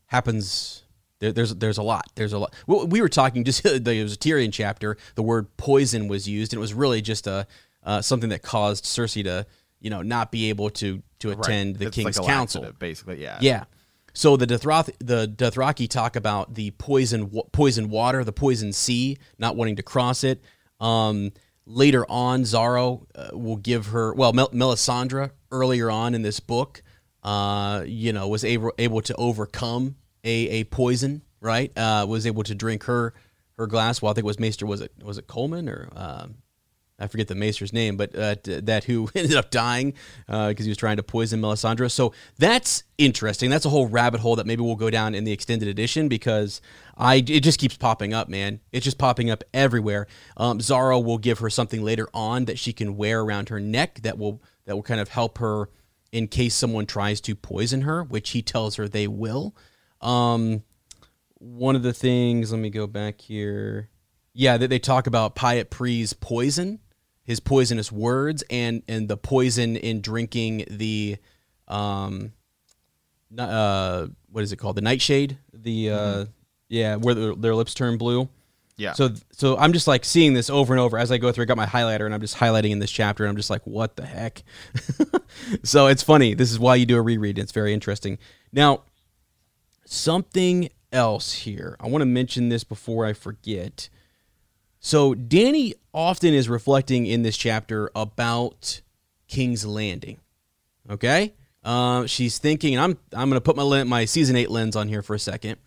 happens. 0.07 0.83
There, 1.19 1.31
there's 1.31 1.55
there's 1.55 1.77
a 1.77 1.83
lot. 1.83 2.05
There's 2.15 2.33
a 2.33 2.39
lot. 2.39 2.53
We 2.67 3.01
were 3.01 3.09
talking 3.09 3.43
just 3.43 3.63
there 3.83 4.03
was 4.03 4.13
a 4.13 4.17
Tyrion 4.17 4.53
chapter. 4.53 4.97
The 5.15 5.23
word 5.23 5.55
poison 5.57 6.07
was 6.07 6.27
used, 6.27 6.53
and 6.53 6.59
it 6.59 6.61
was 6.61 6.73
really 6.73 7.01
just 7.01 7.27
a 7.27 7.47
uh, 7.83 8.01
something 8.01 8.29
that 8.29 8.41
caused 8.41 8.85
Cersei 8.85 9.23
to 9.23 9.45
you 9.79 9.89
know 9.89 10.01
not 10.01 10.31
be 10.31 10.49
able 10.49 10.69
to 10.71 11.01
to 11.19 11.31
attend 11.31 11.75
right. 11.75 11.79
the 11.79 11.85
it's 11.87 11.95
king's 11.95 12.19
like 12.19 12.27
council. 12.27 12.71
Basically, 12.77 13.21
yeah, 13.21 13.37
yeah. 13.41 13.65
So 14.13 14.37
the 14.37 14.47
Dothroth, 14.47 14.89
the 14.99 15.27
Dothraki 15.27 15.89
talk 15.89 16.15
about 16.15 16.55
the 16.55 16.71
poison 16.71 17.29
poison 17.51 17.89
water, 17.89 18.23
the 18.23 18.31
poison 18.31 18.73
sea, 18.73 19.17
not 19.37 19.55
wanting 19.55 19.75
to 19.77 19.83
cross 19.83 20.23
it. 20.23 20.43
Um, 20.79 21.31
later 21.65 22.05
on, 22.09 22.43
Xaro 22.43 23.05
uh, 23.15 23.29
will 23.37 23.57
give 23.57 23.87
her 23.87 24.13
well, 24.13 24.33
Mel- 24.33 24.49
Melisandre 24.49 25.31
earlier 25.51 25.89
on 25.89 26.15
in 26.15 26.21
this 26.21 26.39
book, 26.39 26.81
uh, 27.23 27.83
you 27.85 28.13
know, 28.13 28.27
was 28.27 28.43
able 28.43 28.73
able 28.77 29.01
to 29.01 29.15
overcome 29.15 29.95
a, 30.23 30.49
a 30.49 30.63
poison, 30.65 31.21
right? 31.41 31.75
Uh, 31.77 32.05
was 32.07 32.25
able 32.25 32.43
to 32.43 32.55
drink 32.55 32.83
her 32.83 33.13
her 33.57 33.67
glass. 33.67 34.01
Well, 34.01 34.11
I 34.11 34.13
think 34.13 34.23
it 34.23 34.27
was 34.27 34.39
Maester. 34.39 34.65
Was 34.65 34.81
it 34.81 34.91
was 35.01 35.17
it 35.17 35.27
Coleman 35.27 35.69
or 35.69 35.89
um, 35.95 36.35
I 36.99 37.07
forget 37.07 37.27
the 37.27 37.35
maester's 37.35 37.73
name, 37.73 37.97
but 37.97 38.15
uh, 38.15 38.35
that 38.43 38.83
who 38.83 39.09
ended 39.15 39.35
up 39.35 39.51
dying 39.51 39.93
because 40.27 40.55
uh, 40.59 40.63
he 40.63 40.69
was 40.69 40.77
trying 40.77 40.97
to 40.97 41.03
poison 41.03 41.41
Melisandre. 41.41 41.89
So 41.91 42.13
that's 42.37 42.83
interesting. 42.97 43.49
That's 43.49 43.65
a 43.65 43.69
whole 43.69 43.87
rabbit 43.87 44.19
hole 44.19 44.35
that 44.35 44.45
maybe 44.45 44.61
we'll 44.61 44.75
go 44.75 44.89
down 44.89 45.15
in 45.15 45.23
the 45.23 45.31
extended 45.31 45.67
edition 45.67 46.07
because 46.07 46.61
I 46.97 47.15
it 47.15 47.41
just 47.41 47.59
keeps 47.59 47.77
popping 47.77 48.13
up, 48.13 48.29
man. 48.29 48.59
It's 48.71 48.83
just 48.83 48.97
popping 48.97 49.29
up 49.29 49.43
everywhere. 49.53 50.07
Um, 50.37 50.59
Xaro 50.59 51.03
will 51.03 51.17
give 51.17 51.39
her 51.39 51.49
something 51.49 51.83
later 51.83 52.09
on 52.13 52.45
that 52.45 52.59
she 52.59 52.73
can 52.73 52.97
wear 52.97 53.21
around 53.21 53.49
her 53.49 53.59
neck 53.59 54.01
that 54.03 54.17
will 54.17 54.41
that 54.65 54.75
will 54.75 54.83
kind 54.83 54.99
of 54.99 55.09
help 55.09 55.37
her 55.39 55.69
in 56.11 56.27
case 56.27 56.55
someone 56.55 56.85
tries 56.85 57.21
to 57.21 57.35
poison 57.35 57.81
her, 57.81 58.03
which 58.03 58.31
he 58.31 58.41
tells 58.41 58.75
her 58.75 58.87
they 58.87 59.07
will. 59.07 59.55
Um, 60.01 60.63
one 61.39 61.75
of 61.75 61.83
the 61.83 61.93
things, 61.93 62.51
let 62.51 62.59
me 62.59 62.69
go 62.69 62.87
back 62.87 63.21
here. 63.21 63.89
Yeah, 64.33 64.57
they, 64.57 64.67
they 64.67 64.79
talk 64.79 65.07
about 65.07 65.35
Pyat 65.35 65.69
Pree's 65.69 66.13
poison, 66.13 66.79
his 67.29 67.39
poisonous 67.39 67.91
words, 67.91 68.43
and 68.49 68.81
and 68.87 69.07
the 69.07 69.15
poison 69.15 69.75
in 69.75 70.01
drinking 70.01 70.65
the, 70.67 71.15
um, 71.67 72.33
uh, 73.37 74.07
what 74.31 74.43
is 74.43 74.51
it 74.51 74.55
called? 74.55 74.75
The 74.75 74.81
nightshade. 74.81 75.37
The 75.53 75.91
uh, 75.91 75.99
mm-hmm. 75.99 76.31
yeah, 76.69 76.95
where 76.95 77.13
the, 77.13 77.35
their 77.35 77.53
lips 77.53 77.75
turn 77.75 77.99
blue. 77.99 78.29
Yeah. 78.77 78.93
So 78.93 79.11
so 79.31 79.55
I'm 79.57 79.73
just 79.73 79.87
like 79.87 80.05
seeing 80.05 80.33
this 80.33 80.49
over 80.49 80.73
and 80.73 80.81
over 80.81 80.97
as 80.97 81.11
I 81.11 81.19
go 81.19 81.31
through. 81.31 81.43
I 81.43 81.45
got 81.45 81.55
my 81.55 81.67
highlighter 81.67 82.05
and 82.05 82.15
I'm 82.15 82.21
just 82.21 82.35
highlighting 82.35 82.71
in 82.71 82.79
this 82.79 82.89
chapter 82.89 83.25
and 83.25 83.29
I'm 83.29 83.37
just 83.37 83.51
like, 83.51 83.61
what 83.67 83.95
the 83.95 84.07
heck? 84.07 84.41
so 85.63 85.85
it's 85.85 86.01
funny. 86.01 86.33
This 86.33 86.49
is 86.51 86.57
why 86.57 86.77
you 86.77 86.87
do 86.87 86.97
a 86.97 87.01
reread. 87.01 87.37
It's 87.37 87.51
very 87.51 87.75
interesting. 87.75 88.17
Now, 88.51 88.85
something 89.85 90.69
else 90.91 91.33
here. 91.33 91.77
I 91.79 91.89
want 91.89 92.01
to 92.01 92.07
mention 92.07 92.49
this 92.49 92.63
before 92.63 93.05
I 93.05 93.13
forget. 93.13 93.89
So 94.79 95.13
Danny 95.13 95.73
often 95.93 96.33
is 96.33 96.47
reflecting 96.47 97.05
in 97.05 97.23
this 97.23 97.37
chapter 97.37 97.91
about 97.95 98.81
King's 99.27 99.65
Landing. 99.65 100.19
Okay? 100.89 101.33
Uh, 101.63 102.05
she's 102.05 102.37
thinking, 102.37 102.75
and 102.75 102.83
I'm 102.83 102.97
I'm 103.13 103.29
gonna 103.29 103.41
put 103.41 103.55
my 103.55 103.83
my 103.83 104.05
season 104.05 104.35
eight 104.35 104.49
lens 104.49 104.75
on 104.75 104.87
here 104.87 105.01
for 105.01 105.13
a 105.13 105.19
second. 105.19 105.57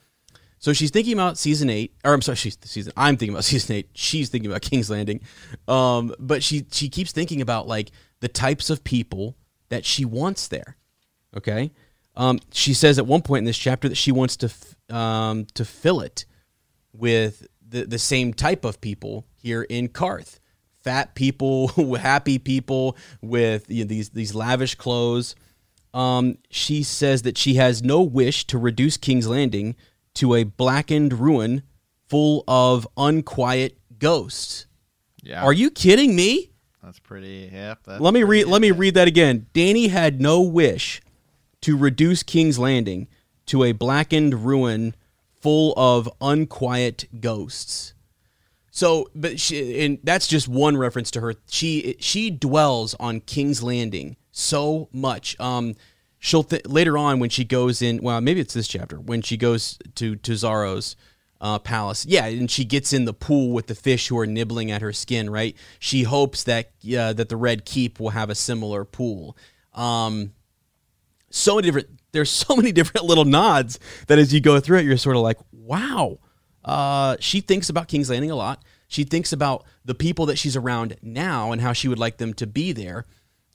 So 0.58 0.72
she's 0.72 0.90
thinking 0.90 1.12
about 1.12 1.38
season 1.38 1.68
eight, 1.68 1.92
or 2.04 2.14
I'm 2.14 2.22
sorry, 2.22 2.36
she's 2.36 2.56
season. 2.62 2.92
I'm 2.96 3.16
thinking 3.16 3.34
about 3.34 3.44
season 3.52 3.76
eight. 3.76 3.90
She's 3.92 4.28
thinking 4.28 4.50
about 4.50 4.62
King's 4.62 4.88
Landing, 4.88 5.20
um, 5.68 6.14
but 6.18 6.42
she 6.42 6.66
she 6.72 6.88
keeps 6.88 7.12
thinking 7.12 7.42
about 7.42 7.66
like 7.68 7.90
the 8.20 8.28
types 8.28 8.70
of 8.70 8.84
people 8.84 9.36
that 9.68 9.84
she 9.84 10.04
wants 10.04 10.48
there. 10.48 10.76
Okay, 11.36 11.72
um, 12.16 12.38
she 12.52 12.72
says 12.72 12.98
at 12.98 13.06
one 13.06 13.22
point 13.22 13.40
in 13.40 13.44
this 13.44 13.58
chapter 13.58 13.88
that 13.88 13.96
she 13.96 14.12
wants 14.12 14.36
to 14.38 14.96
um, 14.96 15.46
to 15.54 15.64
fill 15.64 16.00
it 16.00 16.24
with 16.94 17.46
the 17.72 17.84
the 17.84 17.98
same 17.98 18.32
type 18.32 18.64
of 18.64 18.80
people 18.80 19.26
here 19.34 19.62
in 19.62 19.88
Qarth, 19.88 20.38
fat 20.82 21.14
people, 21.14 21.68
happy 21.98 22.38
people 22.38 22.96
with 23.20 23.68
you 23.68 23.84
know, 23.84 23.88
these 23.88 24.10
these 24.10 24.34
lavish 24.34 24.76
clothes. 24.76 25.34
Um, 25.92 26.38
she 26.48 26.82
says 26.82 27.22
that 27.22 27.36
she 27.36 27.54
has 27.54 27.82
no 27.82 28.00
wish 28.00 28.46
to 28.46 28.56
reduce 28.56 28.96
King's 28.96 29.28
Landing 29.28 29.76
to 30.14 30.34
a 30.34 30.44
blackened 30.44 31.12
ruin 31.12 31.62
full 32.08 32.44
of 32.48 32.88
unquiet 32.96 33.78
ghosts. 33.98 34.66
Yeah. 35.22 35.42
Are 35.42 35.52
you 35.52 35.70
kidding 35.70 36.16
me? 36.16 36.50
That's 36.82 36.98
pretty. 36.98 37.50
Yeah. 37.52 37.74
That's 37.84 38.00
let 38.00 38.14
me 38.14 38.22
read. 38.22 38.46
Let 38.46 38.62
me 38.62 38.70
read 38.70 38.94
that 38.94 39.08
again. 39.08 39.46
Danny 39.52 39.88
had 39.88 40.20
no 40.20 40.40
wish 40.40 41.02
to 41.62 41.76
reduce 41.76 42.22
King's 42.22 42.58
Landing 42.58 43.08
to 43.46 43.64
a 43.64 43.72
blackened 43.72 44.44
ruin 44.44 44.94
full 45.42 45.74
of 45.76 46.08
unquiet 46.20 47.20
ghosts. 47.20 47.92
So, 48.70 49.10
but 49.14 49.38
she, 49.38 49.84
and 49.84 49.98
that's 50.02 50.26
just 50.26 50.48
one 50.48 50.78
reference 50.78 51.10
to 51.10 51.20
her. 51.20 51.34
She 51.50 51.96
she 52.00 52.30
dwells 52.30 52.94
on 52.98 53.20
King's 53.20 53.62
Landing 53.62 54.16
so 54.30 54.88
much. 54.92 55.38
Um, 55.38 55.74
she'll 56.22 56.44
th- 56.44 56.66
later 56.66 56.96
on 56.96 57.18
when 57.18 57.28
she 57.28 57.44
goes 57.44 57.82
in 57.82 58.00
well 58.00 58.20
maybe 58.20 58.40
it's 58.40 58.54
this 58.54 58.68
chapter 58.68 58.98
when 58.98 59.20
she 59.20 59.36
goes 59.36 59.76
to 59.96 60.14
to 60.14 60.80
uh, 61.40 61.58
palace 61.58 62.06
yeah 62.06 62.26
and 62.26 62.48
she 62.48 62.64
gets 62.64 62.92
in 62.92 63.04
the 63.04 63.12
pool 63.12 63.50
with 63.50 63.66
the 63.66 63.74
fish 63.74 64.06
who 64.06 64.16
are 64.16 64.26
nibbling 64.26 64.70
at 64.70 64.80
her 64.80 64.92
skin 64.92 65.28
right 65.28 65.56
she 65.80 66.04
hopes 66.04 66.44
that 66.44 66.70
uh, 66.96 67.12
that 67.12 67.28
the 67.28 67.36
red 67.36 67.64
keep 67.64 67.98
will 67.98 68.10
have 68.10 68.30
a 68.30 68.34
similar 68.36 68.84
pool 68.84 69.36
um, 69.74 70.32
so 71.28 71.56
many 71.56 71.66
different 71.66 71.88
there's 72.12 72.30
so 72.30 72.56
many 72.56 72.72
different 72.72 73.06
little 73.06 73.24
nods 73.24 73.78
that 74.06 74.18
as 74.18 74.32
you 74.32 74.40
go 74.40 74.60
through 74.60 74.78
it 74.78 74.84
you're 74.84 74.96
sort 74.96 75.16
of 75.16 75.22
like 75.22 75.38
wow. 75.52 76.18
Uh, 76.64 77.16
she 77.18 77.40
thinks 77.40 77.68
about 77.68 77.88
king's 77.88 78.08
landing 78.08 78.30
a 78.30 78.36
lot. 78.36 78.62
She 78.86 79.04
thinks 79.04 79.32
about 79.32 79.64
the 79.84 79.94
people 79.94 80.26
that 80.26 80.38
she's 80.38 80.56
around 80.56 80.96
now 81.02 81.50
and 81.50 81.60
how 81.60 81.72
she 81.72 81.88
would 81.88 81.98
like 81.98 82.18
them 82.18 82.34
to 82.34 82.46
be 82.46 82.72
there. 82.72 83.04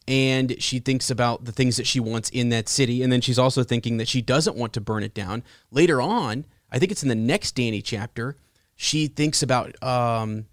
And 0.07 0.61
she 0.61 0.79
thinks 0.79 1.09
about 1.09 1.45
the 1.45 1.51
things 1.51 1.77
that 1.77 1.87
she 1.87 1.99
wants 1.99 2.29
in 2.29 2.49
that 2.49 2.67
city. 2.67 3.03
And 3.03 3.11
then 3.11 3.21
she's 3.21 3.39
also 3.39 3.63
thinking 3.63 3.97
that 3.97 4.07
she 4.07 4.21
doesn't 4.21 4.57
want 4.57 4.73
to 4.73 4.81
burn 4.81 5.03
it 5.03 5.13
down. 5.13 5.43
Later 5.71 6.01
on 6.01 6.45
i 6.71 6.79
think 6.79 6.91
it's 6.91 7.03
in 7.03 7.09
the 7.09 7.15
next 7.15 7.55
Danny 7.55 7.81
chapter 7.81 8.35
she 8.75 9.07
thinks 9.07 9.41
about 9.41 9.81
um, 9.83 10.45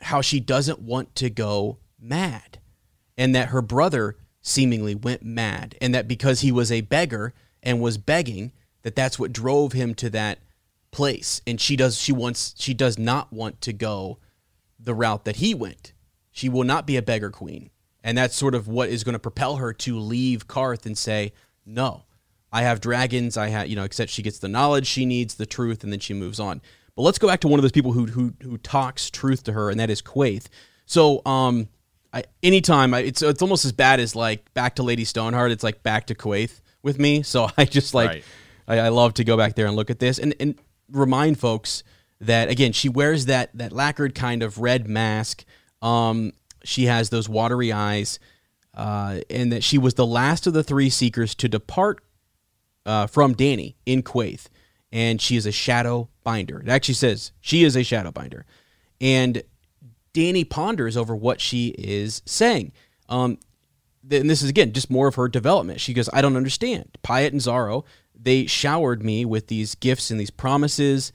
how 0.00 0.20
she 0.20 0.38
doesn't 0.38 0.78
want 0.78 1.14
to 1.16 1.28
go 1.28 1.78
mad 2.00 2.60
and 3.18 3.34
that 3.34 3.48
her 3.48 3.60
brother 3.60 4.16
seemingly 4.46 4.94
went 4.94 5.22
mad 5.22 5.76
and 5.80 5.94
that 5.94 6.06
because 6.06 6.40
he 6.40 6.52
was 6.52 6.70
a 6.70 6.80
beggar 6.82 7.34
and 7.62 7.80
was 7.80 7.98
begging 7.98 8.52
that 8.82 8.94
that's 8.94 9.18
what 9.18 9.32
drove 9.32 9.72
him 9.72 9.94
to 9.94 10.08
that 10.08 10.38
place 10.90 11.40
and 11.46 11.60
she 11.60 11.76
does 11.76 11.98
she 11.98 12.12
wants 12.12 12.54
she 12.58 12.72
does 12.72 12.98
not 12.98 13.32
want 13.32 13.60
to 13.60 13.72
go 13.72 14.18
the 14.78 14.94
route 14.94 15.24
that 15.24 15.36
he 15.36 15.54
went 15.54 15.92
she 16.30 16.48
will 16.48 16.64
not 16.64 16.86
be 16.86 16.96
a 16.96 17.02
beggar 17.02 17.30
queen 17.30 17.70
and 18.06 18.16
that's 18.16 18.36
sort 18.36 18.54
of 18.54 18.68
what 18.68 18.88
is 18.88 19.02
going 19.02 19.14
to 19.14 19.18
propel 19.18 19.56
her 19.56 19.72
to 19.72 19.98
leave 19.98 20.46
Qarth 20.46 20.86
and 20.86 20.96
say, 20.96 21.32
no, 21.66 22.04
I 22.52 22.62
have 22.62 22.80
dragons. 22.80 23.36
I 23.36 23.48
have, 23.48 23.66
you 23.66 23.74
know, 23.74 23.82
except 23.82 24.12
she 24.12 24.22
gets 24.22 24.38
the 24.38 24.46
knowledge 24.46 24.86
she 24.86 25.04
needs, 25.04 25.34
the 25.34 25.44
truth, 25.44 25.82
and 25.82 25.92
then 25.92 25.98
she 25.98 26.14
moves 26.14 26.38
on. 26.38 26.62
But 26.94 27.02
let's 27.02 27.18
go 27.18 27.26
back 27.26 27.40
to 27.40 27.48
one 27.48 27.58
of 27.58 27.62
those 27.62 27.72
people 27.72 27.90
who 27.90 28.06
who, 28.06 28.32
who 28.40 28.58
talks 28.58 29.10
truth 29.10 29.42
to 29.42 29.52
her, 29.54 29.70
and 29.70 29.80
that 29.80 29.90
is 29.90 30.02
Quaithe. 30.02 30.46
So, 30.86 31.20
um, 31.26 31.68
I, 32.16 32.24
anytime 32.42 32.94
I, 32.94 33.00
it's 33.00 33.20
it's 33.20 33.42
almost 33.42 33.66
as 33.66 33.72
bad 33.72 34.00
as 34.00 34.16
like 34.16 34.52
back 34.54 34.76
to 34.76 34.82
Lady 34.82 35.04
Stoneheart. 35.04 35.50
It's 35.50 35.62
like 35.62 35.82
back 35.82 36.06
to 36.06 36.14
Quaithe 36.14 36.60
with 36.82 36.98
me. 36.98 37.22
So 37.22 37.50
I 37.58 37.66
just 37.66 37.92
like 37.92 38.08
right. 38.08 38.24
I, 38.66 38.78
I 38.78 38.88
love 38.88 39.14
to 39.14 39.24
go 39.24 39.36
back 39.36 39.54
there 39.54 39.66
and 39.66 39.76
look 39.76 39.90
at 39.90 39.98
this 39.98 40.18
and 40.18 40.34
and 40.40 40.58
remind 40.90 41.38
folks 41.38 41.82
that 42.22 42.48
again 42.48 42.72
she 42.72 42.88
wears 42.88 43.26
that 43.26 43.50
that 43.52 43.70
lacquered 43.70 44.14
kind 44.14 44.42
of 44.42 44.58
red 44.58 44.88
mask. 44.88 45.44
Um, 45.82 46.32
she 46.64 46.86
has 46.86 47.10
those 47.10 47.28
watery 47.28 47.70
eyes, 47.70 48.18
uh, 48.72 49.20
and 49.28 49.52
that 49.52 49.62
she 49.62 49.76
was 49.76 49.94
the 49.94 50.06
last 50.06 50.46
of 50.46 50.54
the 50.54 50.64
three 50.64 50.88
seekers 50.88 51.34
to 51.34 51.48
depart 51.48 52.02
uh, 52.86 53.06
from 53.06 53.34
Danny 53.34 53.76
in 53.84 54.02
Quaithe, 54.02 54.46
and 54.90 55.20
she 55.20 55.36
is 55.36 55.44
a 55.44 55.52
shadow 55.52 56.08
binder. 56.24 56.60
It 56.60 56.70
actually 56.70 56.94
says 56.94 57.32
she 57.40 57.62
is 57.62 57.76
a 57.76 57.84
shadow 57.84 58.10
binder, 58.10 58.46
and 59.02 59.42
Dany 60.16 60.48
ponders 60.48 60.96
over 60.96 61.14
what 61.14 61.40
she 61.40 61.68
is 61.78 62.22
saying. 62.24 62.72
Um, 63.08 63.38
and 64.10 64.30
this 64.30 64.42
is 64.42 64.48
again 64.48 64.72
just 64.72 64.90
more 64.90 65.08
of 65.08 65.16
her 65.16 65.28
development. 65.28 65.80
She 65.80 65.92
goes, 65.92 66.08
"I 66.12 66.22
don't 66.22 66.36
understand." 66.36 66.96
Pyat 67.02 67.32
and 67.32 67.40
Xaro, 67.40 67.84
they 68.18 68.46
showered 68.46 69.04
me 69.04 69.24
with 69.24 69.48
these 69.48 69.74
gifts 69.74 70.10
and 70.10 70.18
these 70.18 70.30
promises 70.30 71.12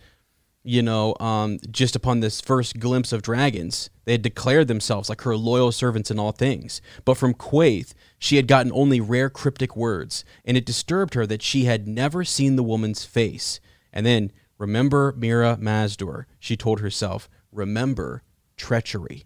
you 0.64 0.82
know, 0.84 1.16
um, 1.20 1.58
just 1.72 1.96
upon 1.96 2.20
this 2.20 2.40
first 2.40 2.80
glimpse 2.80 3.12
of 3.12 3.24
dragons, 3.24 3.90
they 4.06 4.12
had 4.12 4.22
declared 4.22 4.68
themselves 4.68 5.10
like 5.10 5.22
her 5.22 5.36
loyal 5.36 5.72
servants 5.72 6.12
in 6.12 6.20
all 6.20 6.32
things. 6.32 6.82
But 7.04 7.18
from 7.18 7.34
Quaithe, 7.34 7.94
she 8.20 8.36
had 8.36 8.48
gotten 8.48 8.72
only 8.74 9.02
rare 9.02 9.30
cryptic 9.30 9.76
words, 9.76 10.24
and 10.46 10.56
it 10.56 10.66
disturbed 10.66 11.16
her 11.16 11.26
that 11.26 11.42
she 11.42 11.66
had 11.66 11.88
never 11.88 12.24
seen 12.24 12.56
the 12.56 12.64
woman's 12.64 13.06
face. 13.06 13.60
And 13.92 14.06
then, 14.06 14.32
remember 14.60 15.14
Mirri 15.14 15.58
Maz 15.60 15.98
Duur, 15.98 16.28
she 16.40 16.56
told 16.56 16.80
herself, 16.80 17.28
remember 17.52 18.22
treachery. 18.62 19.26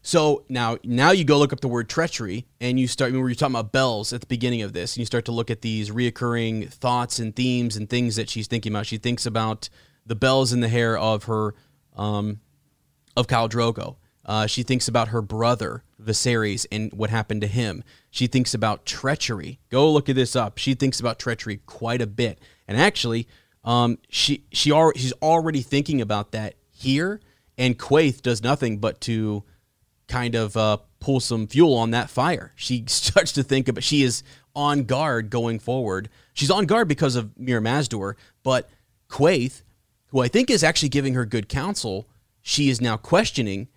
So 0.00 0.44
now, 0.48 0.78
now 0.82 1.12
you 1.12 1.22
go 1.22 1.38
look 1.38 1.52
up 1.52 1.60
the 1.60 1.68
word 1.68 1.88
treachery, 1.88 2.46
and 2.60 2.80
you 2.80 2.88
start. 2.88 3.10
Remember, 3.10 3.28
you're 3.28 3.36
talking 3.36 3.54
about 3.54 3.72
bells 3.72 4.12
at 4.12 4.20
the 4.22 4.26
beginning 4.26 4.62
of 4.62 4.72
this, 4.72 4.96
and 4.96 5.00
you 5.00 5.06
start 5.06 5.26
to 5.26 5.32
look 5.32 5.50
at 5.50 5.60
these 5.60 5.90
reoccurring 5.90 6.70
thoughts 6.70 7.18
and 7.18 7.36
themes 7.36 7.76
and 7.76 7.88
things 7.88 8.16
that 8.16 8.28
she's 8.28 8.48
thinking 8.48 8.72
about. 8.72 8.86
She 8.86 8.96
thinks 8.96 9.26
about 9.26 9.68
the 10.06 10.16
bells 10.16 10.52
in 10.52 10.60
the 10.60 10.68
hair 10.68 10.96
of 10.96 11.24
her 11.24 11.54
um, 11.94 12.40
of 13.16 13.26
Khal 13.26 13.48
Drogo. 13.48 13.96
Uh, 14.24 14.46
she 14.46 14.62
thinks 14.62 14.88
about 14.88 15.08
her 15.08 15.20
brother 15.20 15.84
Viserys 16.02 16.66
and 16.72 16.92
what 16.92 17.10
happened 17.10 17.42
to 17.42 17.46
him. 17.46 17.84
She 18.10 18.26
thinks 18.26 18.54
about 18.54 18.86
treachery. 18.86 19.60
Go 19.68 19.92
look 19.92 20.08
at 20.08 20.16
this 20.16 20.34
up. 20.34 20.58
She 20.58 20.74
thinks 20.74 21.00
about 21.00 21.18
treachery 21.18 21.60
quite 21.66 22.00
a 22.00 22.06
bit, 22.06 22.40
and 22.66 22.76
actually, 22.76 23.28
um, 23.62 23.98
she 24.08 24.44
she 24.50 24.72
al- 24.72 24.94
she's 24.96 25.12
already 25.22 25.62
thinking 25.62 26.00
about 26.00 26.32
that 26.32 26.54
here. 26.72 27.20
And 27.62 27.78
Quaithe 27.78 28.22
does 28.22 28.42
nothing 28.42 28.78
but 28.78 29.00
to 29.02 29.44
kind 30.08 30.34
of 30.34 30.56
uh, 30.56 30.78
pull 30.98 31.20
some 31.20 31.46
fuel 31.46 31.74
on 31.74 31.92
that 31.92 32.10
fire. 32.10 32.52
She 32.56 32.84
starts 32.88 33.32
to 33.32 33.42
think 33.42 33.68
about. 33.68 33.84
She 33.84 34.02
is 34.02 34.22
on 34.54 34.84
guard 34.84 35.30
going 35.30 35.58
forward. 35.58 36.08
She's 36.34 36.50
on 36.50 36.66
guard 36.66 36.88
because 36.88 37.14
of 37.16 37.38
Mir 37.38 37.60
Maz 37.60 37.88
Duur, 37.88 38.16
but 38.42 38.68
Quaithe 39.08 39.62
who 40.12 40.20
I 40.20 40.28
think 40.28 40.50
is 40.50 40.62
actually 40.62 40.90
giving 40.90 41.14
her 41.14 41.24
good 41.24 41.48
counsel, 41.48 42.06
she 42.42 42.68
is 42.68 42.80
now 42.80 42.98
questioning 42.98 43.68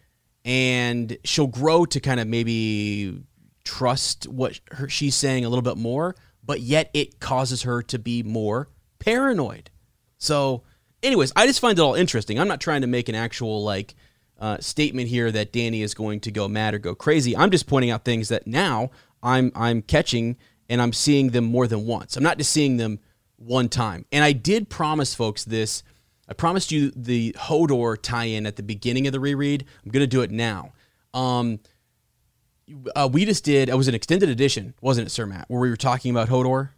and 0.43 1.17
she'll 1.23 1.47
grow 1.47 1.85
to 1.85 1.99
kind 1.99 2.19
of 2.19 2.27
maybe 2.27 3.23
trust 3.63 4.27
what 4.27 4.59
her, 4.71 4.89
she's 4.89 5.15
saying 5.15 5.45
a 5.45 5.49
little 5.49 5.63
bit 5.63 5.77
more, 5.77 6.13
but 6.43 6.59
yet 6.59 6.91
it 6.93 7.21
causes 7.21 7.63
her 7.63 7.81
to 7.83 7.97
be 7.97 8.21
more 8.21 8.67
paranoid. 8.99 9.71
So, 10.17 10.63
anyways, 11.05 11.31
I 11.35 11.47
just 11.47 11.59
find 11.59 11.77
it 11.77 11.81
all 11.81 11.95
interesting. 11.95 12.39
I'm 12.39 12.47
not 12.47 12.59
trying 12.59 12.81
to 12.81 12.87
make 12.87 13.09
an 13.09 13.15
actual 13.15 13.63
like 13.63 13.95
uh, 14.39 14.57
statement 14.59 15.07
here 15.07 15.31
that 15.31 15.53
Danny 15.53 15.81
is 15.81 15.93
going 15.93 16.19
to 16.21 16.31
go 16.31 16.47
mad 16.47 16.73
or 16.73 16.79
go 16.79 16.95
crazy. 16.95 17.37
I'm 17.37 17.51
just 17.51 17.67
pointing 17.67 17.91
out 17.91 18.03
things 18.03 18.29
that 18.29 18.47
now 18.47 18.89
I'm 19.23 19.51
I'm 19.55 19.81
catching 19.81 20.37
and 20.69 20.81
I'm 20.81 20.93
seeing 20.93 21.29
them 21.29 21.45
more 21.45 21.67
than 21.67 21.85
once. 21.85 22.17
I'm 22.17 22.23
not 22.23 22.37
just 22.37 22.51
seeing 22.51 22.77
them 22.77 22.99
one 23.37 23.69
time. 23.69 24.05
And 24.11 24.23
I 24.23 24.31
did 24.31 24.69
promise 24.69 25.13
folks 25.13 25.43
this. 25.43 25.83
I 26.27 26.33
promised 26.33 26.71
you 26.71 26.91
the 26.95 27.35
Hodor 27.37 28.01
tie-in 28.01 28.47
at 28.47 28.55
the 28.55 28.63
beginning 28.63 29.05
of 29.05 29.13
the 29.13 29.19
reread. 29.19 29.63
I'm 29.83 29.91
going 29.91 30.01
to 30.01 30.07
do 30.07 30.21
it 30.21 30.31
now. 30.31 30.73
Um, 31.13 31.59
uh, 32.95 33.07
we 33.11 33.25
just 33.25 33.43
did. 33.43 33.69
It 33.69 33.77
was 33.77 33.87
an 33.87 33.93
extended 33.93 34.29
edition, 34.29 34.73
wasn't 34.81 35.07
it, 35.07 35.11
Sir 35.11 35.27
Matt? 35.27 35.45
Where 35.49 35.61
we 35.61 35.69
were 35.69 35.77
talking 35.77 36.09
about 36.09 36.29
Hodor. 36.29 36.69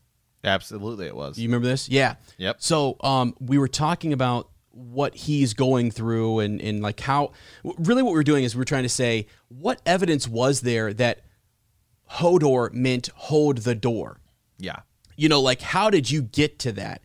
Absolutely, 0.47 1.07
it 1.07 1.15
was. 1.15 1.37
You 1.37 1.47
remember 1.47 1.67
this? 1.67 1.89
Yeah. 1.89 2.15
Yep. 2.37 2.57
So, 2.59 2.95
um, 3.01 3.35
we 3.39 3.57
were 3.57 3.67
talking 3.67 4.13
about 4.13 4.49
what 4.71 5.15
he's 5.15 5.53
going 5.53 5.91
through 5.91 6.39
and 6.39 6.61
and 6.61 6.81
like 6.81 6.99
how. 6.99 7.31
Really, 7.63 8.01
what 8.01 8.11
we 8.11 8.19
we're 8.19 8.23
doing 8.23 8.43
is 8.43 8.55
we 8.55 8.61
we're 8.61 8.65
trying 8.65 8.83
to 8.83 8.89
say 8.89 9.27
what 9.49 9.81
evidence 9.85 10.27
was 10.27 10.61
there 10.61 10.93
that 10.93 11.21
Hodor 12.13 12.71
meant 12.73 13.09
hold 13.15 13.59
the 13.59 13.75
door. 13.75 14.19
Yeah. 14.57 14.79
You 15.15 15.29
know, 15.29 15.41
like 15.41 15.61
how 15.61 15.89
did 15.89 16.09
you 16.09 16.21
get 16.21 16.59
to 16.59 16.71
that? 16.73 17.01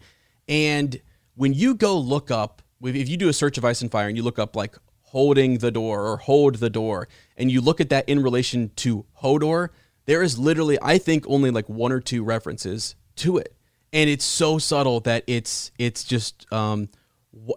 And 0.48 1.00
when 1.34 1.54
you 1.54 1.74
go 1.74 1.98
look 1.98 2.30
up, 2.30 2.62
if 2.82 3.08
you 3.08 3.16
do 3.16 3.28
a 3.28 3.32
search 3.32 3.58
of 3.58 3.64
Ice 3.64 3.80
and 3.80 3.90
Fire 3.90 4.08
and 4.08 4.16
you 4.16 4.22
look 4.22 4.38
up 4.38 4.54
like 4.54 4.76
holding 5.00 5.58
the 5.58 5.70
door 5.70 6.06
or 6.06 6.16
hold 6.16 6.56
the 6.56 6.70
door, 6.70 7.08
and 7.36 7.50
you 7.50 7.60
look 7.60 7.80
at 7.80 7.90
that 7.90 8.08
in 8.08 8.22
relation 8.22 8.70
to 8.76 9.04
Hodor, 9.22 9.68
there 10.06 10.22
is 10.22 10.38
literally, 10.38 10.78
I 10.80 10.98
think, 10.98 11.24
only 11.28 11.50
like 11.50 11.68
one 11.68 11.92
or 11.92 12.00
two 12.00 12.24
references 12.24 12.96
to 13.22 13.38
it, 13.38 13.54
and 13.92 14.08
it's 14.08 14.24
so 14.24 14.58
subtle 14.58 15.00
that 15.00 15.24
it's 15.26 15.72
it's 15.78 16.04
just 16.04 16.46
um, 16.52 16.88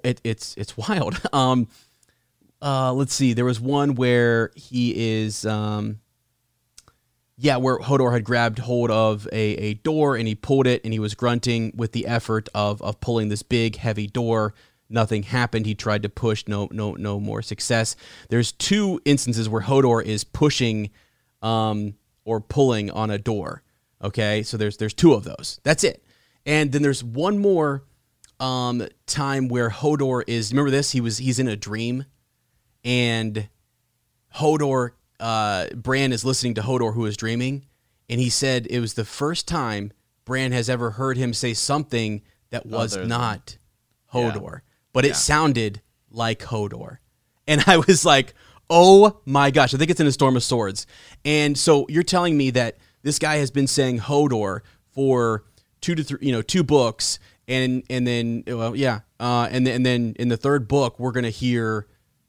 it, 0.03 0.21
it's 0.23 0.55
it's 0.57 0.77
wild. 0.77 1.21
Um, 1.33 1.67
uh, 2.61 2.93
let's 2.93 3.13
see, 3.13 3.33
there 3.33 3.45
was 3.45 3.59
one 3.59 3.93
where 3.95 4.51
he 4.55 5.21
is 5.21 5.45
um, 5.45 5.99
yeah, 7.37 7.57
where 7.57 7.77
Hodor 7.77 8.13
had 8.13 8.23
grabbed 8.23 8.59
hold 8.59 8.89
of 8.89 9.27
a, 9.31 9.55
a 9.55 9.73
door 9.75 10.15
and 10.15 10.27
he 10.27 10.35
pulled 10.35 10.67
it 10.67 10.81
and 10.83 10.93
he 10.93 10.99
was 10.99 11.13
grunting 11.15 11.73
with 11.75 11.91
the 11.91 12.07
effort 12.07 12.47
of 12.55 12.81
of 12.81 12.99
pulling 13.01 13.29
this 13.29 13.43
big 13.43 13.75
heavy 13.75 14.07
door. 14.07 14.53
Nothing 14.89 15.23
happened. 15.23 15.65
He 15.65 15.75
tried 15.75 16.03
to 16.03 16.09
push, 16.09 16.45
no 16.47 16.69
no 16.71 16.93
no 16.93 17.19
more 17.19 17.41
success. 17.41 17.95
There's 18.29 18.51
two 18.51 19.01
instances 19.03 19.49
where 19.49 19.63
Hodor 19.63 20.03
is 20.03 20.23
pushing 20.23 20.91
um, 21.41 21.95
or 22.23 22.39
pulling 22.39 22.89
on 22.89 23.11
a 23.11 23.17
door. 23.17 23.63
Okay, 24.03 24.43
so 24.43 24.57
there's 24.57 24.77
there's 24.77 24.93
two 24.93 25.13
of 25.13 25.23
those. 25.23 25.59
That's 25.63 25.83
it. 25.83 26.03
And 26.45 26.71
then 26.71 26.81
there's 26.81 27.03
one 27.03 27.39
more 27.39 27.83
um, 28.39 28.87
time 29.07 29.47
where 29.47 29.69
Hodor 29.69 30.23
is. 30.27 30.51
Remember 30.51 30.69
this? 30.71 30.91
He 30.91 31.01
was 31.01 31.17
he's 31.17 31.39
in 31.39 31.47
a 31.47 31.55
dream, 31.55 32.05
and 32.83 33.47
Hodor 34.35 34.91
uh, 35.19 35.67
Bran 35.75 36.11
is 36.11 36.25
listening 36.25 36.55
to 36.55 36.61
Hodor, 36.61 36.93
who 36.93 37.05
is 37.05 37.17
dreaming, 37.17 37.65
and 38.09 38.19
he 38.19 38.29
said 38.29 38.67
it 38.69 38.79
was 38.79 38.93
the 38.93 39.05
first 39.05 39.47
time 39.47 39.91
Bran 40.25 40.51
has 40.51 40.69
ever 40.69 40.91
heard 40.91 41.17
him 41.17 41.33
say 41.33 41.53
something 41.53 42.21
that 42.49 42.65
was 42.65 42.93
Other 42.93 43.01
than- 43.01 43.09
not 43.09 43.57
Hodor, 44.13 44.53
Yeah. 44.53 44.59
but 44.93 45.05
it 45.05 45.09
Yeah. 45.09 45.13
sounded 45.15 45.81
like 46.11 46.39
Hodor. 46.41 46.97
And 47.47 47.63
I 47.67 47.77
was 47.77 48.05
like, 48.05 48.33
oh 48.69 49.19
my 49.25 49.51
gosh, 49.51 49.73
I 49.73 49.77
think 49.77 49.89
it's 49.91 49.99
in 49.99 50.07
a 50.07 50.11
Storm 50.11 50.35
of 50.35 50.43
Swords. 50.43 50.85
And 51.23 51.57
so 51.57 51.85
you're 51.89 52.03
telling 52.03 52.35
me 52.37 52.49
that 52.51 52.77
this 53.05 53.19
guy 53.19 53.37
has 53.37 53.51
been 53.51 53.67
saying 53.67 53.99
Hodor 53.99 54.61
for 54.91 55.43
two 55.79 55.93
to 55.93 56.03
three, 56.03 56.17
you 56.21 56.31
know, 56.31 56.41
two 56.41 56.63
books, 56.63 57.19
and 57.47 57.83
and 57.89 58.05
then 58.05 58.43
well, 58.47 58.75
yeah, 58.75 59.01
uh, 59.19 59.47
and 59.51 59.65
then, 59.65 59.75
and 59.75 59.85
then 59.85 60.15
in 60.17 60.27
the 60.27 60.37
third 60.37 60.67
book 60.67 60.99
we're 60.99 61.11
gonna 61.11 61.29
hear 61.29 61.85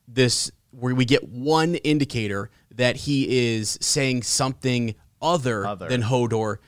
this 0.07 0.53
where 0.71 0.95
we 0.95 1.07
get 1.07 1.27
one 1.31 1.77
indicator 1.77 2.51
that 2.75 2.97
he 2.97 3.55
is 3.57 3.79
saying 3.81 4.23
something 4.23 4.95
other, 5.23 5.67
Other. 5.67 5.89
than 5.89 6.03
Hodor 6.03 6.59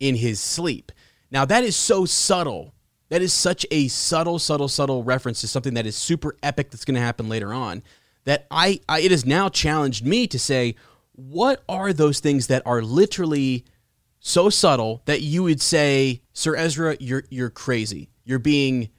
in 0.00 0.14
his 0.16 0.40
sleep. 0.40 0.90
Now 1.30 1.44
that 1.44 1.62
is 1.62 1.76
so 1.76 2.06
subtle. 2.06 2.72
That 3.10 3.22
is 3.22 3.32
such 3.32 3.66
a 3.70 3.88
subtle, 3.88 4.38
subtle, 4.38 4.68
subtle 4.68 5.02
reference 5.02 5.40
to 5.42 5.48
something 5.48 5.74
that 5.74 5.86
is 5.86 5.96
super 5.96 6.36
epic 6.42 6.70
that's 6.70 6.84
going 6.84 6.94
to 6.94 7.00
happen 7.00 7.28
later 7.28 7.54
on. 7.54 7.82
That 8.24 8.46
I, 8.50 8.80
I, 8.86 9.00
it 9.00 9.10
has 9.10 9.24
now 9.24 9.48
challenged 9.48 10.04
me 10.04 10.26
to 10.26 10.38
say, 10.38 10.74
what 11.18 11.64
are 11.68 11.92
those 11.92 12.20
things 12.20 12.46
that 12.46 12.62
are 12.64 12.80
literally 12.80 13.64
so 14.20 14.48
subtle 14.48 15.02
that 15.06 15.20
you 15.20 15.42
would 15.42 15.60
say, 15.60 16.22
Sir 16.32 16.54
Ezra, 16.54 16.96
you're 17.00 17.24
you're 17.28 17.50
crazy. 17.50 18.10
You're 18.24 18.38
being 18.38 18.90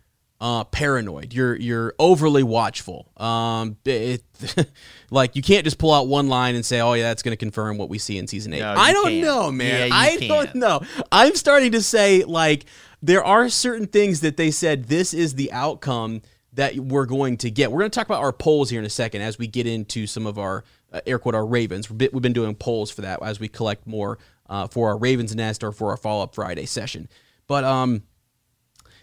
uh, 0.42 0.66
paranoid. 0.66 1.34
You're 1.34 1.56
you're 1.56 1.94
overly 1.98 2.44
watchful. 2.44 3.10
Um, 3.16 3.78
it, 3.86 4.24
like 5.12 5.38
you 5.38 5.42
can't 5.42 5.64
just 5.64 5.78
pull 5.78 5.94
out 5.94 6.08
one 6.08 6.28
line 6.28 6.56
and 6.56 6.66
say, 6.66 6.82
"Oh 6.82 6.92
yeah, 6.92 7.04
that's 7.04 7.24
going 7.24 7.32
to 7.32 7.38
confirm 7.38 7.78
what 7.78 7.88
we 7.88 7.98
see 7.98 8.18
in 8.18 8.28
season 8.28 8.54
8. 8.54 8.60
No, 8.60 8.74
I 8.74 8.92
don't 8.92 9.08
can't. 9.08 9.26
know, 9.26 9.52
man. 9.52 9.88
Yeah, 9.88 9.96
I 9.96 10.18
don't 10.18 10.46
can't. 10.48 10.56
know. 10.56 10.82
I'm 11.14 11.36
starting 11.36 11.72
to 11.72 11.82
say 11.82 12.26
like 12.26 12.66
there 13.02 13.24
are 13.24 13.48
certain 13.48 13.88
things 13.88 14.20
that 14.22 14.36
they 14.36 14.52
said 14.52 14.86
this 14.86 15.14
is 15.14 15.36
the 15.36 15.54
outcome 15.54 16.22
that 16.54 16.76
we're 16.76 17.06
going 17.06 17.38
to 17.38 17.50
get. 17.50 17.72
We're 17.72 17.80
going 17.80 17.92
to 17.92 17.96
talk 17.96 18.08
about 18.08 18.24
our 18.24 18.34
polls 18.34 18.70
here 18.70 18.80
in 18.80 18.86
a 18.86 18.90
second 18.90 19.22
as 19.22 19.38
we 19.38 19.48
get 19.48 19.68
into 19.68 20.06
some 20.06 20.28
of 20.28 20.38
our 20.38 20.66
uh, 20.92 21.02
air 21.06 21.20
quote 21.20 21.36
our 21.36 21.46
Ravens. 21.46 21.90
We've 21.90 22.22
been, 22.22 22.34
doing 22.34 22.56
polls 22.56 22.92
for 22.92 23.02
that 23.02 23.22
as 23.22 23.40
we 23.40 23.48
collect 23.48 23.86
more 23.86 24.18
uh, 24.50 24.68
for 24.68 24.90
our 24.90 24.98
Ravens 24.98 25.36
Nest 25.36 25.64
or 25.64 25.72
for 25.72 25.92
our 25.92 25.98
follow 25.98 26.24
up 26.24 26.36
Friday 26.36 26.66
session. 26.66 27.08
But 27.48 27.64
um, 27.64 28.04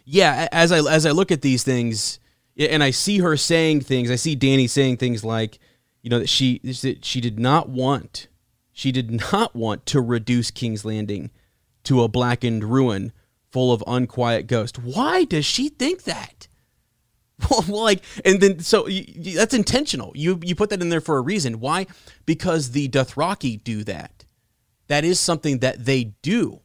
yeah, 0.05 0.49
as 0.53 0.73
I 0.73 0.79
as 0.91 1.05
I 1.07 1.11
look 1.11 1.33
at 1.33 1.43
these 1.43 1.63
things 1.63 2.21
and 2.57 2.83
I 2.83 2.91
see 2.91 3.19
her 3.19 3.37
saying 3.37 3.83
things, 3.83 4.11
I 4.11 4.17
see 4.17 4.35
Danny 4.35 4.67
saying 4.67 4.97
things 4.99 5.25
like, 5.25 5.59
you 6.03 6.11
know, 6.11 6.19
that 6.19 6.29
she 6.29 6.61
that 6.61 7.05
she 7.05 7.21
did 7.21 7.39
not 7.39 7.69
want, 7.69 8.29
she 8.73 8.93
did 8.93 9.11
not 9.33 9.55
want 9.55 9.87
to 9.87 10.01
reduce 10.01 10.51
King's 10.51 10.85
Landing 10.85 11.31
to 11.85 12.03
a 12.03 12.09
blackened 12.09 12.65
ruin 12.65 13.13
full 13.51 13.73
of 13.73 13.83
unquiet 13.87 14.47
ghosts. 14.47 14.79
Why 14.79 15.25
does 15.25 15.47
she 15.47 15.69
think 15.69 16.05
that? 16.05 16.49
Well, 17.51 17.65
like, 17.69 18.03
and 18.25 18.41
then 18.41 18.61
so 18.61 18.87
you, 18.87 19.37
that's 19.37 19.55
intentional. 19.55 20.13
You 20.15 20.41
you 20.43 20.55
put 20.55 20.71
that 20.71 20.81
in 20.81 20.89
there 20.89 21.01
for 21.01 21.19
a 21.19 21.21
reason. 21.21 21.61
Why? 21.61 21.87
Because 22.25 22.71
the 22.71 22.89
Dothraki 22.89 23.63
do 23.63 23.85
that. 23.85 24.25
That 24.89 25.05
is 25.05 25.21
something 25.21 25.59
that 25.59 25.85
they 25.85 26.15
do. 26.23 26.61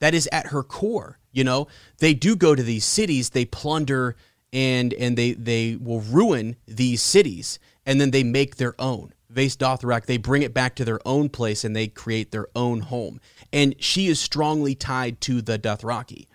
That 0.00 0.14
is 0.14 0.28
at 0.32 0.46
her 0.46 0.62
core. 0.62 1.18
You 1.32 1.44
know, 1.44 1.66
they 1.98 2.14
do 2.14 2.36
go 2.36 2.54
to 2.54 2.62
these 2.62 2.84
cities, 2.84 3.30
they 3.30 3.44
plunder 3.44 4.16
and 4.52 4.94
and 4.94 5.18
they 5.18 5.32
they 5.32 5.76
will 5.76 6.00
ruin 6.00 6.56
these 6.66 7.02
cities, 7.02 7.58
and 7.84 8.00
then 8.00 8.10
they 8.10 8.24
make 8.24 8.56
their 8.56 8.74
own. 8.78 9.12
Vaes 9.28 9.56
Dothrak, 9.56 10.06
they 10.06 10.16
bring 10.16 10.42
it 10.42 10.54
back 10.54 10.76
to 10.76 10.84
their 10.84 11.00
own 11.06 11.28
place 11.28 11.64
and 11.64 11.74
they 11.74 11.88
create 11.88 12.30
their 12.30 12.46
own 12.54 12.80
home. 12.80 13.20
And 13.52 13.74
she 13.80 14.06
is 14.06 14.20
strongly 14.20 14.76
tied 14.76 15.20
to 15.22 15.42
the 15.42 15.58
Dothraki. 15.58 16.28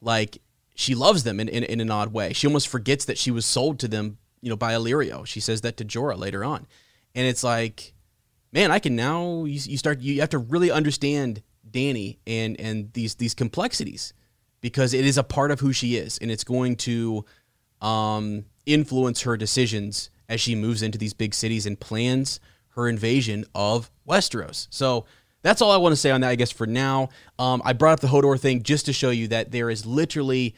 Like 0.00 0.40
she 0.74 0.94
loves 0.94 1.22
them 1.24 1.38
in, 1.40 1.48
in, 1.48 1.62
in 1.64 1.80
an 1.80 1.90
odd 1.90 2.12
way. 2.12 2.32
She 2.32 2.46
almost 2.46 2.68
forgets 2.68 3.04
that 3.04 3.18
she 3.18 3.30
was 3.30 3.46
sold 3.46 3.78
to 3.80 3.88
them, 3.88 4.18
you 4.40 4.50
know, 4.50 4.56
by 4.56 4.72
Illyrio. 4.72 5.26
She 5.26 5.40
says 5.40 5.60
that 5.62 5.76
to 5.78 5.84
Jorah 5.84 6.18
later 6.18 6.44
on. 6.44 6.66
And 7.14 7.26
it's 7.26 7.44
like, 7.44 7.94
man, 8.52 8.70
I 8.70 8.78
can 8.78 8.96
now 8.96 9.44
you, 9.44 9.60
you 9.64 9.78
start 9.78 10.00
you 10.00 10.20
have 10.20 10.30
to 10.30 10.38
really 10.38 10.70
understand 10.70 11.42
Danny 11.70 12.18
and 12.26 12.58
and 12.60 12.92
these 12.92 13.14
these 13.16 13.34
complexities 13.34 14.14
because 14.60 14.94
it 14.94 15.04
is 15.04 15.18
a 15.18 15.22
part 15.22 15.50
of 15.50 15.60
who 15.60 15.72
she 15.72 15.96
is 15.96 16.18
and 16.18 16.30
it's 16.30 16.44
going 16.44 16.76
to 16.76 17.24
um, 17.80 18.46
influence 18.66 19.22
her 19.22 19.36
decisions 19.36 20.10
as 20.28 20.40
she 20.40 20.54
moves 20.54 20.82
into 20.82 20.98
these 20.98 21.12
big 21.12 21.34
cities 21.34 21.66
and 21.66 21.78
plans 21.78 22.40
her 22.70 22.88
invasion 22.88 23.44
of 23.54 23.90
Westeros. 24.08 24.66
So 24.70 25.04
that's 25.44 25.62
all 25.62 25.70
I 25.70 25.76
want 25.76 25.92
to 25.92 25.96
say 25.96 26.10
on 26.10 26.22
that, 26.22 26.30
I 26.30 26.34
guess, 26.34 26.50
for 26.50 26.66
now. 26.66 27.10
Um, 27.38 27.62
I 27.64 27.72
brought 27.74 27.92
up 27.92 28.00
the 28.00 28.08
Hodor 28.08 28.38
thing 28.40 28.64
just 28.64 28.86
to 28.86 28.92
show 28.92 29.10
you 29.10 29.28
that 29.28 29.52
there 29.52 29.70
is 29.70 29.86
literally 29.86 30.56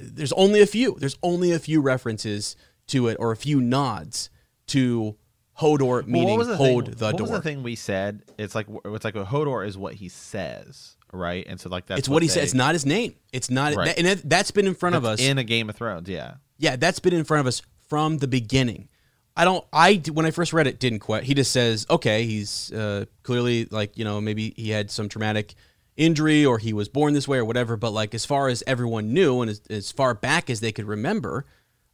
there's 0.00 0.32
only 0.32 0.60
a 0.60 0.66
few. 0.66 0.96
There's 0.98 1.18
only 1.22 1.52
a 1.52 1.58
few 1.58 1.80
references 1.80 2.56
to 2.88 3.08
it 3.08 3.16
or 3.20 3.32
a 3.32 3.36
few 3.36 3.60
nods 3.60 4.30
to 4.68 5.16
Hodor 5.60 6.06
meaning 6.06 6.28
what 6.28 6.38
was 6.38 6.48
the 6.48 6.56
hold 6.56 6.86
thing, 6.86 6.94
the 6.94 7.04
what 7.06 7.16
door. 7.16 7.22
was 7.22 7.30
the 7.32 7.42
thing 7.42 7.62
we 7.62 7.74
said? 7.74 8.22
It's 8.38 8.54
like 8.54 8.66
it's 8.84 9.04
like 9.04 9.16
a 9.16 9.24
Hodor 9.24 9.66
is 9.66 9.76
what 9.76 9.94
he 9.94 10.08
says, 10.08 10.96
right? 11.12 11.44
And 11.48 11.58
so 11.60 11.68
like 11.68 11.86
that's 11.86 11.98
it's 12.00 12.08
what, 12.08 12.22
he 12.22 12.28
they- 12.28 12.34
said. 12.34 12.44
It's 12.44 12.54
not 12.54 12.74
his 12.74 12.86
name. 12.86 13.16
It's 13.32 13.50
not, 13.50 13.74
Right. 13.74 13.86
that- 13.86 13.98
and 13.98 14.06
that, 14.06 14.28
that's 14.30 14.52
been 14.52 14.66
in 14.68 14.74
front 14.74 14.94
of 14.94 15.04
us. 15.04 15.20
in 15.20 15.36
a 15.38 15.44
Game 15.44 15.68
of 15.68 15.74
Thrones. 15.76 16.08
Yeah, 16.08 16.34
Yeah, 16.58 16.76
that's 16.76 17.00
been 17.00 17.12
in 17.14 17.24
front 17.24 17.40
of 17.40 17.46
us 17.48 17.60
from 17.88 18.18
the 18.18 18.28
beginning. 18.28 18.88
I 19.38 19.44
don't. 19.44 19.64
I 19.72 20.02
when 20.12 20.26
I 20.26 20.32
first 20.32 20.52
read 20.52 20.66
it, 20.66 20.80
didn't 20.80 20.98
quite. 20.98 21.22
He 21.22 21.32
just 21.32 21.52
says, 21.52 21.86
okay, 21.88 22.24
he's 22.24 22.72
uh, 22.72 23.04
clearly 23.22 23.66
like 23.70 23.96
you 23.96 24.04
know 24.04 24.20
maybe 24.20 24.52
he 24.56 24.70
had 24.70 24.90
some 24.90 25.08
traumatic 25.08 25.54
injury 25.96 26.44
or 26.44 26.58
he 26.58 26.72
was 26.72 26.88
born 26.88 27.14
this 27.14 27.28
way 27.28 27.38
or 27.38 27.44
whatever. 27.44 27.76
But 27.76 27.92
like 27.92 28.14
as 28.16 28.26
far 28.26 28.48
as 28.48 28.64
everyone 28.66 29.14
knew 29.14 29.40
and 29.40 29.48
as, 29.48 29.62
as 29.70 29.92
far 29.92 30.12
back 30.12 30.50
as 30.50 30.58
they 30.58 30.72
could 30.72 30.86
remember, 30.86 31.46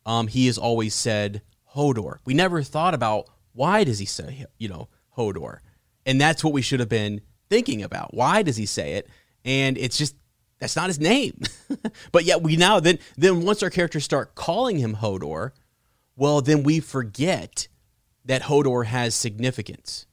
um, 0.06 0.28
he 0.28 0.46
has 0.46 0.56
always 0.56 0.94
said 0.94 1.42
Hodor. 1.74 2.16
We 2.24 2.32
never 2.32 2.62
thought 2.62 2.94
about 2.94 3.28
Why 3.52 3.84
does 3.84 3.98
he 3.98 4.06
say, 4.06 4.46
you 4.56 4.70
know, 4.70 4.88
Hodor? 5.18 5.58
And 6.06 6.18
that's 6.18 6.42
what 6.42 6.54
we 6.54 6.62
should 6.62 6.80
have 6.80 6.88
been 6.88 7.20
thinking 7.50 7.82
about. 7.82 8.14
Why 8.14 8.42
does 8.42 8.56
he 8.56 8.64
say 8.64 8.94
it? 8.94 9.06
And 9.44 9.76
it's 9.76 9.98
just 9.98 10.16
that's 10.60 10.76
not 10.76 10.88
his 10.88 10.98
name. 10.98 11.42
but 12.12 12.24
yet 12.24 12.42
we 12.42 12.56
now 12.56 12.80
then 12.80 12.98
then 13.18 13.42
once 13.42 13.62
our 13.62 13.68
characters 13.68 14.04
start 14.04 14.34
calling 14.34 14.78
him 14.78 14.96
Hodor, 14.96 15.50
well 16.16 16.40
then 16.40 16.62
we 16.62 16.80
forget 16.80 17.68
that 18.24 18.42
Hodor 18.42 18.86
has 18.86 19.14
significance. 19.14 20.06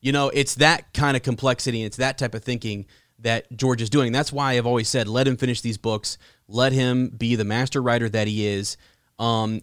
You 0.00 0.12
know, 0.12 0.28
it's 0.28 0.54
that 0.56 0.92
kind 0.94 1.16
of 1.16 1.22
complexity, 1.22 1.80
and 1.80 1.86
it's 1.86 1.96
that 1.96 2.18
type 2.18 2.34
of 2.34 2.44
thinking 2.44 2.86
that 3.18 3.50
George 3.56 3.82
is 3.82 3.90
doing. 3.90 4.12
That's 4.12 4.32
why 4.32 4.52
I've 4.52 4.66
always 4.66 4.88
said, 4.88 5.08
let 5.08 5.26
him 5.26 5.36
finish 5.36 5.60
these 5.60 5.76
books, 5.78 6.18
let 6.46 6.72
him 6.72 7.08
be 7.08 7.34
the 7.34 7.44
master 7.44 7.82
writer 7.82 8.08
that 8.10 8.28
he 8.28 8.46
is. 8.46 8.76
Um, 9.18 9.60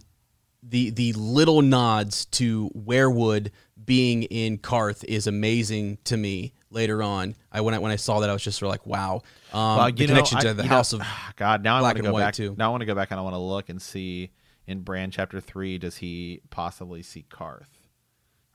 the 0.61 0.89
the 0.89 1.14
little 1.14 1.61
nods 1.61 2.26
to 2.26 2.69
Weirwood 2.76 3.52
being 3.85 4.23
in 4.23 4.57
Qarth 4.57 5.03
is 5.06 5.27
amazing 5.27 5.99
to 6.06 6.18
me. 6.18 6.53
Later 6.72 7.02
on, 7.03 7.35
I 7.52 7.61
when 7.61 7.73
I 7.73 7.77
when 7.80 7.91
I 7.91 7.95
saw 7.95 8.19
that, 8.19 8.30
I 8.30 8.34
was 8.34 8.43
just 8.43 8.57
sort 8.60 8.68
of 8.68 8.72
like, 8.72 8.85
wow. 8.88 9.22
Um, 9.53 9.77
Well, 9.77 9.91
the 9.91 10.02
know, 10.02 10.07
connection 10.07 10.38
I- 10.39 10.41
to 10.41 10.53
the 10.56 10.64
you 10.64 10.69
know, 10.69 10.76
House 10.76 10.91
of 10.91 11.02
God. 11.38 11.64
Now 11.64 11.77
I 11.77 11.81
want 11.81 11.95
to 11.97 12.03
go 12.03 12.18
back. 12.18 12.34
too. 12.34 12.56
Now 12.57 12.65
I 12.65 12.72
want 12.72 12.81
to 12.81 12.85
go 12.85 12.95
back 12.95 13.11
and 13.11 13.19
I 13.19 13.23
want 13.23 13.35
to 13.35 13.39
look 13.39 13.69
and 13.69 13.81
see 13.81 14.31
in 14.68 14.82
Bran 14.82 15.12
chapter 15.12 15.40
three. 15.40 15.78
Does 15.78 15.98
he 15.98 16.42
possibly 16.50 17.02
see 17.04 17.26
Qarth? 17.30 17.68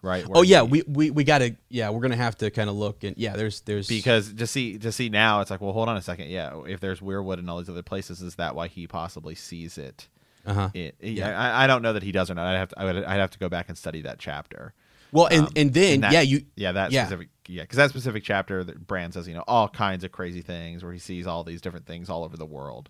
Right. 0.03 0.25
Oh 0.33 0.41
yeah, 0.43 0.63
he- 0.65 0.69
we 0.69 0.83
we, 0.87 1.11
we 1.11 1.25
got 1.25 1.39
to 1.39 1.55
yeah, 1.69 1.91
we're 1.91 2.01
gonna 2.01 2.17
have 2.17 2.37
to 2.39 2.51
kind 2.51 2.71
of 2.71 2.77
look 2.77 3.05
and 3.05 3.17
yeah, 3.19 3.37
there's 3.37 3.61
there's 3.63 3.87
because 3.87 4.33
to 4.33 4.47
see 4.47 4.79
to 4.79 4.91
see 4.93 5.11
now 5.11 5.41
it's 5.43 5.51
like 5.51 5.61
well 5.61 5.73
hold 5.73 5.91
on 5.91 5.97
a 5.99 6.03
second 6.03 6.29
yeah 6.31 6.59
if 6.67 6.81
there's 6.81 7.01
Weirwood 7.01 7.39
and 7.39 7.51
all 7.51 7.59
these 7.59 7.69
other 7.69 7.83
places 7.83 8.23
is 8.23 8.37
that 8.37 8.55
why 8.55 8.69
he 8.69 8.87
possibly 8.87 9.35
sees 9.35 9.77
it 9.77 10.09
uh-huh. 10.47 10.71
it, 10.73 10.95
Yeah. 11.03 11.39
I, 11.39 11.65
I 11.65 11.67
don't 11.67 11.83
know 11.83 11.93
that 11.93 12.03
he 12.03 12.13
does 12.13 12.31
or 12.31 12.35
not 12.35 12.47
I'd 12.47 12.57
have 12.59 12.69
to, 12.71 12.81
I 12.81 12.85
would, 12.87 12.97
I'd 13.05 13.21
have 13.21 13.31
to 13.33 13.39
go 13.39 13.51
back 13.51 13.69
and 13.69 13.77
study 13.77 14.01
that 14.03 14.19
chapter 14.19 14.73
Well, 15.13 15.27
and 15.27 15.43
Um, 15.49 15.53
and 15.55 15.75
then 15.75 15.95
and 15.97 16.03
that- 16.05 16.13
yeah, 16.15 16.23
you 16.23 16.45
yeah 16.57 16.73
that 16.73 16.93
Yeah. 16.93 17.05
specific 17.05 17.29
yeah 17.47 17.65
because 17.65 17.77
that 17.77 17.91
specific 17.91 18.25
chapter 18.25 18.65
that 18.65 18.87
Bran 18.87 19.13
says 19.13 19.29
you 19.29 19.35
know 19.35 19.45
all 19.47 19.69
kinds 19.69 20.03
of 20.03 20.13
crazy 20.13 20.41
things 20.41 20.83
where 20.83 20.95
he 20.95 20.99
sees 20.99 21.27
all 21.27 21.45
these 21.45 21.61
different 21.61 21.85
things 21.85 22.09
all 22.09 22.25
over 22.25 22.39
the 22.39 22.47
world 22.47 22.89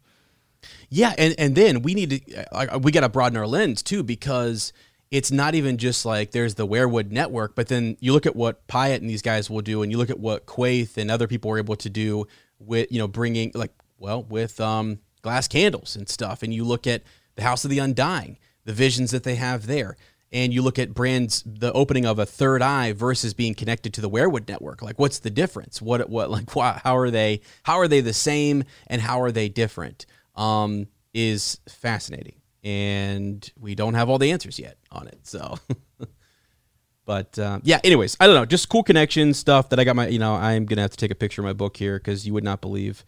Yeah, 0.89 1.15
and 1.16 1.35
and 1.39 1.55
then 1.55 1.82
we 1.82 1.95
need 1.95 2.11
to 2.11 2.55
uh, 2.55 2.78
we 2.78 2.93
got 2.93 3.01
to 3.01 3.09
broaden 3.09 3.37
our 3.37 3.47
lens 3.47 3.82
too 3.82 4.03
because 4.03 4.73
it's 5.11 5.31
not 5.31 5.55
even 5.55 5.77
just 5.77 6.05
like 6.05 6.31
there's 6.31 6.55
the 6.55 6.66
weirwood 6.66 7.11
network, 7.11 7.55
but 7.55 7.69
then 7.69 7.97
you 8.01 8.12
look 8.12 8.27
at 8.27 8.37
what 8.37 8.66
Pyat 8.69 8.97
and 8.97 9.11
these 9.11 9.23
guys 9.23 9.51
will 9.51 9.61
do, 9.61 9.82
and 9.82 9.91
you 9.91 9.99
look 9.99 10.11
at 10.11 10.20
what 10.20 10.47
Quaithe 10.47 10.97
and 10.97 11.11
other 11.11 11.27
people 11.27 11.51
were 11.51 11.59
able 11.59 11.77
to 11.77 11.91
do 11.91 12.27
with 12.59 12.91
you 12.91 12.99
know 12.99 13.09
bringing 13.09 13.51
like 13.55 13.73
well 13.99 14.23
with 14.23 14.61
um, 14.61 15.01
glass 15.23 15.49
candles 15.49 15.97
and 15.97 16.09
stuff, 16.09 16.43
and 16.43 16.55
you 16.55 16.65
look 16.65 16.87
at 16.87 17.03
the 17.37 17.43
House 17.43 17.65
of 17.65 17.70
the 17.70 17.78
Undying, 17.78 18.39
the 18.65 18.73
visions 18.73 19.11
that 19.11 19.24
they 19.24 19.37
have 19.37 19.66
there. 19.66 19.97
And 20.32 20.55
you 20.55 20.62
look 20.62 20.78
at 20.78 20.95
Bran's, 20.95 21.43
the 21.45 21.73
opening 21.73 22.07
of 22.07 22.20
a 22.20 22.27
third 22.27 22.62
eye 22.62 22.93
versus 22.93 23.35
being 23.35 23.53
connected 23.53 23.93
to 23.95 24.01
the 24.01 24.09
weirwood 24.09 24.49
network. 24.49 24.81
Like, 24.81 24.97
what's 24.97 25.19
the 25.19 25.31
difference? 25.31 25.82
What, 25.82 26.09
what, 26.09 26.31
like, 26.37 26.55
why, 26.55 26.81
how 26.85 26.97
are 26.97 27.11
they? 27.11 27.41
How 27.65 27.78
are 27.81 27.89
they 27.89 28.01
the 28.01 28.12
same, 28.12 28.62
and 28.87 29.03
how 29.03 29.20
are 29.23 29.32
they 29.32 29.49
different? 29.49 30.07
Um, 30.36 30.86
is 31.15 31.61
fascinating, 31.69 32.40
and 32.62 33.51
we 33.59 33.74
don't 33.74 33.94
have 33.94 34.09
all 34.09 34.19
the 34.19 34.32
answers 34.32 34.59
yet 34.59 34.77
on 34.90 35.09
it. 35.09 35.20
So, 35.23 35.57
but 37.05 37.39
um, 37.39 37.62
yeah. 37.65 37.81
Anyways, 37.85 38.16
I 38.20 38.27
don't 38.27 38.36
know, 38.36 38.47
just 38.47 38.69
cool 38.69 38.82
connection 38.82 39.35
stuff 39.35 39.69
that 39.70 39.81
I 39.81 39.85
got 39.85 39.97
my. 39.97 40.09
You 40.09 40.19
know, 40.19 40.35
I'm 40.35 40.66
gonna 40.66 40.82
have 40.82 40.93
to 40.93 40.97
take 40.97 41.11
a 41.11 41.16
picture 41.16 41.43
of 41.43 41.47
my 41.47 41.52
book 41.52 41.77
here 41.77 41.98
because 41.98 42.27
you 42.27 42.35
would 42.35 42.44
not 42.44 42.61
believe 42.61 43.05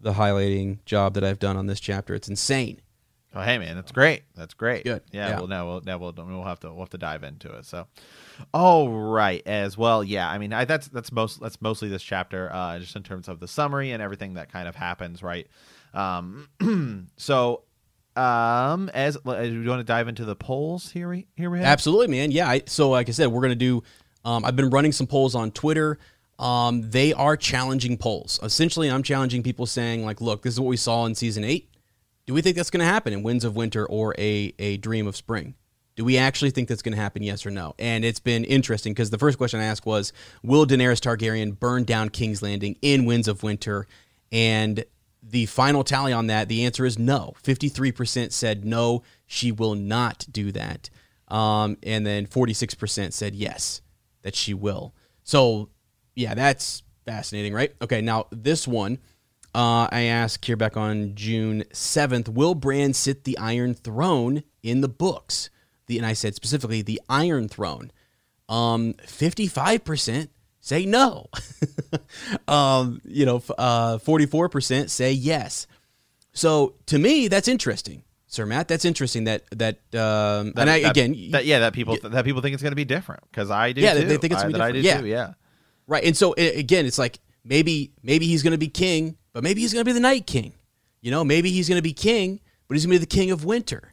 the 0.00 0.14
highlighting 0.14 0.84
job 0.84 1.14
that 1.14 1.24
I've 1.24 1.38
done 1.38 1.56
on 1.56 1.66
this 1.66 1.80
chapter. 1.80 2.14
It's 2.14 2.28
insane. 2.28 2.80
Oh, 3.36 3.42
hey 3.42 3.58
man, 3.58 3.74
that's 3.74 3.90
great. 3.90 4.22
That's 4.36 4.54
great. 4.54 4.84
Good. 4.84 5.02
Yeah. 5.10 5.30
Yeah. 5.30 5.38
Well, 5.38 5.48
now 5.48 5.66
we'll 5.66 5.80
now 5.80 5.98
we'll 5.98 6.14
we'll 6.16 6.44
have 6.44 6.60
to 6.60 6.68
we'll 6.68 6.80
have 6.80 6.90
to 6.90 6.98
dive 6.98 7.24
into 7.24 7.52
it. 7.52 7.64
So, 7.64 7.88
all 8.52 8.88
right, 8.88 9.42
as 9.44 9.76
well. 9.76 10.04
Yeah. 10.04 10.30
I 10.30 10.38
mean, 10.38 10.52
I, 10.52 10.64
that's 10.64 10.86
that's 10.86 11.10
most 11.10 11.40
that's 11.40 11.60
mostly 11.60 11.88
this 11.88 12.02
chapter, 12.02 12.48
uh, 12.52 12.78
just 12.78 12.94
in 12.94 13.02
terms 13.02 13.28
of 13.28 13.40
the 13.40 13.48
summary 13.48 13.90
and 13.90 14.00
everything 14.00 14.34
that 14.34 14.52
kind 14.52 14.68
of 14.68 14.76
happens, 14.76 15.22
right? 15.22 15.48
Um, 15.94 16.48
so, 17.16 17.62
um, 18.16 18.90
as 18.92 19.16
do 19.16 19.44
you 19.44 19.68
want 19.68 19.80
to 19.80 19.84
dive 19.84 20.08
into 20.08 20.24
the 20.24 20.36
polls 20.36 20.90
here? 20.90 21.08
We 21.08 21.26
here 21.36 21.50
we 21.50 21.58
have. 21.58 21.66
Absolutely, 21.66 22.08
man. 22.08 22.30
Yeah. 22.30 22.48
I, 22.48 22.62
so, 22.66 22.90
like 22.90 23.08
I 23.08 23.12
said, 23.12 23.28
we're 23.28 23.42
gonna 23.42 23.54
do. 23.54 23.82
Um, 24.24 24.44
I've 24.44 24.56
been 24.56 24.70
running 24.70 24.92
some 24.92 25.06
polls 25.06 25.34
on 25.34 25.50
Twitter. 25.50 25.98
Um, 26.38 26.90
they 26.90 27.12
are 27.12 27.36
challenging 27.36 27.96
polls. 27.96 28.40
Essentially, 28.42 28.90
I'm 28.90 29.02
challenging 29.02 29.42
people 29.42 29.66
saying, 29.66 30.04
like, 30.04 30.20
look, 30.20 30.42
this 30.42 30.54
is 30.54 30.60
what 30.60 30.68
we 30.68 30.76
saw 30.76 31.06
in 31.06 31.14
season 31.14 31.44
eight. 31.44 31.70
Do 32.26 32.34
we 32.34 32.42
think 32.42 32.56
that's 32.56 32.70
going 32.70 32.80
to 32.80 32.86
happen 32.86 33.12
in 33.12 33.22
Winds 33.22 33.44
of 33.44 33.54
Winter 33.54 33.86
or 33.86 34.14
a 34.18 34.52
a 34.58 34.76
Dream 34.78 35.06
of 35.06 35.16
Spring? 35.16 35.54
Do 35.96 36.04
we 36.04 36.18
actually 36.18 36.50
think 36.50 36.68
that's 36.68 36.82
going 36.82 36.94
to 36.94 37.00
happen? 37.00 37.22
Yes 37.22 37.46
or 37.46 37.50
no? 37.50 37.74
And 37.78 38.04
it's 38.04 38.18
been 38.18 38.44
interesting 38.44 38.94
because 38.94 39.10
the 39.10 39.18
first 39.18 39.38
question 39.38 39.60
I 39.60 39.64
asked 39.64 39.86
was, 39.86 40.12
will 40.42 40.66
Daenerys 40.66 41.00
Targaryen 41.00 41.58
burn 41.58 41.84
down 41.84 42.08
King's 42.08 42.42
Landing 42.42 42.76
in 42.82 43.04
Winds 43.04 43.28
of 43.28 43.44
Winter? 43.44 43.86
And 44.32 44.84
the 45.26 45.46
final 45.46 45.84
tally 45.84 46.12
on 46.12 46.26
that, 46.26 46.48
the 46.48 46.64
answer 46.64 46.84
is 46.84 46.98
no. 46.98 47.34
53% 47.42 48.32
said 48.32 48.64
no, 48.64 49.02
she 49.26 49.50
will 49.50 49.74
not 49.74 50.26
do 50.30 50.52
that. 50.52 50.90
Um, 51.28 51.78
and 51.82 52.06
then 52.06 52.26
46% 52.26 53.12
said 53.12 53.34
yes, 53.34 53.80
that 54.22 54.34
she 54.34 54.52
will. 54.54 54.94
So, 55.22 55.70
yeah, 56.14 56.34
that's 56.34 56.82
fascinating, 57.06 57.54
right? 57.54 57.74
Okay, 57.80 58.00
now 58.00 58.26
this 58.30 58.68
one, 58.68 58.98
uh, 59.54 59.88
I 59.90 60.02
asked 60.02 60.44
here 60.44 60.56
back 60.56 60.76
on 60.76 61.14
June 61.14 61.64
7th, 61.72 62.28
will 62.28 62.54
Bran 62.54 62.92
sit 62.92 63.24
the 63.24 63.38
Iron 63.38 63.74
Throne 63.74 64.42
in 64.62 64.80
the 64.80 64.88
books? 64.88 65.48
The, 65.86 65.96
and 65.96 66.06
I 66.06 66.12
said 66.12 66.34
specifically 66.34 66.82
the 66.82 67.00
Iron 67.08 67.48
Throne. 67.48 67.90
Um, 68.48 68.94
55% 69.06 70.28
say 70.64 70.86
no. 70.86 71.28
um, 72.48 73.00
you 73.04 73.26
know, 73.26 73.36
uh, 73.58 73.98
44% 73.98 74.88
say 74.88 75.12
yes. 75.12 75.66
So 76.32 76.74
to 76.86 76.98
me, 76.98 77.28
that's 77.28 77.48
interesting, 77.48 78.02
Sir 78.26 78.46
Matt. 78.46 78.66
That's 78.66 78.84
interesting 78.86 79.24
that, 79.24 79.44
that, 79.50 79.76
um, 79.94 80.52
That- 80.52 80.62
and 80.62 80.70
I, 80.70 80.80
that- 80.80 80.90
again, 80.90 81.30
that 81.32 81.44
yeah, 81.44 81.60
that 81.60 81.74
people 81.74 81.98
that 82.02 82.24
people 82.24 82.40
think 82.40 82.54
it's 82.54 82.62
going 82.62 82.72
to 82.72 82.76
be 82.76 82.84
different 82.86 83.22
because 83.30 83.50
I 83.50 83.72
do. 83.72 83.82
Yeah, 83.82 83.92
too. 83.92 84.00
they- 84.00 84.04
they 84.06 84.16
think 84.16 84.32
it's 84.32 84.42
I, 84.42 84.44
gonna 84.46 84.52
be 84.54 84.58
that 84.58 84.64
I 84.64 84.72
do 84.72 84.82
different. 84.82 85.04
too. 85.04 85.10
Yeah. 85.10 85.16
Yeah. 85.28 85.32
Right. 85.86 86.04
And 86.04 86.16
so 86.16 86.32
again, 86.32 86.86
it's 86.86 86.98
like 86.98 87.20
maybe 87.44 87.92
maybe 88.02 88.26
he's 88.26 88.42
going 88.42 88.52
to 88.52 88.58
be 88.58 88.68
king, 88.68 89.16
but 89.34 89.42
maybe 89.44 89.60
he's 89.60 89.72
going 89.74 89.84
to 89.84 89.88
be 89.88 89.92
the 89.92 90.00
night 90.00 90.26
king. 90.26 90.54
You 91.02 91.10
know, 91.10 91.22
maybe 91.24 91.50
he's 91.50 91.68
going 91.68 91.78
to 91.78 91.82
be 91.82 91.92
king, 91.92 92.40
but 92.66 92.74
he's 92.74 92.86
going 92.86 92.94
to 92.94 93.00
be 93.00 93.04
the 93.04 93.14
king 93.14 93.30
of 93.30 93.44
winter. 93.44 93.92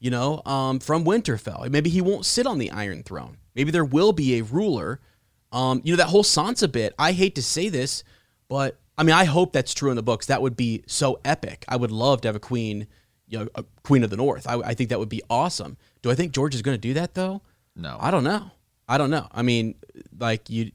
You 0.00 0.10
know, 0.10 0.42
um, 0.46 0.80
from 0.80 1.04
Winterfell. 1.04 1.68
Maybe 1.70 1.90
he 1.90 2.00
won't 2.00 2.24
sit 2.26 2.46
on 2.46 2.58
the 2.58 2.70
Iron 2.72 3.02
Throne. 3.04 3.38
Maybe 3.54 3.70
there 3.70 3.84
will 3.84 4.12
be 4.12 4.38
a 4.38 4.42
ruler. 4.42 5.00
Um, 5.52 5.80
you 5.84 5.92
know, 5.92 5.96
that 5.96 6.08
whole 6.08 6.24
Sansa 6.24 6.70
bit. 6.70 6.94
I 6.98 7.12
hate 7.12 7.34
to 7.36 7.42
say 7.42 7.68
this, 7.68 8.04
but 8.48 8.78
I 8.96 9.02
mean, 9.02 9.14
I 9.14 9.24
hope 9.24 9.52
that's 9.52 9.72
true 9.74 9.90
in 9.90 9.96
the 9.96 10.02
books. 10.02 10.26
That 10.26 10.42
would 10.42 10.56
be 10.56 10.82
so 10.86 11.20
epic. 11.24 11.64
I 11.68 11.76
would 11.76 11.90
love 11.92 12.20
to 12.22 12.28
have 12.28 12.36
a 12.36 12.40
queen, 12.40 12.86
you 13.28 13.38
know, 13.38 13.48
a 13.54 13.64
queen 13.84 14.04
of 14.04 14.10
the 14.10 14.16
North. 14.16 14.46
I, 14.46 14.56
I 14.60 14.74
think 14.74 14.90
that 14.90 14.98
would 14.98 15.08
be 15.08 15.22
awesome. 15.30 15.76
Do 16.02 16.10
I 16.10 16.14
think 16.14 16.32
George 16.32 16.54
is 16.54 16.62
going 16.62 16.74
to 16.74 16.80
do 16.80 16.94
that 16.94 17.14
though? 17.14 17.42
No. 17.76 17.96
I 18.00 18.10
don't 18.10 18.24
know. 18.24 18.50
I 18.88 18.98
don't 18.98 19.10
know. 19.10 19.28
I 19.30 19.42
mean, 19.42 19.76
like 20.18 20.50
you, 20.50 20.72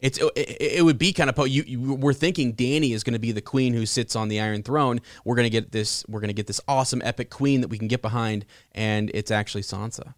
it's 0.00 0.18
it, 0.18 0.56
it 0.60 0.84
would 0.84 0.98
be 0.98 1.12
kind 1.12 1.30
of 1.30 1.36
po- 1.36 1.44
you, 1.44 1.62
you. 1.66 1.94
We're 1.94 2.12
thinking 2.12 2.52
Danny 2.52 2.92
is 2.92 3.04
going 3.04 3.12
to 3.12 3.20
be 3.20 3.32
the 3.32 3.40
queen 3.40 3.72
who 3.72 3.86
sits 3.86 4.16
on 4.16 4.28
the 4.28 4.40
Iron 4.40 4.62
Throne. 4.62 5.00
We're 5.24 5.36
going 5.36 5.46
to 5.46 5.50
get 5.50 5.72
this. 5.72 6.04
We're 6.08 6.20
going 6.20 6.28
to 6.28 6.34
get 6.34 6.46
this 6.46 6.60
awesome 6.66 7.00
epic 7.04 7.30
queen 7.30 7.60
that 7.60 7.68
we 7.68 7.78
can 7.78 7.88
get 7.88 8.02
behind, 8.02 8.46
and 8.72 9.10
it's 9.14 9.30
actually 9.30 9.62
Sansa 9.62 10.14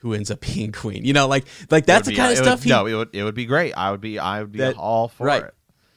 who 0.00 0.14
ends 0.14 0.30
up 0.30 0.40
being 0.54 0.72
queen. 0.72 1.04
You 1.04 1.12
know, 1.12 1.26
like 1.28 1.46
like 1.70 1.86
that's 1.86 2.06
the 2.06 2.12
would 2.12 2.16
kind 2.18 2.32
of 2.32 2.38
stuff. 2.38 2.60
Would, 2.60 2.64
he, 2.64 2.70
no, 2.70 2.86
it 2.86 2.94
would 2.94 3.14
it 3.14 3.24
would 3.24 3.34
be 3.34 3.46
great. 3.46 3.72
I 3.74 3.90
would 3.90 4.00
be 4.00 4.18
I 4.18 4.40
would 4.42 4.52
be 4.52 4.58
That- 4.58 4.76
all 4.76 5.08
for 5.08 5.26
right. 5.26 5.44
it. 5.44 5.54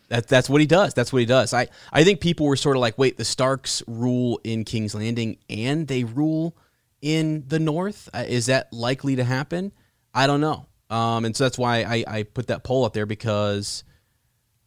That, 0.10 0.28
that's 0.28 0.48
what 0.48 0.62
he 0.62 0.68
does. 0.68 0.94
That's 0.94 1.12
what 1.12 1.20
he 1.20 1.26
does. 1.26 1.54
I, 1.56 1.70
I 1.92 2.04
think 2.04 2.20
people 2.20 2.46
were 2.46 2.58
sort 2.58 2.76
of 2.76 2.82
like, 2.82 3.00
wait, 3.00 3.18
the 3.18 3.26
Starks 3.26 3.82
rule 3.88 4.40
in 4.44 4.64
King's 4.64 4.94
Landing 4.94 5.38
and 5.50 5.88
they 5.88 6.04
rule 6.04 6.56
in 7.02 7.46
the 7.48 7.58
North. 7.58 8.10
Uh, 8.14 8.24
is 8.28 8.46
that 8.46 8.72
likely 8.72 9.16
to 9.16 9.24
happen? 9.24 9.72
I 10.14 10.28
don't 10.28 10.42
know. 10.42 10.68
Um, 10.92 11.26
and 11.26 11.36
so 11.36 11.46
that's 11.46 11.58
why 11.58 11.78
I, 11.84 12.04
I 12.06 12.24
put 12.24 12.48
that 12.48 12.64
poll 12.64 12.86
up 12.86 12.94
there 12.94 13.08
because 13.08 13.84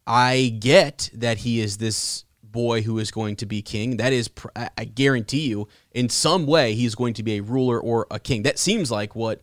I 0.05 0.57
get 0.59 1.09
that 1.13 1.37
he 1.37 1.61
is 1.61 1.77
this 1.77 2.25
boy 2.51 2.81
who 2.81 2.99
is 2.99 3.11
going 3.11 3.35
to 3.37 3.45
be 3.45 3.61
king. 3.61 3.97
That 3.97 4.13
is, 4.13 4.29
I 4.55 4.85
guarantee 4.85 5.47
you, 5.47 5.67
in 5.91 6.09
some 6.09 6.45
way, 6.45 6.73
he's 6.73 6.95
going 6.95 7.13
to 7.15 7.23
be 7.23 7.37
a 7.37 7.41
ruler 7.41 7.79
or 7.79 8.07
a 8.11 8.19
king. 8.19 8.43
That 8.43 8.57
seems 8.59 8.89
like 8.91 9.15
what 9.15 9.41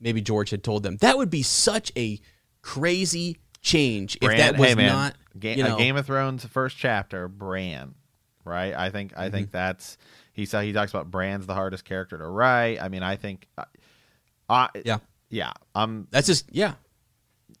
maybe 0.00 0.20
George 0.20 0.50
had 0.50 0.62
told 0.64 0.82
them. 0.82 0.96
That 0.98 1.16
would 1.18 1.30
be 1.30 1.42
such 1.42 1.92
a 1.96 2.20
crazy 2.62 3.38
change 3.60 4.16
if 4.16 4.20
Bran, 4.22 4.38
that 4.38 4.58
was 4.58 4.68
hey 4.68 4.74
man, 4.74 4.86
not. 4.92 5.14
Ga- 5.38 5.56
you 5.56 5.62
know, 5.64 5.76
Game 5.76 5.96
of 5.96 6.06
Thrones 6.06 6.44
first 6.46 6.76
chapter, 6.76 7.28
Bran, 7.28 7.94
right? 8.44 8.74
I 8.74 8.90
think 8.90 9.12
I 9.16 9.24
Mm-hmm. 9.26 9.32
think 9.34 9.50
that's 9.52 9.96
he 10.32 10.44
saw 10.46 10.60
he 10.60 10.72
talks 10.72 10.90
about 10.92 11.10
Bran's 11.10 11.46
the 11.46 11.54
hardest 11.54 11.84
character 11.84 12.18
to 12.18 12.26
write. 12.26 12.80
I 12.80 12.88
mean, 12.88 13.02
I 13.02 13.16
think, 13.16 13.46
I 14.48 14.68
Yeah. 14.84 14.98
yeah, 15.30 15.52
I'm 15.74 16.06
That's 16.10 16.26
just 16.26 16.46
yeah, 16.54 16.74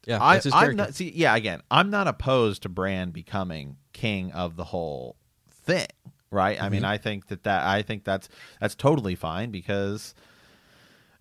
yeah. 0.06 0.18
I, 0.22 0.40
I'm 0.52 0.76
not 0.76 0.94
see 0.94 1.10
yeah 1.14 1.34
again 1.34 1.62
I'm 1.70 1.90
not 1.90 2.06
opposed 2.08 2.62
to 2.62 2.68
Bran 2.68 3.10
becoming 3.10 3.76
king 3.94 4.30
of 4.32 4.56
the 4.56 4.64
whole 4.64 5.16
thing 5.48 5.86
right 6.30 6.62
I 6.62 6.68
mean 6.68 6.82
Mm-hmm. 6.82 6.90
I 6.90 6.98
think 6.98 7.28
that 7.28 7.44
that 7.44 7.64
I 7.64 7.80
think 7.80 8.04
that's 8.04 8.28
that's 8.60 8.74
totally 8.74 9.14
fine 9.14 9.50
because 9.50 10.14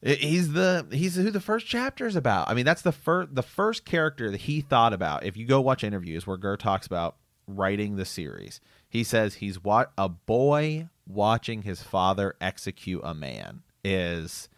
He's 0.06 0.52
the 0.52 0.86
he's 0.92 1.16
who 1.16 1.32
the 1.32 1.40
first 1.40 1.66
chapter 1.66 2.06
is 2.06 2.18
about. 2.18 2.50
I 2.50 2.56
mean, 2.56 2.66
that's 2.66 2.82
the 2.82 2.92
first 2.92 3.34
the 3.36 3.42
first 3.42 3.86
character 3.86 4.30
that 4.32 4.42
he 4.42 4.60
thought 4.60 4.92
about. 4.92 5.24
If 5.24 5.38
you 5.38 5.46
go 5.46 5.62
watch 5.62 5.82
interviews 5.82 6.28
where 6.28 6.36
Gurr 6.36 6.58
talks 6.58 6.86
about 6.86 7.16
writing 7.48 7.96
the 7.96 8.04
series, 8.04 8.60
he 8.90 9.06
says 9.06 9.36
he's 9.36 9.64
what 9.64 9.94
a 9.98 10.10
boy 10.10 10.90
watching 11.08 11.62
his 11.62 11.84
father 11.84 12.36
execute 12.42 13.00
a 13.06 13.14
man 13.14 13.64
is 13.82 14.50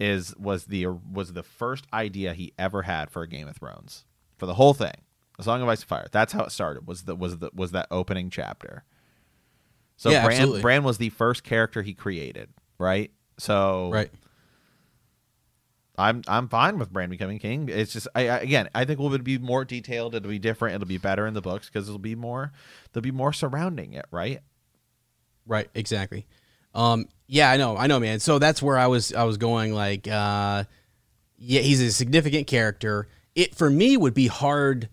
is 0.00 0.34
was 0.38 0.64
the 0.66 0.86
was 0.86 1.34
the 1.34 1.42
first 1.42 1.86
idea 1.92 2.32
he 2.32 2.54
ever 2.58 2.82
had 2.82 3.10
for 3.10 3.20
a 3.20 3.28
Game 3.28 3.46
of 3.46 3.56
Thrones 3.56 4.06
for 4.38 4.46
the 4.46 4.54
whole 4.54 4.72
thing. 4.72 5.03
A 5.38 5.42
Song 5.42 5.62
of 5.62 5.68
Ice 5.68 5.80
and 5.80 5.88
Fire. 5.88 6.06
That's 6.12 6.32
how 6.32 6.44
it 6.44 6.52
started. 6.52 6.86
Was 6.86 7.02
the 7.02 7.16
was 7.16 7.38
the 7.38 7.50
was 7.54 7.72
that 7.72 7.86
opening 7.90 8.30
chapter. 8.30 8.84
So 9.96 10.10
Yeah, 10.10 10.24
Bran 10.24 10.36
absolutely. 10.36 10.62
Bran 10.62 10.84
was 10.84 10.98
the 10.98 11.10
first 11.10 11.44
character 11.44 11.82
he 11.82 11.94
created, 11.94 12.50
right? 12.78 13.10
So 13.38 13.90
Right. 13.92 14.10
I'm 15.96 16.22
I'm 16.26 16.48
fine 16.48 16.78
with 16.78 16.92
Bran 16.92 17.08
becoming 17.10 17.38
king. 17.38 17.68
It's 17.68 17.92
just 17.92 18.08
I, 18.14 18.28
I 18.28 18.38
again 18.38 18.68
I 18.74 18.84
think 18.84 18.98
it'll 18.98 19.16
be 19.18 19.38
more 19.38 19.64
detailed. 19.64 20.14
It'll 20.14 20.30
be 20.30 20.40
different. 20.40 20.74
It'll 20.74 20.88
be 20.88 20.98
better 20.98 21.26
in 21.26 21.34
the 21.34 21.40
books 21.40 21.68
because 21.68 21.88
it'll 21.88 21.98
be 22.00 22.16
more 22.16 22.52
there'll 22.92 23.02
be 23.02 23.12
more 23.12 23.32
surrounding 23.32 23.92
it, 23.92 24.06
right? 24.10 24.40
Right, 25.46 25.68
exactly. 25.74 26.26
Um, 26.74 27.06
yeah, 27.26 27.50
I 27.50 27.56
know, 27.56 27.76
I 27.76 27.86
know, 27.86 28.00
man. 28.00 28.18
So 28.18 28.38
that's 28.38 28.62
where 28.62 28.78
I 28.78 28.86
was, 28.86 29.12
I 29.12 29.24
was 29.24 29.36
going. 29.36 29.74
Like, 29.74 30.08
uh, 30.08 30.64
yeah, 31.38 31.60
he's 31.60 31.80
a 31.80 31.92
significant 31.92 32.46
character. 32.46 33.06
It 33.34 33.54
for 33.54 33.70
me 33.70 33.96
would 33.96 34.14
be 34.14 34.26
hard 34.26 34.88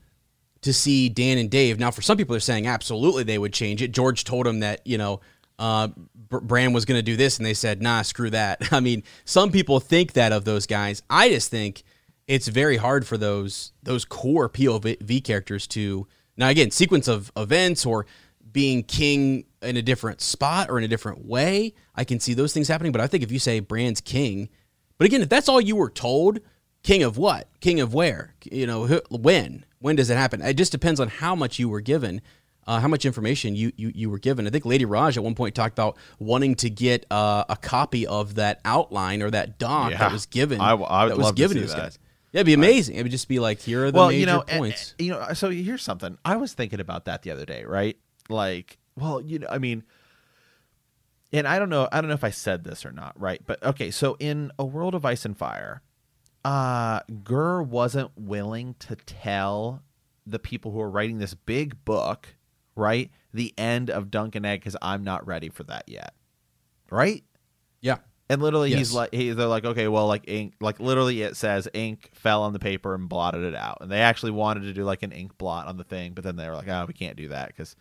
to 0.62 0.74
see 0.74 1.10
Dan 1.10 1.38
and 1.38 1.50
Dave. 1.50 1.80
Now, 1.80 1.92
for 1.92 2.02
some 2.02 2.18
people, 2.18 2.34
they're 2.34 2.40
saying 2.40 2.68
absolutely 2.68 3.24
they 3.24 3.38
would 3.38 3.54
change 3.54 3.82
it. 3.82 3.92
George 3.92 4.24
told 4.24 4.48
him 4.48 4.60
that 4.60 4.86
you 4.86 4.98
know, 4.98 5.22
uh, 5.60 5.90
Br- 6.30 6.40
Bran 6.40 6.74
was 6.74 6.86
going 6.86 6.98
to 6.98 7.04
do 7.04 7.16
this, 7.16 7.38
and 7.38 7.46
they 7.46 7.54
said, 7.54 7.82
"Nah, 7.82 8.02
screw 8.04 8.30
that." 8.30 8.62
I 8.72 8.80
mean, 8.80 9.04
some 9.26 9.52
people 9.52 9.80
think 9.80 10.14
that 10.14 10.32
of 10.32 10.46
those 10.46 10.66
guys. 10.66 11.02
I 11.10 11.30
just 11.30 11.50
think 11.50 11.84
it's 12.28 12.48
very 12.48 12.78
hard 12.78 13.06
for 13.06 13.18
those 13.18 13.74
those 13.84 14.06
core 14.06 14.50
POV 14.50 15.24
characters 15.24 15.68
to 15.68 16.08
now 16.38 16.50
again 16.50 16.72
sequence 16.72 17.08
of 17.08 17.32
events 17.36 17.86
or 17.86 18.06
being 18.52 18.84
king 18.84 19.46
in 19.62 19.78
a 19.78 19.82
different 19.82 20.22
spot 20.22 20.70
or 20.70 20.78
in 20.78 20.84
a 20.84 20.88
different 20.88 21.26
way. 21.26 21.74
I 21.96 22.04
can 22.04 22.20
see 22.20 22.34
those 22.34 22.54
things 22.54 22.68
happening, 22.68 22.92
but 22.92 23.02
I 23.02 23.08
think 23.08 23.24
if 23.24 23.32
you 23.32 23.40
say 23.40 23.60
Bran's 23.60 24.02
king, 24.02 24.50
but 24.98 25.06
again, 25.06 25.22
if 25.22 25.30
that's 25.30 25.50
all 25.50 25.62
you 25.62 25.76
were 25.76 25.90
told, 25.90 26.40
king 26.84 27.04
of 27.04 27.18
what? 27.18 27.48
King 27.60 27.80
of 27.80 27.94
where? 27.94 28.34
You 28.44 28.66
know, 28.68 28.86
who, 28.88 29.02
when? 29.10 29.66
When 29.80 29.96
does 29.96 30.10
it 30.10 30.16
happen? 30.18 30.42
It 30.42 30.56
just 30.56 30.72
depends 30.72 31.00
on 31.00 31.08
how 31.08 31.36
much 31.36 31.58
you 31.60 31.68
were 31.70 31.82
given, 31.82 32.22
uh, 32.68 32.80
how 32.80 32.88
much 32.88 33.06
information 33.06 33.56
you, 33.56 33.72
you 33.76 33.92
you 33.96 34.10
were 34.10 34.20
given. 34.20 34.46
I 34.46 34.50
think 34.52 34.66
Lady 34.66 34.86
Raj 34.86 35.18
at 35.18 35.24
one 35.24 35.36
point 35.36 35.56
talked 35.56 35.74
about 35.78 35.98
wanting 36.20 36.56
to 36.56 36.70
get 36.70 37.06
uh, 37.12 37.44
a 37.50 37.56
copy 37.58 38.06
of 38.06 38.36
that 38.36 38.62
outline 38.66 39.22
or 39.24 39.32
that 39.32 39.58
doc 39.58 39.92
Yeah. 39.92 39.98
that 39.98 40.12
was 40.12 40.26
given. 40.28 40.62
I 40.62 40.72
I 40.72 41.04
would 41.06 41.12
that 41.12 41.18
was 41.18 41.26
love 41.26 41.36
to 41.36 41.42
given 41.42 41.58
see 41.58 41.62
those 41.62 41.72
that. 41.74 41.78
guys. 41.82 42.00
Yeah, 42.32 42.40
it'd 42.42 42.46
be 42.46 42.54
amazing. 42.54 42.96
it 42.96 43.04
would 43.04 43.12
just 43.12 43.28
be 43.28 43.40
like, 43.40 43.60
here 43.60 43.86
are 43.86 43.92
the 43.92 43.98
well, 43.98 44.08
major 44.08 44.20
you 44.20 44.26
know, 44.28 44.44
and- 44.48 44.60
points. 44.60 44.96
you 45.00 45.12
know. 45.12 45.34
So 45.34 45.50
here's 45.50 45.82
something. 45.84 46.18
I 46.24 46.38
was 46.38 46.54
thinking 46.54 46.80
about 46.80 47.06
that 47.06 47.24
the 47.24 47.32
other 47.32 47.46
day, 47.46 47.66
right? 47.66 47.98
Like, 48.30 48.78
well, 48.96 49.20
you 49.20 49.40
know, 49.40 49.48
I 49.50 49.58
mean, 49.58 49.84
and 51.34 51.48
I 51.48 51.60
don't 51.60 51.70
know, 51.70 51.88
I 51.92 52.00
don't 52.02 52.08
know 52.10 52.14
if 52.14 52.24
I 52.24 52.30
said 52.30 52.64
this 52.64 52.86
or 52.86 52.92
not, 52.92 53.20
right? 53.20 53.42
But 53.46 53.62
okay, 53.64 53.92
so 53.92 54.16
in 54.20 54.52
a 54.60 54.66
world 54.66 54.96
of 54.96 55.04
ice 55.06 55.26
and 55.26 55.36
fire, 55.38 55.82
uh, 56.44 57.02
Gurr 57.24 57.62
wasn't 57.62 58.12
willing 58.16 58.76
to 58.80 58.96
tell 58.96 59.84
the 60.26 60.40
people 60.40 60.72
who 60.72 60.82
are 60.82 60.90
writing 60.90 61.18
this 61.20 61.34
big 61.34 61.84
book, 61.86 62.36
right, 62.76 63.12
the 63.34 63.54
end 63.58 63.90
of 63.90 64.12
Dunk 64.12 64.36
and 64.36 64.46
Egg 64.46 64.62
because 64.62 64.78
I'm 64.82 65.04
not 65.04 65.26
ready 65.26 65.50
for 65.50 65.64
that 65.64 65.88
yet, 65.88 66.14
right? 66.90 67.24
yeah. 67.82 67.98
And 68.30 68.42
literally, 68.42 68.74
he's 68.74 68.94
like, 68.94 69.14
he, 69.14 69.32
they're 69.32 69.46
like, 69.46 69.66
okay, 69.66 69.90
well, 69.90 70.08
like 70.08 70.24
ink, 70.26 70.54
like 70.62 70.80
literally, 70.80 71.22
it 71.22 71.36
says 71.36 71.68
ink 71.74 72.12
fell 72.14 72.44
on 72.44 72.54
the 72.54 72.60
paper 72.60 72.96
and 72.96 73.10
blotted 73.10 73.44
it 73.44 73.56
out. 73.56 73.80
And 73.82 73.92
they 73.92 74.00
actually 74.00 74.32
wanted 74.32 74.62
to 74.62 74.74
do 74.74 74.86
like 74.86 75.04
an 75.04 75.12
ink 75.12 75.38
blot 75.38 75.68
on 75.68 75.76
the 75.76 75.84
thing, 75.84 76.14
but 76.14 76.24
then 76.24 76.38
they 76.38 76.48
were 76.48 76.56
like, 76.56 76.70
oh, 76.70 76.86
we 76.88 76.94
can't 76.94 77.18
do 77.18 77.28
that 77.28 77.48
because 77.48 77.76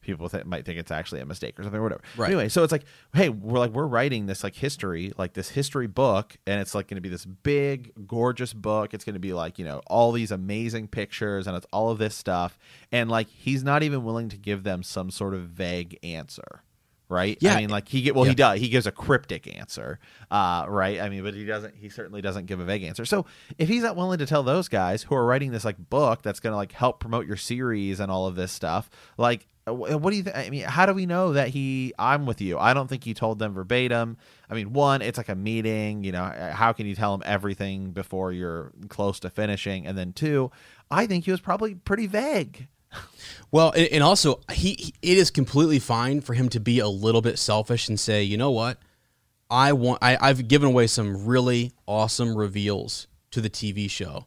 people 0.00 0.28
th- 0.28 0.44
might 0.44 0.64
think 0.64 0.78
it's 0.78 0.90
actually 0.90 1.20
a 1.20 1.26
mistake 1.26 1.58
or 1.58 1.62
something 1.62 1.78
or 1.80 1.82
whatever. 1.82 2.02
Right. 2.16 2.28
Anyway, 2.28 2.48
so 2.48 2.62
it's 2.62 2.72
like, 2.72 2.84
hey, 3.14 3.28
we're 3.28 3.58
like, 3.58 3.70
we're 3.72 3.86
writing 3.86 4.26
this 4.26 4.42
like 4.44 4.54
history, 4.54 5.12
like 5.18 5.34
this 5.34 5.50
history 5.50 5.86
book, 5.86 6.36
and 6.46 6.60
it's 6.60 6.74
like 6.74 6.88
going 6.88 6.96
to 6.96 7.00
be 7.00 7.08
this 7.08 7.24
big, 7.24 7.92
gorgeous 8.06 8.52
book. 8.52 8.94
It's 8.94 9.04
going 9.04 9.14
to 9.14 9.20
be 9.20 9.32
like, 9.32 9.58
you 9.58 9.64
know, 9.64 9.80
all 9.86 10.12
these 10.12 10.30
amazing 10.30 10.88
pictures 10.88 11.46
and 11.46 11.56
it's 11.56 11.66
all 11.72 11.90
of 11.90 11.98
this 11.98 12.14
stuff. 12.14 12.58
And 12.92 13.10
like, 13.10 13.28
he's 13.28 13.62
not 13.62 13.82
even 13.82 14.04
willing 14.04 14.28
to 14.30 14.36
give 14.36 14.62
them 14.62 14.82
some 14.82 15.10
sort 15.10 15.34
of 15.34 15.42
vague 15.42 15.98
answer 16.02 16.62
right? 17.10 17.38
Yeah. 17.40 17.54
I 17.54 17.56
mean, 17.56 17.70
like 17.70 17.88
he 17.88 18.02
get 18.02 18.14
well, 18.14 18.24
Yeah. 18.24 18.30
he 18.30 18.34
does. 18.36 18.60
He 18.60 18.68
gives 18.68 18.86
a 18.86 18.92
cryptic 18.92 19.58
answer, 19.58 19.98
uh, 20.30 20.64
right? 20.68 21.00
I 21.00 21.08
mean, 21.08 21.24
but 21.24 21.34
he 21.34 21.44
doesn't. 21.44 21.74
He 21.74 21.88
certainly 21.88 22.22
doesn't 22.22 22.46
give 22.46 22.60
a 22.60 22.64
vague 22.64 22.84
answer. 22.84 23.04
So 23.04 23.26
if 23.58 23.68
he's 23.68 23.82
not 23.82 23.96
willing 23.96 24.20
to 24.20 24.26
tell 24.26 24.44
those 24.44 24.68
guys 24.68 25.02
who 25.02 25.16
are 25.16 25.26
writing 25.26 25.50
this 25.50 25.64
like 25.64 25.76
book 25.90 26.22
that's 26.22 26.38
going 26.38 26.52
to 26.52 26.56
like 26.56 26.70
help 26.70 27.00
promote 27.00 27.26
your 27.26 27.36
series 27.36 27.98
and 28.00 28.10
all 28.12 28.26
of 28.26 28.36
this 28.36 28.52
stuff, 28.52 28.88
like. 29.18 29.46
Uh, 29.70 29.74
wh- 29.74 30.02
What 30.02 30.10
do 30.10 30.16
you 30.16 30.22
think? 30.22 30.36
I 30.36 30.50
mean, 30.50 30.64
how 30.64 30.86
do 30.86 30.92
we 30.92 31.06
know 31.06 31.32
that 31.32 31.48
he? 31.48 31.92
I'm 31.98 32.26
with 32.26 32.40
you. 32.40 32.58
I 32.58 32.74
don't 32.74 32.88
think 32.88 33.04
he 33.04 33.14
told 33.14 33.38
them 33.38 33.54
verbatim. 33.54 34.16
I 34.48 34.54
mean, 34.54 34.72
one, 34.72 35.02
it's 35.02 35.18
like 35.18 35.28
a 35.28 35.34
meeting. 35.34 36.04
You 36.04 36.12
know, 36.12 36.22
uh, 36.24 36.52
how 36.52 36.72
can 36.72 36.86
you 36.86 36.94
tell 36.94 37.16
them 37.16 37.22
everything 37.26 37.92
before 37.92 38.32
you're 38.32 38.72
close 38.88 39.20
to 39.20 39.30
finishing? 39.30 39.86
And 39.86 39.96
then 39.96 40.12
two, 40.12 40.50
I 40.90 41.06
think 41.06 41.24
he 41.24 41.30
was 41.30 41.40
probably 41.40 41.74
pretty 41.74 42.06
vague. 42.06 42.68
Well, 43.52 43.70
and, 43.72 43.86
and 43.92 44.02
also 44.02 44.40
he, 44.52 44.74
he 44.78 44.94
it 45.02 45.18
is 45.18 45.30
completely 45.30 45.78
fine 45.78 46.20
for 46.20 46.34
him 46.34 46.48
to 46.50 46.60
be 46.60 46.78
a 46.80 46.88
little 46.88 47.22
bit 47.22 47.38
selfish 47.38 47.88
and 47.88 47.98
say, 47.98 48.22
you 48.22 48.36
know 48.36 48.50
what, 48.50 48.78
I 49.48 49.72
want 49.72 49.98
I, 50.02 50.18
I've 50.20 50.48
given 50.48 50.68
away 50.68 50.86
some 50.86 51.26
really 51.26 51.72
awesome 51.86 52.36
reveals 52.36 53.06
to 53.30 53.40
the 53.40 53.50
TV 53.50 53.88
show. 53.88 54.26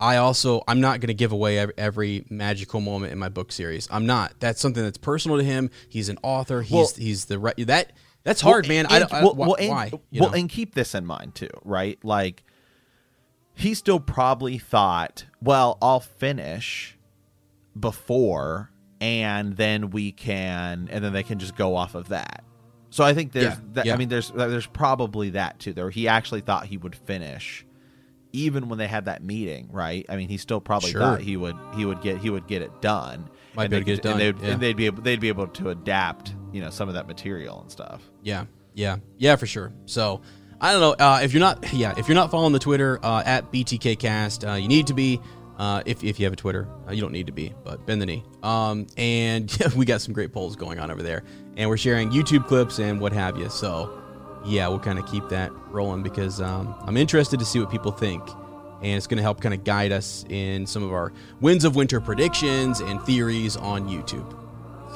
I 0.00 0.16
also 0.18 0.62
I'm 0.68 0.80
not 0.80 1.00
going 1.00 1.08
to 1.08 1.14
give 1.14 1.32
away 1.32 1.58
every, 1.76 2.24
magical 2.30 2.80
moment 2.80 3.12
in 3.12 3.18
my 3.18 3.28
book 3.28 3.50
series. 3.50 3.88
I'm 3.90 4.06
not. 4.06 4.34
That's 4.38 4.60
something 4.60 4.82
that's 4.82 4.98
personal 4.98 5.38
to 5.38 5.44
him. 5.44 5.70
He's 5.88 6.08
an 6.08 6.18
author. 6.22 6.62
He's 6.62 6.72
Well- 6.72 6.90
he's 6.96 7.24
the 7.24 7.38
right 7.38 7.54
that 7.66 7.92
that's 8.24 8.40
hard, 8.40 8.66
Well, 8.66 8.76
man. 8.76 8.86
and- 8.86 8.94
I, 8.94 8.98
don't- 8.98 9.12
I, 9.12 9.22
well, 9.24 9.34
why? 9.34 9.46
well, 9.46 9.56
and, 9.58 9.68
why, 9.70 9.90
well, 10.12 10.30
know? 10.30 10.36
and 10.36 10.48
keep 10.50 10.74
this 10.74 10.94
in 10.94 11.06
mind 11.06 11.34
too, 11.34 11.48
right? 11.64 11.98
Like, 12.04 12.44
he 13.54 13.74
still 13.74 14.00
probably 14.00 14.58
thought, 14.58 15.24
well, 15.40 15.78
I'll 15.80 16.00
finish 16.00 16.96
before, 17.78 18.70
and 19.00 19.56
then 19.56 19.90
we 19.90 20.12
can, 20.12 20.88
and 20.92 21.02
then 21.02 21.12
they 21.12 21.22
can 21.22 21.38
just 21.38 21.56
go 21.56 21.74
off 21.74 21.94
of 21.94 22.08
that. 22.08 22.44
So 22.90 23.02
I 23.04 23.14
think 23.14 23.32
there's, 23.32 23.44
Yeah, 23.54 23.56
that, 23.74 23.86
yeah. 23.86 23.94
I 23.94 23.96
mean, 23.96 24.08
there's, 24.08 24.30
there's 24.30 24.66
probably 24.66 25.30
that 25.30 25.58
too. 25.58 25.72
There, 25.72 25.88
he 25.90 26.06
actually 26.08 26.40
thought 26.42 26.66
he 26.66 26.76
would 26.76 26.96
finish, 26.96 27.64
even 28.32 28.68
when 28.68 28.78
they 28.78 28.86
had 28.86 29.06
that 29.06 29.22
meeting, 29.22 29.68
right? 29.72 30.04
I 30.08 30.16
mean, 30.16 30.28
he 30.28 30.36
still 30.36 30.60
probably 30.60 30.90
Sure. 30.92 31.00
thought 31.00 31.20
he 31.20 31.36
would, 31.36 31.56
he 31.74 31.84
would 31.84 32.00
get, 32.02 32.18
he 32.18 32.30
would 32.30 32.46
get 32.46 32.62
it 32.62 32.80
done. 32.82 33.28
Might 33.54 33.64
and 33.64 33.70
be 33.70 33.76
able 33.76 33.78
they 33.78 33.78
to 33.78 33.84
get 33.84 33.92
it 33.92 34.02
could- 34.02 34.10
and 34.10 34.18
done, 34.18 34.18
they'd, 34.18 34.46
yeah. 34.46 34.52
and 34.52 34.62
they'd 34.62 34.76
be 34.76 34.86
able, 34.86 35.02
they'd 35.02 35.20
be 35.20 35.28
able 35.28 35.46
to 35.48 35.70
adapt, 35.70 36.34
you 36.52 36.60
know, 36.60 36.70
some 36.70 36.88
of 36.88 36.94
that 36.94 37.06
material 37.06 37.60
and 37.60 37.70
stuff. 37.70 38.02
Yeah, 38.22 38.44
yeah, 38.74 38.98
yeah, 39.16 39.36
for 39.36 39.46
sure. 39.46 39.72
So 39.86 40.20
I 40.60 40.72
don't 40.72 40.80
know 40.80 41.04
uh, 41.04 41.20
if 41.22 41.32
you're 41.32 41.40
not, 41.40 41.64
yeah, 41.72 41.94
if 41.96 42.08
you're 42.08 42.14
not 42.14 42.30
following 42.30 42.52
the 42.52 42.58
Twitter 42.58 42.98
uh, 43.02 43.22
at 43.24 43.50
BTKcast, 43.52 44.48
uh, 44.50 44.54
you 44.56 44.68
need 44.68 44.86
to 44.88 44.94
be. 44.94 45.20
Uh, 45.56 45.82
if, 45.86 46.04
if 46.04 46.20
you 46.20 46.24
have 46.24 46.32
a 46.32 46.36
Twitter, 46.36 46.68
uh, 46.86 46.92
you 46.92 47.00
don't 47.00 47.10
need 47.10 47.26
to 47.26 47.32
be, 47.32 47.52
but 47.64 47.84
bend 47.84 48.00
the 48.00 48.06
knee. 48.06 48.22
Um, 48.44 48.86
and 48.96 49.50
we 49.76 49.84
got 49.86 50.00
some 50.00 50.14
great 50.14 50.32
polls 50.32 50.54
going 50.54 50.78
on 50.78 50.88
over 50.88 51.02
there, 51.02 51.24
and 51.56 51.68
we're 51.68 51.76
sharing 51.76 52.10
YouTube 52.12 52.46
clips 52.46 52.78
and 52.78 53.00
what 53.00 53.12
have 53.12 53.36
you. 53.36 53.48
So 53.48 54.00
yeah, 54.44 54.68
we'll 54.68 54.78
kind 54.78 54.98
of 54.98 55.06
keep 55.06 55.28
that 55.28 55.52
rolling 55.70 56.02
because 56.02 56.40
um, 56.40 56.74
I'm 56.86 56.96
interested 56.96 57.38
to 57.40 57.44
see 57.44 57.60
what 57.60 57.70
people 57.70 57.92
think, 57.92 58.22
and 58.82 58.96
it's 58.96 59.06
going 59.06 59.16
to 59.16 59.22
help 59.22 59.40
kind 59.40 59.54
of 59.54 59.64
guide 59.64 59.92
us 59.92 60.24
in 60.28 60.66
some 60.66 60.82
of 60.82 60.92
our 60.92 61.12
Winds 61.40 61.64
of 61.64 61.76
Winter 61.76 62.00
predictions 62.00 62.80
and 62.80 63.02
theories 63.02 63.56
on 63.56 63.88
YouTube. 63.88 64.34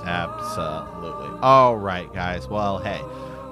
Absolutely. 0.05 1.39
All 1.41 1.77
right, 1.77 2.13
guys. 2.13 2.49
Well, 2.49 2.79
hey, 2.79 3.01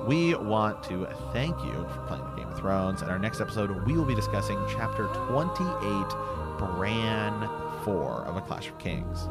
we 0.07 0.35
want 0.35 0.83
to 0.85 1.07
thank 1.33 1.57
you 1.65 1.73
for 1.73 2.05
playing 2.09 2.25
the 2.25 2.37
Game 2.37 2.49
of 2.49 2.59
Thrones. 2.59 3.03
In 3.03 3.09
our 3.09 3.19
next 3.19 3.41
episode, 3.41 3.71
we 3.87 3.93
will 3.93 4.05
be 4.05 4.15
discussing 4.15 4.59
Chapter 4.69 5.07
28, 5.29 6.59
Bran 6.59 7.49
4 7.85 8.25
of 8.25 8.37
A 8.37 8.41
Clash 8.41 8.69
of 8.69 8.79
Kings. 8.79 9.29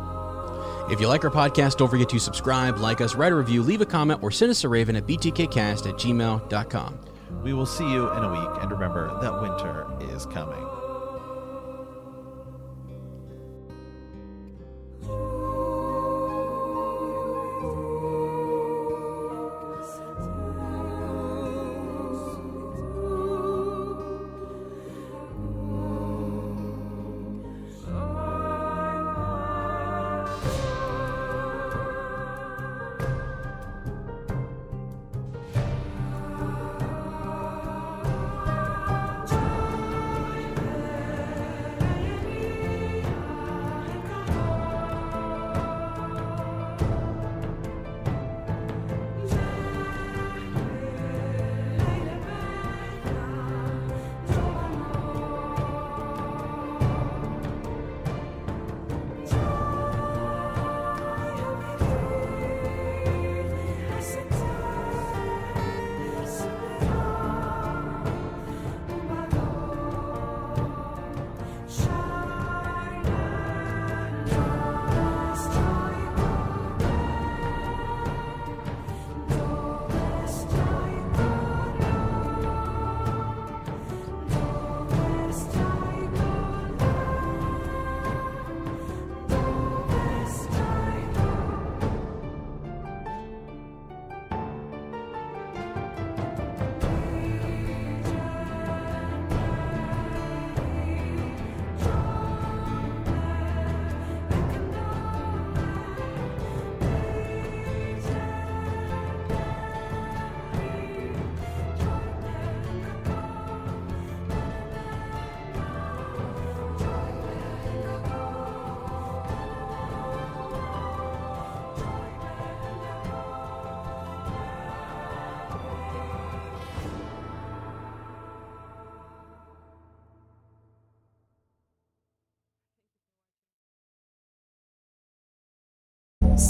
If 0.89 0.99
you 0.99 1.07
like 1.07 1.23
our 1.23 1.29
podcast, 1.29 1.77
don't 1.77 1.87
forget 1.87 2.09
to 2.09 2.19
subscribe, 2.19 2.79
like 2.79 2.99
us, 2.99 3.13
write 3.13 3.31
a 3.31 3.35
review, 3.35 3.61
leave 3.61 3.81
a 3.81 3.85
comment, 3.85 4.23
or 4.23 4.31
send 4.31 4.49
us 4.49 4.63
a 4.63 4.69
raven 4.69 4.95
at 4.95 5.05
btkcast 5.05 5.87
at 5.87 5.95
gmail.com. 5.95 6.99
We 7.43 7.53
will 7.53 7.67
see 7.67 7.89
you 7.89 8.11
in 8.11 8.23
a 8.23 8.31
week, 8.31 8.63
and 8.63 8.71
remember 8.71 9.15
that 9.21 9.39
winter 9.39 9.85
is 10.15 10.25
coming. 10.25 10.78